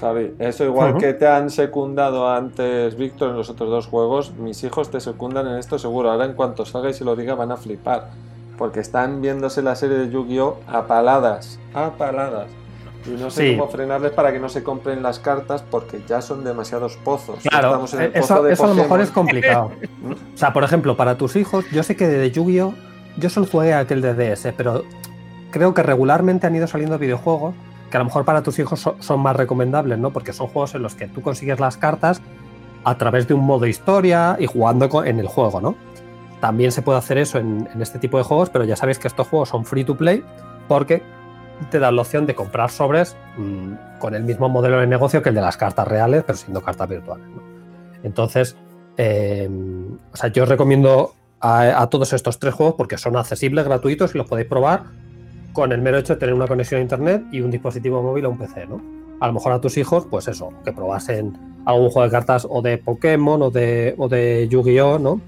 Javi, 0.00 0.34
eso 0.38 0.64
igual 0.64 0.98
que 0.98 1.14
te 1.14 1.26
han 1.26 1.50
secundado 1.50 2.28
antes, 2.28 2.96
Víctor, 2.96 3.30
en 3.30 3.36
los 3.36 3.48
otros 3.48 3.70
dos 3.70 3.86
juegos, 3.86 4.34
mis 4.36 4.62
hijos 4.64 4.90
te 4.90 5.00
secundan 5.00 5.46
en 5.46 5.58
esto 5.58 5.78
seguro. 5.78 6.10
Ahora, 6.10 6.26
en 6.26 6.34
cuanto 6.34 6.66
salga 6.66 6.90
y 6.90 6.94
se 6.94 7.04
lo 7.04 7.16
diga, 7.16 7.34
van 7.34 7.52
a 7.52 7.56
flipar. 7.56 8.10
Porque 8.58 8.80
están 8.80 9.20
viéndose 9.20 9.62
la 9.62 9.74
serie 9.74 9.96
de 9.96 10.10
Yu-Gi-Oh! 10.10 10.58
a 10.68 10.86
paladas. 10.86 11.58
A 11.74 11.90
paladas. 11.90 12.48
Y 13.06 13.10
no 13.20 13.30
sé 13.30 13.50
Sí. 13.50 13.56
cómo 13.58 13.70
frenarles 13.70 14.12
para 14.12 14.32
que 14.32 14.38
no 14.38 14.48
se 14.48 14.62
compren 14.62 15.02
las 15.02 15.18
cartas 15.18 15.62
porque 15.62 16.00
ya 16.08 16.20
son 16.22 16.42
demasiados 16.44 16.96
pozos. 17.04 17.38
Claro, 17.48 17.68
Estamos 17.68 17.94
en 17.94 18.00
el 18.02 18.12
pozo 18.12 18.34
eso, 18.34 18.42
de 18.42 18.52
eso 18.54 18.64
a 18.64 18.68
lo 18.68 18.74
mejor 18.74 19.00
es 19.00 19.10
complicado. 19.10 19.72
O 20.34 20.36
sea, 20.38 20.52
por 20.52 20.64
ejemplo, 20.64 20.96
para 20.96 21.16
tus 21.16 21.36
hijos, 21.36 21.64
yo 21.70 21.82
sé 21.82 21.96
que 21.96 22.06
de 22.08 22.30
Yu-Gi-Oh! 22.30 22.74
yo 23.16 23.30
solo 23.30 23.46
jugué 23.46 23.74
a 23.74 23.80
aquel 23.80 24.00
de 24.00 24.14
DS, 24.14 24.52
pero 24.56 24.84
creo 25.50 25.72
que 25.74 25.82
regularmente 25.82 26.46
han 26.46 26.54
ido 26.56 26.66
saliendo 26.66 26.98
videojuegos 26.98 27.54
que 27.90 27.96
a 27.96 28.00
lo 28.00 28.06
mejor 28.06 28.24
para 28.24 28.42
tus 28.42 28.58
hijos 28.58 28.80
so- 28.80 28.96
son 28.98 29.20
más 29.20 29.36
recomendables, 29.36 29.98
¿no? 29.98 30.10
Porque 30.10 30.32
son 30.32 30.48
juegos 30.48 30.74
en 30.74 30.82
los 30.82 30.94
que 30.96 31.06
tú 31.06 31.22
consigues 31.22 31.60
las 31.60 31.76
cartas 31.76 32.20
a 32.82 32.98
través 32.98 33.28
de 33.28 33.34
un 33.34 33.44
modo 33.44 33.66
historia 33.66 34.36
y 34.40 34.46
jugando 34.46 35.04
en 35.04 35.20
el 35.20 35.28
juego, 35.28 35.60
¿no? 35.60 35.76
También 36.40 36.72
se 36.72 36.82
puede 36.82 36.98
hacer 36.98 37.18
eso 37.18 37.38
en, 37.38 37.68
en 37.72 37.80
este 37.80 37.98
tipo 38.00 38.18
de 38.18 38.24
juegos, 38.24 38.50
pero 38.50 38.64
ya 38.64 38.74
sabéis 38.76 38.98
que 38.98 39.06
estos 39.08 39.28
juegos 39.28 39.48
son 39.50 39.64
free 39.64 39.84
to 39.84 39.96
play 39.96 40.24
porque 40.68 41.02
te 41.70 41.78
dan 41.78 41.96
la 41.96 42.02
opción 42.02 42.26
de 42.26 42.34
comprar 42.34 42.70
sobres 42.70 43.16
mm, 43.36 43.98
con 43.98 44.14
el 44.14 44.24
mismo 44.24 44.48
modelo 44.48 44.80
de 44.80 44.86
negocio 44.86 45.22
que 45.22 45.30
el 45.30 45.34
de 45.34 45.40
las 45.40 45.56
cartas 45.56 45.86
reales, 45.86 46.24
pero 46.26 46.36
siendo 46.36 46.60
cartas 46.60 46.88
virtuales. 46.88 47.26
Entonces, 48.02 48.56
eh, 48.96 49.48
o 50.12 50.16
sea, 50.16 50.30
yo 50.30 50.42
os 50.44 50.48
recomiendo 50.48 51.14
a, 51.40 51.82
a 51.82 51.90
todos 51.90 52.12
estos 52.12 52.38
tres 52.38 52.54
juegos 52.54 52.74
porque 52.76 52.98
son 52.98 53.16
accesibles, 53.16 53.64
gratuitos 53.64 54.14
y 54.14 54.18
los 54.18 54.26
podéis 54.26 54.48
probar 54.48 54.84
con 55.54 55.72
el 55.72 55.80
mero 55.80 55.98
hecho 55.98 56.14
de 56.14 56.20
tener 56.20 56.34
una 56.34 56.46
conexión 56.46 56.80
a 56.80 56.82
internet 56.82 57.22
y 57.32 57.40
un 57.40 57.50
dispositivo 57.50 58.02
móvil 58.02 58.26
o 58.26 58.30
un 58.30 58.38
PC, 58.38 58.66
¿no? 58.66 58.82
A 59.20 59.28
lo 59.28 59.32
mejor 59.32 59.52
a 59.52 59.60
tus 59.60 59.78
hijos, 59.78 60.06
pues 60.10 60.28
eso, 60.28 60.52
que 60.64 60.72
probasen 60.72 61.38
algún 61.64 61.88
juego 61.88 62.02
de 62.02 62.10
cartas 62.10 62.46
o 62.50 62.60
de 62.60 62.76
Pokémon 62.76 63.40
o 63.40 63.50
de, 63.50 63.94
o 63.96 64.08
de 64.08 64.48
Yu-Gi-Oh, 64.50 64.98
¿no? 64.98 65.20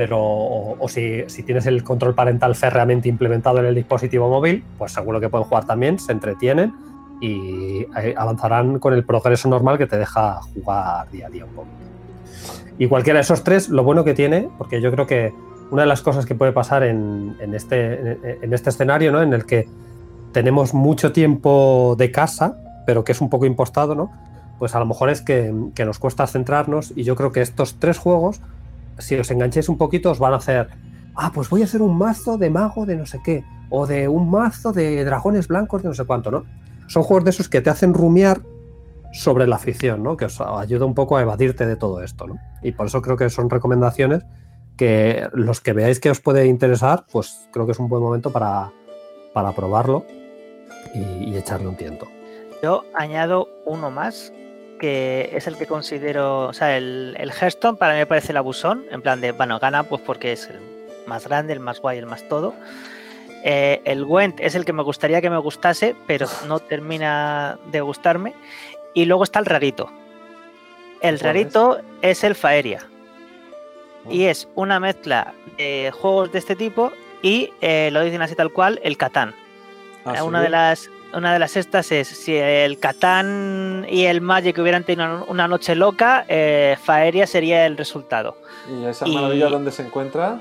Pero, 0.00 0.18
o, 0.18 0.88
si, 0.88 1.26
tienes 1.44 1.66
el 1.66 1.84
control 1.84 2.14
parental 2.14 2.54
férreamente 2.54 3.06
implementado 3.10 3.58
en 3.58 3.66
el 3.66 3.74
dispositivo 3.74 4.30
móvil, 4.30 4.64
pues 4.78 4.92
seguro 4.92 5.20
que 5.20 5.28
pueden 5.28 5.46
jugar 5.46 5.66
también, 5.66 5.98
se 5.98 6.12
entretienen 6.12 6.72
y 7.20 7.86
eh, 7.98 8.14
avanzarán 8.16 8.78
con 8.78 8.94
el 8.94 9.04
progreso 9.04 9.50
normal 9.50 9.76
que 9.76 9.86
te 9.86 9.98
deja 9.98 10.40
jugar 10.54 11.10
día 11.10 11.26
a 11.26 11.28
día 11.28 11.44
un 11.44 11.50
poco. 11.50 11.68
Y 12.78 12.88
cualquiera 12.88 13.18
de 13.18 13.24
esos 13.24 13.44
tres, 13.44 13.68
lo 13.68 13.84
bueno 13.84 14.02
que 14.02 14.14
tiene, 14.14 14.48
porque 14.56 14.80
yo 14.80 14.90
creo 14.90 15.06
que 15.06 15.34
una 15.70 15.82
de 15.82 15.88
las 15.88 16.00
cosas 16.00 16.24
que 16.24 16.34
puede 16.34 16.52
pasar 16.52 16.82
en, 16.82 17.36
este, 17.52 18.42
en 18.42 18.54
este 18.54 18.70
escenario, 18.70 19.12
¿no? 19.12 19.20
En 19.20 19.34
el 19.34 19.44
que 19.44 19.68
tenemos 20.32 20.72
mucho 20.72 21.12
tiempo 21.12 21.94
de 21.98 22.10
casa, 22.10 22.56
pero 22.86 23.04
que 23.04 23.12
es 23.12 23.20
un 23.20 23.28
poco 23.28 23.44
impostado, 23.44 23.94
¿no? 23.94 24.10
Pues 24.58 24.74
a 24.74 24.78
lo 24.78 24.86
mejor 24.86 25.10
es 25.10 25.20
que 25.20 25.52
nos 25.84 25.98
cuesta 25.98 26.26
centrarnos 26.26 26.94
y 26.96 27.04
yo 27.04 27.16
creo 27.16 27.32
que 27.32 27.42
estos 27.42 27.78
tres 27.78 27.98
juegos, 27.98 28.40
si 29.00 29.16
os 29.16 29.30
enganchéis 29.30 29.68
un 29.68 29.78
poquito, 29.78 30.10
os 30.10 30.18
van 30.18 30.32
a 30.32 30.36
hacer, 30.36 30.68
ah, 31.16 31.30
pues 31.32 31.48
voy 31.48 31.62
a 31.62 31.64
hacer 31.64 31.82
un 31.82 31.96
mazo 31.96 32.38
de 32.38 32.50
mago 32.50 32.86
de 32.86 32.96
no 32.96 33.06
sé 33.06 33.20
qué, 33.24 33.44
o 33.68 33.86
de 33.86 34.08
un 34.08 34.30
mazo 34.30 34.72
de 34.72 35.04
dragones 35.04 35.48
blancos 35.48 35.82
de 35.82 35.88
no 35.88 35.94
sé 35.94 36.04
cuánto, 36.04 36.30
¿no? 36.30 36.44
Son 36.86 37.02
juegos 37.02 37.24
de 37.24 37.30
esos 37.30 37.48
que 37.48 37.60
te 37.60 37.70
hacen 37.70 37.94
rumiar 37.94 38.40
sobre 39.12 39.46
la 39.46 39.56
afición, 39.56 40.02
¿no? 40.02 40.16
Que 40.16 40.26
os 40.26 40.40
ayuda 40.40 40.84
un 40.84 40.94
poco 40.94 41.16
a 41.16 41.22
evadirte 41.22 41.66
de 41.66 41.76
todo 41.76 42.02
esto, 42.02 42.26
¿no? 42.26 42.38
Y 42.62 42.72
por 42.72 42.86
eso 42.86 43.02
creo 43.02 43.16
que 43.16 43.30
son 43.30 43.50
recomendaciones 43.50 44.24
que 44.76 45.28
los 45.32 45.60
que 45.60 45.72
veáis 45.72 46.00
que 46.00 46.10
os 46.10 46.20
puede 46.20 46.46
interesar, 46.46 47.04
pues 47.12 47.48
creo 47.52 47.66
que 47.66 47.72
es 47.72 47.78
un 47.78 47.88
buen 47.88 48.02
momento 48.02 48.32
para, 48.32 48.72
para 49.34 49.52
probarlo 49.52 50.04
y 50.94 51.36
echarle 51.36 51.68
un 51.68 51.76
tiento. 51.76 52.06
Yo 52.62 52.84
añado 52.94 53.48
uno 53.64 53.90
más, 53.90 54.32
que 54.80 55.30
es 55.32 55.46
el 55.46 55.56
que 55.56 55.66
considero, 55.66 56.48
o 56.48 56.52
sea, 56.52 56.76
el, 56.76 57.14
el 57.18 57.30
Hearthstone 57.30 57.76
para 57.76 57.92
mí 57.92 58.00
me 58.00 58.06
parece 58.06 58.32
el 58.32 58.38
abusón, 58.38 58.84
en 58.90 59.02
plan 59.02 59.20
de, 59.20 59.32
bueno, 59.32 59.60
gana 59.60 59.84
pues 59.84 60.02
porque 60.02 60.32
es 60.32 60.48
el 60.48 60.58
más 61.06 61.28
grande, 61.28 61.52
el 61.52 61.60
más 61.60 61.80
guay, 61.80 61.98
el 61.98 62.06
más 62.06 62.26
todo. 62.28 62.54
Eh, 63.42 63.80
el 63.84 64.04
Gwent 64.04 64.40
es 64.40 64.54
el 64.54 64.64
que 64.64 64.72
me 64.72 64.82
gustaría 64.82 65.20
que 65.20 65.30
me 65.30 65.38
gustase, 65.38 65.94
pero 66.06 66.26
no 66.46 66.58
termina 66.58 67.58
de 67.70 67.80
gustarme. 67.80 68.34
Y 68.94 69.04
luego 69.04 69.24
está 69.24 69.38
el 69.38 69.46
rarito. 69.46 69.90
El 71.00 71.18
¿Cuál 71.18 71.20
rarito 71.20 71.80
es? 72.02 72.24
el 72.24 72.34
Faeria. 72.34 72.86
Oh. 74.04 74.10
Y 74.10 74.24
es 74.24 74.48
una 74.54 74.80
mezcla 74.80 75.32
de 75.56 75.90
juegos 75.92 76.32
de 76.32 76.38
este 76.38 76.56
tipo 76.56 76.92
y 77.22 77.52
eh, 77.60 77.90
lo 77.92 78.02
dicen 78.02 78.22
así 78.22 78.34
tal 78.34 78.52
cual, 78.52 78.80
el 78.82 78.96
Catán. 78.96 79.34
Ah, 80.04 80.16
¿sí? 80.16 80.22
una 80.22 80.42
de 80.42 80.48
las 80.48 80.90
una 81.14 81.32
de 81.32 81.38
las 81.38 81.56
estas 81.56 81.90
es 81.92 82.08
si 82.08 82.36
el 82.36 82.78
Catán 82.78 83.86
y 83.88 84.04
el 84.06 84.20
Magic 84.20 84.56
hubieran 84.58 84.84
tenido 84.84 85.24
una 85.26 85.48
noche 85.48 85.74
loca, 85.74 86.24
eh, 86.28 86.76
Faeria 86.82 87.26
sería 87.26 87.66
el 87.66 87.76
resultado. 87.76 88.36
¿Y 88.68 88.84
esa 88.84 89.06
y- 89.08 89.14
maravilla 89.14 89.48
dónde 89.48 89.72
se 89.72 89.82
encuentra? 89.82 90.38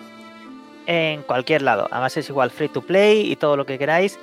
En 0.86 1.22
cualquier 1.24 1.62
lado. 1.62 1.88
Además 1.92 2.18
es 2.18 2.30
igual 2.30 2.52
free 2.52 2.70
to 2.70 2.82
play 2.82 3.32
y 3.32 3.36
todo 3.36 3.58
lo 3.58 3.66
que 3.66 3.78
queráis. 3.78 4.20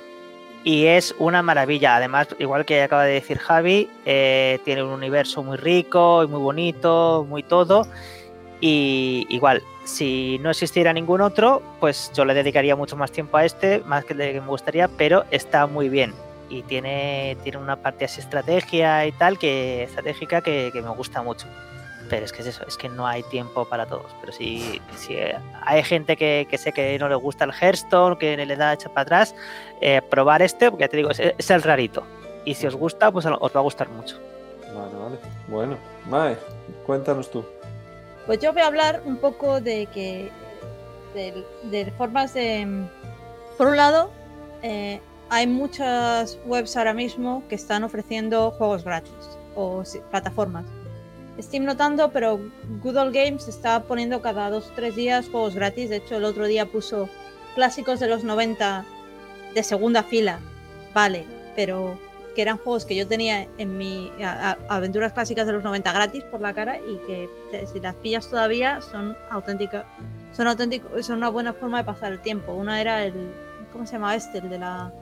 Y 0.63 0.85
es 0.85 1.15
una 1.17 1.41
maravilla. 1.41 1.95
Además, 1.95 2.27
igual 2.39 2.65
que 2.65 2.81
acaba 2.83 3.05
de 3.05 3.13
decir 3.13 3.37
Javi, 3.37 3.89
eh, 4.05 4.59
tiene 4.65 4.83
un 4.83 4.89
universo 4.89 5.43
muy 5.43 5.55
rico 5.57 6.23
y 6.23 6.27
muy 6.27 6.39
bonito, 6.41 7.25
muy 7.29 7.43
todo. 7.43 7.87
Y 8.59 9.25
igual, 9.29 9.61
si 9.85 10.39
no 10.41 10.49
existiera 10.49 10.91
ningún 10.91 11.21
otro, 11.21 11.61
pues 11.79 12.11
yo 12.13 12.25
le 12.25 12.33
dedicaría 12.33 12.75
mucho 12.75 12.97
más 12.97 13.11
tiempo 13.11 13.37
a 13.37 13.45
este, 13.45 13.79
más 13.85 14.03
que 14.03 14.13
el 14.13 14.19
que 14.19 14.41
me 14.41 14.47
gustaría, 14.47 14.87
pero 14.89 15.23
está 15.31 15.67
muy 15.67 15.87
bien. 15.89 16.13
Y 16.49 16.63
tiene, 16.63 17.37
tiene 17.43 17.57
una 17.57 17.75
parte 17.75 18.05
así 18.05 18.21
estrategia 18.21 19.05
y 19.05 19.11
tal, 19.11 19.37
que 19.37 19.83
estratégica 19.83 20.41
que, 20.41 20.69
que 20.71 20.81
me 20.81 20.89
gusta 20.89 21.21
mucho. 21.21 21.47
Pero 22.09 22.23
es 22.23 22.31
que 22.31 22.41
es 22.41 22.47
eso, 22.47 22.65
es 22.65 22.77
que 22.77 22.87
no 22.87 23.05
hay 23.05 23.21
tiempo 23.23 23.65
para 23.65 23.85
todos. 23.85 24.15
Pero 24.21 24.31
si, 24.31 24.81
si 24.95 25.17
hay 25.61 25.83
gente 25.83 26.15
que, 26.15 26.47
que 26.49 26.57
sé 26.57 26.71
que 26.71 26.97
no 26.99 27.09
le 27.09 27.15
gusta 27.15 27.43
el 27.43 27.51
Hearthstone, 27.51 28.17
que 28.17 28.37
le 28.37 28.55
da 28.55 28.73
echa 28.73 28.87
para 28.89 29.01
atrás, 29.01 29.35
eh, 29.81 30.01
probar 30.09 30.41
este, 30.41 30.69
porque 30.69 30.85
ya 30.85 30.87
te 30.87 30.97
digo, 30.97 31.11
es, 31.11 31.19
es 31.19 31.49
el 31.49 31.63
rarito. 31.63 32.03
Y 32.45 32.53
si 32.55 32.65
os 32.65 32.75
gusta, 32.75 33.11
pues 33.11 33.25
os 33.25 33.55
va 33.55 33.59
a 33.59 33.63
gustar 33.63 33.89
mucho. 33.89 34.17
Vale, 34.73 34.95
vale. 34.95 35.17
Bueno, 35.49 35.77
Mae, 36.09 36.37
cuéntanos 36.85 37.29
tú. 37.29 37.43
Pues 38.25 38.39
yo 38.39 38.53
voy 38.53 38.61
a 38.61 38.67
hablar 38.67 39.01
un 39.03 39.17
poco 39.17 39.59
de 39.59 39.87
que. 39.87 40.31
de, 41.13 41.43
de 41.63 41.91
formas 41.91 42.33
de. 42.33 42.85
Por 43.57 43.67
un 43.67 43.77
lado, 43.77 44.11
eh, 44.61 45.01
hay 45.29 45.47
muchas 45.47 46.37
webs 46.45 46.77
ahora 46.77 46.93
mismo 46.93 47.43
que 47.49 47.55
están 47.55 47.83
ofreciendo 47.83 48.51
juegos 48.51 48.83
gratis 48.83 49.11
o 49.55 49.83
plataformas. 50.09 50.65
Steam 51.39 51.65
no 51.65 51.77
tanto, 51.77 52.09
pero 52.11 52.39
Good 52.81 52.97
Old 52.97 53.13
Games 53.13 53.47
está 53.47 53.83
poniendo 53.83 54.21
cada 54.21 54.49
dos 54.49 54.67
o 54.67 54.73
tres 54.75 54.95
días 54.95 55.29
juegos 55.29 55.55
gratis. 55.55 55.89
De 55.89 55.97
hecho, 55.97 56.17
el 56.17 56.23
otro 56.23 56.47
día 56.47 56.65
puso 56.65 57.09
clásicos 57.55 57.99
de 57.99 58.07
los 58.07 58.23
90 58.23 58.85
de 59.53 59.63
segunda 59.63 60.03
fila. 60.03 60.39
Vale, 60.93 61.25
pero 61.55 61.99
que 62.35 62.43
eran 62.43 62.57
juegos 62.57 62.85
que 62.85 62.95
yo 62.95 63.07
tenía 63.07 63.47
en 63.57 63.77
mi 63.77 64.11
aventuras 64.69 65.11
clásicas 65.13 65.47
de 65.47 65.53
los 65.53 65.63
90 65.63 65.91
gratis 65.91 66.23
por 66.25 66.39
la 66.39 66.53
cara 66.53 66.77
y 66.77 66.97
que 67.07 67.29
si 67.71 67.79
las 67.79 67.95
pillas 67.95 68.29
todavía 68.29 68.79
son 68.79 69.17
auténticas 69.31 69.85
son 70.33 70.47
auténticos 70.47 71.03
son 71.03 71.17
una 71.17 71.29
buena 71.29 71.53
forma 71.53 71.79
de 71.79 71.85
pasar 71.85 72.11
el 72.11 72.21
tiempo 72.21 72.53
una 72.53 72.79
era 72.79 73.03
el 73.05 73.31
¿cómo 73.73 73.87
se 73.87 73.93
llama 73.93 74.15
este? 74.15 74.37
el 74.37 74.51
de 74.51 74.59
la 74.59 74.93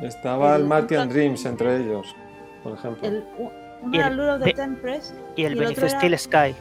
Estaba 0.00 0.56
el 0.56 0.62
El- 0.62 0.68
Martian 0.68 1.08
Dreams 1.08 1.44
entre 1.44 1.76
ellos, 1.78 2.14
por 2.62 2.72
ejemplo. 2.74 3.06
el, 3.06 3.24
uno 3.38 3.94
Y 3.94 3.98
era 3.98 4.10
Lure 4.10 4.30
of 4.32 4.38
the 4.40 4.44
Be- 4.46 4.54
Ten 4.54 4.76
Press 4.76 5.12
Y 5.36 5.44
el 5.44 5.60
el 5.60 5.76
Steel 5.90 6.18
Sky. 6.18 6.54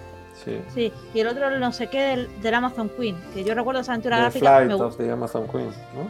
Sí. 0.43 0.59
sí 0.73 0.93
y 1.13 1.19
el 1.19 1.27
otro 1.27 1.49
el 1.49 1.59
no 1.59 1.71
sé 1.71 1.87
qué 1.87 1.99
del, 2.01 2.41
del 2.41 2.53
Amazon 2.55 2.89
Queen 2.97 3.15
que 3.33 3.43
yo 3.43 3.53
recuerdo 3.53 3.81
esa 3.81 3.91
aventura 3.91 4.15
The 4.15 4.21
gráfica 4.23 4.45
Flight 4.57 4.67
me 4.69 4.73
of 4.75 4.97
the 4.97 5.11
Amazon 5.11 5.47
Queen, 5.49 5.67
¿no? 5.93 6.09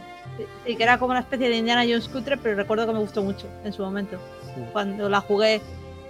sí, 0.65 0.75
que 0.77 0.83
era 0.83 0.99
como 0.99 1.11
una 1.11 1.19
especie 1.21 1.49
de 1.49 1.57
Indiana 1.57 1.81
Jones 1.83 2.07
cutre 2.07 2.37
pero 2.37 2.55
recuerdo 2.55 2.85
que 2.85 2.93
me 2.93 2.99
gustó 2.99 3.23
mucho 3.23 3.47
en 3.65 3.73
su 3.73 3.81
momento 3.83 4.17
Sí. 4.55 4.61
cuando 4.71 5.09
la 5.09 5.21
jugué 5.21 5.59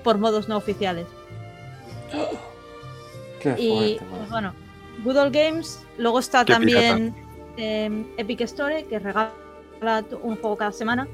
por 0.04 0.18
modos 0.18 0.50
no 0.50 0.58
oficiales 0.58 1.08
Qué 3.42 3.56
Y 3.58 3.98
fuerte, 3.98 4.06
pues 4.18 4.30
bueno, 4.30 4.54
Good 5.04 5.18
Old 5.18 5.34
Games. 5.34 5.84
Luego 5.98 6.20
está 6.20 6.46
Qué 6.46 6.54
también 6.54 7.16
eh, 7.58 8.06
Epic 8.18 8.42
Store, 8.42 8.84
que 8.86 9.00
regala 9.00 9.32
un 10.22 10.36
juego 10.38 10.58
cada 10.58 10.72
semana. 10.72 11.08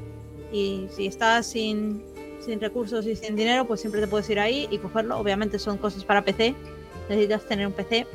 Y 0.51 0.87
si 0.91 1.07
estás 1.07 1.45
sin, 1.47 2.03
sin 2.39 2.59
recursos 2.59 3.05
y 3.05 3.15
sin 3.15 3.35
dinero, 3.35 3.65
pues 3.65 3.79
siempre 3.81 4.01
te 4.01 4.07
puedes 4.07 4.29
ir 4.29 4.39
ahí 4.39 4.67
y 4.69 4.77
cogerlo. 4.77 5.17
Obviamente 5.17 5.59
son 5.59 5.77
cosas 5.77 6.03
para 6.03 6.21
PC. 6.21 6.53
Necesitas 7.09 7.43
tener 7.43 7.65
un 7.67 7.73
PC, 7.73 8.05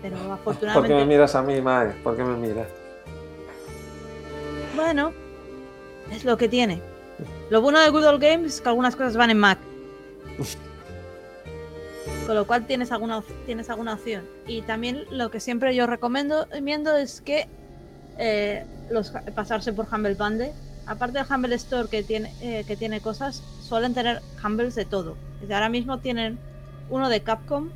pero 0.00 0.16
¿Por 0.16 0.22
qué 0.22 0.28
me 0.28 0.34
afortunadamente. 0.34 1.04
miras 1.04 1.34
a 1.34 1.42
mí, 1.42 1.60
Mae? 1.60 1.90
¿Por 2.02 2.16
qué 2.16 2.24
me 2.24 2.36
miras? 2.36 2.68
Bueno, 4.74 5.12
es 6.10 6.24
lo 6.24 6.38
que 6.38 6.48
tiene. 6.48 6.80
Lo 7.50 7.60
bueno 7.60 7.80
de 7.80 7.90
Good 7.90 8.06
Old 8.06 8.22
Games 8.22 8.54
es 8.54 8.60
que 8.62 8.68
algunas 8.70 8.96
cosas 8.96 9.16
van 9.16 9.28
en 9.30 9.38
Mac. 9.38 9.58
Con 12.26 12.34
lo 12.36 12.46
cual 12.46 12.66
tienes 12.66 12.92
alguna, 12.92 13.22
tienes 13.44 13.68
alguna 13.68 13.94
opción. 13.94 14.24
Y 14.46 14.62
también 14.62 15.04
lo 15.10 15.30
que 15.30 15.40
siempre 15.40 15.74
yo 15.74 15.86
recomiendo 15.86 16.46
recomiendo 16.46 16.96
es 16.96 17.20
que 17.20 17.46
eh, 18.18 18.64
los, 18.90 19.12
pasarse 19.34 19.72
por 19.72 19.86
Humble 19.92 20.14
Bundle. 20.14 20.52
Aparte 20.86 21.18
del 21.18 21.26
Humble 21.32 21.54
Store 21.54 21.88
que 21.88 22.02
tiene, 22.02 22.32
eh, 22.40 22.64
que 22.66 22.76
tiene 22.76 23.00
cosas, 23.00 23.42
suelen 23.62 23.94
tener 23.94 24.20
Humbles 24.44 24.74
de 24.74 24.84
todo. 24.84 25.16
Desde 25.40 25.54
ahora 25.54 25.68
mismo 25.68 25.98
tienen 25.98 26.38
uno 26.90 27.08
de 27.08 27.20
Capcom 27.20 27.70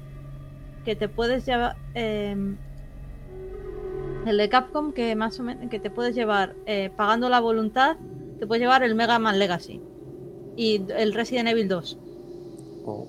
que 0.85 0.97
te 0.97 1.09
puedes 1.09 1.47
llevar. 1.47 1.77
em, 1.95 2.57
el 4.27 4.39
de 4.39 4.49
Capcom 4.49 4.93
que 4.93 5.15
más 5.15 5.39
o 5.39 5.43
menos 5.43 5.71
que 5.71 5.79
te 5.79 5.91
puedes 5.91 6.15
llevar 6.15 6.55
eh, 6.67 6.91
pagando 6.97 7.29
la 7.29 7.41
voluntad, 7.41 7.97
te 8.39 8.47
puedes 8.47 8.63
llevar 8.63 8.83
el 8.83 8.95
Mega 8.95 9.19
Man 9.19 9.39
Legacy 9.39 9.81
y 10.57 10.83
el 10.97 11.13
Resident 11.13 11.49
Evil 11.49 11.69
2. 11.69 11.99
Oh. 12.87 13.07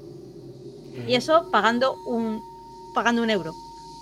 Y 1.07 1.15
eso 1.15 1.49
pagando 1.51 1.95
un 2.07 2.41
pagando 2.93 3.23
un 3.23 3.29
euro. 3.29 3.53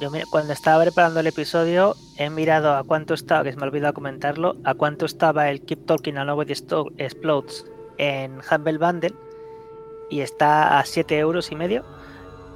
Yo 0.04 0.12
cuando 0.30 0.52
estaba 0.52 0.84
preparando 0.84 1.22
el 1.22 1.28
episodio 1.28 1.96
he 2.18 2.30
mirado 2.30 2.76
a 2.76 2.84
cuánto 2.84 3.14
estaba, 3.14 3.46
que 3.46 3.54
se 3.54 3.58
me 3.58 3.64
ha 3.64 3.68
olvidado 3.68 3.94
comentarlo, 3.94 4.58
a 4.66 4.74
cuánto 4.74 5.06
estaba 5.06 5.50
el 5.50 5.62
Keep 5.62 5.86
Talking 5.86 6.18
and 6.18 6.28
Nobody 6.28 6.52
Explodes 6.98 7.66
en 7.98 8.42
Humble 8.52 8.80
Bundle 8.80 9.14
y 10.10 10.20
está 10.20 10.78
a 10.78 10.84
7 10.84 11.18
euros 11.18 11.54
y 11.54 11.56
medio. 11.56 11.86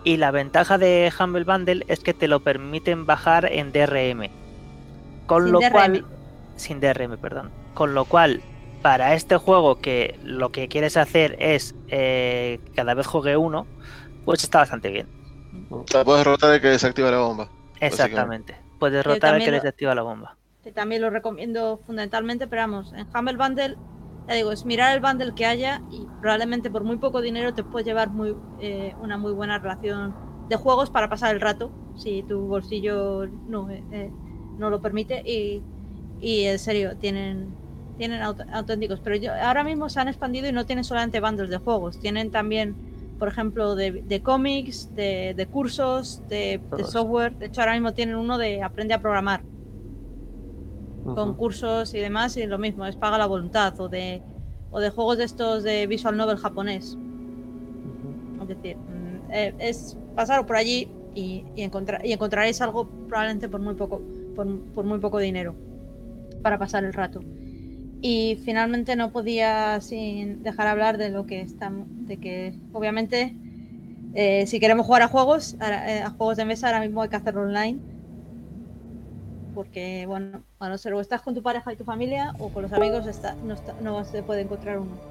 Y 0.03 0.17
la 0.17 0.31
ventaja 0.31 0.77
de 0.77 1.09
Humble 1.17 1.45
Bundle 1.45 1.85
es 1.88 2.01
que 2.01 2.13
te 2.13 2.27
lo 2.27 2.41
permiten 2.41 3.05
bajar 3.05 3.45
en 3.49 3.71
DRM. 3.71 4.30
Con 5.26 5.43
Sin 5.43 5.53
lo 5.53 5.59
DRM. 5.59 5.71
cual, 5.71 6.05
sin 6.57 6.81
DRM, 6.81 7.17
perdón. 7.17 7.49
Con 7.73 7.93
lo 7.93 8.03
cual, 8.03 8.41
para 8.81 9.13
este 9.13 9.38
juego 9.38 9.80
que 9.80 10.19
lo 10.21 10.51
que 10.51 10.67
quieres 10.67 10.97
hacer 10.97 11.38
es 11.39 11.76
eh, 11.88 12.59
cada 12.76 12.93
vez 12.93 13.07
juegue 13.07 13.38
uno, 13.38 13.67
pues 14.26 14.43
está 14.43 14.57
bastante 14.59 14.89
bien. 14.89 15.07
O 15.69 15.85
sea, 15.89 16.03
puedes 16.03 16.26
rotar 16.26 16.53
el 16.56 16.61
que 16.61 16.68
desactiva 16.68 17.10
la 17.11 17.19
bomba. 17.19 17.49
Exactamente. 17.80 18.56
Puedes 18.77 19.06
Yo 19.06 19.14
rotar 19.14 19.34
al 19.35 19.44
que 19.44 19.52
lo- 19.52 19.57
desactiva 19.61 19.95
la 19.95 20.02
bomba. 20.03 20.38
que 20.64 20.72
también 20.72 21.02
lo 21.02 21.10
recomiendo 21.10 21.80
fundamentalmente, 21.85 22.48
pero 22.48 22.64
vamos, 22.64 22.91
en 22.94 23.07
Humble 23.14 23.38
Bundle, 23.38 23.77
ya 24.27 24.34
digo, 24.35 24.52
es 24.52 24.65
mirar 24.65 24.94
el 24.95 25.02
bundle 25.02 25.34
que 25.34 25.45
haya 25.45 25.84
y 25.89 26.10
probablemente 26.19 26.69
por 26.72 26.84
muy 26.84 26.98
poco 26.98 27.22
dinero 27.22 27.53
te 27.53 27.64
puedes 27.64 27.85
llevar 27.88 28.11
muy, 28.11 28.35
eh, 28.57 28.94
una 28.98 29.18
muy 29.18 29.31
buena 29.34 29.60
relación 29.60 30.18
de 30.48 30.56
juegos 30.57 30.89
para 30.91 31.10
pasar 31.10 31.34
el 31.35 31.41
rato, 31.41 31.73
si 31.94 32.23
tu 32.23 32.48
bolsillo 32.48 33.27
no, 33.45 33.69
eh, 33.72 33.85
eh, 33.91 34.14
no 34.57 34.69
lo 34.69 34.81
permite 34.81 35.22
y, 35.26 35.65
y 36.18 36.45
en 36.45 36.60
serio, 36.60 36.98
tienen, 36.98 37.57
tienen 37.95 38.22
aut- 38.22 38.45
auténticos, 38.52 39.02
pero 39.02 39.15
yo, 39.15 39.34
ahora 39.34 39.64
mismo 39.64 39.89
se 39.89 39.99
han 39.99 40.07
expandido 40.10 40.48
y 40.48 40.52
no 40.52 40.65
tienen 40.65 40.84
solamente 40.85 41.19
bundles 41.22 41.49
de 41.49 41.57
juegos, 41.57 41.99
tienen 41.99 42.31
también 42.31 42.77
por 43.18 43.27
ejemplo, 43.27 43.76
de, 43.76 44.03
de 44.03 44.22
cómics, 44.22 44.94
de, 44.95 45.34
de 45.35 45.48
cursos, 45.48 46.22
de, 46.27 46.61
software. 46.85 47.38
De 47.38 47.48
hecho, 47.48 47.61
ahora 47.61 47.73
mismo 47.73 47.94
tienen 47.94 48.15
uno 48.15 48.38
de 48.38 48.64
aprende 48.64 48.94
a 48.94 49.02
programar, 49.02 49.41
con 51.03 51.35
cursos 51.35 51.94
y 51.94 51.99
demás, 51.99 52.35
y 52.38 52.45
lo 52.45 52.57
mismo, 52.57 52.85
es 52.85 52.95
paga 52.95 53.18
la 53.18 53.26
voluntad, 53.26 53.80
o 53.80 53.88
de, 53.88 54.22
o 54.72 54.80
de 54.80 54.89
juegos 54.89 55.18
de 55.18 55.23
estos 55.23 55.64
de 55.64 55.88
visual 55.88 56.18
novel 56.18 56.38
japonés. 56.38 56.98
Es 58.41 58.48
decir, 58.48 58.77
mm, 58.77 59.31
eh, 59.31 59.56
es 59.60 59.98
pasaros 60.15 60.45
por 60.45 60.57
allí 60.57 60.89
y, 61.15 61.45
y, 61.56 61.61
encontrar, 61.64 62.06
y 62.06 62.11
encontraréis 62.11 62.61
algo 62.61 62.88
probablemente 63.07 63.49
por 63.49 63.61
muy 63.61 63.73
poco, 63.73 64.02
por, 64.35 64.60
por 64.73 64.85
muy 64.85 64.99
poco 64.99 65.19
dinero 65.19 65.56
para 66.41 66.57
pasar 66.57 66.84
el 66.84 66.94
rato. 66.94 67.22
Y 68.01 68.39
finalmente 68.45 68.95
no 68.95 69.11
podía 69.11 69.81
sin 69.81 70.43
dejar 70.43 70.67
hablar 70.67 70.97
de 70.97 71.09
lo 71.09 71.25
que 71.25 71.41
estamos, 71.41 71.87
de 72.07 72.17
que 72.17 72.53
obviamente 72.71 73.35
eh, 74.13 74.47
si 74.47 74.59
queremos 74.59 74.85
jugar 74.85 75.01
a 75.03 75.07
juegos, 75.07 75.55
eh, 75.61 76.03
a 76.05 76.09
juegos 76.11 76.37
de 76.37 76.45
mesa, 76.45 76.67
ahora 76.67 76.81
mismo 76.81 77.01
hay 77.01 77.09
que 77.09 77.15
hacerlo 77.17 77.41
online. 77.43 77.79
Porque, 79.53 80.05
bueno, 80.07 80.43
a 80.59 80.69
no 80.69 80.77
ser 80.77 80.93
o 80.93 81.01
estás 81.01 81.21
con 81.21 81.33
tu 81.33 81.41
pareja 81.41 81.73
y 81.73 81.77
tu 81.77 81.83
familia 81.83 82.35
o 82.37 82.49
con 82.53 82.61
los 82.63 82.73
amigos 82.73 83.07
está, 83.07 83.35
no, 83.43 83.55
está- 83.55 83.75
se 84.05 84.21
puede 84.23 84.41
encontrar 84.41 84.79
uno. 84.79 85.01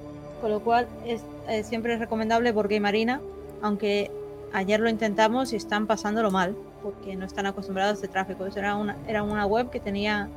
Con 0.40 0.50
lo 0.50 0.62
cual, 0.62 0.88
es, 1.04 1.26
eh, 1.48 1.64
siempre 1.64 1.94
es 1.94 1.98
recomendable 2.00 2.52
Board 2.52 2.68
Game 2.68 2.86
Arena, 2.88 3.20
aunque 3.60 4.12
ayer 4.52 4.78
lo 4.80 4.88
intentamos 4.88 5.52
y 5.52 5.56
están 5.56 5.86
pasándolo 5.86 6.30
mal, 6.30 6.56
porque 6.82 7.16
no 7.16 7.24
están 7.26 7.46
acostumbrados 7.46 7.92
a 7.92 7.94
este 7.94 8.08
tráfico. 8.08 8.46
Era 8.46 8.76
una, 8.76 9.02
era 9.08 9.22
una 9.24 9.46
web 9.46 9.70
que 9.70 9.80
tenía, 9.80 10.30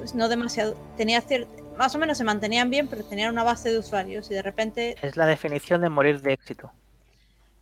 pues 0.00 0.14
no 0.14 0.28
demasiado, 0.30 0.74
tenía 0.96 1.22
cier- 1.22 1.46
más 1.76 1.94
o 1.94 1.98
menos 1.98 2.18
se 2.18 2.24
mantenían 2.24 2.70
bien, 2.70 2.88
pero 2.88 3.04
tenían 3.04 3.30
una 3.32 3.42
base 3.44 3.70
de 3.70 3.78
usuarios 3.78 4.30
y 4.30 4.34
de 4.34 4.42
repente... 4.42 4.96
Es 5.02 5.16
la 5.16 5.26
definición 5.26 5.82
de 5.82 5.88
morir 5.90 6.20
de 6.22 6.32
éxito. 6.32 6.72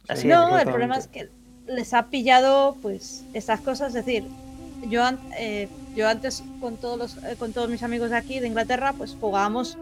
Así 0.09 0.23
Sí, 0.23 0.31
es. 0.31 0.35
no, 0.37 0.59
el 0.59 0.65
problema 0.67 0.97
es 0.97 1.07
que 1.09 1.29
les 1.67 1.93
ha 1.95 2.07
pillado, 2.07 2.77
pues, 2.81 3.25
estas 3.35 3.61
cosas, 3.61 3.89
es 3.89 4.05
decir, 4.05 4.25
yo, 4.89 5.03
eh, 5.37 5.69
yo 5.97 6.09
antes 6.09 6.43
con 6.61 6.77
todos, 6.77 6.99
los, 6.99 7.17
eh, 7.25 7.37
con 7.39 7.53
todos 7.53 7.69
mis 7.69 7.83
amigos 7.83 8.11
de 8.11 8.17
aquí, 8.17 8.39
de 8.41 8.47
Inglaterra, 8.47 8.93
pues 8.97 9.17
jugábamos 9.21 9.77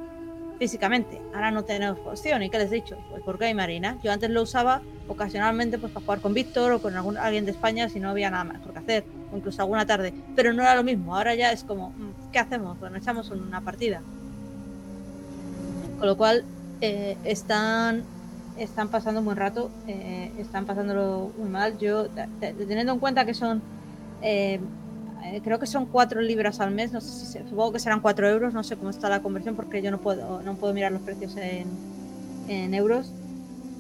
físicamente. 0.59 1.21
Ahora 1.35 1.51
no 1.51 1.65
tenemos 1.65 1.99
opción. 2.07 2.43
¿Y 2.43 2.49
qué 2.51 2.59
les 2.59 2.73
he 2.73 2.77
dicho? 2.77 2.97
Pues 3.11 3.23
por 3.23 3.37
Game 3.39 3.63
Arena. 3.63 3.99
Yo 4.03 4.11
antes 4.11 4.31
lo 4.31 4.41
usaba 4.43 4.81
ocasionalmente 5.07 5.79
pues 5.79 5.93
para 5.93 6.05
jugar 6.05 6.21
con 6.21 6.33
Víctor 6.33 6.73
o 6.73 6.81
con 6.81 6.97
algún, 6.97 7.19
alguien 7.19 7.45
de 7.45 7.51
España 7.51 7.89
si 7.91 8.01
no 8.01 8.09
había 8.09 8.31
nada 8.31 8.45
mejor 8.45 8.73
que 8.73 8.79
hacer. 8.79 9.05
O 9.33 9.37
incluso 9.37 9.61
alguna 9.61 9.85
tarde. 9.87 10.15
Pero 10.35 10.55
no 10.55 10.63
era 10.63 10.75
lo 10.75 10.83
mismo. 10.83 11.15
Ahora 11.15 11.35
ya 11.35 11.53
es 11.53 11.63
como, 11.63 11.91
mm, 11.91 12.26
¿qué 12.37 12.41
hacemos? 12.41 12.79
Bueno, 12.79 12.99
echamos 12.99 13.31
una 13.31 13.63
partida. 13.63 14.03
Con 15.99 16.07
lo 16.07 16.19
cual, 16.19 16.45
eh, 16.83 17.17
están, 17.25 18.03
están 18.59 18.89
pasando 18.89 19.21
un 19.21 19.25
buen 19.25 19.39
rato. 19.39 19.71
eh, 19.89 20.31
están 20.39 20.67
pasándolo 20.67 21.31
muy 21.39 21.49
mal. 21.49 21.79
Yo, 21.79 22.09
te- 22.11 22.29
te- 22.53 22.53
teniendo 22.67 22.93
en 22.93 22.99
cuenta 22.99 23.25
que 23.25 23.33
son... 23.33 23.63
eh, 24.21 24.61
eh, 25.25 25.41
creo 25.43 25.59
que 25.59 25.67
son 25.67 25.87
4 25.87 26.21
libras 26.21 26.61
al 26.61 26.73
mes, 26.73 26.93
no 26.93 27.01
sé 27.01 27.09
si 27.27 27.39
supongo 27.49 27.73
que 27.73 27.79
serán 27.79 28.01
4 28.01 28.29
euros, 28.29 28.53
no 28.53 28.63
sé 28.63 28.77
cómo 28.77 28.91
está 28.91 29.09
la 29.09 29.21
conversión 29.23 29.57
porque 29.57 29.81
yo 29.81 29.91
no 29.91 29.99
puedo, 29.99 30.43
no 30.43 30.55
puedo 30.57 30.75
mirar 30.75 30.93
los 30.93 31.01
precios 31.01 31.35
en, 31.39 31.67
en 32.49 32.75
euros. 32.75 33.11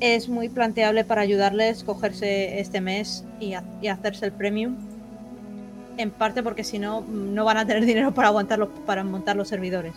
Es 0.01 0.31
muy 0.31 0.49
planteable 0.49 1.05
para 1.05 1.21
ayudarles 1.21 1.85
cogerse 1.85 2.59
este 2.59 2.81
mes 2.81 3.23
y, 3.39 3.53
y 3.83 3.89
hacerse 3.89 4.25
el 4.25 4.33
premium. 4.33 4.77
En 5.97 6.11
parte 6.11 6.43
porque 6.43 6.65
si 6.65 6.79
no, 6.79 7.03
mm, 7.03 7.35
no 7.35 7.45
van 7.45 7.57
a 7.59 7.67
tener 7.67 7.85
dinero 7.87 8.13
para 8.13 8.29
aguantarlo, 8.29 8.69
para 8.69 9.05
montar 9.05 9.37
los 9.37 9.49
servidores. 9.49 9.95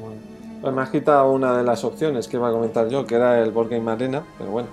Bueno, 0.00 0.16
pues 0.60 0.74
me 0.74 0.82
has 0.82 0.90
quitado 0.90 1.32
una 1.32 1.56
de 1.56 1.64
las 1.64 1.84
opciones 1.84 2.28
que 2.28 2.36
iba 2.36 2.48
a 2.48 2.52
comentar 2.52 2.88
yo, 2.88 3.06
que 3.06 3.16
era 3.16 3.42
el 3.42 3.50
Board 3.50 3.70
Game 3.70 3.90
Arena, 3.90 4.24
pero 4.38 4.50
bueno, 4.50 4.68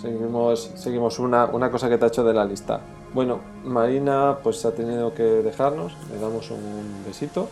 seguimos, 0.00 0.70
seguimos 0.74 1.18
una, 1.18 1.46
una 1.46 1.70
cosa 1.70 1.88
que 1.88 1.98
te 1.98 2.04
ha 2.04 2.08
hecho 2.08 2.24
de 2.24 2.34
la 2.34 2.44
lista. 2.44 2.80
Bueno, 3.14 3.40
Marina 3.64 4.38
pues 4.42 4.64
ha 4.64 4.72
tenido 4.72 5.14
que 5.14 5.22
dejarnos, 5.22 5.96
le 6.12 6.20
damos 6.20 6.50
un 6.50 7.04
besito 7.06 7.48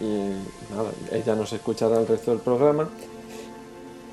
y 0.00 0.30
nada, 0.72 0.90
ella 1.10 1.34
nos 1.34 1.52
escuchará 1.52 1.98
el 1.98 2.06
resto 2.06 2.30
del 2.30 2.40
programa. 2.40 2.88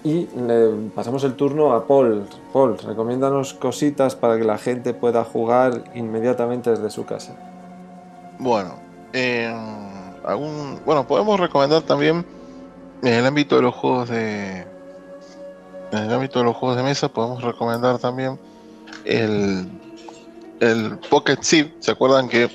Y 0.04 0.28
le 0.36 0.90
pasamos 0.94 1.24
el 1.24 1.36
turno 1.36 1.74
a 1.74 1.88
Paul. 1.88 2.28
Paul, 2.52 2.78
recomiéndanos 2.78 3.54
cositas 3.54 4.16
para 4.16 4.38
que 4.38 4.44
la 4.44 4.58
gente 4.58 4.94
pueda 4.94 5.24
jugar 5.24 5.86
inmediatamente 5.96 6.72
desde 6.72 6.90
su 6.90 7.06
casa. 7.06 7.36
Bueno, 8.38 8.76
eh, 9.14 9.54
algún, 10.26 10.82
bueno, 10.86 11.08
podemos 11.08 11.40
recomendar 11.40 11.84
también 11.84 12.26
en 13.02 13.14
el 13.14 13.26
ámbito 13.26 13.56
de 13.56 13.62
los 13.62 13.76
juegos 13.76 14.10
de 14.10 14.66
en 15.92 16.00
el 16.00 16.12
ámbito 16.12 16.40
de 16.40 16.46
los 16.46 16.56
juegos 16.56 16.76
de 16.76 16.84
mesa 16.84 17.08
podemos 17.08 17.44
recomendar 17.44 18.00
también 18.00 18.40
el 19.06 19.70
el 20.60 20.98
Pocket 21.10 21.38
Zip. 21.44 21.76
¿Se 21.80 21.92
acuerdan 21.92 22.28
que 22.28 22.50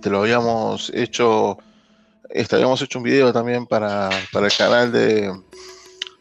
te 0.00 0.10
lo 0.10 0.20
habíamos 0.20 0.90
hecho 0.94 1.58
este, 2.30 2.56
habíamos 2.56 2.82
hecho 2.82 2.98
un 2.98 3.04
video 3.04 3.32
también 3.32 3.66
para, 3.66 4.10
para 4.32 4.46
el 4.46 4.52
canal 4.52 4.92
de, 4.92 5.32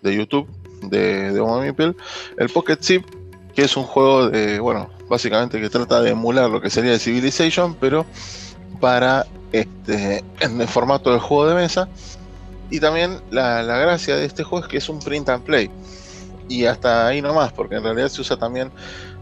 de 0.06 0.16
YouTube 0.16 0.48
de, 0.84 1.34
de 1.34 1.42
Meeple. 1.42 1.96
El 2.38 2.50
Pocket 2.50 2.78
Zip, 2.82 3.06
que 3.54 3.64
es 3.64 3.76
un 3.76 3.84
juego 3.84 4.30
de, 4.30 4.60
bueno, 4.60 4.90
básicamente 5.10 5.60
que 5.60 5.70
trata 5.70 6.02
de 6.02 6.12
emular 6.12 6.50
lo 6.50 6.62
que 6.62 6.70
sería 6.70 6.94
el 6.94 7.00
Civilization, 7.00 7.76
pero 7.76 8.06
para 8.80 9.26
este, 9.52 10.24
en 10.40 10.62
el 10.62 10.68
formato 10.68 11.12
del 11.12 11.20
juego 11.20 11.48
de 11.48 11.56
mesa. 11.56 11.90
Y 12.70 12.80
también 12.80 13.22
la, 13.32 13.62
la 13.64 13.78
gracia 13.78 14.16
de 14.16 14.26
este 14.26 14.44
juego 14.44 14.66
es 14.66 14.72
que 14.72 14.78
es 14.78 14.90
un 14.90 15.00
print 15.00 15.30
and 15.30 15.44
play. 15.44 15.70
Y 16.48 16.66
hasta 16.66 17.08
ahí 17.08 17.22
nomás, 17.22 17.52
porque 17.54 17.76
en 17.76 17.84
realidad 17.84 18.08
se 18.08 18.22
usa 18.22 18.38
también, 18.38 18.72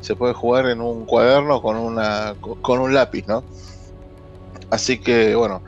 se 0.01 0.15
puede 0.15 0.34
jugar 0.34 0.68
en 0.68 0.81
un 0.81 1.05
cuaderno 1.05 1.61
con, 1.61 1.77
una, 1.77 2.35
con 2.61 2.80
un 2.80 2.93
lápiz, 2.93 3.26
¿no? 3.27 3.43
Así 4.69 4.97
que 4.97 5.35
bueno, 5.35 5.61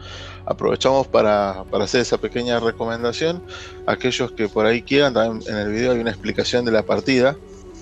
aprovechamos 0.46 1.08
para, 1.08 1.64
para 1.72 1.86
hacer 1.86 2.02
esa 2.02 2.18
pequeña 2.18 2.60
recomendación. 2.60 3.42
Aquellos 3.86 4.32
que 4.32 4.48
por 4.48 4.66
ahí 4.66 4.82
quieran, 4.82 5.14
también 5.14 5.44
en 5.48 5.58
el 5.62 5.72
video 5.72 5.92
hay 5.94 6.00
una 6.00 6.12
explicación 6.12 6.66
de 6.66 6.72
la 6.72 6.84
partida, 6.84 7.36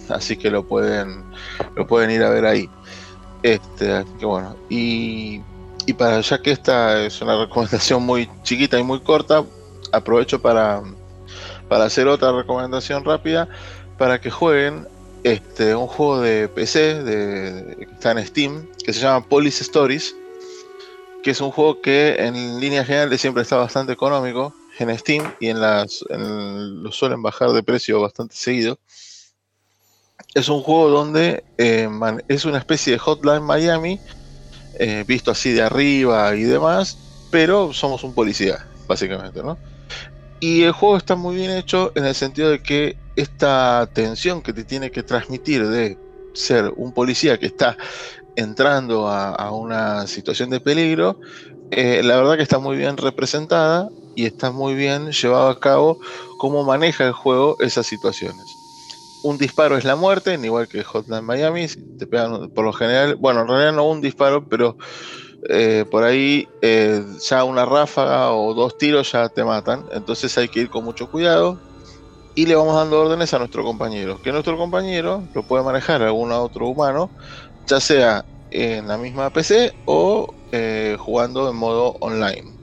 así 0.10 0.38
que 0.38 0.50
lo 0.50 0.64
pueden, 0.68 1.24
lo 1.76 1.86
pueden 1.88 2.12
ir 2.12 2.24
a 2.24 2.30
ver 2.30 2.46
ahí. 2.46 2.70
Este, 3.42 4.06
que 4.20 4.26
bueno, 4.26 4.56
y, 4.70 5.42
y 5.86 5.94
para 5.94 6.22
ya 6.22 6.42
que 6.42 6.52
esta 6.52 7.02
es 7.04 7.22
una 7.22 7.38
recomendación 7.46 8.04
muy 8.04 8.30
chiquita 8.44 8.80
y 8.80 8.84
muy 8.84 9.00
corta, 9.02 9.44
aprovecho 9.92 10.42
para, 10.42 10.82
para 11.68 11.86
hacer 11.86 12.08
otra 12.08 12.32
recomendación 12.32 13.04
rápida 13.04 13.48
para 13.98 14.20
que 14.20 14.32
jueguen 14.32 14.88
este, 15.24 15.76
un 15.76 15.88
juego 15.88 16.20
de 16.22 16.48
PC 16.50 17.04
de- 17.04 17.76
que 17.78 17.94
está 17.94 18.12
en 18.12 18.26
Steam 18.26 18.68
que 18.84 18.92
se 18.92 19.00
llama 19.02 19.26
Police 19.26 19.64
Stories 19.64 20.16
que 21.24 21.32
es 21.32 21.42
un 21.42 21.52
juego 21.52 21.82
que 21.82 22.16
en 22.20 22.60
líneas 22.60 22.86
generales 22.86 23.22
siempre 23.22 23.44
está 23.44 23.56
bastante 23.56 23.94
económico 23.94 24.54
en 24.78 24.98
Steam 24.98 25.34
y 25.40 25.48
en 25.48 25.62
las 25.62 26.04
lo 26.10 26.92
suelen 26.92 27.22
bajar 27.22 27.52
de 27.52 27.64
precio 27.64 28.02
bastante 28.02 28.36
seguido. 28.36 28.78
Es 30.34 30.50
un 30.50 30.62
juego 30.62 30.90
donde 30.90 31.44
eh, 31.58 31.88
es 32.28 32.46
una 32.46 32.58
especie 32.58 32.94
de 32.94 33.00
Hotline 33.00 33.44
Miami, 33.44 34.00
eh, 34.80 35.04
visto 35.08 35.32
así 35.32 35.52
de 35.52 35.62
arriba 35.62 36.36
y 36.36 36.44
demás, 36.44 36.98
pero 37.32 37.72
somos 37.72 38.04
un 38.04 38.14
policía, 38.14 38.68
básicamente, 38.88 39.42
¿no? 39.44 39.58
Y 40.40 40.64
el 40.64 40.72
juego 40.72 40.98
está 40.98 41.16
muy 41.16 41.36
bien 41.36 41.52
hecho 41.52 41.92
en 41.96 42.06
el 42.06 42.16
sentido 42.16 42.50
de 42.50 42.62
que 42.62 42.98
esta 43.16 43.88
tensión 43.94 44.42
que 44.42 44.54
te 44.54 44.64
tiene 44.64 44.92
que 44.92 45.04
transmitir 45.04 45.68
de 45.68 45.98
ser 46.34 46.74
un 46.76 46.92
policía 46.94 47.38
que 47.38 47.46
está 47.46 47.78
entrando 48.36 49.08
a, 49.08 49.52
una 49.52 50.08
situación 50.08 50.50
de 50.50 50.60
peligro, 50.60 51.20
eh, 51.72 52.02
la 52.04 52.18
verdad 52.18 52.38
que 52.38 52.44
está 52.44 52.60
muy 52.60 52.78
bien 52.78 52.98
representada 52.98 53.90
y 54.16 54.26
está 54.26 54.52
muy 54.52 54.76
bien 54.76 55.12
llevado 55.12 55.50
a 55.50 55.60
cabo 55.60 56.00
cómo 56.38 56.64
maneja 56.64 57.06
el 57.06 57.14
juego 57.14 57.56
esas 57.60 57.88
situaciones. 57.88 58.60
Un 59.24 59.38
disparo 59.38 59.78
es 59.78 59.86
la 59.86 59.96
muerte, 59.96 60.38
igual 60.44 60.68
que 60.68 60.84
Hotline 60.84 61.24
Miami, 61.24 61.68
te 61.98 62.08
pegan 62.08 62.50
por 62.50 62.66
lo 62.66 62.74
general, 62.74 63.16
bueno, 63.16 63.42
en 63.42 63.48
realidad 63.48 63.74
no 63.74 63.90
un 63.90 64.02
disparo, 64.02 64.48
pero 64.48 64.78
eh, 65.50 65.86
por 65.90 66.04
ahí 66.04 66.48
eh, 66.62 67.04
ya 67.20 67.44
una 67.44 67.66
ráfaga 67.66 68.32
o 68.34 68.54
dos 68.54 68.78
tiros 68.78 69.12
ya 69.12 69.30
te 69.30 69.44
matan, 69.44 69.86
entonces 69.92 70.38
hay 70.38 70.48
que 70.50 70.62
ir 70.62 70.70
con 70.70 70.84
mucho 70.86 71.08
cuidado 71.08 71.62
y 72.36 72.46
le 72.46 72.56
vamos 72.56 72.76
dando 72.76 73.02
órdenes 73.02 73.34
a 73.34 73.40
nuestro 73.40 73.64
compañero, 73.64 74.20
que 74.24 74.32
nuestro 74.32 74.58
compañero 74.58 75.28
lo 75.34 75.44
puede 75.44 75.64
manejar 75.64 76.02
algún 76.02 76.32
otro 76.32 76.68
humano, 76.68 77.14
ya 77.68 77.80
sea 77.80 78.26
en 78.50 78.88
la 78.88 78.98
misma 78.98 79.32
PC 79.32 79.74
o 79.86 80.36
eh, 80.52 80.96
jugando 81.00 81.50
en 81.50 81.56
modo 81.58 81.98
online. 82.02 82.60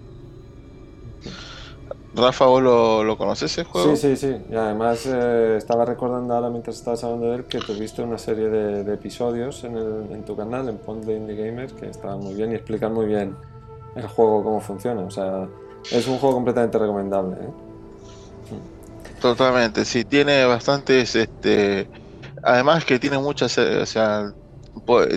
Rafa, 2.13 2.47
¿vos 2.47 2.63
lo, 2.63 3.03
lo 3.05 3.17
conoces 3.17 3.51
ese 3.53 3.65
juego? 3.65 3.97
Sí, 3.97 3.97
sí, 3.97 4.17
sí. 4.17 4.27
Y 4.49 4.55
además 4.57 5.07
eh, 5.07 5.57
estaba 5.57 5.85
recordando 5.87 6.35
ahora 6.35 6.51
mientras 6.51 6.77
estabas 6.77 7.03
hablando 7.05 7.31
de 7.31 7.37
él 7.37 7.47
que 7.47 7.63
tuviste 7.63 8.03
una 8.03 8.19
serie 8.19 8.49
de, 8.51 8.85
de 8.85 8.95
episodios 8.95 9.65
en, 9.65 9.77
el- 9.77 10.13
en 10.13 10.25
tu 10.25 10.37
canal, 10.37 10.69
en 10.69 10.79
Pond 10.83 11.05
de 11.07 11.17
Indie 11.17 11.37
Gamers, 11.37 11.73
que 11.73 11.87
estaban 11.89 12.21
muy 12.21 12.35
bien 12.35 12.53
y 12.53 12.57
explican 12.57 12.93
muy 12.93 13.07
bien 13.07 13.41
el 13.95 14.07
juego, 14.09 14.43
cómo 14.45 14.61
funciona. 14.61 15.03
O 15.03 15.11
sea, 15.11 15.49
es 15.91 16.07
un 16.09 16.19
juego 16.19 16.35
completamente 16.37 16.79
recomendable. 16.79 17.37
¿eh? 17.47 17.55
Totalmente, 19.19 19.85
sí, 19.85 20.05
tiene 20.07 20.47
bastantes, 20.47 21.15
este, 21.15 21.91
además 22.43 22.85
que 22.87 22.99
tiene 22.99 23.19
muchas, 23.19 23.59
eh, 23.59 23.79
o 23.83 23.87
sea, 23.87 24.33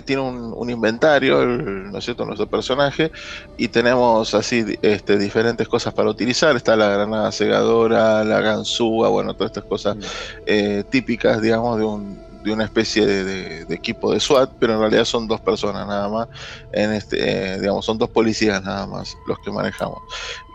tiene 0.04 0.22
un, 0.22 0.70
inventario, 0.70 1.44
¿no 1.44 1.98
es 1.98 2.04
cierto?, 2.04 2.24
nuestro 2.24 2.46
personaje, 2.46 3.10
y 3.56 3.68
tenemos 3.68 4.34
así 4.34 4.78
este, 4.82 5.18
diferentes 5.18 5.68
cosas 5.68 5.92
para 5.94 6.10
utilizar. 6.10 6.56
Está 6.56 6.76
la 6.76 6.88
granada 6.88 7.32
segadora, 7.32 8.24
la 8.24 8.40
ganzúa, 8.40 9.08
bueno, 9.08 9.34
todas 9.34 9.50
estas 9.50 9.64
cosas 9.64 9.96
mm. 9.96 10.00
eh, 10.46 10.84
típicas, 10.88 11.40
digamos, 11.42 11.78
de 11.78 11.84
un, 11.84 12.24
de 12.44 12.52
una 12.52 12.64
especie 12.64 13.06
de, 13.06 13.74
equipo 13.74 14.12
de 14.12 14.20
SWAT, 14.20 14.52
pero 14.60 14.74
en 14.74 14.80
realidad 14.80 15.06
son 15.06 15.26
dos 15.26 15.40
personas 15.40 15.86
nada 15.86 16.08
más, 16.08 16.28
en 16.72 16.92
este, 16.92 17.16
eh, 17.54 17.58
digamos, 17.58 17.86
son 17.86 17.96
dos 17.96 18.10
policías 18.10 18.62
nada 18.62 18.86
más 18.86 19.16
los 19.26 19.38
que 19.38 19.50
manejamos. 19.50 19.98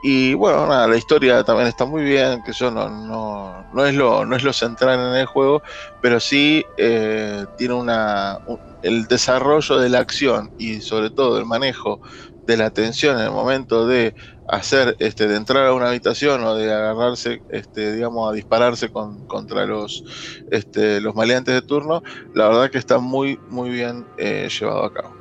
Y 0.04 0.36
bueno, 0.36 0.68
nada, 0.68 0.88
la 0.88 0.98
historia 0.98 1.44
también 1.44 1.68
está 1.68 1.86
muy 1.86 2.04
bien, 2.04 2.44
que 2.44 2.54
yo 2.54 2.70
no, 2.70 2.90
no, 2.90 3.66
no, 3.74 3.86
es, 3.86 3.96
lo, 3.96 4.24
no 4.24 4.36
es 4.36 4.44
lo 4.44 4.54
central 4.54 5.00
en 5.00 5.16
el 5.16 5.26
juego, 5.26 5.64
pero 6.00 6.20
sí 6.20 6.64
eh, 6.78 7.46
tiene 7.58 7.74
una, 7.74 8.38
el 8.84 9.08
desarrollo 9.08 9.78
de 9.80 9.90
la 9.90 10.00
acción 10.00 10.52
y 10.60 10.82
sobre 10.82 11.10
todo 11.10 11.40
el 11.40 11.46
manejo 11.46 12.00
de 12.46 12.58
la 12.58 12.70
tensión 12.70 13.18
en 13.18 13.26
el 13.26 13.32
momento 13.32 13.88
de 13.88 14.14
hacer, 14.50 14.96
este, 15.00 15.28
de 15.28 15.36
entrar 15.36 15.66
a 15.66 15.74
una 15.74 15.90
habitación 15.90 16.44
o 16.44 16.56
de 16.56 16.74
agarrarse, 16.74 17.42
este, 17.50 17.94
digamos, 17.94 18.30
a 18.30 18.34
dispararse 18.34 18.90
con, 18.90 19.26
contra 19.28 19.66
los, 19.66 20.04
este, 20.52 21.00
los 21.02 21.16
maleantes 21.16 21.54
de 21.54 21.62
turno, 21.62 22.02
la 22.34 22.48
verdad 22.48 22.72
que 22.72 22.78
está 22.78 23.00
muy, 23.00 23.40
muy 23.50 23.70
bien 23.70 24.06
eh, 24.18 24.50
llevado 24.50 24.84
a 24.84 24.94
cabo. 24.94 25.20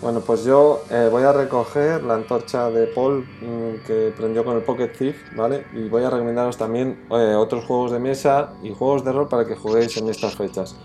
Bueno, 0.00 0.20
pues 0.20 0.44
yo 0.44 0.82
eh, 0.90 1.08
voy 1.10 1.22
a 1.22 1.32
recoger 1.32 2.02
la 2.02 2.14
antorcha 2.14 2.68
de 2.68 2.86
Paul 2.88 3.20
mm, 3.20 3.86
que 3.86 4.12
prendió 4.14 4.44
con 4.44 4.56
el 4.56 4.62
Pocket 4.62 4.88
Thief, 4.88 5.16
¿vale? 5.34 5.66
Y 5.72 5.88
voy 5.88 6.04
a 6.04 6.10
recomendaros 6.10 6.58
también 6.58 7.06
eh, 7.10 7.34
otros 7.34 7.64
juegos 7.64 7.90
de 7.92 7.98
mesa 7.98 8.50
y 8.62 8.70
juegos 8.70 9.02
de 9.04 9.12
rol 9.12 9.28
para 9.28 9.46
que 9.46 9.56
juguéis 9.56 9.96
en 9.96 10.08
estas 10.08 10.34
fechas. 10.34 10.76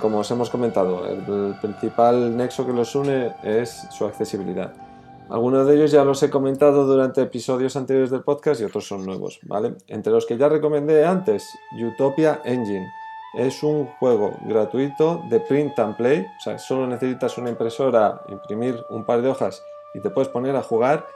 como 0.00 0.18
os 0.18 0.30
hemos 0.30 0.50
comentado, 0.50 1.06
el 1.06 1.54
principal 1.60 2.36
nexo 2.36 2.66
que 2.66 2.72
los 2.72 2.94
une 2.96 3.32
es 3.44 3.86
su 3.92 4.04
accesibilidad. 4.04 4.89
Algunos 5.30 5.64
de 5.64 5.76
ellos 5.76 5.92
ya 5.92 6.04
los 6.04 6.20
he 6.24 6.28
comentado 6.28 6.84
durante 6.86 7.22
episodios 7.22 7.76
anteriores 7.76 8.10
del 8.10 8.24
podcast 8.24 8.60
y 8.60 8.64
otros 8.64 8.88
son 8.88 9.06
nuevos, 9.06 9.38
¿vale? 9.44 9.76
Entre 9.86 10.12
los 10.12 10.26
que 10.26 10.36
ya 10.36 10.48
recomendé 10.48 11.06
antes, 11.06 11.48
Utopia 11.80 12.40
Engine. 12.44 12.88
Es 13.34 13.62
un 13.62 13.86
juego 14.00 14.32
gratuito 14.46 15.22
de 15.30 15.38
print 15.38 15.78
and 15.78 15.96
play, 15.96 16.26
o 16.36 16.40
sea, 16.42 16.58
solo 16.58 16.88
necesitas 16.88 17.38
una 17.38 17.48
impresora, 17.48 18.22
imprimir 18.28 18.84
un 18.90 19.06
par 19.06 19.22
de 19.22 19.28
hojas 19.28 19.62
y 19.94 20.00
te 20.00 20.10
puedes 20.10 20.28
poner 20.28 20.56
a 20.56 20.64
jugar 20.64 21.06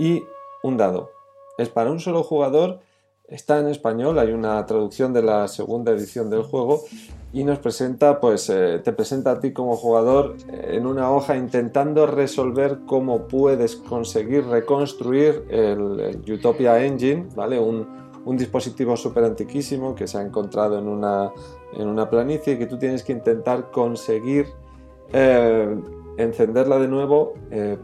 y 0.00 0.24
un 0.64 0.76
dado. 0.76 1.12
Es 1.56 1.68
para 1.68 1.92
un 1.92 2.00
solo 2.00 2.24
jugador, 2.24 2.80
está 3.30 3.60
en 3.60 3.68
español, 3.68 4.18
hay 4.18 4.32
una 4.32 4.64
traducción 4.66 5.12
de 5.12 5.22
la 5.22 5.48
segunda 5.48 5.92
edición 5.92 6.28
del 6.30 6.42
juego 6.42 6.82
y 7.32 7.44
nos 7.44 7.60
presenta, 7.60 8.20
pues 8.20 8.50
eh, 8.50 8.80
te 8.82 8.92
presenta 8.92 9.32
a 9.32 9.40
ti 9.40 9.52
como 9.52 9.76
jugador 9.76 10.36
eh, 10.48 10.72
en 10.72 10.86
una 10.86 11.10
hoja 11.12 11.36
intentando 11.36 12.06
resolver 12.06 12.80
cómo 12.86 13.28
puedes 13.28 13.76
conseguir 13.76 14.46
reconstruir 14.46 15.44
el, 15.48 16.20
Utopia 16.28 16.84
Engine, 16.84 17.28
¿vale? 17.34 17.58
Un, 17.58 17.98
dispositivo 18.36 18.96
súper 18.96 19.24
antiquísimo 19.24 19.96
que 19.96 20.06
se 20.06 20.16
ha 20.16 20.22
encontrado 20.22 20.78
en 20.78 20.86
una, 20.86 21.32
en 21.72 21.88
una 21.88 22.08
planicie 22.08 22.52
y 22.52 22.58
que 22.58 22.66
tú 22.66 22.78
tienes 22.78 23.02
que 23.02 23.12
intentar 23.12 23.72
conseguir 23.72 24.46
eh, 25.12 25.76
encenderla 26.16 26.78
de 26.78 26.86
nuevo 26.86 27.34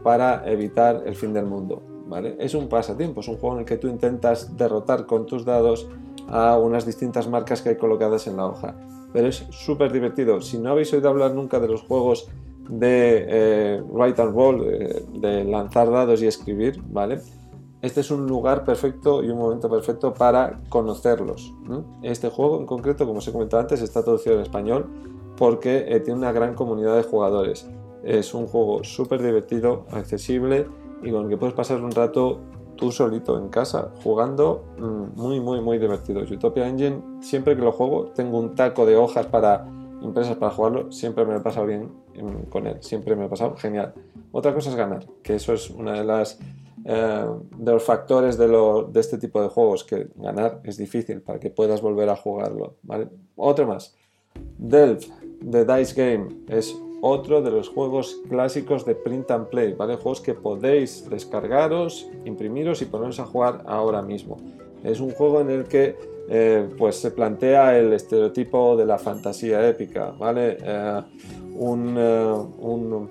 para 0.03 0.49
evitar 0.49 1.03
el 1.05 1.15
fin 1.15 1.33
del 1.33 1.47
mundo, 1.47 1.81
Es 2.39 2.53
un 2.53 2.69
pasatiempo, 2.69 3.21
es 3.21 3.27
un 3.27 3.37
juego 3.37 3.55
en 3.55 3.59
el 3.61 3.65
que 3.65 3.77
tú 3.77 3.87
intentas 3.87 4.55
derrotar 4.55 5.05
con 5.05 5.25
tus 5.25 5.45
dados 5.45 5.87
a 6.27 6.57
unas 6.57 6.85
distintas 6.85 7.27
marcas 7.27 7.61
que 7.61 7.69
hay 7.69 7.77
colocadas 7.77 8.27
en 8.27 8.37
la 8.37 8.45
hoja 8.45 8.75
pero 9.13 9.29
es 9.29 9.45
súper 9.49 9.91
divertido. 9.91 10.41
Si 10.41 10.57
no 10.57 10.71
habéis 10.71 10.93
oído 10.93 11.09
hablar 11.09 11.33
nunca 11.33 11.59
de 11.59 11.67
los 11.67 11.81
juegos 11.81 12.27
de 12.69 13.25
eh, 13.27 13.83
write 13.89 14.21
and 14.21 14.35
roll, 14.35 14.63
eh, 14.63 15.03
de 15.13 15.43
lanzar 15.45 15.89
dados 15.89 16.21
y 16.21 16.27
escribir. 16.27 16.81
Este 17.81 18.01
es 18.01 18.11
un 18.11 18.27
lugar 18.27 18.65
perfecto 18.65 19.23
y 19.23 19.29
un 19.29 19.37
momento 19.37 19.69
perfecto 19.69 20.13
para 20.13 20.59
conocerlos. 20.69 21.53
Este 22.01 22.29
juego 22.29 22.59
en 22.59 22.65
concreto, 22.65 23.05
como 23.05 23.19
os 23.19 23.27
he 23.27 23.31
comentado 23.31 23.61
antes, 23.61 23.81
está 23.81 24.03
traducido 24.03 24.35
en 24.35 24.41
español 24.41 24.87
porque 25.37 25.85
eh, 25.87 25.99
tiene 25.99 26.19
una 26.19 26.31
gran 26.31 26.55
comunidad 26.55 26.95
de 26.95 27.03
jugadores. 27.03 27.67
Es 28.03 28.33
un 28.33 28.47
juego 28.47 28.83
súper 28.83 29.21
divertido, 29.21 29.85
accesible 29.91 30.67
y 31.03 31.11
con 31.11 31.29
que 31.29 31.37
puedes 31.37 31.55
pasar 31.55 31.81
un 31.81 31.91
rato 31.91 32.39
tú 32.75 32.91
solito 32.91 33.37
en 33.37 33.49
casa, 33.49 33.91
jugando 34.03 34.65
mm, 34.77 35.19
muy, 35.19 35.39
muy, 35.39 35.61
muy 35.61 35.77
divertido. 35.79 36.21
Utopia 36.21 36.67
Engine, 36.67 37.01
siempre 37.21 37.55
que 37.55 37.61
lo 37.61 37.71
juego, 37.71 38.11
tengo 38.15 38.39
un 38.39 38.55
taco 38.55 38.85
de 38.85 38.95
hojas 38.95 39.25
para 39.25 39.67
impresas 40.01 40.37
para 40.37 40.51
jugarlo, 40.51 40.91
siempre 40.91 41.25
me 41.25 41.35
he 41.35 41.39
pasado 41.39 41.65
bien 41.65 41.91
mm, 42.15 42.49
con 42.49 42.67
él, 42.67 42.77
siempre 42.81 43.15
me 43.15 43.25
ha 43.25 43.29
pasado 43.29 43.55
genial. 43.57 43.93
Otra 44.31 44.53
cosa 44.53 44.69
es 44.69 44.75
ganar, 44.75 45.05
que 45.23 45.35
eso 45.35 45.53
es 45.53 45.69
una 45.69 45.93
de 45.93 46.03
las 46.03 46.39
eh, 46.85 47.25
de 47.57 47.71
los 47.73 47.83
factores 47.83 48.37
de, 48.37 48.47
lo, 48.47 48.83
de, 48.83 49.01
este 49.01 49.17
tipo 49.17 49.41
de 49.41 49.49
juegos, 49.49 49.83
que 49.83 50.07
ganar 50.15 50.61
es 50.63 50.77
difícil 50.77 51.21
para 51.21 51.39
que 51.39 51.49
puedas 51.49 51.81
volver 51.81 52.09
a 52.09 52.15
jugarlo. 52.15 52.75
¿vale? 52.83 53.09
Otro 53.35 53.67
más, 53.67 53.93
Delve, 54.57 55.05
The 55.49 55.65
Dice 55.65 55.93
Game, 55.95 56.29
es 56.47 56.73
otro 57.01 57.41
de 57.41 57.51
los 57.51 57.69
juegos 57.69 58.21
clásicos 58.29 58.85
de 58.85 58.95
print 58.95 59.29
and 59.31 59.47
play, 59.47 59.73
¿vale? 59.73 59.95
Juegos 59.95 60.21
que 60.21 60.33
podéis 60.33 61.09
descargaros, 61.09 62.09
imprimiros 62.25 62.81
y 62.81 62.85
poneros 62.85 63.19
a 63.19 63.25
jugar 63.25 63.63
ahora 63.65 64.01
mismo. 64.01 64.37
Es 64.83 64.99
un 64.99 65.11
juego 65.11 65.41
en 65.41 65.49
el 65.49 65.65
que 65.65 65.95
eh, 66.29 66.67
pues 66.77 66.97
se 66.97 67.11
plantea 67.11 67.77
el 67.77 67.93
estereotipo 67.93 68.75
de 68.75 68.85
la 68.85 68.97
fantasía 68.97 69.67
épica, 69.67 70.11
¿vale? 70.17 70.57
Eh, 70.61 71.01
un, 71.55 71.95
eh, 71.97 72.33
un, 72.59 73.09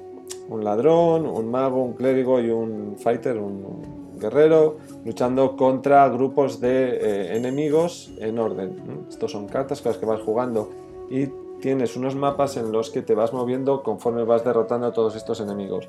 un, 0.48 0.64
ladrón, 0.64 1.26
un 1.26 1.50
mago, 1.50 1.82
un 1.82 1.94
clérigo 1.94 2.40
y 2.40 2.50
un 2.50 2.96
fighter, 2.98 3.38
un, 3.38 3.96
guerrero, 4.18 4.78
luchando 5.04 5.56
contra 5.56 6.08
grupos 6.08 6.58
de 6.58 7.36
enemigos 7.36 8.10
en 8.18 8.38
orden. 8.38 9.04
Estos 9.10 9.32
son 9.32 9.46
cartas 9.46 9.82
con 9.82 9.92
las 9.92 9.98
que 9.98 10.06
vas 10.06 10.22
jugando 10.22 10.70
y 11.10 11.26
tienes 11.60 11.96
unos 11.96 12.14
mapas 12.14 12.56
en 12.56 12.72
los 12.72 12.90
que 12.90 13.02
te 13.02 13.14
vas 13.14 13.32
moviendo 13.32 13.82
conforme 13.82 14.24
vas 14.24 14.44
derrotando 14.44 14.86
a 14.86 14.92
todos 14.92 15.16
estos 15.16 15.40
enemigos. 15.40 15.88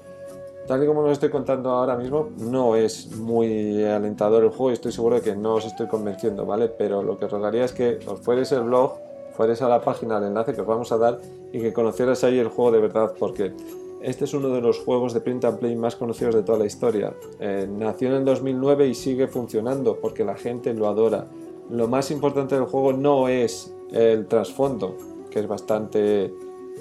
Tal 0.68 0.84
y 0.84 0.88
como 0.88 1.02
os 1.02 1.12
estoy 1.14 1.30
contando 1.30 1.70
ahora 1.70 1.96
mismo, 1.96 2.30
no 2.40 2.76
es 2.76 3.16
muy 3.16 3.86
alentador 3.86 4.44
el 4.44 4.50
juego 4.50 4.72
y 4.72 4.74
estoy 4.74 4.92
seguro 4.92 5.16
de 5.16 5.22
que 5.22 5.34
no 5.34 5.56
os 5.56 5.66
estoy 5.66 5.88
convenciendo, 5.88 6.46
¿vale? 6.46 6.68
Pero 6.68 7.02
lo 7.02 7.18
que 7.18 7.26
os 7.26 7.32
rogaría 7.32 7.64
es 7.64 7.72
que 7.72 8.00
os 8.06 8.20
fuereis 8.20 8.52
el 8.52 8.64
blog, 8.64 8.96
fueres 9.32 9.62
a 9.62 9.70
la 9.70 9.82
página, 9.82 10.18
al 10.18 10.26
enlace 10.26 10.54
que 10.54 10.62
os 10.62 10.68
vamos 10.68 10.92
a 10.92 10.98
dar 10.98 11.20
y 11.54 11.62
que 11.62 11.72
conocieras 11.72 12.24
ahí 12.26 12.38
el 12.38 12.50
juego 12.50 12.72
de 12.72 12.80
verdad, 12.80 13.14
porque 13.18 13.54
este 14.02 14.26
es 14.26 14.34
uno 14.34 14.50
de 14.50 14.60
los 14.60 14.80
juegos 14.80 15.14
de 15.14 15.22
print 15.22 15.46
and 15.46 15.60
play 15.60 15.76
más 15.76 15.96
conocidos 15.96 16.36
de 16.36 16.44
toda 16.44 16.60
la 16.60 16.66
historia. 16.66 17.14
Eh, 17.40 17.66
nació 17.70 18.10
en 18.10 18.16
el 18.16 18.26
2009 18.26 18.88
y 18.88 18.94
sigue 18.94 19.28
funcionando 19.28 19.98
porque 20.02 20.26
la 20.26 20.36
gente 20.36 20.74
lo 20.74 20.88
adora. 20.88 21.28
Lo 21.70 21.88
más 21.88 22.12
importante 22.12 22.56
del 22.56 22.66
juego 22.66 22.92
no 22.92 23.30
es 23.30 23.74
el 23.92 24.28
trasfondo, 24.28 24.98
que 25.38 25.42
es 25.42 25.48
bastante 25.48 26.34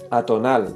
atonal 0.09 0.75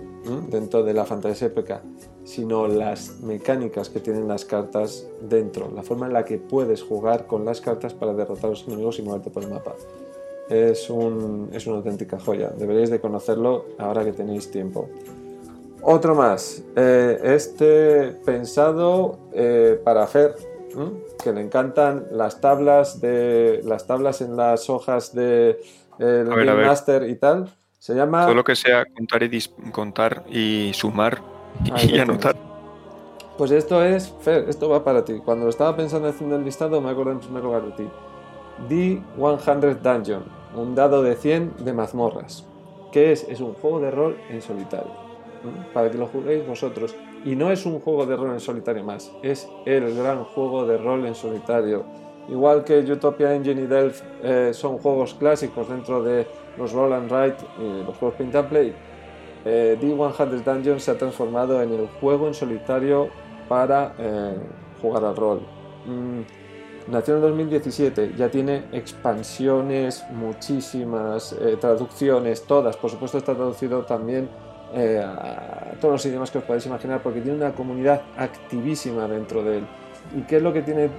dentro 0.51 0.82
de 0.82 0.93
la 0.93 1.07
fantasía 1.07 1.47
épica, 1.47 1.81
sino 2.24 2.69
las 2.69 3.20
mecánicas 3.20 3.89
que 3.89 4.01
tienen 4.01 4.28
las 4.28 4.44
cartas 4.44 5.07
dentro, 5.23 5.70
la 5.74 5.82
forma 5.82 6.07
en 6.07 6.12
la 6.12 6.27
que 6.27 6.36
puedes 6.36 6.82
jugar 6.82 7.27
con 7.27 7.47
las 7.47 7.62
cartas 7.62 7.94
para 7.94 8.12
derrotar 8.12 8.47
a 8.47 8.48
los 8.51 8.66
enemigos 8.66 8.98
y 8.98 9.02
moverte 9.02 9.31
por 9.31 9.44
el 9.44 9.48
mapa. 9.48 9.74
Es, 10.51 10.90
un, 10.90 11.48
es 11.55 11.66
una 11.66 11.77
auténtica 11.77 12.20
joya, 12.20 12.51
deberéis 12.51 12.90
de 12.90 13.01
conocerlo 13.01 13.65
ahora 13.78 14.05
que 14.05 14.12
tenéis 14.12 14.51
tiempo. 14.51 14.90
Otro 15.81 16.15
más, 16.15 16.62
eh, 16.77 17.19
este 17.23 18.09
pensado 18.27 19.20
eh, 19.32 19.81
para 19.82 20.02
hacer, 20.02 20.35
que 21.24 21.32
le 21.32 21.40
encantan 21.40 22.09
las 22.11 22.43
tablas, 22.43 23.01
de, 23.01 23.62
las 23.65 23.86
tablas 23.86 24.20
en 24.20 24.36
las 24.36 24.69
hojas 24.69 25.15
de 25.15 25.59
el 25.98 26.27
Master 26.27 27.09
y 27.09 27.16
tal. 27.16 27.51
Se 27.81 27.94
llama. 27.94 28.27
Todo 28.27 28.35
lo 28.35 28.44
que 28.44 28.55
sea 28.55 28.85
contar 28.85 29.23
y, 29.23 29.43
contar 29.73 30.24
y 30.28 30.70
sumar 30.74 31.23
y, 31.65 31.98
anotar. 31.98 32.36
Pues 33.39 33.51
esto 33.52 33.82
es, 33.82 34.15
Fer, 34.20 34.51
esto 34.51 34.69
va 34.69 34.85
para 34.85 35.02
ti. 35.02 35.19
Cuando 35.24 35.47
lo 35.47 35.51
estaba 35.51 35.74
pensando 35.74 36.09
haciendo 36.09 36.36
el 36.36 36.44
listado, 36.44 36.78
me 36.82 36.90
acuerdo 36.90 37.12
en 37.12 37.20
primer 37.20 37.43
lugar 37.43 37.62
de 37.65 37.73
ti. 37.73 37.89
D100 38.69 39.81
Dungeon, 39.81 40.24
un 40.55 40.74
dado 40.74 41.02
de 41.02 41.16
100 41.16 41.65
de 41.65 41.73
mazmorras. 41.73 42.44
¿Qué 42.93 43.12
es? 43.12 43.27
Es 43.31 43.40
un 43.40 43.55
juego 43.55 43.81
de 43.81 43.90
rol 43.90 44.19
en 44.28 44.43
solitario. 44.43 44.93
Para 45.73 45.90
que 45.90 45.97
lo 45.97 46.07
juguéis 46.07 46.47
vosotros. 46.47 46.94
Y 47.24 47.35
no 47.35 47.51
es 47.51 47.65
un 47.65 47.81
juego 47.81 48.05
de 48.05 48.15
rol 48.15 48.32
en 48.32 48.40
solitario 48.40 48.85
más, 48.85 49.11
es 49.23 49.48
el 49.65 49.94
gran 49.94 50.24
juego 50.24 50.66
de 50.66 50.77
rol 50.77 51.07
en 51.07 51.15
solitario. 51.15 51.85
Igual 52.28 52.62
que 52.65 52.78
Utopia 52.81 53.35
Engine 53.35 53.62
y 53.62 53.66
Delph 53.66 54.02
eh, 54.23 54.51
son 54.52 54.78
juegos 54.78 55.15
clásicos 55.15 55.69
dentro 55.69 56.02
de 56.02 56.27
los 56.56 56.72
Roll 56.72 56.93
and 56.93 57.10
Write 57.10 57.44
y 57.59 57.85
los 57.85 57.97
juegos 57.97 58.14
Print 58.14 58.35
and 58.35 58.48
Play, 58.48 58.74
eh, 59.44 59.78
D100 59.81 60.44
Dungeons 60.44 60.82
se 60.82 60.90
ha 60.90 60.98
transformado 60.98 61.62
en 61.62 61.72
el 61.72 61.89
juego 62.01 62.27
en 62.27 62.35
solitario 62.35 63.09
para 63.48 63.94
eh, 63.98 64.36
jugar 64.82 65.05
al 65.05 65.16
rol. 65.16 65.40
Mm, 65.86 66.90
nació 66.93 67.16
en 67.16 67.22
2017, 67.22 68.14
ya 68.16 68.28
tiene 68.31 68.64
expansiones, 68.72 70.05
muchísimas 70.10 71.32
eh, 71.32 71.56
traducciones, 71.59 72.43
todas, 72.43 72.77
por 72.77 72.90
supuesto 72.90 73.18
está 73.18 73.35
traducido 73.35 73.82
también 73.82 74.28
a 74.72 75.72
todos 75.81 75.94
los 75.94 76.06
idiomas 76.06 76.31
que 76.31 76.39
os 76.39 76.44
podéis 76.44 76.64
imaginar, 76.64 77.02
porque 77.02 77.20
tiene 77.20 77.39
una 77.39 77.52
comunidad 77.52 78.02
activísima 78.16 79.09
dentro 79.09 79.43
de 79.43 79.59
él. 79.59 79.66
¿Y 80.16 80.20
qué 80.22 80.36
es 80.36 80.43
lo 80.43 80.52
que 80.52 80.62
tiene 80.62 80.90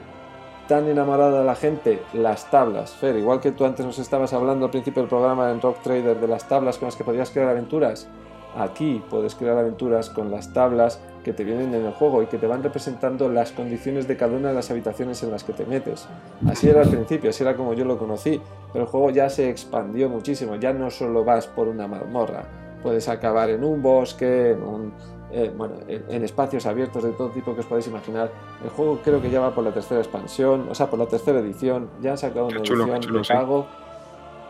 tan 0.72 0.88
enamorada 0.88 1.41
a 1.41 1.43
la 1.43 1.56
gente? 1.56 2.02
Las 2.14 2.49
tablas. 2.49 2.91
Fer, 2.91 3.18
igual 3.18 3.41
que 3.41 3.52
tú 3.52 3.65
antes 3.65 3.85
nos 3.85 3.99
estabas 3.99 4.31
hablando 4.31 4.64
al 4.64 4.72
principio 4.72 5.02
del 5.02 5.10
programa 5.10 5.52
en 5.52 5.60
Rock 5.60 5.81
Trader 5.81 6.18
de 6.18 6.27
las 6.30 6.48
tablas 6.48 6.77
con 6.77 6.85
las 6.85 6.95
que 6.95 7.03
podías 7.03 7.30
crear 7.30 7.49
aventuras, 7.49 8.07
aquí 8.56 9.03
puedes 9.10 9.35
crear 9.35 9.57
aventuras 9.57 10.10
con 10.10 10.31
las 10.31 10.53
tablas 10.53 11.02
que 11.26 11.34
te 11.34 11.43
vienen 11.43 11.76
en 11.76 11.85
el 11.85 11.91
juego 11.91 12.23
y 12.23 12.27
que 12.27 12.38
te 12.38 12.48
van 12.48 12.64
representando 12.64 13.27
las 13.27 13.52
condiciones 13.52 14.07
de 14.07 14.15
cada 14.15 14.38
una 14.38 14.48
de 14.48 14.53
las 14.53 14.72
habitaciones 14.72 15.22
en 15.23 15.31
las 15.31 15.43
que 15.43 15.52
te 15.52 15.65
metes. 15.65 16.07
Así 16.48 16.69
era 16.69 16.84
al 16.84 16.89
principio, 16.89 17.31
así 17.31 17.43
era 17.43 17.57
como 17.57 17.73
yo 17.73 17.84
lo 17.84 17.98
conocí, 17.98 18.39
pero 18.72 18.85
el 18.85 18.89
juego 18.89 19.10
ya 19.10 19.30
se 19.30 19.49
expandió 19.49 20.07
muchísimo, 20.07 20.56
ya 20.56 20.72
no 20.72 20.89
solo 20.89 21.26
vas 21.26 21.48
por 21.48 21.68
una 21.68 21.85
mazmorra, 21.85 22.45
puedes 22.81 23.10
acabar 23.10 23.49
en 23.49 23.65
un 23.65 23.81
bosque, 23.81 24.52
en, 24.52 24.93
eh, 25.34 25.52
bueno, 25.56 25.76
en, 25.88 26.24
espacios 26.24 26.66
abiertos 26.66 27.03
de 27.03 27.12
todo 27.12 27.30
tipo 27.30 27.53
que 27.53 27.62
os 27.62 27.66
podéis 27.66 27.88
imaginar. 27.88 28.32
El 28.64 28.70
juego 28.70 28.99
creo 29.03 29.22
que 29.22 29.30
ya 29.30 29.40
va 29.40 29.53
por 29.53 29.64
la 29.64 29.74
tercera 29.74 30.02
expansión, 30.02 30.68
o 30.70 30.76
sea, 30.76 30.90
por 30.90 30.99
la 30.99 31.08
tercera 31.08 31.40
edición, 31.40 31.90
ya 32.02 32.12
han 32.12 32.18
sacado 32.18 32.48
una 32.48 32.58
edición 32.58 33.02
de 33.02 33.22
pago 33.28 33.66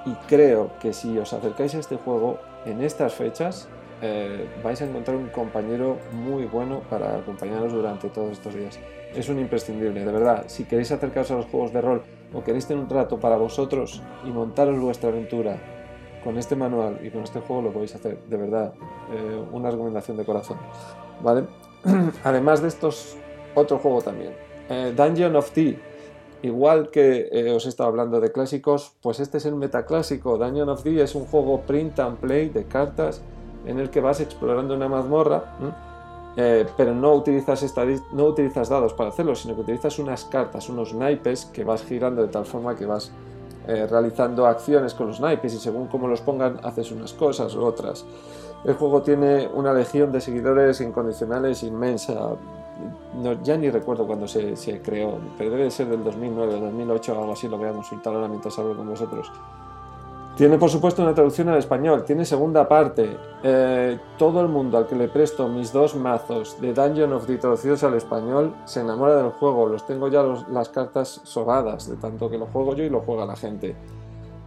y 0.06 0.14
creo 0.28 0.72
que 0.82 0.94
si 0.94 1.18
os 1.18 1.32
acercáis 1.34 1.76
a 1.76 1.80
este 1.80 1.98
juego 1.98 2.40
en 2.66 2.82
estas 2.82 3.14
fechas, 3.14 3.68
eh, 4.02 4.48
vais 4.64 4.82
a 4.82 4.86
encontrar 4.86 5.16
un 5.16 5.30
compañero 5.30 5.98
muy 6.12 6.46
bueno 6.46 6.82
para 6.90 7.18
acompañaros 7.18 7.72
durante 7.72 8.10
todos 8.10 8.32
estos 8.32 8.56
días. 8.56 8.80
Es 9.14 9.30
un 9.30 9.40
imprescindible, 9.40 10.04
de 10.04 10.12
verdad. 10.12 10.46
Si 10.48 10.64
queréis 10.64 10.92
acercaros 10.92 11.30
a 11.32 11.36
los 11.36 11.46
juegos 11.46 11.72
de 11.72 11.82
rol 11.82 12.02
o 12.34 12.44
queréis 12.44 12.66
tener 12.66 12.84
un 12.84 12.90
rato 12.90 13.20
para 13.20 13.38
vosotros 13.38 14.02
y 14.26 14.32
montaros 14.32 14.80
vuestra 14.80 15.10
aventura 15.10 15.58
con 16.24 16.38
este 16.38 16.56
manual 16.56 17.00
y 17.04 17.10
con 17.10 17.24
este 17.24 17.40
juego, 17.40 17.62
lo 17.62 17.74
podéis 17.74 17.96
hacer, 17.96 18.20
de 18.28 18.38
verdad. 18.38 18.74
Eh, 19.12 19.44
una 19.52 19.72
recomendación 19.72 20.18
de 20.18 20.26
corazón. 20.26 20.58
¿Vale? 21.22 21.46
Además 22.24 22.62
de 22.62 22.68
estos, 22.68 23.18
otro 23.56 23.78
juego 23.80 24.02
también. 24.02 24.34
Eh, 24.70 24.94
Dungeon 24.96 25.36
of 25.36 25.52
Tea. 25.52 25.76
Igual 26.44 26.90
que 26.90 27.54
os 27.56 27.68
he 27.68 27.70
estado 27.70 27.90
hablando 27.90 28.20
de 28.20 28.32
clásicos, 28.32 28.96
pues 29.02 29.20
este 29.20 29.38
es 29.38 29.46
el 29.46 29.54
metaclásico. 29.54 30.40
Dungeon 30.40 30.70
of 30.70 30.82
Tea 30.82 31.04
es 31.04 31.14
un 31.14 31.26
juego 31.26 31.62
print 31.62 32.00
and 32.00 32.18
play 32.18 32.50
de 32.50 32.64
cartas 32.66 33.22
en 33.66 33.80
el 33.80 33.90
que 33.90 34.02
vas 34.02 34.20
explorando 34.20 34.74
una 34.74 34.88
mazmorra, 34.88 35.44
eh, 36.36 36.66
pero 36.78 36.94
no 36.94 37.14
utilizas, 37.14 37.64
no 38.14 38.26
utilizas 38.26 38.70
dados 38.70 38.94
para 38.94 39.10
hacerlo, 39.10 39.36
sino 39.36 39.56
que 39.56 39.62
utilizas 39.62 40.00
unas 40.00 40.26
cartas, 40.26 40.70
unos 40.70 40.94
naipes 40.94 41.46
que 41.46 41.64
vas 41.64 41.84
girando 41.84 42.22
de 42.22 42.30
tal 42.30 42.46
forma 42.46 42.76
que 42.76 42.86
vas 42.86 43.12
eh, 43.68 43.88
realizando 43.90 44.46
acciones 44.46 44.94
con 44.94 45.08
los 45.08 45.20
naipes 45.20 45.54
y 45.54 45.60
según 45.60 45.88
cómo 45.88 46.08
los 46.08 46.22
pongan 46.22 46.60
haces 46.64 46.92
unas 46.92 47.14
cosas 47.14 47.56
u 47.56 47.64
otras. 47.64 48.06
El 48.64 48.76
juego 48.76 49.02
tiene 49.02 49.48
una 49.48 49.74
legión 49.74 50.12
de 50.12 50.22
seguidores 50.22 50.82
incondicionales 50.82 51.64
inmensa. 51.64 52.36
ya 53.44 53.58
ni 53.58 53.70
recuerdo 53.70 54.06
cuándo 54.06 54.28
se, 54.28 54.56
se, 54.56 54.82
creó, 54.82 55.20
pero 55.38 55.52
debe 55.52 55.72
ser 55.72 55.88
del 55.88 56.04
2009 56.04 56.56
o 56.56 56.60
2008 56.60 57.14
o 57.14 57.22
algo 57.22 57.34
así, 57.34 57.48
lo 57.48 57.58
voy 57.58 57.70
a 57.70 57.74
consultar 57.74 58.14
ahora 58.14 58.28
mientras 58.28 58.58
hablo 58.60 58.76
con 58.76 58.88
vosotros. 58.88 59.32
Tiene 60.36 60.58
por 60.58 60.70
supuesto 60.70 61.02
una 61.02 61.14
traducción 61.14 61.50
al 61.50 61.58
español, 61.58 62.04
tiene 62.06 62.24
segunda 62.24 62.68
parte. 62.68 63.18
Eh, 63.44 64.00
todo 64.18 64.40
el 64.42 64.48
mundo 64.48 64.78
al 64.78 64.88
que 64.88 64.96
le 64.96 65.10
presto 65.10 65.48
mis 65.50 65.74
dos 65.74 65.96
mazos 65.96 66.60
de 66.62 66.74
Dungeon 66.74 67.12
of 67.14 67.28
the 67.28 67.38
traducidos 67.38 67.84
al 67.84 67.96
español 67.96 68.56
se 68.66 68.80
enamora 68.80 69.18
del 69.18 69.32
juego. 69.32 69.68
Los 69.68 69.86
tengo 69.86 70.08
ya 70.08 70.24
las 70.50 70.70
cartas 70.70 71.22
sobadas, 71.26 71.90
de 71.90 71.98
tanto 71.98 72.30
que 72.30 72.38
lo 72.38 72.46
juego 72.46 72.76
yo 72.76 72.84
y 72.84 72.90
lo 72.90 73.02
juega 73.02 73.26
la 73.26 73.36
gente. 73.36 73.76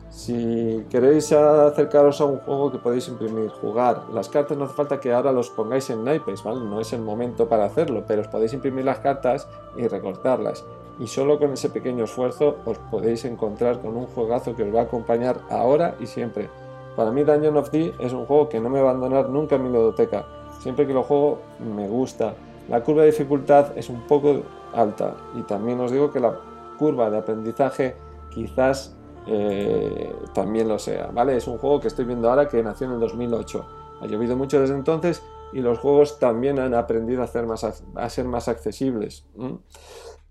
Si 0.08 0.86
queréis 0.88 1.32
acercaros 1.32 2.20
a 2.20 2.24
un 2.24 2.38
juego 2.38 2.72
que 2.72 2.78
podéis 2.78 3.08
imprimir, 3.08 3.50
jugar, 3.50 4.04
las 4.12 4.28
cartas 4.28 4.56
no 4.56 4.64
hace 4.64 4.74
falta 4.74 5.00
que 5.00 5.12
ahora 5.12 5.32
los 5.32 5.50
pongáis 5.50 5.90
en 5.90 6.04
naipes, 6.04 6.42
¿vale? 6.44 6.60
No 6.60 6.80
es 6.80 6.92
el 6.92 7.02
momento 7.02 7.48
para 7.48 7.66
hacerlo, 7.66 8.04
pero 8.06 8.22
os 8.22 8.28
podéis 8.28 8.54
imprimir 8.54 8.84
las 8.84 9.00
cartas 9.00 9.48
y 9.76 9.86
recortarlas 9.86 10.64
y 10.98 11.06
solo 11.06 11.38
con 11.38 11.52
ese 11.52 11.70
pequeño 11.70 12.04
esfuerzo 12.04 12.58
os 12.64 12.78
podéis 12.78 13.24
encontrar 13.24 13.80
con 13.80 13.96
un 13.96 14.06
juegazo 14.06 14.54
que 14.54 14.62
os 14.62 14.74
va 14.74 14.80
a 14.80 14.84
acompañar 14.84 15.40
ahora 15.50 15.96
y 16.00 16.06
siempre. 16.06 16.48
Para 16.96 17.10
mí 17.10 17.24
Dungeon 17.24 17.56
of 17.56 17.70
D 17.70 17.94
es 17.98 18.12
un 18.12 18.26
juego 18.26 18.48
que 18.48 18.60
no 18.60 18.70
me 18.70 18.80
va 18.80 18.88
a 18.88 18.90
abandonar 18.92 19.28
nunca 19.28 19.56
en 19.56 19.64
mi 19.64 19.68
ludoteca. 19.68 20.26
Siempre 20.60 20.86
que 20.86 20.92
lo 20.92 21.02
juego 21.02 21.40
me 21.74 21.88
gusta. 21.88 22.34
La 22.68 22.82
curva 22.82 23.02
de 23.02 23.10
dificultad 23.10 23.76
es 23.76 23.90
un 23.90 24.06
poco 24.06 24.42
alta 24.72 25.16
y 25.34 25.42
también 25.42 25.80
os 25.80 25.90
digo 25.90 26.10
que 26.10 26.20
la 26.20 26.38
curva 26.78 27.10
de 27.10 27.18
aprendizaje 27.18 27.96
quizás 28.30 28.96
eh, 29.26 30.14
también 30.32 30.68
lo 30.68 30.78
sea. 30.78 31.10
¿vale? 31.12 31.36
Es 31.36 31.48
un 31.48 31.58
juego 31.58 31.80
que 31.80 31.88
estoy 31.88 32.04
viendo 32.04 32.30
ahora 32.30 32.48
que 32.48 32.62
nació 32.62 32.86
en 32.86 32.94
el 32.94 33.00
2008. 33.00 33.66
Ha 34.00 34.06
llovido 34.06 34.36
mucho 34.36 34.60
desde 34.60 34.74
entonces 34.74 35.22
y 35.52 35.60
los 35.60 35.78
juegos 35.78 36.18
también 36.18 36.58
han 36.58 36.74
aprendido 36.74 37.22
a, 37.22 37.24
hacer 37.24 37.46
más, 37.46 37.64
a 37.64 38.08
ser 38.08 38.24
más 38.26 38.48
accesibles. 38.48 39.24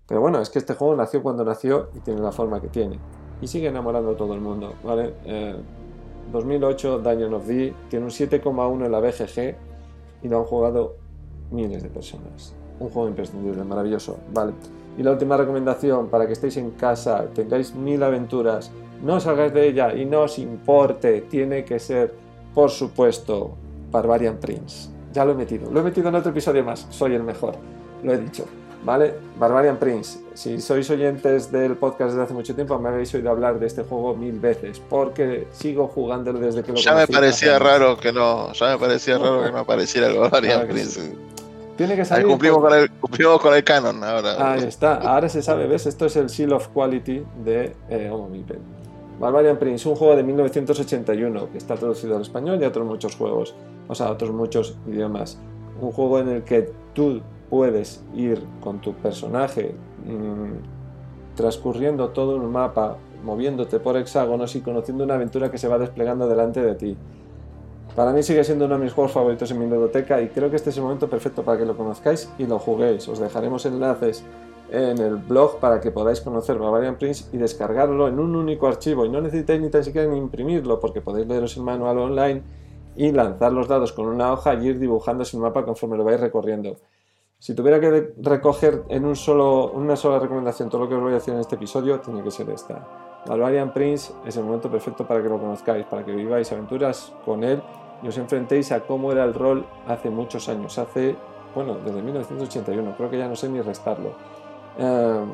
Pero 0.06 0.20
bueno, 0.20 0.40
es 0.40 0.50
que 0.50 0.58
este 0.58 0.74
juego 0.74 0.94
nació 0.96 1.22
cuando 1.22 1.44
nació 1.44 1.88
y 1.94 2.00
tiene 2.00 2.20
la 2.20 2.32
forma 2.32 2.60
que 2.60 2.68
tiene. 2.68 2.98
Y 3.40 3.46
sigue 3.46 3.68
enamorando 3.68 4.10
a 4.10 4.16
todo 4.16 4.34
el 4.34 4.40
mundo, 4.40 4.74
¿vale? 4.84 5.14
2008 6.32 6.96
eh, 6.96 7.02
Dungeon 7.02 7.34
of 7.34 7.46
D 7.46 7.74
tiene 7.88 8.04
un 8.04 8.10
7,1 8.10 8.84
en 8.84 8.92
la 8.92 9.00
BGG 9.00 9.56
y 10.22 10.28
lo 10.28 10.38
han 10.38 10.44
jugado 10.44 10.96
miles 11.50 11.82
de 11.82 11.88
personas. 11.88 12.54
Un 12.80 12.90
juego 12.90 13.08
imprescindible, 13.08 13.64
maravilloso, 13.64 14.18
¿vale? 14.32 14.52
Y 14.98 15.02
la 15.02 15.12
última 15.12 15.36
recomendación 15.36 16.08
para 16.08 16.26
que 16.26 16.34
estéis 16.34 16.56
en 16.56 16.72
casa, 16.72 17.26
tengáis 17.34 17.74
mil 17.74 18.02
aventuras, 18.02 18.70
no 19.02 19.20
salgáis 19.20 19.52
de 19.52 19.68
ella 19.68 19.94
y 19.94 20.04
no 20.04 20.22
os 20.22 20.38
importe, 20.38 21.22
tiene 21.22 21.64
que 21.64 21.78
ser, 21.78 22.14
por 22.54 22.70
supuesto, 22.70 23.52
Barbarian 23.90 24.36
Prince. 24.36 24.90
Ya 25.12 25.24
lo 25.24 25.32
he 25.32 25.34
metido, 25.34 25.70
lo 25.70 25.80
he 25.80 25.82
metido 25.82 26.08
en 26.08 26.16
otro 26.16 26.30
episodio 26.30 26.64
más, 26.64 26.86
soy 26.90 27.14
el 27.14 27.22
mejor, 27.22 27.54
lo 28.02 28.12
he 28.12 28.18
dicho. 28.18 28.44
¿Vale? 28.84 29.14
Barbarian 29.38 29.78
Prince. 29.78 30.18
Si 30.34 30.60
sois 30.60 30.88
oyentes 30.90 31.50
del 31.50 31.76
podcast 31.76 32.10
desde 32.10 32.22
hace 32.22 32.34
mucho 32.34 32.54
tiempo, 32.54 32.78
me 32.78 32.90
habéis 32.90 33.14
oído 33.14 33.30
hablar 33.30 33.58
de 33.58 33.66
este 33.66 33.82
juego 33.82 34.14
mil 34.14 34.38
veces, 34.38 34.80
porque 34.90 35.48
sigo 35.52 35.88
jugándolo 35.88 36.38
desde 36.38 36.62
que 36.62 36.72
lo 36.72 36.78
Ya 36.78 36.94
me 36.94 37.06
parecía 37.06 37.58
raro 37.58 37.96
que 37.96 38.12
no, 38.12 38.52
ya 38.52 38.72
me 38.72 38.78
parecía 38.78 39.16
raro 39.16 39.42
que 39.42 39.52
no 39.52 39.58
apareciera 39.60 40.08
el 40.08 40.18
Barbarian 40.18 40.68
Prince. 40.68 41.16
Tiene 41.76 41.96
que 41.96 42.04
salir. 42.04 42.26
cumplimos, 42.26 42.60
con 42.60 42.72
el, 42.74 42.90
cumplimos, 42.90 43.40
con 43.40 43.54
el, 43.54 43.64
canon 43.64 44.04
ahora. 44.04 44.52
Ahí 44.52 44.64
está, 44.64 44.96
ahora 44.96 45.28
se 45.28 45.42
sabe, 45.42 45.66
¿ves? 45.66 45.86
Esto 45.86 46.06
es 46.06 46.16
el 46.16 46.28
Seal 46.28 46.52
of 46.52 46.68
Quality 46.68 47.24
de 47.44 47.74
eh, 47.88 48.10
Homo 48.12 48.30
Barbarian 49.18 49.56
Prince, 49.58 49.88
un 49.88 49.94
juego 49.94 50.16
de 50.16 50.22
1981 50.22 51.52
que 51.52 51.58
está 51.58 51.76
traducido 51.76 52.16
al 52.16 52.22
español 52.22 52.60
y 52.60 52.64
a 52.64 52.68
otros 52.68 52.86
muchos 52.86 53.16
juegos, 53.16 53.54
o 53.88 53.94
sea, 53.94 54.06
a 54.06 54.10
otros 54.12 54.30
muchos 54.32 54.76
idiomas. 54.86 55.38
Un 55.80 55.92
juego 55.92 56.18
en 56.20 56.28
el 56.28 56.42
que 56.44 56.70
tú 56.94 57.22
puedes 57.50 58.04
ir 58.14 58.42
con 58.60 58.80
tu 58.80 58.94
personaje 58.94 59.74
mm, 60.06 61.36
transcurriendo 61.36 62.10
todo 62.10 62.36
un 62.36 62.50
mapa, 62.50 62.96
moviéndote 63.22 63.80
por 63.80 63.96
hexágonos 63.96 64.54
y 64.56 64.60
conociendo 64.60 65.04
una 65.04 65.14
aventura 65.14 65.50
que 65.50 65.58
se 65.58 65.68
va 65.68 65.78
desplegando 65.78 66.28
delante 66.28 66.62
de 66.62 66.74
ti. 66.74 66.96
Para 67.96 68.12
mí 68.12 68.22
sigue 68.22 68.42
siendo 68.42 68.64
uno 68.64 68.76
de 68.76 68.84
mis 68.84 68.92
juegos 68.92 69.12
favoritos 69.12 69.50
en 69.50 69.58
mi 69.58 69.66
biblioteca 69.66 70.20
y 70.20 70.28
creo 70.28 70.50
que 70.50 70.56
este 70.56 70.70
es 70.70 70.76
el 70.76 70.82
momento 70.82 71.08
perfecto 71.08 71.44
para 71.44 71.58
que 71.58 71.64
lo 71.64 71.76
conozcáis 71.76 72.32
y 72.38 72.46
lo 72.46 72.58
juguéis. 72.58 73.06
Os 73.08 73.20
dejaremos 73.20 73.66
enlaces 73.66 74.24
en 74.70 74.98
el 74.98 75.16
blog 75.16 75.60
para 75.60 75.80
que 75.80 75.92
podáis 75.92 76.20
conocer 76.20 76.58
Barbarian 76.58 76.96
Prince 76.96 77.26
y 77.32 77.38
descargarlo 77.38 78.08
en 78.08 78.18
un 78.18 78.34
único 78.34 78.66
archivo 78.66 79.04
y 79.04 79.10
no 79.10 79.20
necesitáis 79.20 79.60
ni 79.60 79.68
tan 79.68 79.84
siquiera 79.84 80.10
ni 80.10 80.18
imprimirlo 80.18 80.80
porque 80.80 81.00
podéis 81.00 81.28
leeros 81.28 81.56
el 81.56 81.62
manual 81.62 81.98
online 81.98 82.42
y 82.96 83.12
lanzar 83.12 83.52
los 83.52 83.68
dados 83.68 83.92
con 83.92 84.06
una 84.06 84.32
hoja 84.32 84.54
y 84.54 84.66
ir 84.66 84.78
dibujando 84.78 85.24
el 85.30 85.38
mapa 85.38 85.64
conforme 85.64 85.96
lo 85.96 86.04
vais 86.04 86.20
recorriendo. 86.20 86.76
Si 87.44 87.52
tuviera 87.52 87.78
que 87.78 88.14
recoger 88.22 88.84
en 88.88 89.04
un 89.04 89.14
solo, 89.14 89.70
una 89.72 89.96
sola 89.96 90.18
recomendación 90.18 90.70
todo 90.70 90.84
lo 90.84 90.88
que 90.88 90.94
os 90.94 91.02
voy 91.02 91.10
a 91.10 91.16
decir 91.16 91.34
en 91.34 91.40
este 91.40 91.56
episodio, 91.56 92.00
tiene 92.00 92.22
que 92.22 92.30
ser 92.30 92.48
esta. 92.48 92.88
Barbarian 93.26 93.70
Prince 93.70 94.14
es 94.24 94.38
el 94.38 94.44
momento 94.44 94.70
perfecto 94.70 95.06
para 95.06 95.22
que 95.22 95.28
lo 95.28 95.38
conozcáis, 95.38 95.84
para 95.84 96.02
que 96.06 96.12
viváis 96.12 96.50
aventuras 96.52 97.12
con 97.22 97.44
él 97.44 97.62
y 98.02 98.08
os 98.08 98.16
enfrentéis 98.16 98.72
a 98.72 98.80
cómo 98.80 99.12
era 99.12 99.24
el 99.24 99.34
rol 99.34 99.66
hace 99.86 100.08
muchos 100.08 100.48
años, 100.48 100.78
hace, 100.78 101.16
bueno, 101.54 101.76
desde 101.84 102.00
1981, 102.00 102.94
creo 102.96 103.10
que 103.10 103.18
ya 103.18 103.28
no 103.28 103.36
sé 103.36 103.50
ni 103.50 103.60
restarlo. 103.60 104.12
Em, 104.78 105.28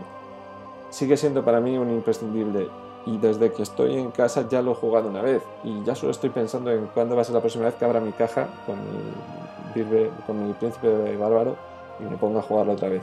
sigue 0.90 1.16
siendo 1.16 1.44
para 1.44 1.60
mí 1.60 1.78
un 1.78 1.90
imprescindible 1.90 2.66
y 3.06 3.18
desde 3.18 3.52
que 3.52 3.62
estoy 3.62 3.96
en 3.96 4.10
casa 4.10 4.48
ya 4.48 4.62
lo 4.62 4.72
he 4.72 4.74
jugado 4.74 5.08
una 5.08 5.22
vez 5.22 5.44
y 5.62 5.84
ya 5.84 5.94
solo 5.94 6.10
estoy 6.10 6.30
pensando 6.30 6.72
en 6.72 6.86
cuándo 6.86 7.14
va 7.14 7.22
a 7.22 7.24
ser 7.24 7.36
la 7.36 7.40
próxima 7.40 7.66
vez 7.66 7.76
que 7.76 7.84
abra 7.84 8.00
mi 8.00 8.10
caja 8.10 8.48
con 8.66 8.78
mi, 8.80 10.08
con 10.26 10.44
mi 10.44 10.52
príncipe 10.54 11.16
bárbaro 11.16 11.69
y 12.00 12.10
me 12.10 12.16
pongo 12.16 12.38
a 12.38 12.42
jugarlo 12.42 12.72
otra 12.72 12.88
vez. 12.88 13.02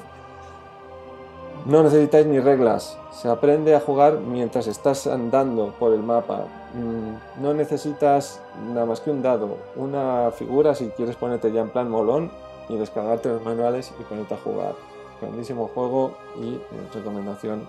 No 1.66 1.84
necesitáis 1.84 2.26
ni 2.26 2.40
reglas, 2.40 2.98
se 3.12 3.28
aprende 3.28 3.76
a 3.76 3.82
jugar 3.82 4.20
mientras 4.20 4.68
estás 4.68 5.06
andando 5.06 5.74
por 5.80 5.92
el 5.94 6.02
mapa. 6.02 6.46
Mm, 6.74 7.42
no 7.44 7.54
necesitas 7.54 8.42
nada 8.74 8.86
más 8.86 9.02
que 9.02 9.12
un 9.12 9.22
dado, 9.22 9.58
una 9.76 10.32
figura 10.32 10.76
si 10.76 10.88
quieres 10.90 11.16
ponerte 11.18 11.52
ya 11.52 11.62
en 11.62 11.70
plan 11.70 11.90
molón 11.90 12.32
y 12.70 12.78
descargarte 12.78 13.30
los 13.30 13.44
manuales 13.44 13.94
y 14.00 14.04
ponerte 14.04 14.34
a 14.34 14.38
jugar. 14.38 14.76
grandísimo 15.20 15.68
juego 15.74 16.12
y 16.40 16.60
recomendación 16.94 17.68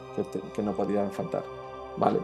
que, 0.54 0.62
no 0.62 0.72
podía 0.72 1.08
faltar. 1.08 1.42
Vale. 1.96 2.18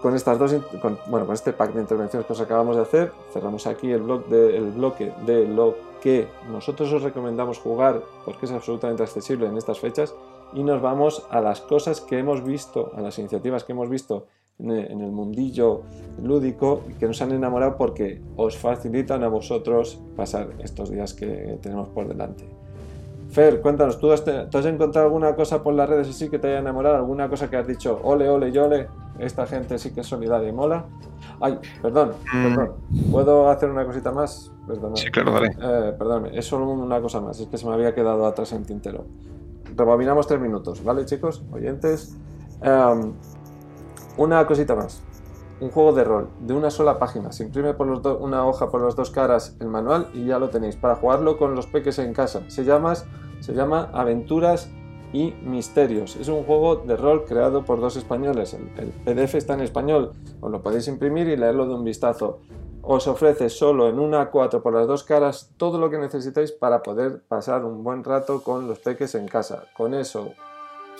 Con 0.00 0.16
estas 0.16 0.38
dos, 0.38 0.54
con- 0.80 0.98
bueno, 1.08 1.26
con 1.26 1.34
este 1.34 1.52
pack 1.52 1.74
de 1.74 1.82
intervenciones 1.82 2.26
que 2.26 2.32
os 2.32 2.40
acabamos 2.40 2.76
de 2.76 2.82
hacer, 2.82 3.12
cerramos 3.34 3.66
aquí 3.66 3.92
el, 3.92 4.06
de, 4.30 4.56
el 4.56 4.70
bloque 4.70 5.12
de 5.26 5.46
lo 5.46 5.74
que 6.04 6.28
nosotros 6.52 6.92
os 6.92 7.02
recomendamos 7.02 7.58
jugar 7.58 8.02
porque 8.26 8.44
es 8.46 8.52
absolutamente 8.52 9.02
accesible 9.02 9.46
en 9.46 9.56
estas 9.56 9.80
fechas 9.80 10.14
y 10.52 10.62
nos 10.62 10.80
vamos 10.82 11.26
a 11.30 11.40
las 11.40 11.60
cosas 11.62 12.00
que 12.02 12.18
hemos 12.18 12.44
visto, 12.44 12.92
a 12.94 13.00
las 13.00 13.18
iniciativas 13.18 13.64
que 13.64 13.72
hemos 13.72 13.88
visto 13.88 14.26
en 14.58 14.70
el, 14.70 14.90
en 14.92 15.00
el 15.00 15.10
mundillo 15.10 15.80
lúdico 16.22 16.82
y 16.90 16.92
que 16.92 17.06
nos 17.08 17.20
han 17.22 17.32
enamorado 17.32 17.76
porque 17.76 18.20
os 18.36 18.56
facilitan 18.56 19.24
a 19.24 19.28
vosotros 19.28 19.98
pasar 20.14 20.48
estos 20.62 20.90
días 20.90 21.14
que 21.14 21.58
tenemos 21.62 21.88
por 21.88 22.06
delante. 22.06 22.44
Fer, 23.30 23.60
cuéntanos, 23.62 23.98
¿tú 23.98 24.12
has, 24.12 24.22
te- 24.24 24.46
tú 24.46 24.58
has 24.58 24.66
encontrado 24.66 25.06
alguna 25.08 25.34
cosa 25.34 25.62
por 25.62 25.74
las 25.74 25.88
redes 25.88 26.08
así 26.08 26.28
que 26.28 26.38
te 26.38 26.48
haya 26.48 26.58
enamorado? 26.60 26.96
¿Alguna 26.96 27.28
cosa 27.28 27.50
que 27.50 27.56
has 27.56 27.66
dicho, 27.66 27.98
ole, 28.04 28.28
ole, 28.28 28.52
yole, 28.52 28.86
esta 29.18 29.46
gente 29.46 29.76
sí 29.78 29.90
que 29.92 30.02
es 30.02 30.06
solidaria 30.06 30.50
y 30.50 30.52
mola? 30.52 30.84
Ay, 31.40 31.58
perdón, 31.82 32.12
Mm. 32.32 32.42
perdón. 32.54 32.72
¿Puedo 33.10 33.48
hacer 33.48 33.70
una 33.70 33.84
cosita 33.86 34.12
más? 34.12 34.52
Perdón. 34.66 34.96
Sí, 34.96 35.10
claro, 35.10 35.32
dale. 35.32 35.48
Eh, 35.60 35.92
perdón, 35.98 36.26
es 36.32 36.46
solo 36.46 36.68
una 36.70 37.00
cosa 37.00 37.20
más, 37.20 37.38
es 37.40 37.46
que 37.48 37.58
se 37.58 37.66
me 37.66 37.74
había 37.74 37.94
quedado 37.94 38.26
atrás 38.26 38.52
en 38.52 38.64
tintero. 38.64 39.04
Rebobinamos 39.76 40.26
tres 40.26 40.40
minutos, 40.40 40.82
¿vale, 40.84 41.04
chicos? 41.04 41.42
Oyentes. 41.52 42.16
Em, 42.62 43.12
una 44.16 44.46
cosita 44.46 44.74
más. 44.74 45.02
Un 45.60 45.70
juego 45.70 45.92
de 45.92 46.04
rol 46.04 46.28
de 46.40 46.54
una 46.54 46.70
sola 46.70 46.98
página. 46.98 47.32
Se 47.32 47.44
imprime 47.44 47.74
por 47.74 47.86
los 47.86 48.02
do- 48.02 48.18
una 48.18 48.46
hoja 48.46 48.70
por 48.70 48.82
las 48.82 48.96
dos 48.96 49.10
caras 49.10 49.56
el 49.60 49.68
manual 49.68 50.08
y 50.14 50.24
ya 50.26 50.38
lo 50.38 50.50
tenéis 50.50 50.76
para 50.76 50.96
jugarlo 50.96 51.36
con 51.38 51.54
los 51.54 51.66
peques 51.66 51.98
en 51.98 52.12
casa. 52.12 52.42
Se 52.48 52.64
llama, 52.64 52.94
se 53.40 53.52
llama 53.54 53.90
Aventuras 53.92 54.70
y 55.12 55.32
Misterios. 55.44 56.16
Es 56.16 56.28
un 56.28 56.42
juego 56.44 56.76
de 56.76 56.96
rol 56.96 57.24
creado 57.24 57.64
por 57.64 57.80
dos 57.80 57.96
españoles. 57.96 58.54
El, 58.54 58.68
el 58.78 58.88
PDF 58.90 59.36
está 59.36 59.54
en 59.54 59.60
español. 59.60 60.12
Os 60.40 60.50
lo 60.50 60.60
podéis 60.62 60.88
imprimir 60.88 61.28
y 61.28 61.36
leerlo 61.36 61.66
de 61.66 61.74
un 61.74 61.84
vistazo 61.84 62.40
os 62.86 63.06
ofrece 63.06 63.48
solo 63.48 63.88
en 63.88 63.98
una 63.98 64.30
A4 64.30 64.60
por 64.62 64.74
las 64.74 64.86
dos 64.86 65.04
caras 65.04 65.50
todo 65.56 65.78
lo 65.78 65.88
que 65.90 65.98
necesitáis 65.98 66.52
para 66.52 66.82
poder 66.82 67.22
pasar 67.28 67.64
un 67.64 67.82
buen 67.82 68.04
rato 68.04 68.42
con 68.42 68.68
los 68.68 68.78
peques 68.78 69.14
en 69.14 69.26
casa. 69.26 69.64
Con 69.76 69.94
eso, 69.94 70.32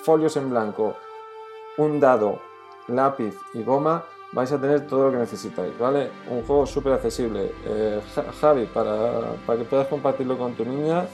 folios 0.02 0.36
en 0.36 0.50
blanco, 0.50 0.94
un 1.78 2.00
dado, 2.00 2.38
lápiz 2.88 3.34
y 3.54 3.62
goma, 3.62 4.04
vais 4.32 4.50
a 4.52 4.60
tener 4.60 4.86
todo 4.86 5.06
lo 5.06 5.12
que 5.12 5.18
necesitáis, 5.18 5.78
¿vale? 5.78 6.10
Un 6.30 6.42
juego 6.44 6.66
súper 6.66 6.92
accesible. 6.94 7.52
Eh, 7.66 8.00
Ja- 8.14 8.32
Javi, 8.40 8.66
para, 8.66 9.32
para 9.46 9.58
que 9.58 9.64
puedas 9.64 9.86
compartirlo 9.88 10.36
con 10.38 10.54
tu 10.54 10.64
niña, 10.64 11.06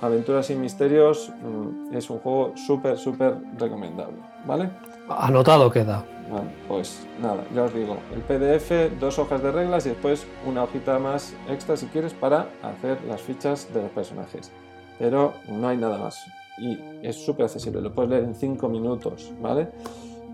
Aventuras 0.00 0.48
y 0.50 0.54
Misterios 0.54 1.28
mm, 1.42 1.96
es 1.96 2.08
un 2.08 2.20
juego 2.20 2.52
súper, 2.56 2.96
súper 2.96 3.34
recomendable, 3.58 4.18
¿vale? 4.46 4.70
Anotado 5.08 5.70
queda. 5.70 6.04
Vale, 6.30 6.50
pues 6.68 7.06
nada, 7.22 7.42
ya 7.54 7.64
os 7.64 7.72
digo, 7.72 7.96
el 8.14 8.20
PDF, 8.20 9.00
dos 9.00 9.18
hojas 9.18 9.42
de 9.42 9.50
reglas 9.50 9.86
y 9.86 9.90
después 9.90 10.26
una 10.46 10.62
hojita 10.64 10.98
más 10.98 11.34
extra 11.48 11.76
si 11.76 11.86
quieres 11.86 12.12
para 12.12 12.48
hacer 12.62 13.02
las 13.04 13.22
fichas 13.22 13.72
de 13.72 13.82
los 13.82 13.90
personajes. 13.92 14.50
Pero 14.98 15.32
no 15.48 15.68
hay 15.68 15.78
nada 15.78 15.96
más. 15.96 16.26
Y 16.58 16.78
es 17.02 17.24
súper 17.24 17.46
accesible, 17.46 17.80
lo 17.80 17.94
puedes 17.94 18.10
leer 18.10 18.24
en 18.24 18.34
5 18.34 18.68
minutos, 18.68 19.32
¿vale? 19.40 19.68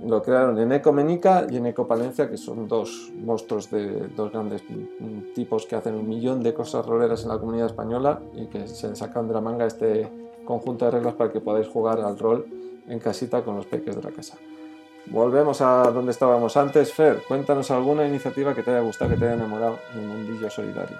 Lo 0.04 0.22
crearon 0.22 0.58
en 0.58 0.72
Ecomenica 0.72 1.46
y 1.48 1.56
en 1.58 1.66
Ecopalencia, 1.66 2.28
que 2.28 2.36
son 2.36 2.66
dos 2.66 3.12
monstruos 3.22 3.70
de 3.70 4.08
dos 4.08 4.32
grandes 4.32 4.62
tipos 5.34 5.64
que 5.66 5.76
hacen 5.76 5.94
un 5.94 6.08
millón 6.08 6.42
de 6.42 6.52
cosas 6.52 6.84
roleras 6.84 7.22
en 7.22 7.28
la 7.28 7.38
comunidad 7.38 7.66
española 7.66 8.20
y 8.34 8.46
que 8.46 8.66
se 8.66 8.96
sacan 8.96 9.28
de 9.28 9.34
la 9.34 9.40
manga 9.40 9.66
este 9.66 10.10
conjunto 10.44 10.86
de 10.86 10.90
reglas 10.90 11.14
para 11.14 11.32
que 11.32 11.40
podáis 11.40 11.68
jugar 11.68 12.00
al 12.00 12.18
rol 12.18 12.46
en 12.88 12.98
casita 12.98 13.42
con 13.42 13.56
los 13.56 13.66
peques 13.66 13.96
de 13.96 14.02
la 14.02 14.10
casa. 14.10 14.36
Volvemos 15.06 15.60
a 15.60 15.90
donde 15.90 16.12
estábamos 16.12 16.56
antes. 16.56 16.92
Fer, 16.92 17.22
cuéntanos 17.28 17.70
alguna 17.70 18.06
iniciativa 18.06 18.54
que 18.54 18.62
te 18.62 18.70
haya 18.70 18.80
gustado, 18.80 19.10
que 19.10 19.16
te 19.16 19.26
haya 19.26 19.34
enamorado 19.34 19.78
en 19.94 20.08
mundillo 20.08 20.50
solidario. 20.50 20.96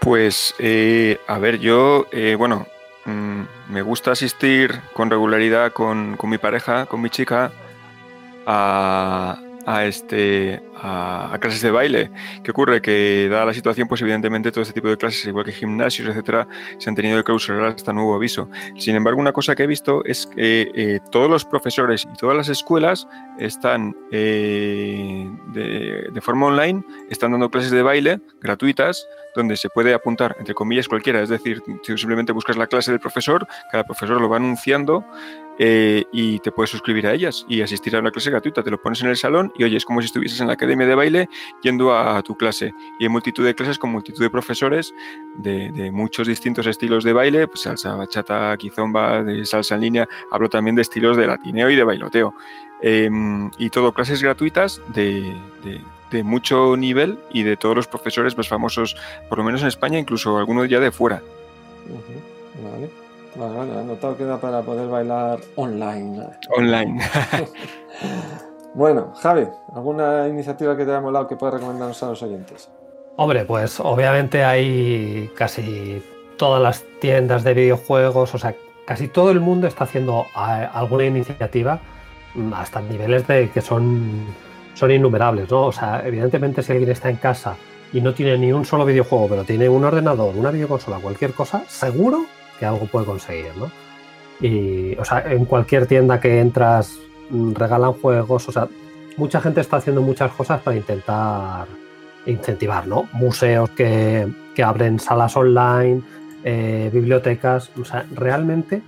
Pues, 0.00 0.54
eh, 0.58 1.18
a 1.26 1.38
ver, 1.38 1.58
yo, 1.58 2.06
eh, 2.10 2.34
bueno, 2.36 2.66
mm, 3.04 3.42
me 3.70 3.82
gusta 3.82 4.12
asistir 4.12 4.80
con 4.92 5.10
regularidad 5.10 5.72
con, 5.72 6.16
con 6.16 6.28
mi 6.30 6.38
pareja, 6.38 6.86
con 6.86 7.00
mi 7.00 7.08
chica, 7.08 7.52
a, 8.46 9.38
a 9.66 9.84
este, 9.84 10.62
a, 10.76 11.36
clases 11.40 11.62
de 11.62 11.70
baile. 11.70 12.10
¿Qué 12.42 12.50
ocurre? 12.50 12.80
Que 12.80 13.28
dada 13.30 13.46
la 13.46 13.54
situación, 13.54 13.88
pues 13.88 14.02
evidentemente 14.02 14.50
todo 14.50 14.62
este 14.62 14.74
tipo 14.74 14.88
de 14.88 14.96
clases, 14.96 15.24
igual 15.26 15.44
que 15.44 15.52
gimnasios, 15.52 16.08
etcétera, 16.08 16.46
se 16.78 16.90
han 16.90 16.96
tenido 16.96 17.16
que 17.18 17.24
clausurar 17.24 17.74
hasta 17.74 17.92
nuevo 17.92 18.14
aviso. 18.14 18.48
Sin 18.78 18.96
embargo, 18.96 19.20
una 19.20 19.32
cosa 19.32 19.54
que 19.54 19.64
he 19.64 19.66
visto 19.66 20.04
es 20.04 20.26
que 20.26 20.70
eh, 20.74 21.00
todos 21.10 21.30
los 21.30 21.44
profesores 21.44 22.06
y 22.12 22.16
todas 22.16 22.36
las 22.36 22.48
escuelas 22.48 23.06
están 23.38 23.96
eh, 24.10 25.28
de, 25.52 26.08
de 26.12 26.20
forma 26.20 26.46
online, 26.46 26.82
están 27.10 27.32
dando 27.32 27.50
clases 27.50 27.70
de 27.70 27.82
baile 27.82 28.20
gratuitas 28.40 29.06
donde 29.34 29.56
se 29.56 29.68
puede 29.68 29.94
apuntar, 29.94 30.36
entre 30.38 30.54
comillas, 30.54 30.88
cualquiera. 30.88 31.22
Es 31.22 31.28
decir, 31.28 31.62
tú 31.62 31.98
simplemente 31.98 32.32
buscas 32.32 32.56
la 32.56 32.66
clase 32.66 32.90
del 32.90 33.00
profesor, 33.00 33.46
cada 33.70 33.84
profesor 33.84 34.20
lo 34.20 34.28
va 34.28 34.36
anunciando 34.36 35.04
eh, 35.58 36.04
y 36.12 36.40
te 36.40 36.50
puedes 36.50 36.70
suscribir 36.70 37.06
a 37.06 37.12
ellas 37.12 37.44
y 37.48 37.62
asistir 37.62 37.94
a 37.94 38.00
una 38.00 38.10
clase 38.10 38.30
gratuita. 38.30 38.62
Te 38.62 38.70
lo 38.70 38.80
pones 38.80 39.02
en 39.02 39.08
el 39.08 39.16
salón 39.16 39.52
y 39.56 39.64
oye, 39.64 39.76
es 39.76 39.84
como 39.84 40.00
si 40.00 40.06
estuvieses 40.06 40.40
en 40.40 40.46
la 40.46 40.54
academia 40.54 40.86
de 40.86 40.94
baile 40.94 41.28
yendo 41.62 41.96
a, 41.96 42.22
tu 42.22 42.36
clase. 42.36 42.72
Y 42.98 43.04
hay 43.04 43.08
multitud 43.08 43.44
de 43.44 43.54
clases 43.54 43.78
con 43.78 43.90
multitud 43.90 44.22
de 44.22 44.30
profesores 44.30 44.94
de, 45.36 45.90
muchos 45.92 46.26
distintos 46.26 46.66
estilos 46.66 47.04
de 47.04 47.12
baile, 47.12 47.46
pues 47.46 47.62
salsa, 47.62 47.94
bachata, 47.94 48.56
quizomba, 48.56 49.22
de 49.22 49.44
salsa 49.44 49.74
en 49.74 49.80
línea. 49.82 50.08
Hablo 50.30 50.48
también 50.48 50.76
de 50.76 50.82
estilos 50.82 51.16
de 51.16 51.26
latineo 51.26 51.70
y 51.70 51.76
de 51.76 51.84
bailoteo. 51.84 52.34
Eh, 52.82 53.08
y 53.58 53.70
todo 53.70 53.92
clases 53.92 54.22
gratuitas 54.22 54.80
de, 54.88 55.34
de, 56.14 56.24
mucho 56.24 56.76
nivel 56.76 57.18
y 57.30 57.42
de 57.42 57.56
todos 57.56 57.76
los 57.76 57.88
profesores 57.88 58.36
más 58.36 58.48
famosos, 58.48 58.96
por 59.28 59.38
lo 59.38 59.44
menos 59.44 59.62
en 59.62 59.68
España, 59.68 59.98
incluso 59.98 60.38
algunos 60.38 60.68
ya 60.68 60.80
de 60.80 60.90
fuera. 60.90 61.22
Uh 61.88 61.96
-huh. 61.96 62.34
Vale, 62.62 62.90
vale, 63.36 63.56
vale. 63.58 63.80
Anotado 63.80 64.16
queda 64.16 64.40
para 64.40 64.62
poder 64.62 64.88
bailar 64.88 65.40
online. 65.56 66.22
Online. 66.56 67.00
bueno, 68.74 69.12
Javi, 69.20 69.46
¿alguna 69.74 70.28
iniciativa 70.28 70.76
que 70.76 70.84
te 70.84 70.90
haya 70.90 71.00
molado 71.00 71.26
que 71.26 71.36
puedas 71.36 71.54
recomendarnos 71.54 72.02
a 72.02 72.06
los 72.06 72.22
oyentes? 72.22 72.70
Hombre, 73.16 73.44
pues 73.44 73.78
obviamente 73.80 74.44
hay 74.44 75.30
casi 75.36 76.02
todas 76.36 76.62
las 76.62 76.84
tiendas 77.00 77.44
de 77.44 77.54
videojuegos, 77.54 78.34
o 78.34 78.38
sea, 78.38 78.54
casi 78.86 79.08
todo 79.08 79.30
el 79.30 79.40
mundo 79.40 79.66
está 79.66 79.84
haciendo 79.84 80.26
alguna 80.34 81.04
iniciativa 81.04 81.80
hasta 82.54 82.80
niveles 82.80 83.26
de 83.26 83.50
que 83.50 83.60
son, 83.60 84.26
son 84.74 84.90
innumerables, 84.90 85.50
¿no? 85.50 85.66
O 85.66 85.72
sea, 85.72 86.02
evidentemente 86.04 86.62
si 86.62 86.72
alguien 86.72 86.90
está 86.90 87.10
en 87.10 87.16
casa 87.16 87.56
y 87.92 88.00
no 88.00 88.12
tiene 88.12 88.36
ni 88.38 88.52
un 88.52 88.64
solo 88.64 88.84
videojuego, 88.84 89.28
pero 89.28 89.44
tiene 89.44 89.68
un 89.68 89.84
ordenador, 89.84 90.34
una 90.36 90.50
videoconsola, 90.50 90.98
cualquier 90.98 91.32
cosa, 91.32 91.64
seguro 91.68 92.26
que 92.58 92.66
algo 92.66 92.86
puede 92.86 93.06
conseguir, 93.06 93.52
¿no? 93.56 93.70
Y, 94.40 94.96
o 94.96 95.04
sea, 95.04 95.24
en 95.32 95.44
cualquier 95.44 95.86
tienda 95.86 96.20
que 96.20 96.40
entras 96.40 96.98
regalan 97.30 97.92
juegos, 97.94 98.48
o 98.48 98.52
sea, 98.52 98.68
mucha 99.16 99.40
gente 99.40 99.60
está 99.60 99.76
haciendo 99.76 100.02
muchas 100.02 100.32
cosas 100.32 100.60
para 100.60 100.76
intentar 100.76 101.66
incentivar, 102.26 102.86
¿no? 102.86 103.08
Museos 103.12 103.70
que, 103.70 104.28
que 104.54 104.62
abren 104.62 104.98
salas 104.98 105.36
online, 105.36 106.02
eh, 106.42 106.90
bibliotecas, 106.92 107.70
o 107.80 107.84
sea, 107.84 108.04
realmente 108.12 108.82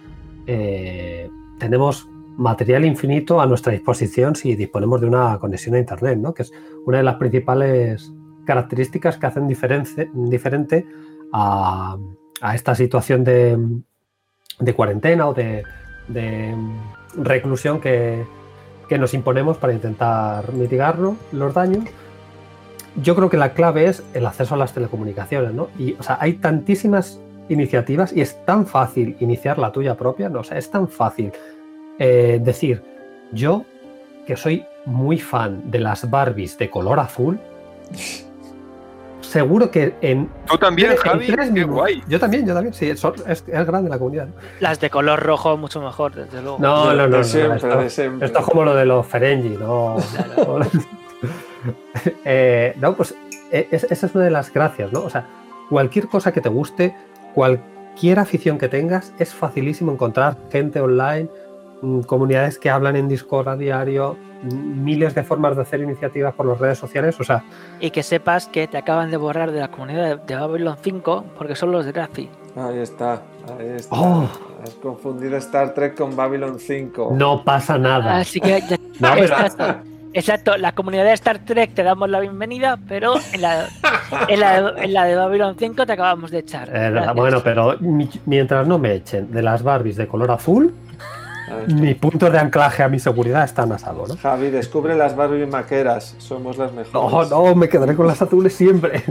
eh, 0.46 1.30
tenemos 1.58 2.08
material 2.36 2.84
infinito 2.84 3.40
a 3.40 3.46
nuestra 3.46 3.72
disposición 3.72 4.36
si 4.36 4.54
disponemos 4.54 5.00
de 5.00 5.06
una 5.06 5.38
conexión 5.38 5.74
a 5.74 5.78
Internet, 5.78 6.18
¿no? 6.18 6.34
que 6.34 6.42
es 6.42 6.52
una 6.84 6.98
de 6.98 7.04
las 7.04 7.16
principales 7.16 8.12
características 8.44 9.16
que 9.18 9.26
hacen 9.26 9.48
diferente, 9.48 10.10
diferente 10.14 10.86
a, 11.32 11.96
esta 12.54 12.74
situación 12.74 13.24
de, 13.24 13.58
cuarentena 14.74 15.26
o 15.28 15.34
de, 15.34 15.64
reclusión 17.16 17.80
que, 17.80 18.24
nos 18.98 19.14
imponemos 19.14 19.58
para 19.58 19.72
intentar 19.72 20.52
mitigar 20.52 20.98
los 21.32 21.54
daños. 21.54 21.84
Yo 23.02 23.14
creo 23.16 23.28
que 23.28 23.36
la 23.36 23.52
clave 23.52 23.86
es 23.86 24.02
el 24.14 24.24
acceso 24.24 24.54
a 24.54 24.58
las 24.58 24.72
telecomunicaciones, 24.72 25.52
¿no? 25.52 25.68
Y 25.78 25.94
o 25.94 26.02
sea, 26.02 26.16
hay 26.20 26.34
tantísimas 26.34 27.20
iniciativas 27.48 28.12
y 28.12 28.20
es 28.20 28.42
tan 28.46 28.66
fácil 28.66 29.16
iniciar 29.20 29.58
la 29.58 29.72
tuya 29.72 29.96
propia, 29.96 30.28
¿no? 30.28 30.40
Es 30.40 30.70
tan 30.70 30.88
fácil 30.88 31.32
eh, 31.98 32.39
decir, 32.43 32.82
yo 33.32 33.64
que 34.27 34.36
soy 34.36 34.64
muy 34.85 35.18
fan 35.18 35.70
de 35.70 35.78
las 35.81 36.09
Barbies 36.10 36.59
de 36.59 36.68
color 36.70 36.98
azul, 37.01 37.39
seguro 39.20 39.70
que 39.70 39.94
en. 40.01 40.28
Tú 40.47 40.56
también, 40.59 40.93
en 40.93 40.97
Javi, 40.98 41.27
tres 41.27 41.47
qué 41.47 41.52
minutos- 41.52 41.74
guay. 41.77 42.02
Yo 42.09 42.18
también, 42.20 42.47
yo 42.47 42.55
también, 42.55 42.74
sí, 42.74 42.89
es, 42.89 43.02
es- 43.27 43.44
es 43.47 43.66
grande 43.66 43.90
la 43.90 43.98
comunidad. 43.98 44.28
Las 44.60 44.81
de 44.81 44.90
color 44.90 45.20
rojo, 45.23 45.56
mucho 45.56 45.81
mejor, 45.81 46.14
desde 46.14 46.43
luego. 46.43 46.59
No, 46.60 46.86
no, 46.86 47.09
no, 47.09 47.09
no, 47.18 47.24
siempre, 47.24 47.56
esto, 47.56 47.78
de 47.78 47.90
siempre. 47.90 48.27
esto 48.27 48.39
es 48.39 48.44
como 48.44 48.64
lo 48.64 48.74
de 48.74 48.85
los 48.86 49.06
Ferengi, 49.06 49.51
no. 49.51 49.97
Eh, 52.24 52.74
no, 52.78 52.94
pues 52.94 53.14
es- 53.51 53.85
esa 53.85 54.06
es 54.06 54.14
una 54.14 54.24
de 54.24 54.31
las 54.31 54.52
gracias, 54.52 54.93
¿no? 54.93 55.01
O 55.01 55.10
sea, 55.10 55.27
cualquier 55.68 56.06
cosa 56.09 56.32
que 56.32 56.40
te 56.40 56.48
guste, 56.48 56.94
cual- 57.35 57.60
cualquier 57.97 58.18
afición 58.18 58.59
que 58.59 58.68
tengas, 58.68 59.12
es 59.18 59.32
facilísimo 59.35 59.90
encontrar 59.90 60.36
gente 60.52 60.81
online, 60.82 61.31
comunidades 62.07 62.59
que 62.59 62.70
hablan 62.70 62.97
en 62.97 63.09
Discord 63.09 63.48
a 63.48 63.57
diario, 63.57 64.16
mm, 64.43 64.82
miles 64.85 65.15
de 65.15 65.23
formas 65.23 65.57
de 65.57 65.62
hacer 65.62 65.81
iniciativas 65.81 66.35
por 66.35 66.47
las 66.47 66.59
redes 66.59 66.78
sociales. 66.78 67.19
O 67.20 67.24
sea, 67.24 67.44
Y 67.81 67.90
que 67.90 68.03
sepas 68.03 68.47
que 68.48 68.66
te 68.66 68.78
acaban 68.78 69.11
de 69.11 69.16
borrar 69.16 69.53
de 69.53 69.61
la 69.61 69.69
comunidad 69.69 70.19
de, 70.23 70.35
Babylon 70.36 70.77
5 70.81 71.24
porque 71.36 71.55
son 71.55 71.73
los 71.73 71.85
de 71.85 71.93
Grazi. 71.93 72.28
Ahí 72.57 72.78
está, 72.78 73.23
ahí 73.59 73.69
está. 73.77 73.94
Oh. 73.94 74.28
Has 74.62 74.70
confundido 74.77 75.36
Star 75.36 75.74
Trek 75.74 75.94
con 75.97 76.16
Babylon 76.16 76.59
5. 76.59 77.11
no 77.15 77.44
pasa 77.44 77.77
nada. 77.78 78.16
Así 78.19 78.40
que 78.40 78.61
ya- 78.69 78.78
No, 78.98 79.11
pero- 79.12 79.24
exacto, 79.24 79.65
exacto, 80.15 80.57
la 80.57 80.73
comunidad 80.73 81.05
de 81.05 81.12
Star 81.12 81.39
Trek 81.44 81.74
te 81.74 81.82
damos 81.82 82.09
la 82.09 82.19
bienvenida, 82.20 82.78
pero 82.89 83.15
en 83.35 83.43
la, 83.43 83.69
en 84.28 84.40
la, 84.40 84.62
de- 84.73 84.85
en 84.85 84.94
la 84.94 85.05
de 85.05 85.15
Babylon 85.15 85.55
5 85.59 85.85
te 85.85 85.93
acabamos 85.93 86.31
de 86.31 86.39
echar. 86.39 86.70
Eh, 86.73 87.12
bueno, 87.15 87.43
pero 87.44 87.77
mi- 87.81 88.09
mientras 88.24 88.66
no 88.66 88.78
me 88.78 88.94
echen 88.94 89.31
de 89.31 89.43
las 89.43 89.62
Barbies 89.62 89.97
de 89.97 90.09
color 90.09 90.31
azul, 90.31 90.74
Ahí 91.56 91.64
está. 91.68 91.80
mi 91.80 91.94
punto 91.94 92.30
de 92.30 92.38
anclaje 92.38 92.82
a 92.82 92.88
mi 92.88 92.98
seguridad 92.98 93.44
está 93.44 93.62
a 93.62 93.78
salvo, 93.78 94.06
¿no? 94.08 94.16
Javi, 94.16 94.50
descubre 94.50 94.94
las 94.96 95.16
Barbie 95.16 95.46
maqueras. 95.46 96.14
Somos 96.18 96.58
las 96.58 96.72
No, 96.72 96.78
mejores. 96.80 97.30
no, 97.30 97.54
me 97.54 97.68
quedaré 97.68 97.94
con 97.96 98.06
las 98.06 98.20
azules 98.22 98.54
siempre. 98.54 99.02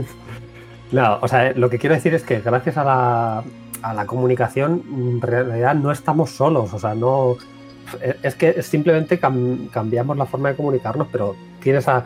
No, 0.92 1.18
o 1.20 1.28
sea, 1.28 1.52
lo 1.52 1.68
que 1.68 1.78
quiero 1.78 1.94
decir 1.96 2.14
es 2.14 2.22
que 2.22 2.40
gracias 2.40 2.76
a 2.76 2.84
la, 2.84 3.42
a 3.82 3.94
la 3.94 4.06
comunicación, 4.06 4.82
en 4.88 5.20
realidad 5.20 5.74
no 5.74 5.90
estamos 5.90 6.30
solos. 6.30 6.72
O 6.72 6.78
sea, 6.78 6.94
no. 6.94 7.36
Es 8.22 8.34
que 8.34 8.62
simplemente 8.62 9.20
cam- 9.20 9.68
cambiamos 9.70 10.16
la 10.16 10.26
forma 10.26 10.48
de 10.50 10.56
comunicarnos, 10.56 11.08
pero 11.10 11.34
tienes 11.60 11.88
a 11.88 12.04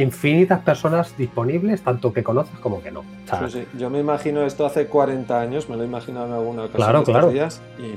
infinitas 0.00 0.60
personas 0.60 1.16
disponibles, 1.16 1.82
tanto 1.82 2.12
que 2.12 2.22
conoces 2.22 2.58
como 2.60 2.82
que 2.82 2.90
no. 2.90 3.00
O 3.00 3.04
sea, 3.28 3.48
Sí, 3.48 3.60
sí. 3.72 3.78
Yo 3.78 3.90
me 3.90 3.98
imagino 4.00 4.42
esto 4.44 4.64
hace 4.66 4.86
40 4.86 5.40
años, 5.40 5.68
me 5.68 5.76
lo 5.76 5.82
he 5.82 5.86
imaginado 5.86 6.26
en 6.26 6.32
alguna 6.32 6.62
ocasión 6.64 6.82
Claro, 6.84 7.04
claro. 7.04 7.30
días, 7.30 7.60
y 7.78 7.92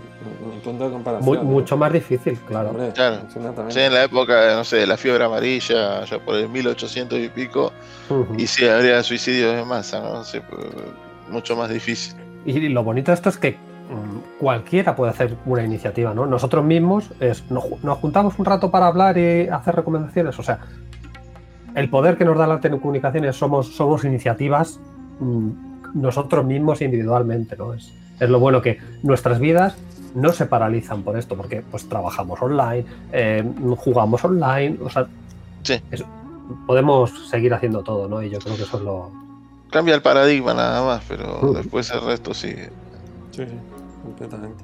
no 0.46 0.62
punto 0.64 0.86
de 0.86 0.92
comparación. 0.92 1.26
muy- 1.26 1.46
mucho 1.46 1.78
más 1.78 1.92
difícil, 1.94 2.38
claro. 2.48 2.70
Hombre, 2.70 2.92
Claro. 2.94 3.18
absolutamente. 3.24 3.74
Sí, 3.74 3.80
en 3.80 3.94
la 3.94 4.04
época, 4.04 4.56
no 4.56 4.64
sé, 4.64 4.78
de 4.78 4.88
la 4.88 4.98
fiebre 4.98 5.24
amarilla, 5.24 6.04
ya 6.06 6.20
por 6.20 6.36
el 6.36 6.50
1800 6.50 7.20
y 7.20 7.30
pico, 7.30 7.72
y 8.38 8.48
sí, 8.48 8.68
habría 8.68 9.02
suicidios 9.04 9.54
en 9.62 9.68
masa, 9.68 10.00
¿no? 10.02 10.24
Sí, 10.24 10.40
mucho 11.30 11.56
más 11.56 11.70
difícil. 11.70 12.16
Y 12.46 12.70
lo 12.70 12.84
bonito 12.84 13.12
de 13.12 13.16
esto 13.16 13.30
es 13.30 13.38
que 13.38 13.52
mm, 13.52 14.40
cualquiera 14.40 14.96
puede 14.96 15.12
hacer 15.12 15.36
una 15.46 15.64
iniciativa, 15.64 16.14
¿no? 16.14 16.26
Nosotros 16.26 16.64
mismos 16.64 17.10
es, 17.20 17.44
nos 17.52 17.64
juntamos 18.00 18.38
un 18.40 18.46
rato 18.46 18.72
para 18.72 18.88
hablar 18.88 19.18
y 19.18 19.48
hacer 19.48 19.76
recomendaciones. 19.76 20.38
O 20.40 20.44
sea, 20.44 20.60
el 21.76 21.90
poder 21.90 22.18
que 22.18 22.26
nos 22.26 22.38
da 22.38 22.48
la 22.48 22.60
telecomunicaciones 22.60 23.36
somos, 23.36 23.76
somos 23.76 24.04
iniciativas 24.06 24.80
mm, 25.20 25.50
nosotros 25.96 26.46
mismos 26.46 26.82
individualmente, 26.82 27.56
¿no? 27.58 27.74
Es, 27.74 27.94
es 28.20 28.30
lo 28.30 28.40
bueno 28.40 28.62
que 28.62 28.78
nuestras 29.04 29.40
vidas 29.40 29.76
no 30.16 30.32
se 30.34 30.46
paralizan 30.46 31.04
por 31.04 31.18
esto, 31.18 31.36
porque 31.36 31.64
pues 31.70 31.88
trabajamos 31.88 32.42
online, 32.42 32.86
eh, 33.12 33.44
jugamos 33.78 34.24
online, 34.26 34.78
o 34.84 34.90
sea, 34.90 35.08
Sí. 35.64 35.76
es- 35.92 36.04
podemos 36.68 37.30
seguir 37.30 37.54
haciendo 37.54 37.82
todo, 37.84 38.08
¿no? 38.10 38.22
Y 38.22 38.30
yo 38.30 38.40
creo 38.40 38.56
que 38.58 38.64
eso 38.64 38.78
es 38.78 38.84
lo... 38.84 39.12
Cambia 39.70 39.96
el 39.96 40.02
paradigma 40.02 40.54
nada 40.54 40.86
más, 40.86 41.02
pero 41.08 41.40
Uh. 41.42 41.54
después 41.54 41.90
el 41.92 42.02
resto 42.02 42.34
sigue. 42.34 42.70
Sí, 43.32 43.44
sí, 43.46 43.56
completamente. 44.04 44.64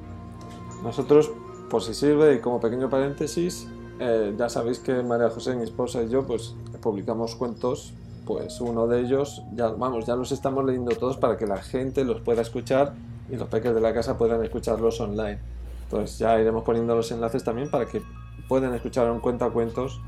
Nosotros, 0.84 1.32
por 1.70 1.82
si 1.82 1.94
sirve, 1.94 2.36
y 2.36 2.40
como 2.40 2.60
pequeño 2.60 2.90
paréntesis, 2.90 3.68
eh, 4.00 4.36
ya 4.38 4.50
sabéis 4.50 4.80
que 4.80 5.02
María 5.04 5.30
José, 5.30 5.56
mi 5.56 5.64
esposa 5.64 6.04
y 6.04 6.10
yo, 6.10 6.26
pues 6.26 6.56
publicamos 6.82 7.36
cuentos, 7.36 7.94
pues 8.26 8.60
uno 8.62 8.88
de 8.88 9.02
ellos, 9.02 9.44
ya 9.56 9.70
vamos, 9.70 10.06
ya 10.06 10.16
los 10.16 10.32
estamos 10.32 10.66
leyendo 10.66 10.96
todos 10.96 11.18
para 11.18 11.38
que 11.38 11.48
la 11.48 11.58
gente 11.58 12.04
los 12.04 12.22
pueda 12.22 12.42
escuchar 12.42 12.94
y 13.30 13.36
los 13.36 13.48
peques 13.48 13.74
de 13.74 13.82
la 13.82 13.94
casa 13.94 14.18
puedan 14.18 14.44
escucharlos 14.44 15.00
online. 15.00 15.40
Entonces 15.84 16.20
ya 16.20 16.40
iremos 16.40 16.64
poniendo 16.64 16.96
los 16.96 17.12
enlaces 17.12 17.44
también 17.44 17.72
para 17.72 17.86
que 17.86 18.02
puedan 18.48 18.74
escuchar 18.74 19.10
un 19.10 19.20
cuento 19.20 19.46
a 19.46 19.52
cuentos, 19.52 20.02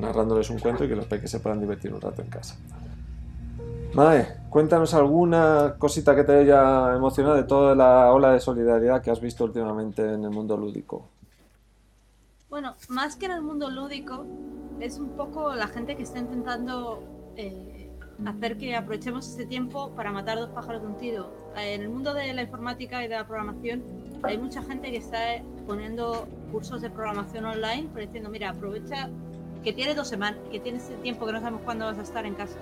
narrándoles 0.00 0.50
un 0.50 0.58
cuento 0.58 0.84
y 0.84 0.88
que 0.88 0.96
los 0.96 1.06
peques 1.06 1.30
se 1.30 1.40
puedan 1.40 1.60
divertir 1.60 1.92
un 1.92 2.00
rato 2.00 2.22
en 2.22 2.28
casa. 2.28 2.56
Mae, 3.94 4.26
cuéntanos 4.50 4.92
alguna 4.94 5.76
cosita 5.78 6.16
que 6.16 6.24
te 6.24 6.32
haya 6.32 6.96
emocionado 6.96 7.36
de 7.36 7.44
toda 7.44 7.76
la 7.76 8.12
ola 8.12 8.32
de 8.32 8.40
solidaridad 8.40 9.00
que 9.02 9.10
has 9.10 9.20
visto 9.20 9.44
últimamente 9.44 10.02
en 10.02 10.24
el 10.24 10.30
mundo 10.30 10.56
lúdico. 10.56 11.10
Bueno, 12.54 12.76
más 12.86 13.16
que 13.16 13.26
en 13.26 13.32
el 13.32 13.42
mundo 13.42 13.68
lúdico, 13.68 14.24
es 14.78 15.00
un 15.00 15.08
poco 15.16 15.52
la 15.56 15.66
gente 15.66 15.96
que 15.96 16.04
está 16.04 16.20
intentando 16.20 17.02
eh, 17.36 17.90
hacer 18.24 18.56
que 18.58 18.76
aprovechemos 18.76 19.26
este 19.26 19.44
tiempo 19.44 19.90
para 19.96 20.12
matar 20.12 20.38
dos 20.38 20.50
pájaros 20.50 20.82
de 20.82 20.86
un 20.86 20.96
tiro. 20.96 21.34
En 21.56 21.82
el 21.82 21.88
mundo 21.88 22.14
de 22.14 22.32
la 22.32 22.42
informática 22.42 23.04
y 23.04 23.08
de 23.08 23.16
la 23.16 23.26
programación 23.26 23.82
hay 24.22 24.38
mucha 24.38 24.62
gente 24.62 24.92
que 24.92 24.98
está 24.98 25.18
poniendo 25.66 26.28
cursos 26.52 26.80
de 26.80 26.90
programación 26.90 27.44
online, 27.44 27.88
pero 27.92 28.06
diciendo, 28.06 28.30
mira, 28.30 28.50
aprovecha 28.50 29.10
que 29.64 29.72
tienes 29.72 29.96
dos 29.96 30.06
semanas, 30.06 30.38
que 30.52 30.60
tienes 30.60 30.84
este 30.84 30.94
tiempo 30.98 31.26
que 31.26 31.32
no 31.32 31.40
sabemos 31.40 31.62
cuándo 31.62 31.86
vas 31.86 31.98
a 31.98 32.02
estar 32.02 32.24
en 32.24 32.36
casa 32.36 32.60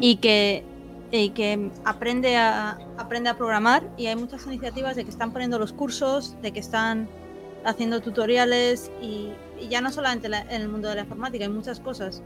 y 0.00 0.16
que, 0.16 0.64
y 1.12 1.30
que 1.30 1.70
aprende, 1.84 2.36
a, 2.36 2.80
aprende 2.98 3.30
a 3.30 3.36
programar 3.36 3.84
y 3.96 4.06
hay 4.06 4.16
muchas 4.16 4.44
iniciativas 4.48 4.96
de 4.96 5.04
que 5.04 5.10
están 5.10 5.32
poniendo 5.32 5.56
los 5.60 5.72
cursos, 5.72 6.34
de 6.42 6.50
que 6.50 6.58
están 6.58 7.08
haciendo 7.64 8.00
tutoriales 8.00 8.90
y, 9.02 9.30
y 9.60 9.68
ya 9.68 9.80
no 9.80 9.90
solamente 9.92 10.28
la- 10.28 10.42
en 10.42 10.62
el 10.62 10.68
mundo 10.68 10.88
de 10.88 10.94
la 10.96 11.00
informática, 11.02 11.44
hay 11.44 11.50
muchas 11.50 11.80
cosas. 11.80 12.22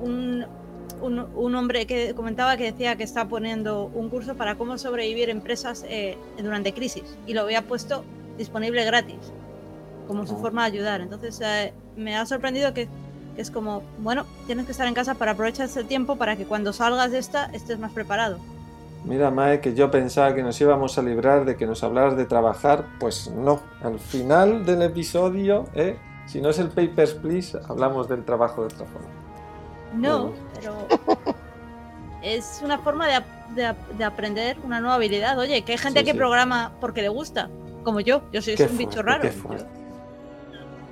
Un, 0.00 0.44
un, 1.00 1.18
un 1.34 1.54
hombre 1.54 1.86
que 1.86 2.14
comentaba 2.14 2.56
que 2.56 2.64
decía 2.64 2.96
que 2.96 3.04
está 3.04 3.26
poniendo 3.28 3.90
un 3.94 4.08
curso 4.08 4.34
para 4.36 4.56
cómo 4.56 4.78
sobrevivir 4.78 5.30
empresas 5.30 5.84
eh, 5.88 6.16
durante 6.38 6.72
crisis 6.72 7.04
y 7.26 7.34
lo 7.34 7.42
había 7.42 7.62
puesto 7.62 8.04
disponible 8.38 8.84
gratis 8.84 9.16
como 10.06 10.26
su 10.26 10.36
forma 10.36 10.62
de 10.68 10.76
ayudar. 10.76 11.00
Entonces 11.00 11.40
eh, 11.42 11.72
me 11.96 12.16
ha 12.16 12.26
sorprendido 12.26 12.74
que, 12.74 12.88
que 13.34 13.42
es 13.42 13.50
como, 13.50 13.82
bueno, 13.98 14.26
tienes 14.46 14.66
que 14.66 14.72
estar 14.72 14.86
en 14.86 14.94
casa 14.94 15.14
para 15.14 15.32
aprovechar 15.32 15.66
ese 15.66 15.82
tiempo 15.84 16.16
para 16.16 16.36
que 16.36 16.44
cuando 16.44 16.72
salgas 16.72 17.10
de 17.10 17.18
esta 17.18 17.46
estés 17.46 17.78
más 17.78 17.92
preparado. 17.92 18.38
Mira, 19.04 19.30
Mae, 19.30 19.60
que 19.60 19.74
yo 19.74 19.90
pensaba 19.90 20.34
que 20.34 20.42
nos 20.42 20.58
íbamos 20.60 20.96
a 20.96 21.02
librar 21.02 21.44
de 21.44 21.56
que 21.56 21.66
nos 21.66 21.84
hablaras 21.84 22.16
de 22.16 22.24
trabajar, 22.24 22.86
pues 22.98 23.30
no. 23.30 23.60
Al 23.82 23.98
final 23.98 24.64
del 24.64 24.80
episodio, 24.82 25.66
¿eh? 25.74 25.98
si 26.26 26.40
no 26.40 26.48
es 26.48 26.58
el 26.58 26.68
Papers, 26.68 27.12
Please, 27.14 27.58
hablamos 27.68 28.08
del 28.08 28.24
trabajo 28.24 28.62
de 28.62 28.68
otra 28.74 28.86
forma. 28.86 29.08
No, 29.94 30.32
pero 30.54 30.74
es 32.22 32.60
una 32.64 32.78
forma 32.78 33.06
de, 33.06 33.20
de 33.54 33.74
de 33.96 34.04
aprender 34.04 34.56
una 34.64 34.80
nueva 34.80 34.94
habilidad. 34.94 35.38
Oye, 35.38 35.62
que 35.62 35.72
hay 35.72 35.78
gente 35.78 36.00
Sí, 36.00 36.06
que 36.06 36.12
sí. 36.12 36.16
programa 36.18 36.72
porque 36.80 37.02
le 37.02 37.08
gusta, 37.10 37.50
como 37.84 38.00
yo. 38.00 38.22
Yo 38.32 38.40
soy 38.40 38.54
un 38.58 38.78
bicho 38.78 39.02
fuerte, 39.02 39.32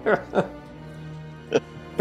raro. 0.05 0.47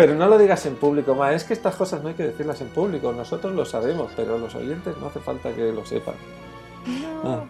Pero 0.02 0.16
no 0.16 0.26
lo 0.28 0.40
digas 0.40 0.66
en 0.66 0.78
público, 0.78 1.14
Ma, 1.14 1.32
es 1.32 1.44
que 1.44 1.54
estas 1.54 1.76
cosas 1.76 2.02
no 2.02 2.08
hay 2.10 2.16
que 2.16 2.24
decirlas 2.24 2.60
en 2.60 2.70
público, 2.70 3.14
nosotros 3.14 3.54
lo 3.54 3.66
sabemos, 3.66 4.12
pero 4.16 4.40
los 4.40 4.56
oyentes 4.56 4.98
no 4.98 5.06
hace 5.06 5.20
falta 5.20 5.54
que 5.54 5.72
lo 5.72 5.86
sepan. 5.86 6.16
No, 6.88 7.22
Ah. 7.24 7.44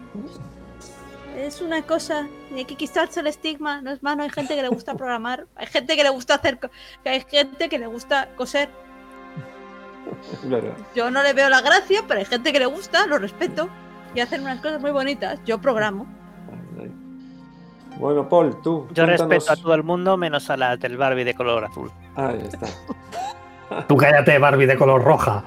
es 1.34 1.62
una 1.62 1.80
cosa, 1.80 2.28
y 2.50 2.58
hay 2.58 2.64
que 2.66 2.76
quitarse 2.76 3.20
el 3.20 3.28
estigma. 3.28 3.80
No 3.80 3.90
es 3.90 4.02
malo, 4.02 4.22
hay 4.22 4.28
gente 4.28 4.54
que 4.54 4.60
le 4.60 4.68
gusta 4.68 4.94
programar, 4.94 5.46
hay 5.56 5.66
gente 5.66 5.96
que 5.96 6.02
le 6.02 6.10
gusta 6.10 6.34
hacer, 6.34 6.58
hay 7.06 7.24
gente 7.26 7.70
que 7.70 7.78
le 7.78 7.86
gusta 7.86 8.28
coser. 8.36 8.68
Verdad. 10.42 10.74
Yo 10.94 11.10
no 11.10 11.22
le 11.22 11.32
veo 11.32 11.48
la 11.48 11.62
gracia, 11.62 12.04
pero 12.06 12.20
hay 12.20 12.26
gente 12.26 12.52
que 12.52 12.58
le 12.58 12.66
gusta, 12.66 13.06
lo 13.06 13.16
respeto 13.16 13.70
y 14.14 14.20
hacen 14.20 14.42
unas 14.42 14.60
cosas 14.60 14.78
muy 14.78 14.90
bonitas. 14.90 15.40
Yo 15.46 15.58
programo. 15.58 16.06
Bueno, 18.02 18.28
Paul, 18.28 18.60
tú. 18.62 18.86
Yo 18.92 19.04
cuéntanos- 19.04 19.28
respeto 19.30 19.52
a 19.52 19.56
todo 19.56 19.74
el 19.74 19.84
mundo 19.84 20.16
menos 20.16 20.50
a 20.50 20.56
la 20.56 20.76
del 20.76 20.96
Barbie 20.96 21.22
de 21.24 21.34
color 21.34 21.64
azul. 21.64 21.90
Ahí 22.16 22.40
está. 22.42 22.66
Tú 23.88 23.96
cállate, 23.96 24.38
Barbie 24.38 24.66
de 24.66 24.76
color 24.76 25.02
roja. 25.02 25.44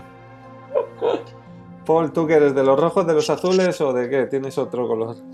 Paul, 1.86 2.12
¿tú 2.12 2.26
que 2.26 2.34
eres 2.34 2.56
de 2.56 2.64
los 2.64 2.80
rojos, 2.80 3.06
de 3.06 3.14
los 3.14 3.30
azules 3.30 3.80
o 3.82 3.94
de 3.94 4.10
qué? 4.10 4.26
¿Tienes 4.26 4.58
otro 4.58 4.88
color? 4.88 5.16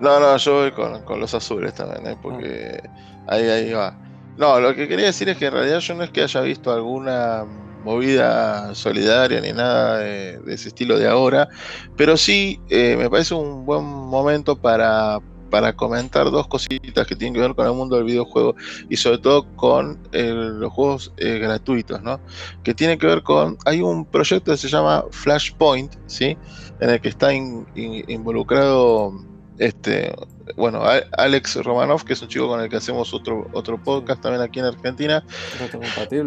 No, 0.00 0.18
no, 0.20 0.36
yo 0.38 0.54
voy 0.60 0.72
con, 0.72 1.02
con 1.02 1.20
los 1.20 1.34
azules 1.34 1.74
también, 1.74 2.06
¿eh? 2.06 2.16
porque 2.22 2.80
ahí, 3.26 3.46
ahí 3.48 3.72
va. 3.72 3.94
No, 4.38 4.58
lo 4.60 4.74
que 4.74 4.88
quería 4.88 5.06
decir 5.06 5.28
es 5.28 5.36
que 5.36 5.46
en 5.46 5.52
realidad 5.52 5.80
yo 5.80 5.94
no 5.94 6.04
es 6.04 6.10
que 6.10 6.22
haya 6.22 6.40
visto 6.40 6.72
alguna 6.72 7.44
movida 7.82 8.74
solidaria 8.74 9.40
ni 9.40 9.52
nada 9.52 9.98
de, 9.98 10.40
ese 10.48 10.68
estilo 10.68 10.98
de 10.98 11.08
ahora, 11.08 11.48
pero 11.96 12.16
sí 12.16 12.58
eh, 12.68 12.96
me 12.96 13.08
parece 13.10 13.34
un 13.34 13.64
buen 13.64 13.84
momento 13.84 14.56
para, 14.56 15.18
para 15.50 15.72
comentar 15.72 16.30
dos 16.30 16.46
cositas 16.48 17.06
que 17.06 17.16
tienen 17.16 17.34
que 17.34 17.40
ver 17.40 17.54
con 17.54 17.66
el 17.66 17.72
mundo 17.72 17.96
del 17.96 18.04
videojuego 18.04 18.54
y 18.88 18.96
sobre 18.96 19.18
todo 19.18 19.46
con 19.56 19.98
eh, 20.12 20.32
los 20.34 20.72
juegos 20.72 21.12
eh, 21.16 21.38
gratuitos, 21.38 22.02
¿no? 22.02 22.20
Que 22.62 22.74
tiene 22.74 22.98
que 22.98 23.06
ver 23.06 23.22
con, 23.22 23.56
hay 23.64 23.80
un 23.80 24.04
proyecto 24.06 24.52
que 24.52 24.58
se 24.58 24.68
llama 24.68 25.04
Flashpoint, 25.10 25.94
¿sí? 26.06 26.36
En 26.80 26.90
el 26.90 27.00
que 27.00 27.08
está 27.08 27.32
in- 27.32 27.66
in- 27.74 28.04
involucrado 28.08 29.12
este, 29.58 30.14
bueno, 30.56 30.82
Alex 31.12 31.56
Romanov, 31.64 32.04
que 32.04 32.12
es 32.12 32.22
un 32.22 32.28
chico 32.28 32.48
con 32.48 32.60
el 32.60 32.68
que 32.68 32.76
hacemos 32.76 33.12
otro, 33.14 33.48
otro 33.52 33.82
podcast 33.82 34.22
también 34.22 34.42
aquí 34.42 34.60
en 34.60 34.66
Argentina. 34.66 35.24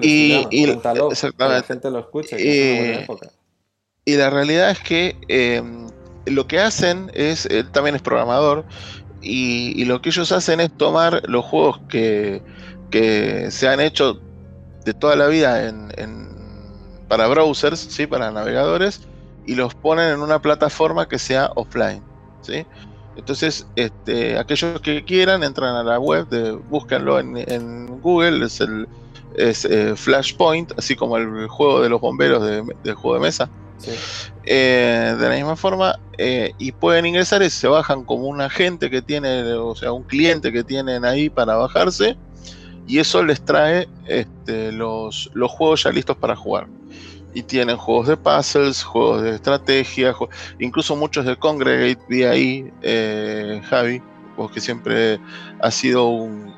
Y- 0.02 0.66
Cuéntalo, 0.66 1.10
que 1.10 1.32
la 1.38 1.64
gente 1.64 1.90
lo 1.90 2.00
escuche, 2.00 2.38
que 2.38 3.02
Eh. 3.02 3.08
Y 4.06 4.16
la 4.16 4.30
realidad 4.30 4.72
es 4.72 4.80
que 4.80 5.16
eh, 5.28 5.62
lo 6.26 6.48
que 6.48 6.60
hacen 6.60 7.12
es, 7.14 7.46
él 7.46 7.70
también 7.72 7.96
es 7.96 8.02
programador, 8.02 8.66
y, 9.22 9.86
lo 9.86 10.02
que 10.02 10.10
ellos 10.10 10.32
hacen 10.32 10.60
es 10.60 10.76
tomar 10.76 11.22
los 11.30 11.46
juegos 11.46 11.80
que, 11.90 12.42
se 13.50 13.68
han 13.68 13.80
hecho 13.80 14.20
de 14.84 14.94
toda 14.94 15.16
la 15.16 15.28
vida 15.28 15.68
en, 15.68 15.92
para 17.08 17.28
browsers, 17.28 17.80
¿sí? 17.80 18.08
para 18.08 18.32
navegadores, 18.32 19.02
y 19.46 19.56
los 19.56 19.76
ponen 19.76 20.14
en 20.14 20.20
una 20.22 20.42
plataforma 20.42 21.08
que 21.08 21.20
sea 21.20 21.52
offline. 21.56 22.02
¿sí? 22.42 22.66
Entonces, 23.16 23.68
este, 23.76 24.38
aquellos 24.38 24.80
que 24.82 25.04
quieran 25.04 25.44
entran 25.44 25.76
a 25.76 25.84
la 25.84 26.00
web, 26.00 26.28
de, 26.30 26.52
búsquenlo 26.52 27.20
en, 27.20 28.02
Google, 28.02 28.46
es 28.46 28.62
el 28.62 28.88
es, 29.36 29.66
eh, 29.66 29.96
Flashpoint, 29.96 30.74
así 30.78 30.96
como 30.96 31.18
el 31.18 31.48
juego 31.48 31.82
de 31.82 31.90
los 31.90 32.02
bomberos 32.02 32.44
de, 32.44 32.64
del 32.84 32.96
juego 32.96 33.16
de 33.16 33.22
mesa. 33.22 33.50
Eh, 34.46 35.16
de 35.20 35.30
la 35.30 35.36
misma 35.36 35.56
forma, 35.56 36.00
eh, 36.18 36.54
y 36.60 36.72
pueden 36.72 37.06
ingresar 37.06 37.42
y 37.42 37.50
se 37.50 37.68
bajan 37.68 38.04
como 38.04 38.28
un 38.28 38.40
agente 38.40 38.92
que 38.92 39.02
tiene, 39.02 39.54
o 39.54 39.76
sea, 39.76 39.92
un 39.92 40.04
cliente 40.04 40.52
que 40.52 40.64
tienen 40.64 41.04
ahí 41.04 41.30
para 41.30 41.56
bajarse, 41.56 42.16
y 42.88 43.00
eso 43.00 43.24
les 43.24 43.44
trae 43.44 43.88
este, 44.06 44.72
los, 44.72 45.32
los 45.34 45.50
juegos 45.52 45.84
ya 45.84 45.92
listos 45.92 46.16
para 46.18 46.36
jugar 46.36 46.68
y 47.34 47.44
tienen 47.44 47.78
juegos 47.78 48.08
de 48.08 48.18
puzzles, 48.18 48.84
juegos 48.84 49.22
de 49.24 49.36
estrategia, 49.36 50.14
incluso 50.60 50.96
muchos 50.96 51.26
de 51.26 51.36
Congregate 51.36 52.02
vi 52.08 52.24
ahí, 52.24 52.74
eh, 52.82 53.62
Javi, 53.70 54.02
vos 54.38 54.52
que 54.52 54.60
siempre 54.60 55.20
has 55.62 55.76
sido 55.76 56.08
un, 56.08 56.52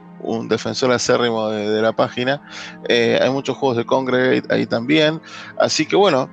defensor 0.47 0.91
acérrimo 0.91 1.49
de, 1.49 1.81
la 1.81 1.91
página, 1.91 2.41
eh, 2.87 3.19
hay 3.21 3.29
muchos 3.29 3.57
juegos 3.57 3.77
de 3.77 3.85
Congregate 3.85 4.53
ahí 4.53 4.65
también, 4.65 5.21
así 5.59 5.85
que 5.85 5.97
bueno, 5.97 6.29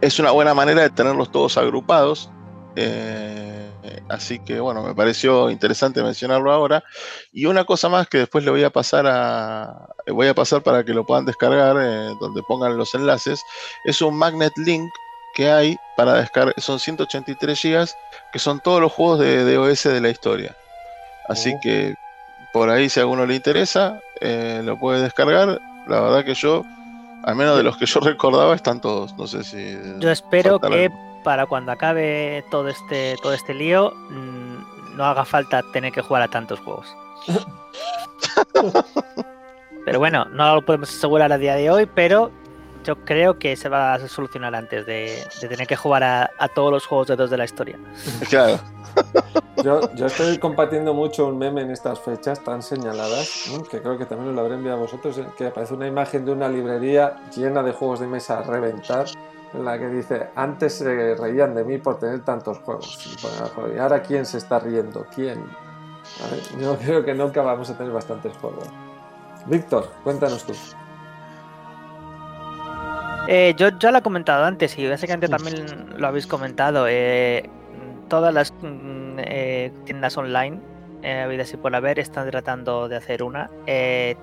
es 0.00 0.18
una 0.18 0.30
buena 0.30 0.54
manera 0.54 0.82
de 0.82 0.90
tenerlos 0.90 1.30
todos 1.30 1.58
agrupados. 1.58 2.30
Eh, 2.76 3.69
así 4.08 4.38
que 4.38 4.60
bueno, 4.60 4.82
me 4.82 4.94
pareció 4.94 5.50
interesante 5.50 6.02
mencionarlo 6.02 6.52
ahora. 6.52 6.82
Y 7.32 7.46
una 7.46 7.64
cosa 7.64 7.88
más 7.88 8.08
que 8.08 8.18
después 8.18 8.44
le 8.44 8.50
voy 8.50 8.64
a 8.64 8.70
pasar 8.70 9.06
a 9.06 9.88
voy 10.08 10.28
a 10.28 10.34
pasar 10.34 10.62
para 10.62 10.84
que 10.84 10.94
lo 10.94 11.04
puedan 11.04 11.24
descargar, 11.24 11.76
eh, 11.80 12.14
donde 12.20 12.42
pongan 12.42 12.76
los 12.76 12.94
enlaces, 12.94 13.42
es 13.84 14.00
un 14.02 14.16
magnet 14.16 14.52
link 14.56 14.90
que 15.34 15.50
hay 15.50 15.76
para 15.96 16.14
descargar, 16.14 16.54
son 16.58 16.78
183 16.78 17.62
GB, 17.62 17.88
que 18.32 18.38
son 18.38 18.60
todos 18.60 18.80
los 18.80 18.92
juegos 18.92 19.20
de 19.20 19.54
DOS 19.54 19.84
de 19.84 20.00
la 20.00 20.08
historia. 20.08 20.56
Así 21.28 21.54
oh. 21.56 21.60
que 21.62 21.94
por 22.52 22.68
ahí 22.70 22.88
si 22.88 22.98
a 23.00 23.04
alguno 23.04 23.26
le 23.26 23.36
interesa, 23.36 24.00
eh, 24.20 24.62
lo 24.64 24.78
puede 24.78 25.02
descargar. 25.02 25.60
La 25.86 26.00
verdad 26.00 26.24
que 26.24 26.34
yo, 26.34 26.64
al 27.22 27.36
menos 27.36 27.56
de 27.56 27.62
los 27.62 27.76
que 27.76 27.86
yo 27.86 28.00
recordaba, 28.00 28.54
están 28.54 28.80
todos. 28.80 29.16
No 29.16 29.26
sé 29.26 29.44
si. 29.44 29.78
Yo 29.98 30.10
espero 30.10 30.58
que 30.58 30.90
para 31.22 31.46
cuando 31.46 31.72
acabe 31.72 32.44
todo 32.50 32.68
este, 32.68 33.16
todo 33.22 33.32
este 33.32 33.54
lío, 33.54 33.92
mm, 34.10 34.96
no 34.96 35.04
haga 35.04 35.24
falta 35.24 35.62
tener 35.72 35.92
que 35.92 36.02
jugar 36.02 36.22
a 36.22 36.28
tantos 36.28 36.60
juegos. 36.60 36.94
pero 39.84 39.98
bueno, 39.98 40.24
no 40.26 40.56
lo 40.56 40.62
podemos 40.62 40.90
asegurar 40.90 41.32
a 41.32 41.38
día 41.38 41.54
de 41.54 41.70
hoy, 41.70 41.86
pero 41.86 42.30
yo 42.84 42.96
creo 43.04 43.38
que 43.38 43.56
se 43.56 43.68
va 43.68 43.94
a 43.94 44.08
solucionar 44.08 44.54
antes 44.54 44.86
de, 44.86 45.26
tener 45.40 45.66
que 45.66 45.76
jugar 45.76 46.02
a, 46.02 46.48
todos 46.54 46.72
los 46.72 46.86
juegos 46.86 47.08
de 47.08 47.16
dos 47.16 47.30
de 47.30 47.36
la 47.36 47.44
historia. 47.44 47.78
Claro. 48.28 48.58
Yo, 49.62 49.94
yo, 49.94 50.06
estoy 50.06 50.38
compartiendo 50.38 50.94
mucho 50.94 51.26
un 51.26 51.36
meme 51.36 51.60
en 51.60 51.70
estas 51.70 52.00
fechas 52.00 52.42
tan 52.42 52.62
señaladas, 52.62 53.50
que 53.70 53.82
creo 53.82 53.98
que 53.98 54.06
también 54.06 54.34
lo 54.34 54.40
habré 54.40 54.54
enviado 54.54 54.78
a 54.78 54.80
vosotros, 54.80 55.18
eh, 55.18 55.26
que 55.36 55.48
aparece 55.48 55.74
una 55.74 55.86
imagen 55.86 56.24
de 56.24 56.32
una 56.32 56.48
librería 56.48 57.16
llena 57.36 57.62
de 57.62 57.72
juegos 57.72 58.00
de 58.00 58.06
mesa 58.06 58.38
a 58.38 58.42
reventar 58.42 59.04
en 59.52 59.64
la 59.64 59.78
que 59.78 59.88
dice, 59.88 60.28
antes 60.36 60.74
se 60.74 61.14
reían 61.14 61.54
de 61.54 61.64
mí 61.64 61.78
por 61.78 61.98
tener 61.98 62.24
tantos 62.24 62.58
juegos. 62.58 63.16
Y 63.74 63.78
ahora 63.78 64.02
quién 64.02 64.24
se 64.24 64.38
está 64.38 64.60
riendo, 64.60 65.06
quién. 65.14 65.44
Yo 66.60 66.76
creo 66.84 67.04
que 67.04 67.14
nunca 67.14 67.42
vamos 67.42 67.70
a 67.70 67.76
tener 67.76 67.92
bastantes 67.92 68.36
juegos. 68.36 68.68
Víctor, 69.46 69.90
cuéntanos 70.04 70.44
tú. 70.44 70.52
Eh, 73.28 73.54
yo 73.56 73.68
ya 73.78 73.92
lo 73.92 73.98
he 73.98 74.02
comentado 74.02 74.44
antes 74.44 74.76
y 74.78 74.88
básicamente 74.88 75.28
también 75.28 75.94
lo 75.96 76.06
habéis 76.06 76.26
comentado. 76.26 76.86
Eh, 76.88 77.48
todas 78.08 78.34
las 78.34 78.52
mm, 78.52 79.18
eh, 79.18 79.72
tiendas 79.84 80.16
online, 80.16 80.60
habidas 81.02 81.52
y 81.54 81.56
por 81.56 81.74
haber, 81.74 81.98
están 81.98 82.28
tratando 82.30 82.88
de 82.88 82.96
hacer 82.96 83.22
una. 83.22 83.50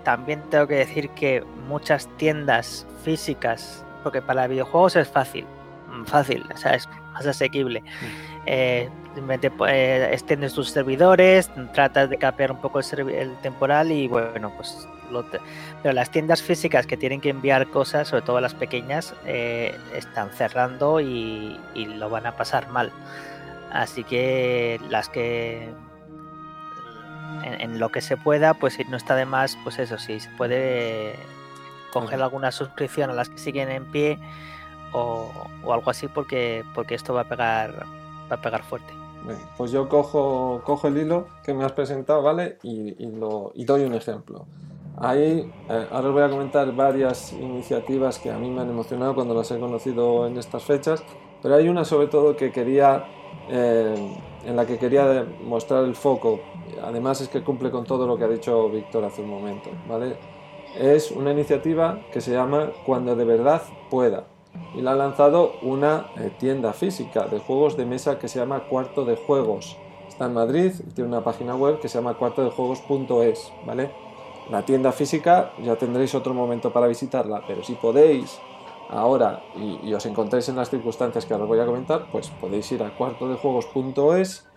también 0.03 0.41
tengo 0.49 0.67
que 0.67 0.75
decir 0.75 1.09
que 1.11 1.43
muchas 1.67 2.07
tiendas 2.17 2.85
físicas 3.03 3.86
porque 4.03 4.21
para 4.21 4.47
videojuegos 4.47 4.95
es 4.95 5.07
fácil, 5.07 5.45
mm, 5.89 6.05
fácil, 6.05 6.45
o 6.53 6.57
sea, 6.57 6.73
es 6.73 6.87
más 7.13 7.25
asequible. 7.25 7.81
Mm. 7.81 8.37
Eh, 8.45 8.89
eh, 9.67 10.09
extiendes 10.11 10.53
tus 10.53 10.69
servidores, 10.69 11.49
tratas 11.73 12.09
de 12.09 12.17
capear 12.17 12.51
un 12.51 12.61
poco 12.61 12.79
el, 12.79 13.35
temporal 13.41 13.91
y 13.91 14.07
bueno, 14.07 14.51
pues 14.55 14.87
pero 15.81 15.93
las 15.93 16.11
tiendas 16.11 16.41
físicas 16.41 16.85
que 16.85 16.97
tienen 16.97 17.21
que 17.21 17.29
enviar 17.29 17.67
cosas, 17.67 18.07
sobre 18.09 18.23
todo 18.23 18.41
las 18.41 18.53
pequeñas, 18.53 19.13
eh, 19.25 19.77
están 19.93 20.31
cerrando 20.31 20.99
y, 20.99 21.59
lo 21.75 22.09
van 22.09 22.25
a 22.25 22.35
pasar 22.35 22.69
mal. 22.69 22.91
Así 23.71 24.03
que 24.03 24.79
las 24.89 25.09
que 25.09 25.69
en, 27.43 27.79
lo 27.79 27.89
que 27.89 28.01
se 28.01 28.17
pueda, 28.17 28.53
pues 28.53 28.73
si 28.75 28.83
no 28.85 28.97
está 28.97 29.15
de 29.15 29.25
más, 29.25 29.57
pues 29.63 29.79
eso 29.79 29.97
sí, 29.97 30.19
se 30.19 30.29
puede 30.31 31.15
coger 32.01 32.21
alguna 32.21 32.51
suscripción 32.51 33.09
a 33.09 33.13
las 33.13 33.29
que 33.29 33.37
siguen 33.37 33.69
en 33.69 33.85
pie 33.85 34.19
o, 34.93 35.29
algo 35.71 35.89
así 35.91 36.07
porque, 36.07 36.63
porque 36.73 36.95
esto 36.95 37.13
va 37.13 37.21
a 37.21 37.29
pegar, 37.29 37.85
va 38.31 38.35
a 38.35 38.41
pegar 38.41 38.63
fuerte. 38.63 38.93
pues 39.57 39.71
yo 39.71 39.89
cojo, 39.89 40.61
cojo 40.63 40.87
el 40.87 40.97
hilo 40.97 41.27
que 41.43 41.53
me 41.53 41.65
has 41.65 41.73
presentado, 41.73 42.21
¿vale? 42.21 42.57
Y, 42.63 43.05
lo, 43.05 43.51
y 43.55 43.65
doy 43.65 43.83
un 43.83 43.93
ejemplo. 43.93 44.45
Ahí, 44.99 45.51
eh, 45.69 45.87
ahora 45.91 46.07
os 46.07 46.13
voy 46.13 46.23
a 46.23 46.29
comentar 46.29 46.73
varias 46.73 47.31
iniciativas 47.33 48.17
que 48.17 48.31
a 48.31 48.37
mí 48.37 48.49
me 48.49 48.61
han 48.61 48.69
emocionado 48.69 49.13
cuando 49.13 49.35
las 49.35 49.51
he 49.51 49.59
conocido 49.59 50.25
en 50.25 50.37
estas 50.37 50.63
fechas, 50.63 51.03
pero 51.41 51.55
hay 51.55 51.69
una 51.69 51.85
sobre 51.85 52.07
todo 52.07 52.35
que 52.35 52.51
quería, 52.51 53.05
eh, 53.47 54.17
en 54.43 54.55
la 54.55 54.65
que 54.65 54.79
quería 54.79 55.23
mostrar 55.43 55.83
el 55.83 55.95
foco. 55.95 56.39
Además 56.83 57.21
es 57.21 57.29
que 57.29 57.43
cumple 57.43 57.69
con 57.69 57.83
todo 57.83 58.07
lo 58.07 58.17
que 58.17 58.23
ha 58.23 58.27
dicho 58.27 58.69
Víctor 58.69 59.03
hace 59.03 59.21
un 59.21 59.29
momento, 59.29 59.69
¿vale? 59.87 60.17
Es 60.75 61.11
una 61.11 61.31
iniciativa 61.31 62.01
que 62.11 62.21
se 62.21 62.31
llama 62.31 62.71
Cuando 62.85 63.15
de 63.15 63.25
verdad 63.25 63.61
pueda 63.89 64.25
y 64.75 64.81
la 64.81 64.91
ha 64.91 64.95
lanzado 64.95 65.53
una 65.61 66.07
eh, 66.17 66.31
tienda 66.37 66.73
física 66.73 67.27
de 67.27 67.39
juegos 67.39 67.77
de 67.77 67.85
mesa 67.85 68.19
que 68.19 68.27
se 68.27 68.39
llama 68.39 68.67
Cuarto 68.67 69.05
de 69.05 69.15
Juegos. 69.15 69.77
Está 70.07 70.25
en 70.25 70.33
Madrid 70.33 70.73
y 70.79 70.91
tiene 70.93 71.09
una 71.09 71.23
página 71.23 71.55
web 71.55 71.79
que 71.79 71.89
se 71.89 71.97
llama 71.97 72.15
cuartodejuegos.es, 72.15 73.53
¿vale? 73.65 73.91
La 74.49 74.63
tienda 74.63 74.91
física 74.91 75.51
ya 75.61 75.75
tendréis 75.75 76.15
otro 76.15 76.33
momento 76.33 76.71
para 76.71 76.87
visitarla, 76.87 77.43
pero 77.47 77.63
si 77.63 77.73
podéis 77.73 78.39
ahora 78.89 79.43
y, 79.55 79.93
os 79.93 80.05
encontréis 80.05 80.47
en 80.49 80.55
las 80.55 80.69
circunstancias 80.69 81.25
que 81.25 81.33
ahora 81.33 81.43
os 81.43 81.49
voy 81.49 81.59
a 81.59 81.65
comentar, 81.65 82.09
pues 82.11 82.29
podéis 82.29 82.71
ir 82.71 82.81
a 82.83 82.95
cuartodejuegos.es 82.95 84.47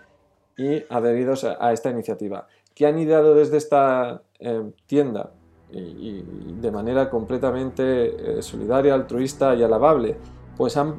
y 0.57 0.85
adheriros 0.89 1.45
a, 1.45 1.73
esta 1.73 1.91
iniciativa. 1.91 2.47
¿Qué 2.75 2.87
han 2.87 2.99
ideado 2.99 3.35
desde 3.35 3.57
esta 3.57 4.23
eh, 4.39 4.71
tienda? 4.87 5.33
De 5.73 6.71
manera 6.71 7.09
completamente 7.09 8.39
eh, 8.39 8.43
solidaria, 8.43 8.95
altruista 8.95 9.55
y 9.55 9.63
alabable, 9.63 10.17
pues 10.57 10.77
han, 10.77 10.99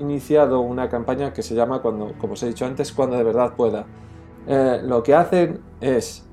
iniciado 0.00 0.60
una 0.60 0.88
campaña 0.88 1.32
que 1.32 1.42
se 1.42 1.54
llama, 1.54 1.80
cuando, 1.80 2.12
como 2.18 2.34
os 2.34 2.42
he 2.42 2.48
dicho 2.48 2.66
antes, 2.66 2.92
cuando 2.92 3.16
de 3.16 3.22
verdad 3.22 3.54
pueda. 3.54 3.86
Eh, 4.46 4.80
lo 4.84 5.02
que 5.02 5.14
hacen 5.14 5.60
es 5.80 6.26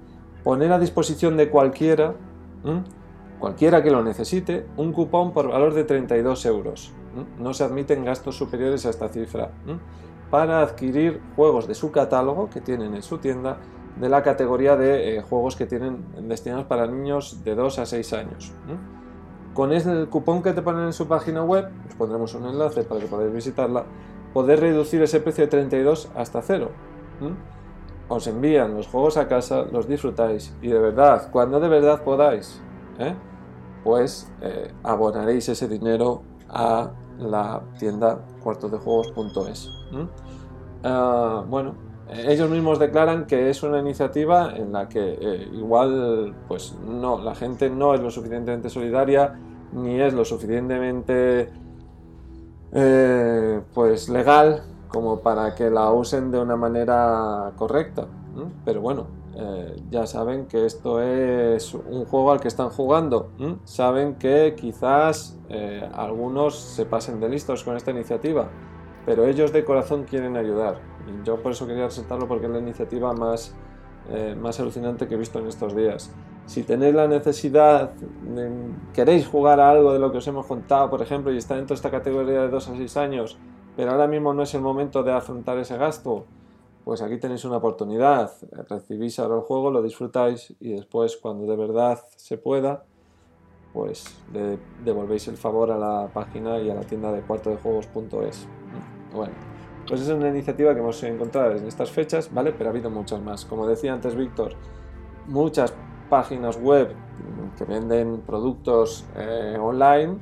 poner 0.44 0.72
a 0.72 0.80
disposición 0.80 1.38
de 1.38 1.50
cualquiera, 1.50 2.16
cualquiera 3.40 3.84
que 3.84 3.92
lo 3.92 4.04
necesite, 4.04 4.66
un 4.76 4.92
cupón 4.92 5.32
por 5.32 5.50
valor 5.50 5.74
de 5.74 5.84
32 5.84 6.46
euros. 6.46 6.94
No 7.40 7.54
se 7.54 7.64
admiten 7.64 8.06
gastos 8.06 8.38
superiores 8.38 8.86
a 8.86 8.90
esta 8.90 9.10
cifra. 9.10 9.52
Para 10.30 10.62
adquirir 10.62 11.22
juegos 11.36 11.68
de 11.68 11.76
su 11.76 11.92
catálogo 11.92 12.50
que 12.50 12.60
tienen 12.60 12.96
en 12.96 13.02
su 13.02 13.18
tienda 13.18 13.60
de 14.00 14.10
la 14.10 14.24
categoría 14.24 14.76
de 14.76 15.18
eh, 15.18 15.22
juegos 15.22 15.56
que 15.56 15.66
tienen 15.66 16.06
destinados 16.28 16.66
para 16.66 16.88
niños 16.88 17.44
de 17.44 17.56
2 17.56 17.80
a 17.80 17.86
6 17.86 18.14
años. 18.14 18.54
Con 19.54 19.72
el 19.72 20.08
cupón 20.10 20.44
que 20.44 20.54
te 20.54 20.62
ponen 20.62 20.86
en 20.86 20.94
su 20.94 21.08
página 21.08 21.44
web, 21.44 21.70
os 21.88 21.96
pondremos 21.96 22.34
un 22.36 22.46
enlace 22.46 22.84
para 22.84 23.00
que 23.00 23.08
podáis 23.08 23.34
visitarla, 23.34 23.86
podéis 24.34 24.60
reducir 24.60 25.02
ese 25.02 25.20
precio 25.20 25.46
de 25.46 25.50
32 25.50 26.12
hasta 26.16 26.42
0. 26.42 26.70
Os 28.10 28.28
envían 28.28 28.76
los 28.76 28.88
juegos 28.88 29.18
a 29.18 29.28
casa, 29.28 29.66
los 29.72 29.88
disfrutáis 29.88 30.56
y 30.62 30.68
de 30.70 30.80
verdad, 30.80 31.30
cuando 31.32 31.60
de 31.60 31.68
verdad 31.68 32.04
podáis, 32.04 32.62
¿eh? 33.00 33.16
pues 33.84 34.32
eh, 34.42 34.72
abonaréis 34.84 35.50
ese 35.50 35.68
dinero 35.68 36.22
a 36.50 36.92
la 37.18 37.62
tienda 37.80 38.20
cuartodejuegos.es. 38.44 39.70
Ah, 40.84 41.44
bueno, 41.48 41.87
ellos 42.10 42.50
mismos 42.50 42.80
declaran 42.80 43.26
que 43.26 43.50
es 43.50 43.64
una 43.64 43.80
iniciativa 43.80 44.56
en 44.56 44.72
la 44.72 44.88
que 44.88 45.18
eh, 45.20 45.50
igual 45.54 46.34
pues 46.48 46.76
no 46.88 47.22
la 47.22 47.36
gente 47.36 47.70
no 47.70 47.94
es 47.94 48.02
lo 48.02 48.12
suficientemente 48.12 48.70
solidaria 48.70 49.38
ni 49.74 50.00
es 50.00 50.14
lo 50.14 50.24
suficientemente 50.24 51.50
eh, 52.72 53.62
pues 53.74 54.08
legal 54.08 54.64
como 54.88 55.20
para 55.20 55.54
que 55.54 55.70
la 55.70 55.92
usen 55.92 56.32
de 56.32 56.40
una 56.40 56.56
manera 56.56 57.52
correcta. 57.58 58.08
Pero 58.64 58.82
bueno, 58.82 59.08
eh, 59.36 59.82
ya 59.90 60.06
saben 60.06 60.46
que 60.46 60.66
esto 60.66 61.02
es 61.02 61.74
un 61.74 62.06
juego 62.06 62.32
al 62.32 62.40
que 62.40 62.48
están 62.48 62.70
jugando. 62.70 63.32
Saben 63.66 64.16
que 64.16 64.56
quizás 64.56 65.38
algunos 65.94 66.56
se 66.56 66.86
pasen 66.86 67.20
de 67.20 67.28
listos 67.28 67.64
con 67.64 67.76
esta 67.76 67.92
iniciativa, 67.92 68.48
pero 69.06 69.26
ellos 69.26 69.52
de 69.52 69.66
corazón 69.66 70.06
quieren 70.06 70.38
ayudar. 70.38 70.97
Yo 71.24 71.42
por 71.42 71.52
eso 71.52 71.66
quería 71.68 71.86
resaltarlo 71.86 72.28
porque 72.28 72.46
es 72.46 72.52
la 72.52 72.60
iniciativa 72.60 73.14
más, 73.14 73.54
eh, 74.10 74.36
más 74.40 74.60
alucinante 74.60 75.08
que 75.08 75.16
he 75.16 75.18
visto 75.18 75.40
en 75.40 75.48
estos 75.48 75.76
días. 75.76 76.12
Si 76.46 76.64
tenéis 76.64 76.96
la 76.96 77.08
necesidad, 77.08 77.92
de- 77.92 78.52
queréis 78.94 79.28
jugar 79.28 79.60
a 79.60 79.70
algo 79.70 79.92
de 79.94 80.00
lo 80.00 80.12
que 80.12 80.20
os 80.20 80.28
hemos 80.28 80.46
contado, 80.46 80.90
por 80.90 81.02
ejemplo, 81.02 81.32
y 81.34 81.38
está 81.38 81.56
dentro 81.56 81.74
de 81.74 81.78
esta 81.78 81.92
categoría 81.92 82.42
de 82.44 82.50
2 82.50 82.70
a 82.70 82.76
6 82.76 82.96
años, 82.98 83.38
pero 83.76 83.92
ahora 83.92 84.08
mismo 84.08 84.34
no 84.34 84.44
es 84.44 84.54
el 84.54 84.62
momento 84.62 85.04
de 85.04 85.12
afrontar 85.12 85.58
ese 85.58 85.78
gasto, 85.78 86.26
pues 86.86 87.02
aquí 87.02 87.18
tenéis 87.18 87.44
una 87.44 87.58
oportunidad. 87.58 88.32
Recibís 88.70 89.20
ahora 89.20 89.36
el 89.36 89.42
juego, 89.42 89.72
lo 89.72 89.82
disfrutáis 89.82 90.56
y 90.62 90.72
después, 90.72 91.18
cuando 91.18 91.46
de 91.46 91.58
verdad 91.58 92.00
se 92.16 92.38
pueda, 92.38 92.86
pues 93.74 94.06
le 94.34 94.58
devolvéis 94.86 95.28
el 95.28 95.36
favor 95.36 95.70
a 95.72 95.78
la 95.78 96.08
página 96.14 96.60
y 96.60 96.70
a 96.70 96.76
la 96.76 96.82
tienda 96.82 97.12
de 97.12 97.22
cuartodejuegos.es. 97.22 98.48
Bueno, 99.14 99.34
pues 99.88 100.02
es 100.02 100.10
una 100.10 100.30
iniciativa 100.30 100.74
que 100.74 100.80
hemos 100.80 101.02
encontrado 101.04 101.54
en 101.54 101.66
estas 101.66 101.92
fechas, 101.92 102.34
¿vale? 102.34 102.52
Pero 102.52 102.70
ha 102.70 102.72
habido 102.72 102.90
muchas 102.90 103.22
más. 103.22 103.46
Como 103.46 103.68
decía 103.68 103.94
antes 103.94 104.16
Víctor, 104.16 104.54
muchas 105.28 105.74
páginas 106.10 106.60
web 106.60 106.94
que 107.58 107.64
venden 107.66 108.22
productos 108.22 109.06
eh, 109.16 109.58
online, 109.60 110.18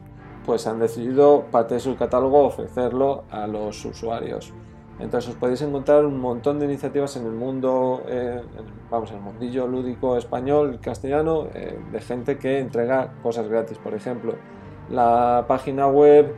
pues 0.46 0.68
han 0.68 0.80
decidido 0.80 1.46
parte 1.52 1.76
de 1.76 1.80
su 1.80 1.96
catálogo 1.96 2.44
ofrecerlo 2.44 3.24
a 3.32 3.48
los 3.48 3.84
usuarios. 3.84 4.54
Entonces 5.00 5.32
os 5.32 5.36
podéis 5.36 5.62
encontrar 5.62 6.06
un 6.06 6.20
montón 6.20 6.60
de 6.60 6.66
iniciativas 6.66 7.18
en 7.18 7.26
el 7.26 7.34
mundo, 7.34 8.02
eh, 8.08 8.42
vamos, 8.90 9.12
en 9.12 9.18
el 9.18 9.24
mundillo 9.24 9.68
lúdico 9.68 10.16
español, 10.16 10.80
castellano, 10.82 11.48
eh, 11.54 11.78
de 11.92 12.00
gente 12.00 12.38
que 12.38 12.60
entrega 12.60 13.14
cosas 13.22 13.50
gratis. 13.50 13.78
Por 13.78 13.94
ejemplo, 13.94 14.36
la 14.90 15.44
página 15.48 15.88
web 15.88 16.34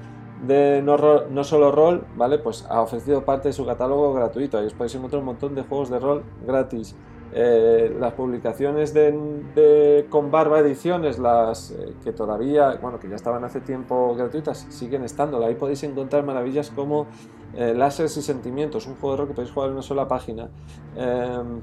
de 0.45 0.81
no, 0.83 0.97
no 1.29 1.43
solo 1.43 1.71
rol, 1.71 2.05
¿vale? 2.15 2.37
Pues 2.37 2.65
ha 2.69 2.81
ofrecido 2.81 3.25
parte 3.25 3.49
de 3.49 3.53
su 3.53 3.65
catálogo 3.65 4.13
gratuito. 4.13 4.57
Ahí 4.57 4.65
os 4.65 4.73
podéis 4.73 4.95
encontrar 4.95 5.19
un 5.19 5.25
montón 5.25 5.55
de 5.55 5.63
juegos 5.63 5.89
de 5.89 5.99
rol 5.99 6.23
gratis. 6.45 6.95
Eh, 7.33 7.95
las 7.99 8.13
publicaciones 8.13 8.93
de, 8.93 10.07
con 10.09 10.31
Barba 10.31 10.59
Ediciones, 10.59 11.19
las 11.19 11.71
eh, 11.71 11.93
que 12.03 12.13
todavía, 12.13 12.79
bueno, 12.81 12.99
que 12.99 13.09
ya 13.09 13.15
estaban 13.15 13.43
hace 13.43 13.59
tiempo 13.59 14.15
gratuitas, 14.15 14.65
siguen 14.69 15.03
estando. 15.03 15.43
Ahí 15.45 15.55
podéis 15.55 15.83
encontrar 15.83 16.23
maravillas 16.23 16.71
como 16.71 17.07
eh, 17.53 17.73
Láseres 17.75 18.15
y 18.17 18.21
Sentimientos, 18.21 18.87
un 18.87 18.95
juego 18.95 19.11
de 19.11 19.17
rol 19.17 19.27
que 19.27 19.33
podéis 19.33 19.53
jugar 19.53 19.69
en 19.69 19.73
una 19.73 19.81
sola 19.81 20.07
página. 20.07 20.49
Em, 20.95 21.61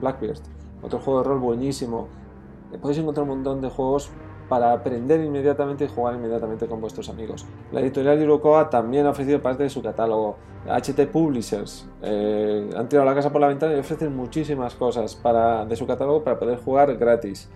Blackbeard, 0.00 0.38
otro 0.82 0.98
juego 0.98 1.22
de 1.22 1.28
rol 1.28 1.38
buenísimo. 1.38 2.08
Podéis 2.80 2.98
encontrar 2.98 3.22
un 3.22 3.30
montón 3.30 3.60
de 3.60 3.70
juegos 3.70 4.10
para 4.48 4.72
aprender 4.72 5.20
inmediatamente 5.20 5.84
y 5.84 5.88
jugar 5.88 6.14
inmediatamente 6.14 6.66
con 6.66 6.80
vuestros 6.80 7.08
amigos. 7.08 7.46
La 7.72 7.80
editorial 7.80 8.20
Irocoa 8.20 8.70
también 8.70 9.06
ha 9.06 9.10
ofrecido 9.10 9.40
parte 9.42 9.62
de 9.62 9.70
su 9.70 9.82
catálogo. 9.82 10.36
HT 10.66 11.06
Publishers 11.10 11.88
eh, 12.02 12.68
han 12.76 12.88
tirado 12.88 13.08
la 13.08 13.14
casa 13.14 13.30
por 13.30 13.40
la 13.40 13.48
ventana 13.48 13.74
y 13.74 13.78
ofrecen 13.78 14.14
muchísimas 14.14 14.74
cosas 14.74 15.20
de 15.68 15.76
su 15.76 15.86
catálogo 15.86 16.24
para 16.24 16.38
poder 16.38 16.58
jugar 16.58 16.96
gratis. 16.96 17.50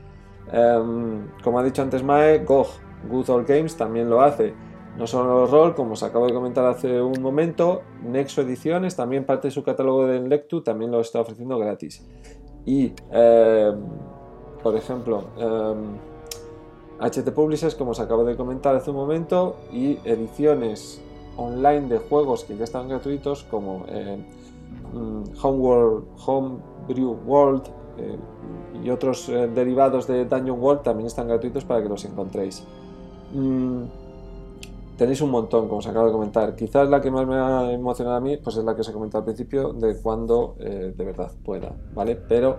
Em, 0.50 1.28
como 1.42 1.58
ha 1.58 1.64
dicho 1.64 1.82
antes 1.82 2.02
Mae, 2.02 2.44
GOG, 2.44 2.68
Good 3.10 3.30
Old 3.30 3.46
Games, 3.46 3.76
también 3.76 4.08
lo 4.08 4.20
hace. 4.20 4.54
No 4.96 5.06
solo 5.06 5.46
rol, 5.46 5.74
como 5.74 5.92
os 5.92 6.02
acabo 6.02 6.26
de 6.26 6.34
comentar 6.34 6.66
hace 6.66 7.00
un 7.00 7.22
momento, 7.22 7.82
Nexo 8.02 8.42
Ediciones, 8.42 8.94
también 8.94 9.24
parte 9.24 9.48
de 9.48 9.52
su 9.52 9.62
catálogo 9.62 10.06
de 10.06 10.20
Lectu, 10.20 10.62
también 10.62 10.90
lo 10.90 11.00
está 11.00 11.20
ofreciendo 11.20 11.58
gratis. 11.58 12.06
Y, 12.66 12.92
em, 13.10 13.80
por 14.62 14.76
ejemplo, 14.76 15.24
em, 15.38 16.11
HT 17.02 17.32
Publishers, 17.32 17.74
como 17.74 17.90
os 17.90 18.00
acabo 18.00 18.24
de 18.24 18.36
comentar 18.36 18.76
hace 18.76 18.90
un 18.90 18.96
momento, 18.96 19.56
y 19.72 19.98
ediciones 20.04 21.02
online 21.36 21.88
de 21.88 21.98
juegos 21.98 22.44
que 22.44 22.56
ya 22.56 22.64
están 22.64 22.88
gratuitos, 22.88 23.42
como 23.44 23.84
eh, 23.88 24.24
mm, 24.94 25.22
Homeworld, 25.42 26.04
Homebrew 26.24 27.18
World 27.26 27.62
eh, 27.98 28.16
y 28.84 28.90
otros 28.90 29.28
eh, 29.28 29.48
derivados 29.52 30.06
de 30.06 30.24
Dungeon 30.26 30.60
World, 30.60 30.82
también 30.82 31.08
están 31.08 31.26
gratuitos 31.26 31.64
para 31.64 31.82
que 31.82 31.88
los 31.88 32.04
encontréis. 32.04 32.64
Mm, 33.34 33.82
tenéis 34.96 35.20
un 35.22 35.30
montón, 35.30 35.66
como 35.66 35.78
os 35.78 35.86
acabo 35.88 36.06
de 36.06 36.12
comentar. 36.12 36.54
Quizás 36.54 36.88
la 36.88 37.00
que 37.00 37.10
más 37.10 37.26
me 37.26 37.34
ha 37.34 37.72
emocionado 37.72 38.16
a 38.16 38.20
mí, 38.20 38.36
pues 38.36 38.56
es 38.56 38.64
la 38.64 38.76
que 38.76 38.82
os 38.82 38.88
he 38.88 38.92
comentado 38.92 39.22
al 39.22 39.24
principio, 39.24 39.72
de 39.72 39.96
cuando 40.00 40.54
de 40.58 41.04
verdad 41.04 41.32
pueda, 41.42 41.74
¿vale? 41.94 42.14
Pero 42.14 42.58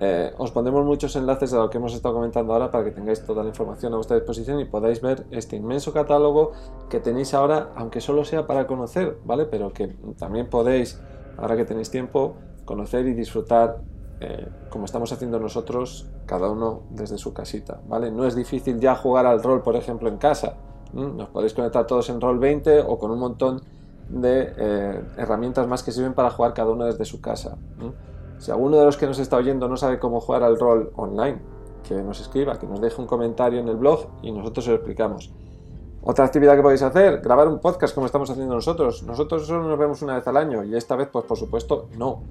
eh, 0.00 0.32
os 0.38 0.50
pondremos 0.50 0.84
muchos 0.84 1.14
enlaces 1.16 1.52
a 1.52 1.58
lo 1.58 1.70
que 1.70 1.78
hemos 1.78 1.94
estado 1.94 2.14
comentando 2.14 2.52
ahora 2.52 2.70
para 2.70 2.84
que 2.84 2.90
tengáis 2.90 3.24
toda 3.24 3.42
la 3.42 3.50
información 3.50 3.92
a 3.92 3.96
vuestra 3.96 4.16
disposición 4.16 4.60
y 4.60 4.64
podáis 4.64 5.00
ver 5.00 5.26
este 5.30 5.56
inmenso 5.56 5.92
catálogo 5.92 6.52
que 6.88 7.00
tenéis 7.00 7.34
ahora, 7.34 7.70
aunque 7.76 8.00
solo 8.00 8.24
sea 8.24 8.46
para 8.46 8.66
conocer, 8.66 9.18
¿vale? 9.24 9.46
Pero 9.46 9.72
que 9.72 9.88
también 10.18 10.48
podéis, 10.48 11.00
ahora 11.36 11.56
que 11.56 11.64
tenéis 11.64 11.90
tiempo, 11.90 12.34
conocer 12.64 13.06
y 13.06 13.14
disfrutar 13.14 13.80
eh, 14.20 14.48
como 14.70 14.84
estamos 14.84 15.12
haciendo 15.12 15.40
nosotros, 15.40 16.06
cada 16.26 16.48
uno 16.48 16.82
desde 16.90 17.18
su 17.18 17.32
casita, 17.32 17.80
¿vale? 17.88 18.10
No 18.10 18.26
es 18.26 18.36
difícil 18.36 18.78
ya 18.80 18.94
jugar 18.94 19.26
al 19.26 19.42
rol, 19.42 19.62
por 19.62 19.76
ejemplo, 19.76 20.08
en 20.08 20.18
casa. 20.18 20.54
Nos 20.92 21.28
podéis 21.30 21.54
conectar 21.54 21.86
todos 21.86 22.10
en 22.10 22.20
Roll 22.20 22.38
20 22.38 22.80
o 22.80 22.98
con 22.98 23.10
un 23.10 23.18
montón 23.18 23.62
de 24.08 24.52
eh, 24.56 25.02
herramientas 25.16 25.66
más 25.66 25.82
que 25.82 25.90
sirven 25.90 26.12
para 26.12 26.30
jugar 26.30 26.52
cada 26.54 26.70
uno 26.70 26.84
desde 26.84 27.04
su 27.04 27.20
casa. 27.20 27.56
Si 28.42 28.50
alguno 28.50 28.76
de 28.76 28.84
los 28.84 28.96
que 28.96 29.06
nos 29.06 29.20
está 29.20 29.36
oyendo 29.36 29.68
no 29.68 29.76
sabe 29.76 30.00
cómo 30.00 30.20
jugar 30.20 30.42
al 30.42 30.58
rol 30.58 30.90
online, 30.96 31.38
que 31.86 31.94
nos 31.94 32.20
escriba, 32.20 32.58
que 32.58 32.66
nos 32.66 32.80
deje 32.80 33.00
un 33.00 33.06
comentario 33.06 33.60
en 33.60 33.68
el 33.68 33.76
blog 33.76 34.08
y 34.20 34.32
nosotros 34.32 34.64
se 34.64 34.72
lo 34.72 34.78
explicamos. 34.78 35.32
Otra 36.02 36.24
actividad 36.24 36.56
que 36.56 36.62
podéis 36.62 36.82
hacer, 36.82 37.20
grabar 37.20 37.46
un 37.46 37.60
podcast 37.60 37.94
como 37.94 38.06
estamos 38.06 38.28
haciendo 38.30 38.52
nosotros. 38.52 39.04
Nosotros 39.04 39.46
solo 39.46 39.68
nos 39.68 39.78
vemos 39.78 40.02
una 40.02 40.16
vez 40.16 40.26
al 40.26 40.36
año 40.36 40.64
y 40.64 40.74
esta 40.74 40.96
vez, 40.96 41.08
pues 41.12 41.24
por 41.24 41.38
supuesto, 41.38 41.88
no. 41.96 42.24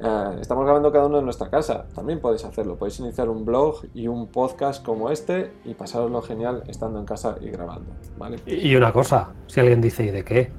Eh, 0.00 0.38
estamos 0.40 0.64
grabando 0.64 0.90
cada 0.90 1.04
uno 1.04 1.18
en 1.18 1.24
nuestra 1.26 1.50
casa. 1.50 1.84
También 1.94 2.22
podéis 2.22 2.46
hacerlo. 2.46 2.76
Podéis 2.76 2.98
iniciar 3.00 3.28
un 3.28 3.44
blog 3.44 3.82
y 3.92 4.08
un 4.08 4.28
podcast 4.28 4.82
como 4.82 5.10
este 5.10 5.52
y 5.66 5.74
pasaroslo 5.74 6.22
genial 6.22 6.62
estando 6.66 6.98
en 6.98 7.04
casa 7.04 7.36
y 7.42 7.50
grabando. 7.50 7.90
¿vale? 8.16 8.38
Y 8.46 8.74
una 8.74 8.90
cosa, 8.90 9.34
si 9.46 9.60
alguien 9.60 9.82
dice, 9.82 10.04
¿y 10.04 10.12
de 10.12 10.24
qué? 10.24 10.50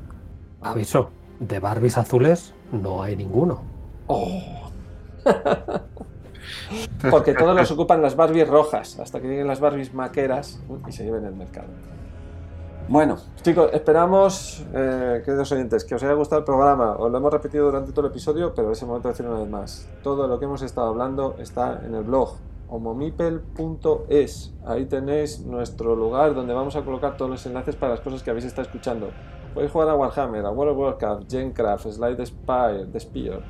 Aviso, 0.61 1.09
de 1.39 1.59
Barbies 1.59 1.97
azules 1.97 2.53
no 2.71 3.01
hay 3.01 3.15
ninguno. 3.15 3.63
Oh. 4.05 4.68
Porque 7.09 7.33
todos 7.33 7.55
los 7.55 7.71
ocupan 7.71 8.01
las 8.01 8.15
Barbies 8.15 8.47
rojas, 8.47 8.99
hasta 8.99 9.19
que 9.19 9.27
lleguen 9.27 9.47
las 9.47 9.59
Barbies 9.59 9.93
maqueras 9.93 10.59
y 10.87 10.91
se 10.91 11.03
lleven 11.03 11.25
el 11.25 11.35
mercado. 11.35 11.67
Bueno, 12.87 13.17
chicos, 13.43 13.69
esperamos, 13.71 14.65
eh, 14.73 15.21
queridos 15.23 15.51
oyentes, 15.51 15.85
que 15.85 15.93
os 15.93 16.01
haya 16.01 16.13
gustado 16.13 16.39
el 16.39 16.45
programa. 16.45 16.93
Os 16.93 17.11
lo 17.11 17.17
hemos 17.19 17.31
repetido 17.31 17.65
durante 17.65 17.91
todo 17.91 18.07
el 18.07 18.11
episodio, 18.11 18.53
pero 18.55 18.71
es 18.71 18.81
el 18.81 18.87
momento 18.87 19.09
de 19.09 19.13
decirlo 19.13 19.31
una 19.31 19.41
vez 19.41 19.49
más. 19.49 19.87
Todo 20.01 20.27
lo 20.27 20.39
que 20.39 20.45
hemos 20.45 20.63
estado 20.63 20.87
hablando 20.87 21.35
está 21.37 21.81
en 21.85 21.93
el 21.93 22.03
blog 22.03 22.37
homomipel.es. 22.67 24.53
Ahí 24.65 24.85
tenéis 24.85 25.41
nuestro 25.41 25.95
lugar 25.95 26.33
donde 26.33 26.53
vamos 26.53 26.75
a 26.75 26.81
colocar 26.83 27.17
todos 27.17 27.29
los 27.29 27.45
enlaces 27.45 27.75
para 27.75 27.93
las 27.93 28.01
cosas 28.01 28.23
que 28.23 28.31
habéis 28.31 28.45
estado 28.45 28.63
escuchando. 28.63 29.11
Podéis 29.53 29.71
jugar 29.71 29.89
a 29.89 29.95
Warhammer, 29.95 30.45
a 30.45 30.51
World 30.51 30.73
of 30.73 30.77
Warcraft, 30.79 31.29
Gencraft, 31.29 31.91
Slide 31.91 32.25
Spire, 32.25 32.85
The 32.91 32.99
Spear, 32.99 33.41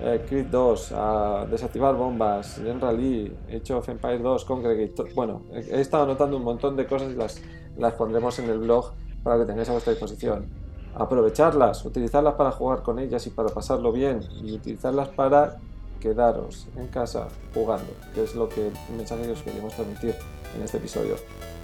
eh, 0.00 0.24
Creed 0.28 0.46
2, 0.46 0.92
a 0.92 1.46
desactivar 1.50 1.94
bombas, 1.94 2.60
Gen 2.62 2.80
Rally, 2.80 3.36
Age 3.48 3.72
of 3.74 3.88
Empire 3.88 4.18
2, 4.18 4.44
Congregate. 4.44 5.12
Bueno, 5.14 5.42
he 5.52 5.76
he 5.76 5.80
estado 5.80 6.04
anotando 6.04 6.36
un 6.36 6.44
montón 6.44 6.76
de 6.76 6.86
cosas 6.86 7.12
y 7.12 7.16
las, 7.16 7.40
las 7.76 7.94
pondremos 7.94 8.38
en 8.38 8.48
el 8.50 8.58
blog 8.58 8.92
para 9.22 9.38
que 9.38 9.44
tengáis 9.44 9.68
a 9.68 9.72
vuestra 9.72 9.92
disposición. 9.92 10.46
Aprovecharlas, 10.94 11.84
utilizarlas 11.84 12.34
para 12.34 12.50
jugar 12.50 12.82
con 12.82 12.98
ellas 12.98 13.26
y 13.26 13.30
para 13.30 13.48
pasarlo 13.50 13.92
bien, 13.92 14.20
y 14.42 14.54
utilizarlas 14.54 15.08
para 15.08 15.58
quedaros 16.00 16.68
en 16.76 16.86
casa 16.88 17.28
jugando, 17.52 17.92
que 18.14 18.22
es 18.22 18.34
lo 18.34 18.48
que 18.48 18.68
el 18.68 18.96
mensaje 18.96 19.22
que 19.22 19.32
os 19.32 19.42
queríamos 19.42 19.74
transmitir 19.74 20.14
en 20.56 20.62
este 20.62 20.78
episodio. 20.78 21.16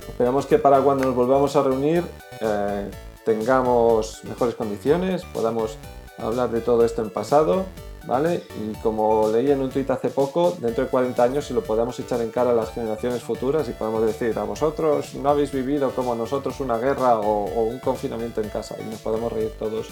Esperamos 0.09 0.47
que 0.47 0.59
para 0.59 0.81
cuando 0.81 1.05
nos 1.05 1.15
volvamos 1.15 1.57
a 1.57 1.63
reunir 1.63 2.05
eh, 2.41 2.91
tengamos 3.25 4.23
mejores 4.25 4.55
condiciones, 4.55 5.25
podamos 5.25 5.79
hablar 6.19 6.51
de 6.51 6.61
todo 6.61 6.85
esto 6.85 7.03
en 7.03 7.11
pasado, 7.11 7.65
¿vale? 8.07 8.43
Y 8.63 8.75
como 8.83 9.29
leí 9.29 9.51
en 9.51 9.61
un 9.61 9.71
tuit 9.71 9.91
hace 9.91 10.09
poco, 10.09 10.57
dentro 10.61 10.85
de 10.85 10.91
40 10.91 11.23
años 11.23 11.45
se 11.45 11.55
lo 11.55 11.63
podamos 11.63 11.99
echar 12.01 12.21
en 12.21 12.31
cara 12.31 12.51
a 12.51 12.55
las 12.55 12.73
generaciones 12.73 13.23
futuras 13.23 13.69
y 13.69 13.73
podamos 13.73 14.05
decir, 14.05 14.39
a 14.39 14.45
vosotros 14.45 15.15
no 15.15 15.31
habéis 15.31 15.53
vivido 15.53 15.91
como 15.91 16.15
nosotros 16.15 16.61
una 16.61 16.79
guerra 16.79 17.19
o 17.19 17.63
un 17.65 17.79
confinamiento 17.79 18.41
en 18.41 18.49
casa 18.49 18.77
y 18.81 18.85
nos 18.85 19.01
podemos 19.01 19.33
reír 19.33 19.53
todos 19.59 19.89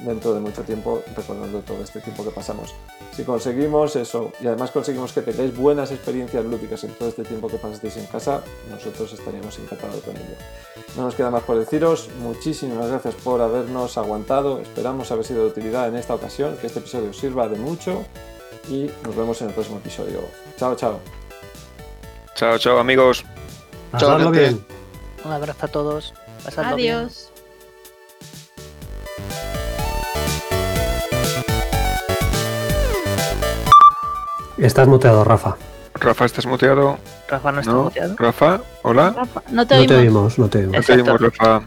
dentro 0.00 0.34
de 0.34 0.40
mucho 0.40 0.62
tiempo 0.62 1.02
recordando 1.14 1.60
todo 1.60 1.82
este 1.82 2.00
tiempo 2.00 2.24
que 2.24 2.30
pasamos. 2.30 2.74
Si 3.12 3.24
conseguimos 3.24 3.96
eso 3.96 4.32
y 4.40 4.46
además 4.46 4.70
conseguimos 4.70 5.12
que 5.12 5.22
tengáis 5.22 5.56
buenas 5.56 5.90
experiencias 5.90 6.44
lúdicas 6.44 6.84
en 6.84 6.94
todo 6.94 7.08
este 7.08 7.24
tiempo 7.24 7.48
que 7.48 7.56
pasasteis 7.56 7.96
en 7.96 8.06
casa, 8.06 8.42
nosotros 8.70 9.12
estaríamos 9.12 9.58
encantados 9.58 10.02
con 10.02 10.16
ello. 10.16 10.36
No 10.96 11.04
nos 11.04 11.14
queda 11.14 11.30
más 11.30 11.42
por 11.42 11.58
deciros, 11.58 12.08
muchísimas 12.20 12.88
gracias 12.88 13.14
por 13.16 13.40
habernos 13.40 13.98
aguantado, 13.98 14.60
esperamos 14.60 15.10
haber 15.10 15.24
sido 15.24 15.44
de 15.44 15.50
utilidad 15.50 15.88
en 15.88 15.96
esta 15.96 16.14
ocasión, 16.14 16.56
que 16.56 16.66
este 16.66 16.80
episodio 16.80 17.10
os 17.10 17.16
sirva 17.16 17.48
de 17.48 17.56
mucho 17.56 18.04
y 18.68 18.90
nos 19.04 19.16
vemos 19.16 19.40
en 19.42 19.48
el 19.48 19.54
próximo 19.54 19.78
episodio. 19.78 20.20
Chao, 20.56 20.74
chao. 20.76 21.00
Chao, 22.34 22.58
chao, 22.58 22.78
amigos. 22.78 23.24
Chao, 23.98 24.30
bien. 24.30 24.64
Un 25.24 25.32
abrazo 25.32 25.66
a 25.66 25.68
todos. 25.68 26.14
Pasadlo 26.44 26.76
bien. 26.76 27.08
Estás 34.60 34.86
muteado, 34.88 35.24
Rafa. 35.24 35.56
Rafa, 35.94 36.24
¿estás 36.24 36.46
muteado? 36.46 36.98
Rafa 37.28 37.52
no 37.52 37.60
está 37.60 37.72
¿No? 37.72 37.82
muteado. 37.84 38.14
Rafa, 38.18 38.60
hola. 38.82 39.14
Rafa, 39.16 39.42
no 39.50 39.66
te 39.66 39.76
No 39.78 39.86
te 39.86 39.96
oímos. 39.96 39.98
oímos, 39.98 40.38
no 40.38 40.48
te 40.48 40.58
oímos. 40.58 40.76
No 40.76 40.82
te 40.82 40.92
oímos. 40.92 41.20
Rafa. 41.20 41.60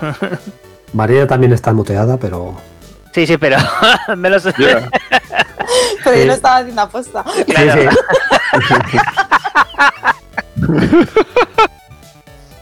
María 0.92 1.26
también 1.26 1.52
está 1.52 1.72
muteada, 1.72 2.16
pero. 2.18 2.54
Sí, 3.12 3.26
sí, 3.26 3.36
pero 3.38 3.56
me 4.16 4.30
lo 4.30 4.38
sé. 4.40 4.52
Pero 6.04 6.16
yo 6.18 6.24
lo 6.26 6.32
estaba 6.34 6.56
haciendo 6.58 6.82
aposta. 6.82 7.24
Claro. 7.46 7.90
Sí, 7.90 8.68
sí. 8.90 8.98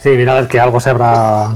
Sí, 0.00 0.08
mira, 0.10 0.38
es 0.38 0.46
que 0.48 0.60
algo 0.60 0.78
se 0.78 0.90
habrá 0.90 1.48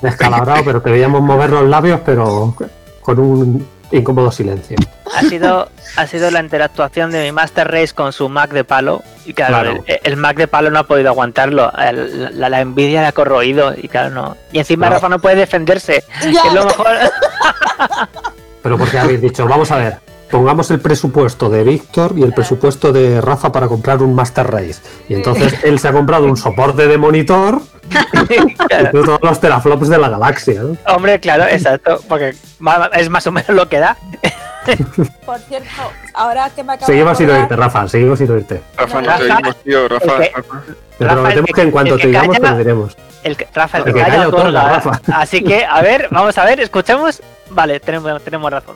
descalabrado, 0.00 0.64
pero 0.64 0.80
te 0.82 0.90
veíamos 0.90 1.20
mover 1.22 1.50
los 1.50 1.68
labios, 1.68 2.00
pero 2.04 2.54
con 3.02 3.18
un 3.20 3.68
incómodo 3.92 4.30
silencio. 4.32 4.76
Ha 5.14 5.20
sido, 5.22 5.68
ha 5.96 6.06
sido 6.06 6.30
la 6.30 6.40
interactuación 6.40 7.10
de 7.10 7.22
mi 7.24 7.32
Master 7.32 7.68
Race 7.70 7.94
con 7.94 8.12
su 8.12 8.28
Mac 8.28 8.50
de 8.50 8.64
palo. 8.64 9.02
Y 9.24 9.32
claro, 9.34 9.54
Claro. 9.72 9.84
El, 9.86 10.00
el 10.02 10.16
Mac 10.16 10.36
de 10.36 10.48
palo 10.48 10.70
no 10.70 10.78
ha 10.80 10.84
podido 10.84 11.08
aguantarlo. 11.10 11.72
El- 11.78 12.38
la, 12.40 12.48
la 12.48 12.60
envidia 12.60 13.00
le 13.02 13.06
ha 13.08 13.12
corroído. 13.12 13.72
Y 13.76 13.88
claro, 13.88 14.10
no. 14.10 14.36
Y 14.52 14.58
encima 14.58 14.86
Claro. 14.86 14.96
Rafa 14.96 15.08
no 15.08 15.18
puede 15.20 15.36
defenderse. 15.36 16.04
Que 16.20 16.30
es 16.30 16.52
lo 16.54 16.64
mejor. 16.64 16.88
Pero 18.62 18.78
porque 18.78 18.98
habéis 18.98 19.20
dicho, 19.20 19.46
vamos 19.46 19.70
a 19.70 19.76
ver, 19.76 19.98
pongamos 20.30 20.70
el 20.70 20.80
presupuesto 20.80 21.48
de 21.48 21.62
Víctor 21.64 22.12
y 22.16 22.22
el 22.22 22.32
presupuesto 22.32 22.92
de 22.92 23.20
Rafa 23.20 23.52
para 23.52 23.68
comprar 23.68 24.02
un 24.02 24.14
Master 24.14 24.46
Race. 24.50 24.76
Y 25.08 25.14
entonces 25.14 25.54
él 25.64 25.78
se 25.78 25.88
ha 25.88 25.92
comprado 25.92 26.24
un 26.26 26.36
soporte 26.36 26.86
de 26.86 26.98
monitor 26.98 27.60
de 28.28 28.88
todos 28.92 29.20
los 29.22 29.40
teraflops 29.40 29.88
de 29.88 29.98
la 29.98 30.08
galaxia. 30.08 30.62
¿no? 30.62 30.76
Hombre, 30.94 31.20
claro, 31.20 31.44
exacto. 31.44 32.00
Porque 32.08 32.34
es 32.94 33.08
más 33.10 33.26
o 33.26 33.32
menos 33.32 33.48
lo 33.50 33.68
que 33.68 33.78
da. 33.78 33.96
Por 35.24 35.38
cierto, 35.40 35.68
ahora 36.14 36.50
que 36.50 36.64
me 36.64 36.72
acabo 36.72 36.86
Seguimos 36.86 37.16
de 37.18 37.24
sin 37.24 37.34
oírte, 37.34 37.54
Rafa, 37.54 37.86
seguimos 37.88 38.18
sin 38.18 38.30
oírte. 38.32 38.60
Rafa, 38.76 39.00
no 39.00 39.06
te 39.06 39.10
Rafa, 39.28 39.36
oímos, 39.36 39.56
tío. 39.62 39.88
Rafa, 39.88 40.18
que- 40.18 40.32
Rafa. 40.34 40.62
Te 40.98 41.04
Rafa, 41.04 41.14
prometemos 41.14 41.48
el 41.50 41.54
que 41.54 41.62
en 41.62 41.70
cuanto 41.70 41.96
te 41.96 42.06
digamos, 42.08 42.40
te 42.40 42.56
diremos. 42.58 42.96
El 43.22 43.36
que- 43.36 43.46
Rafa, 43.54 43.78
el 43.78 43.84
El 43.86 43.92
que 43.92 43.98
que 44.00 44.04
calla 44.04 44.14
calla 44.16 44.28
otorga. 44.28 44.48
otorga, 44.48 44.68
Rafa. 44.74 45.00
Así 45.20 45.44
que, 45.44 45.64
a 45.64 45.80
ver, 45.82 46.08
vamos 46.10 46.36
a 46.36 46.44
ver, 46.44 46.58
escuchemos. 46.60 47.22
Vale, 47.50 47.78
tenemos, 47.78 48.20
tenemos 48.24 48.50
razón. 48.50 48.74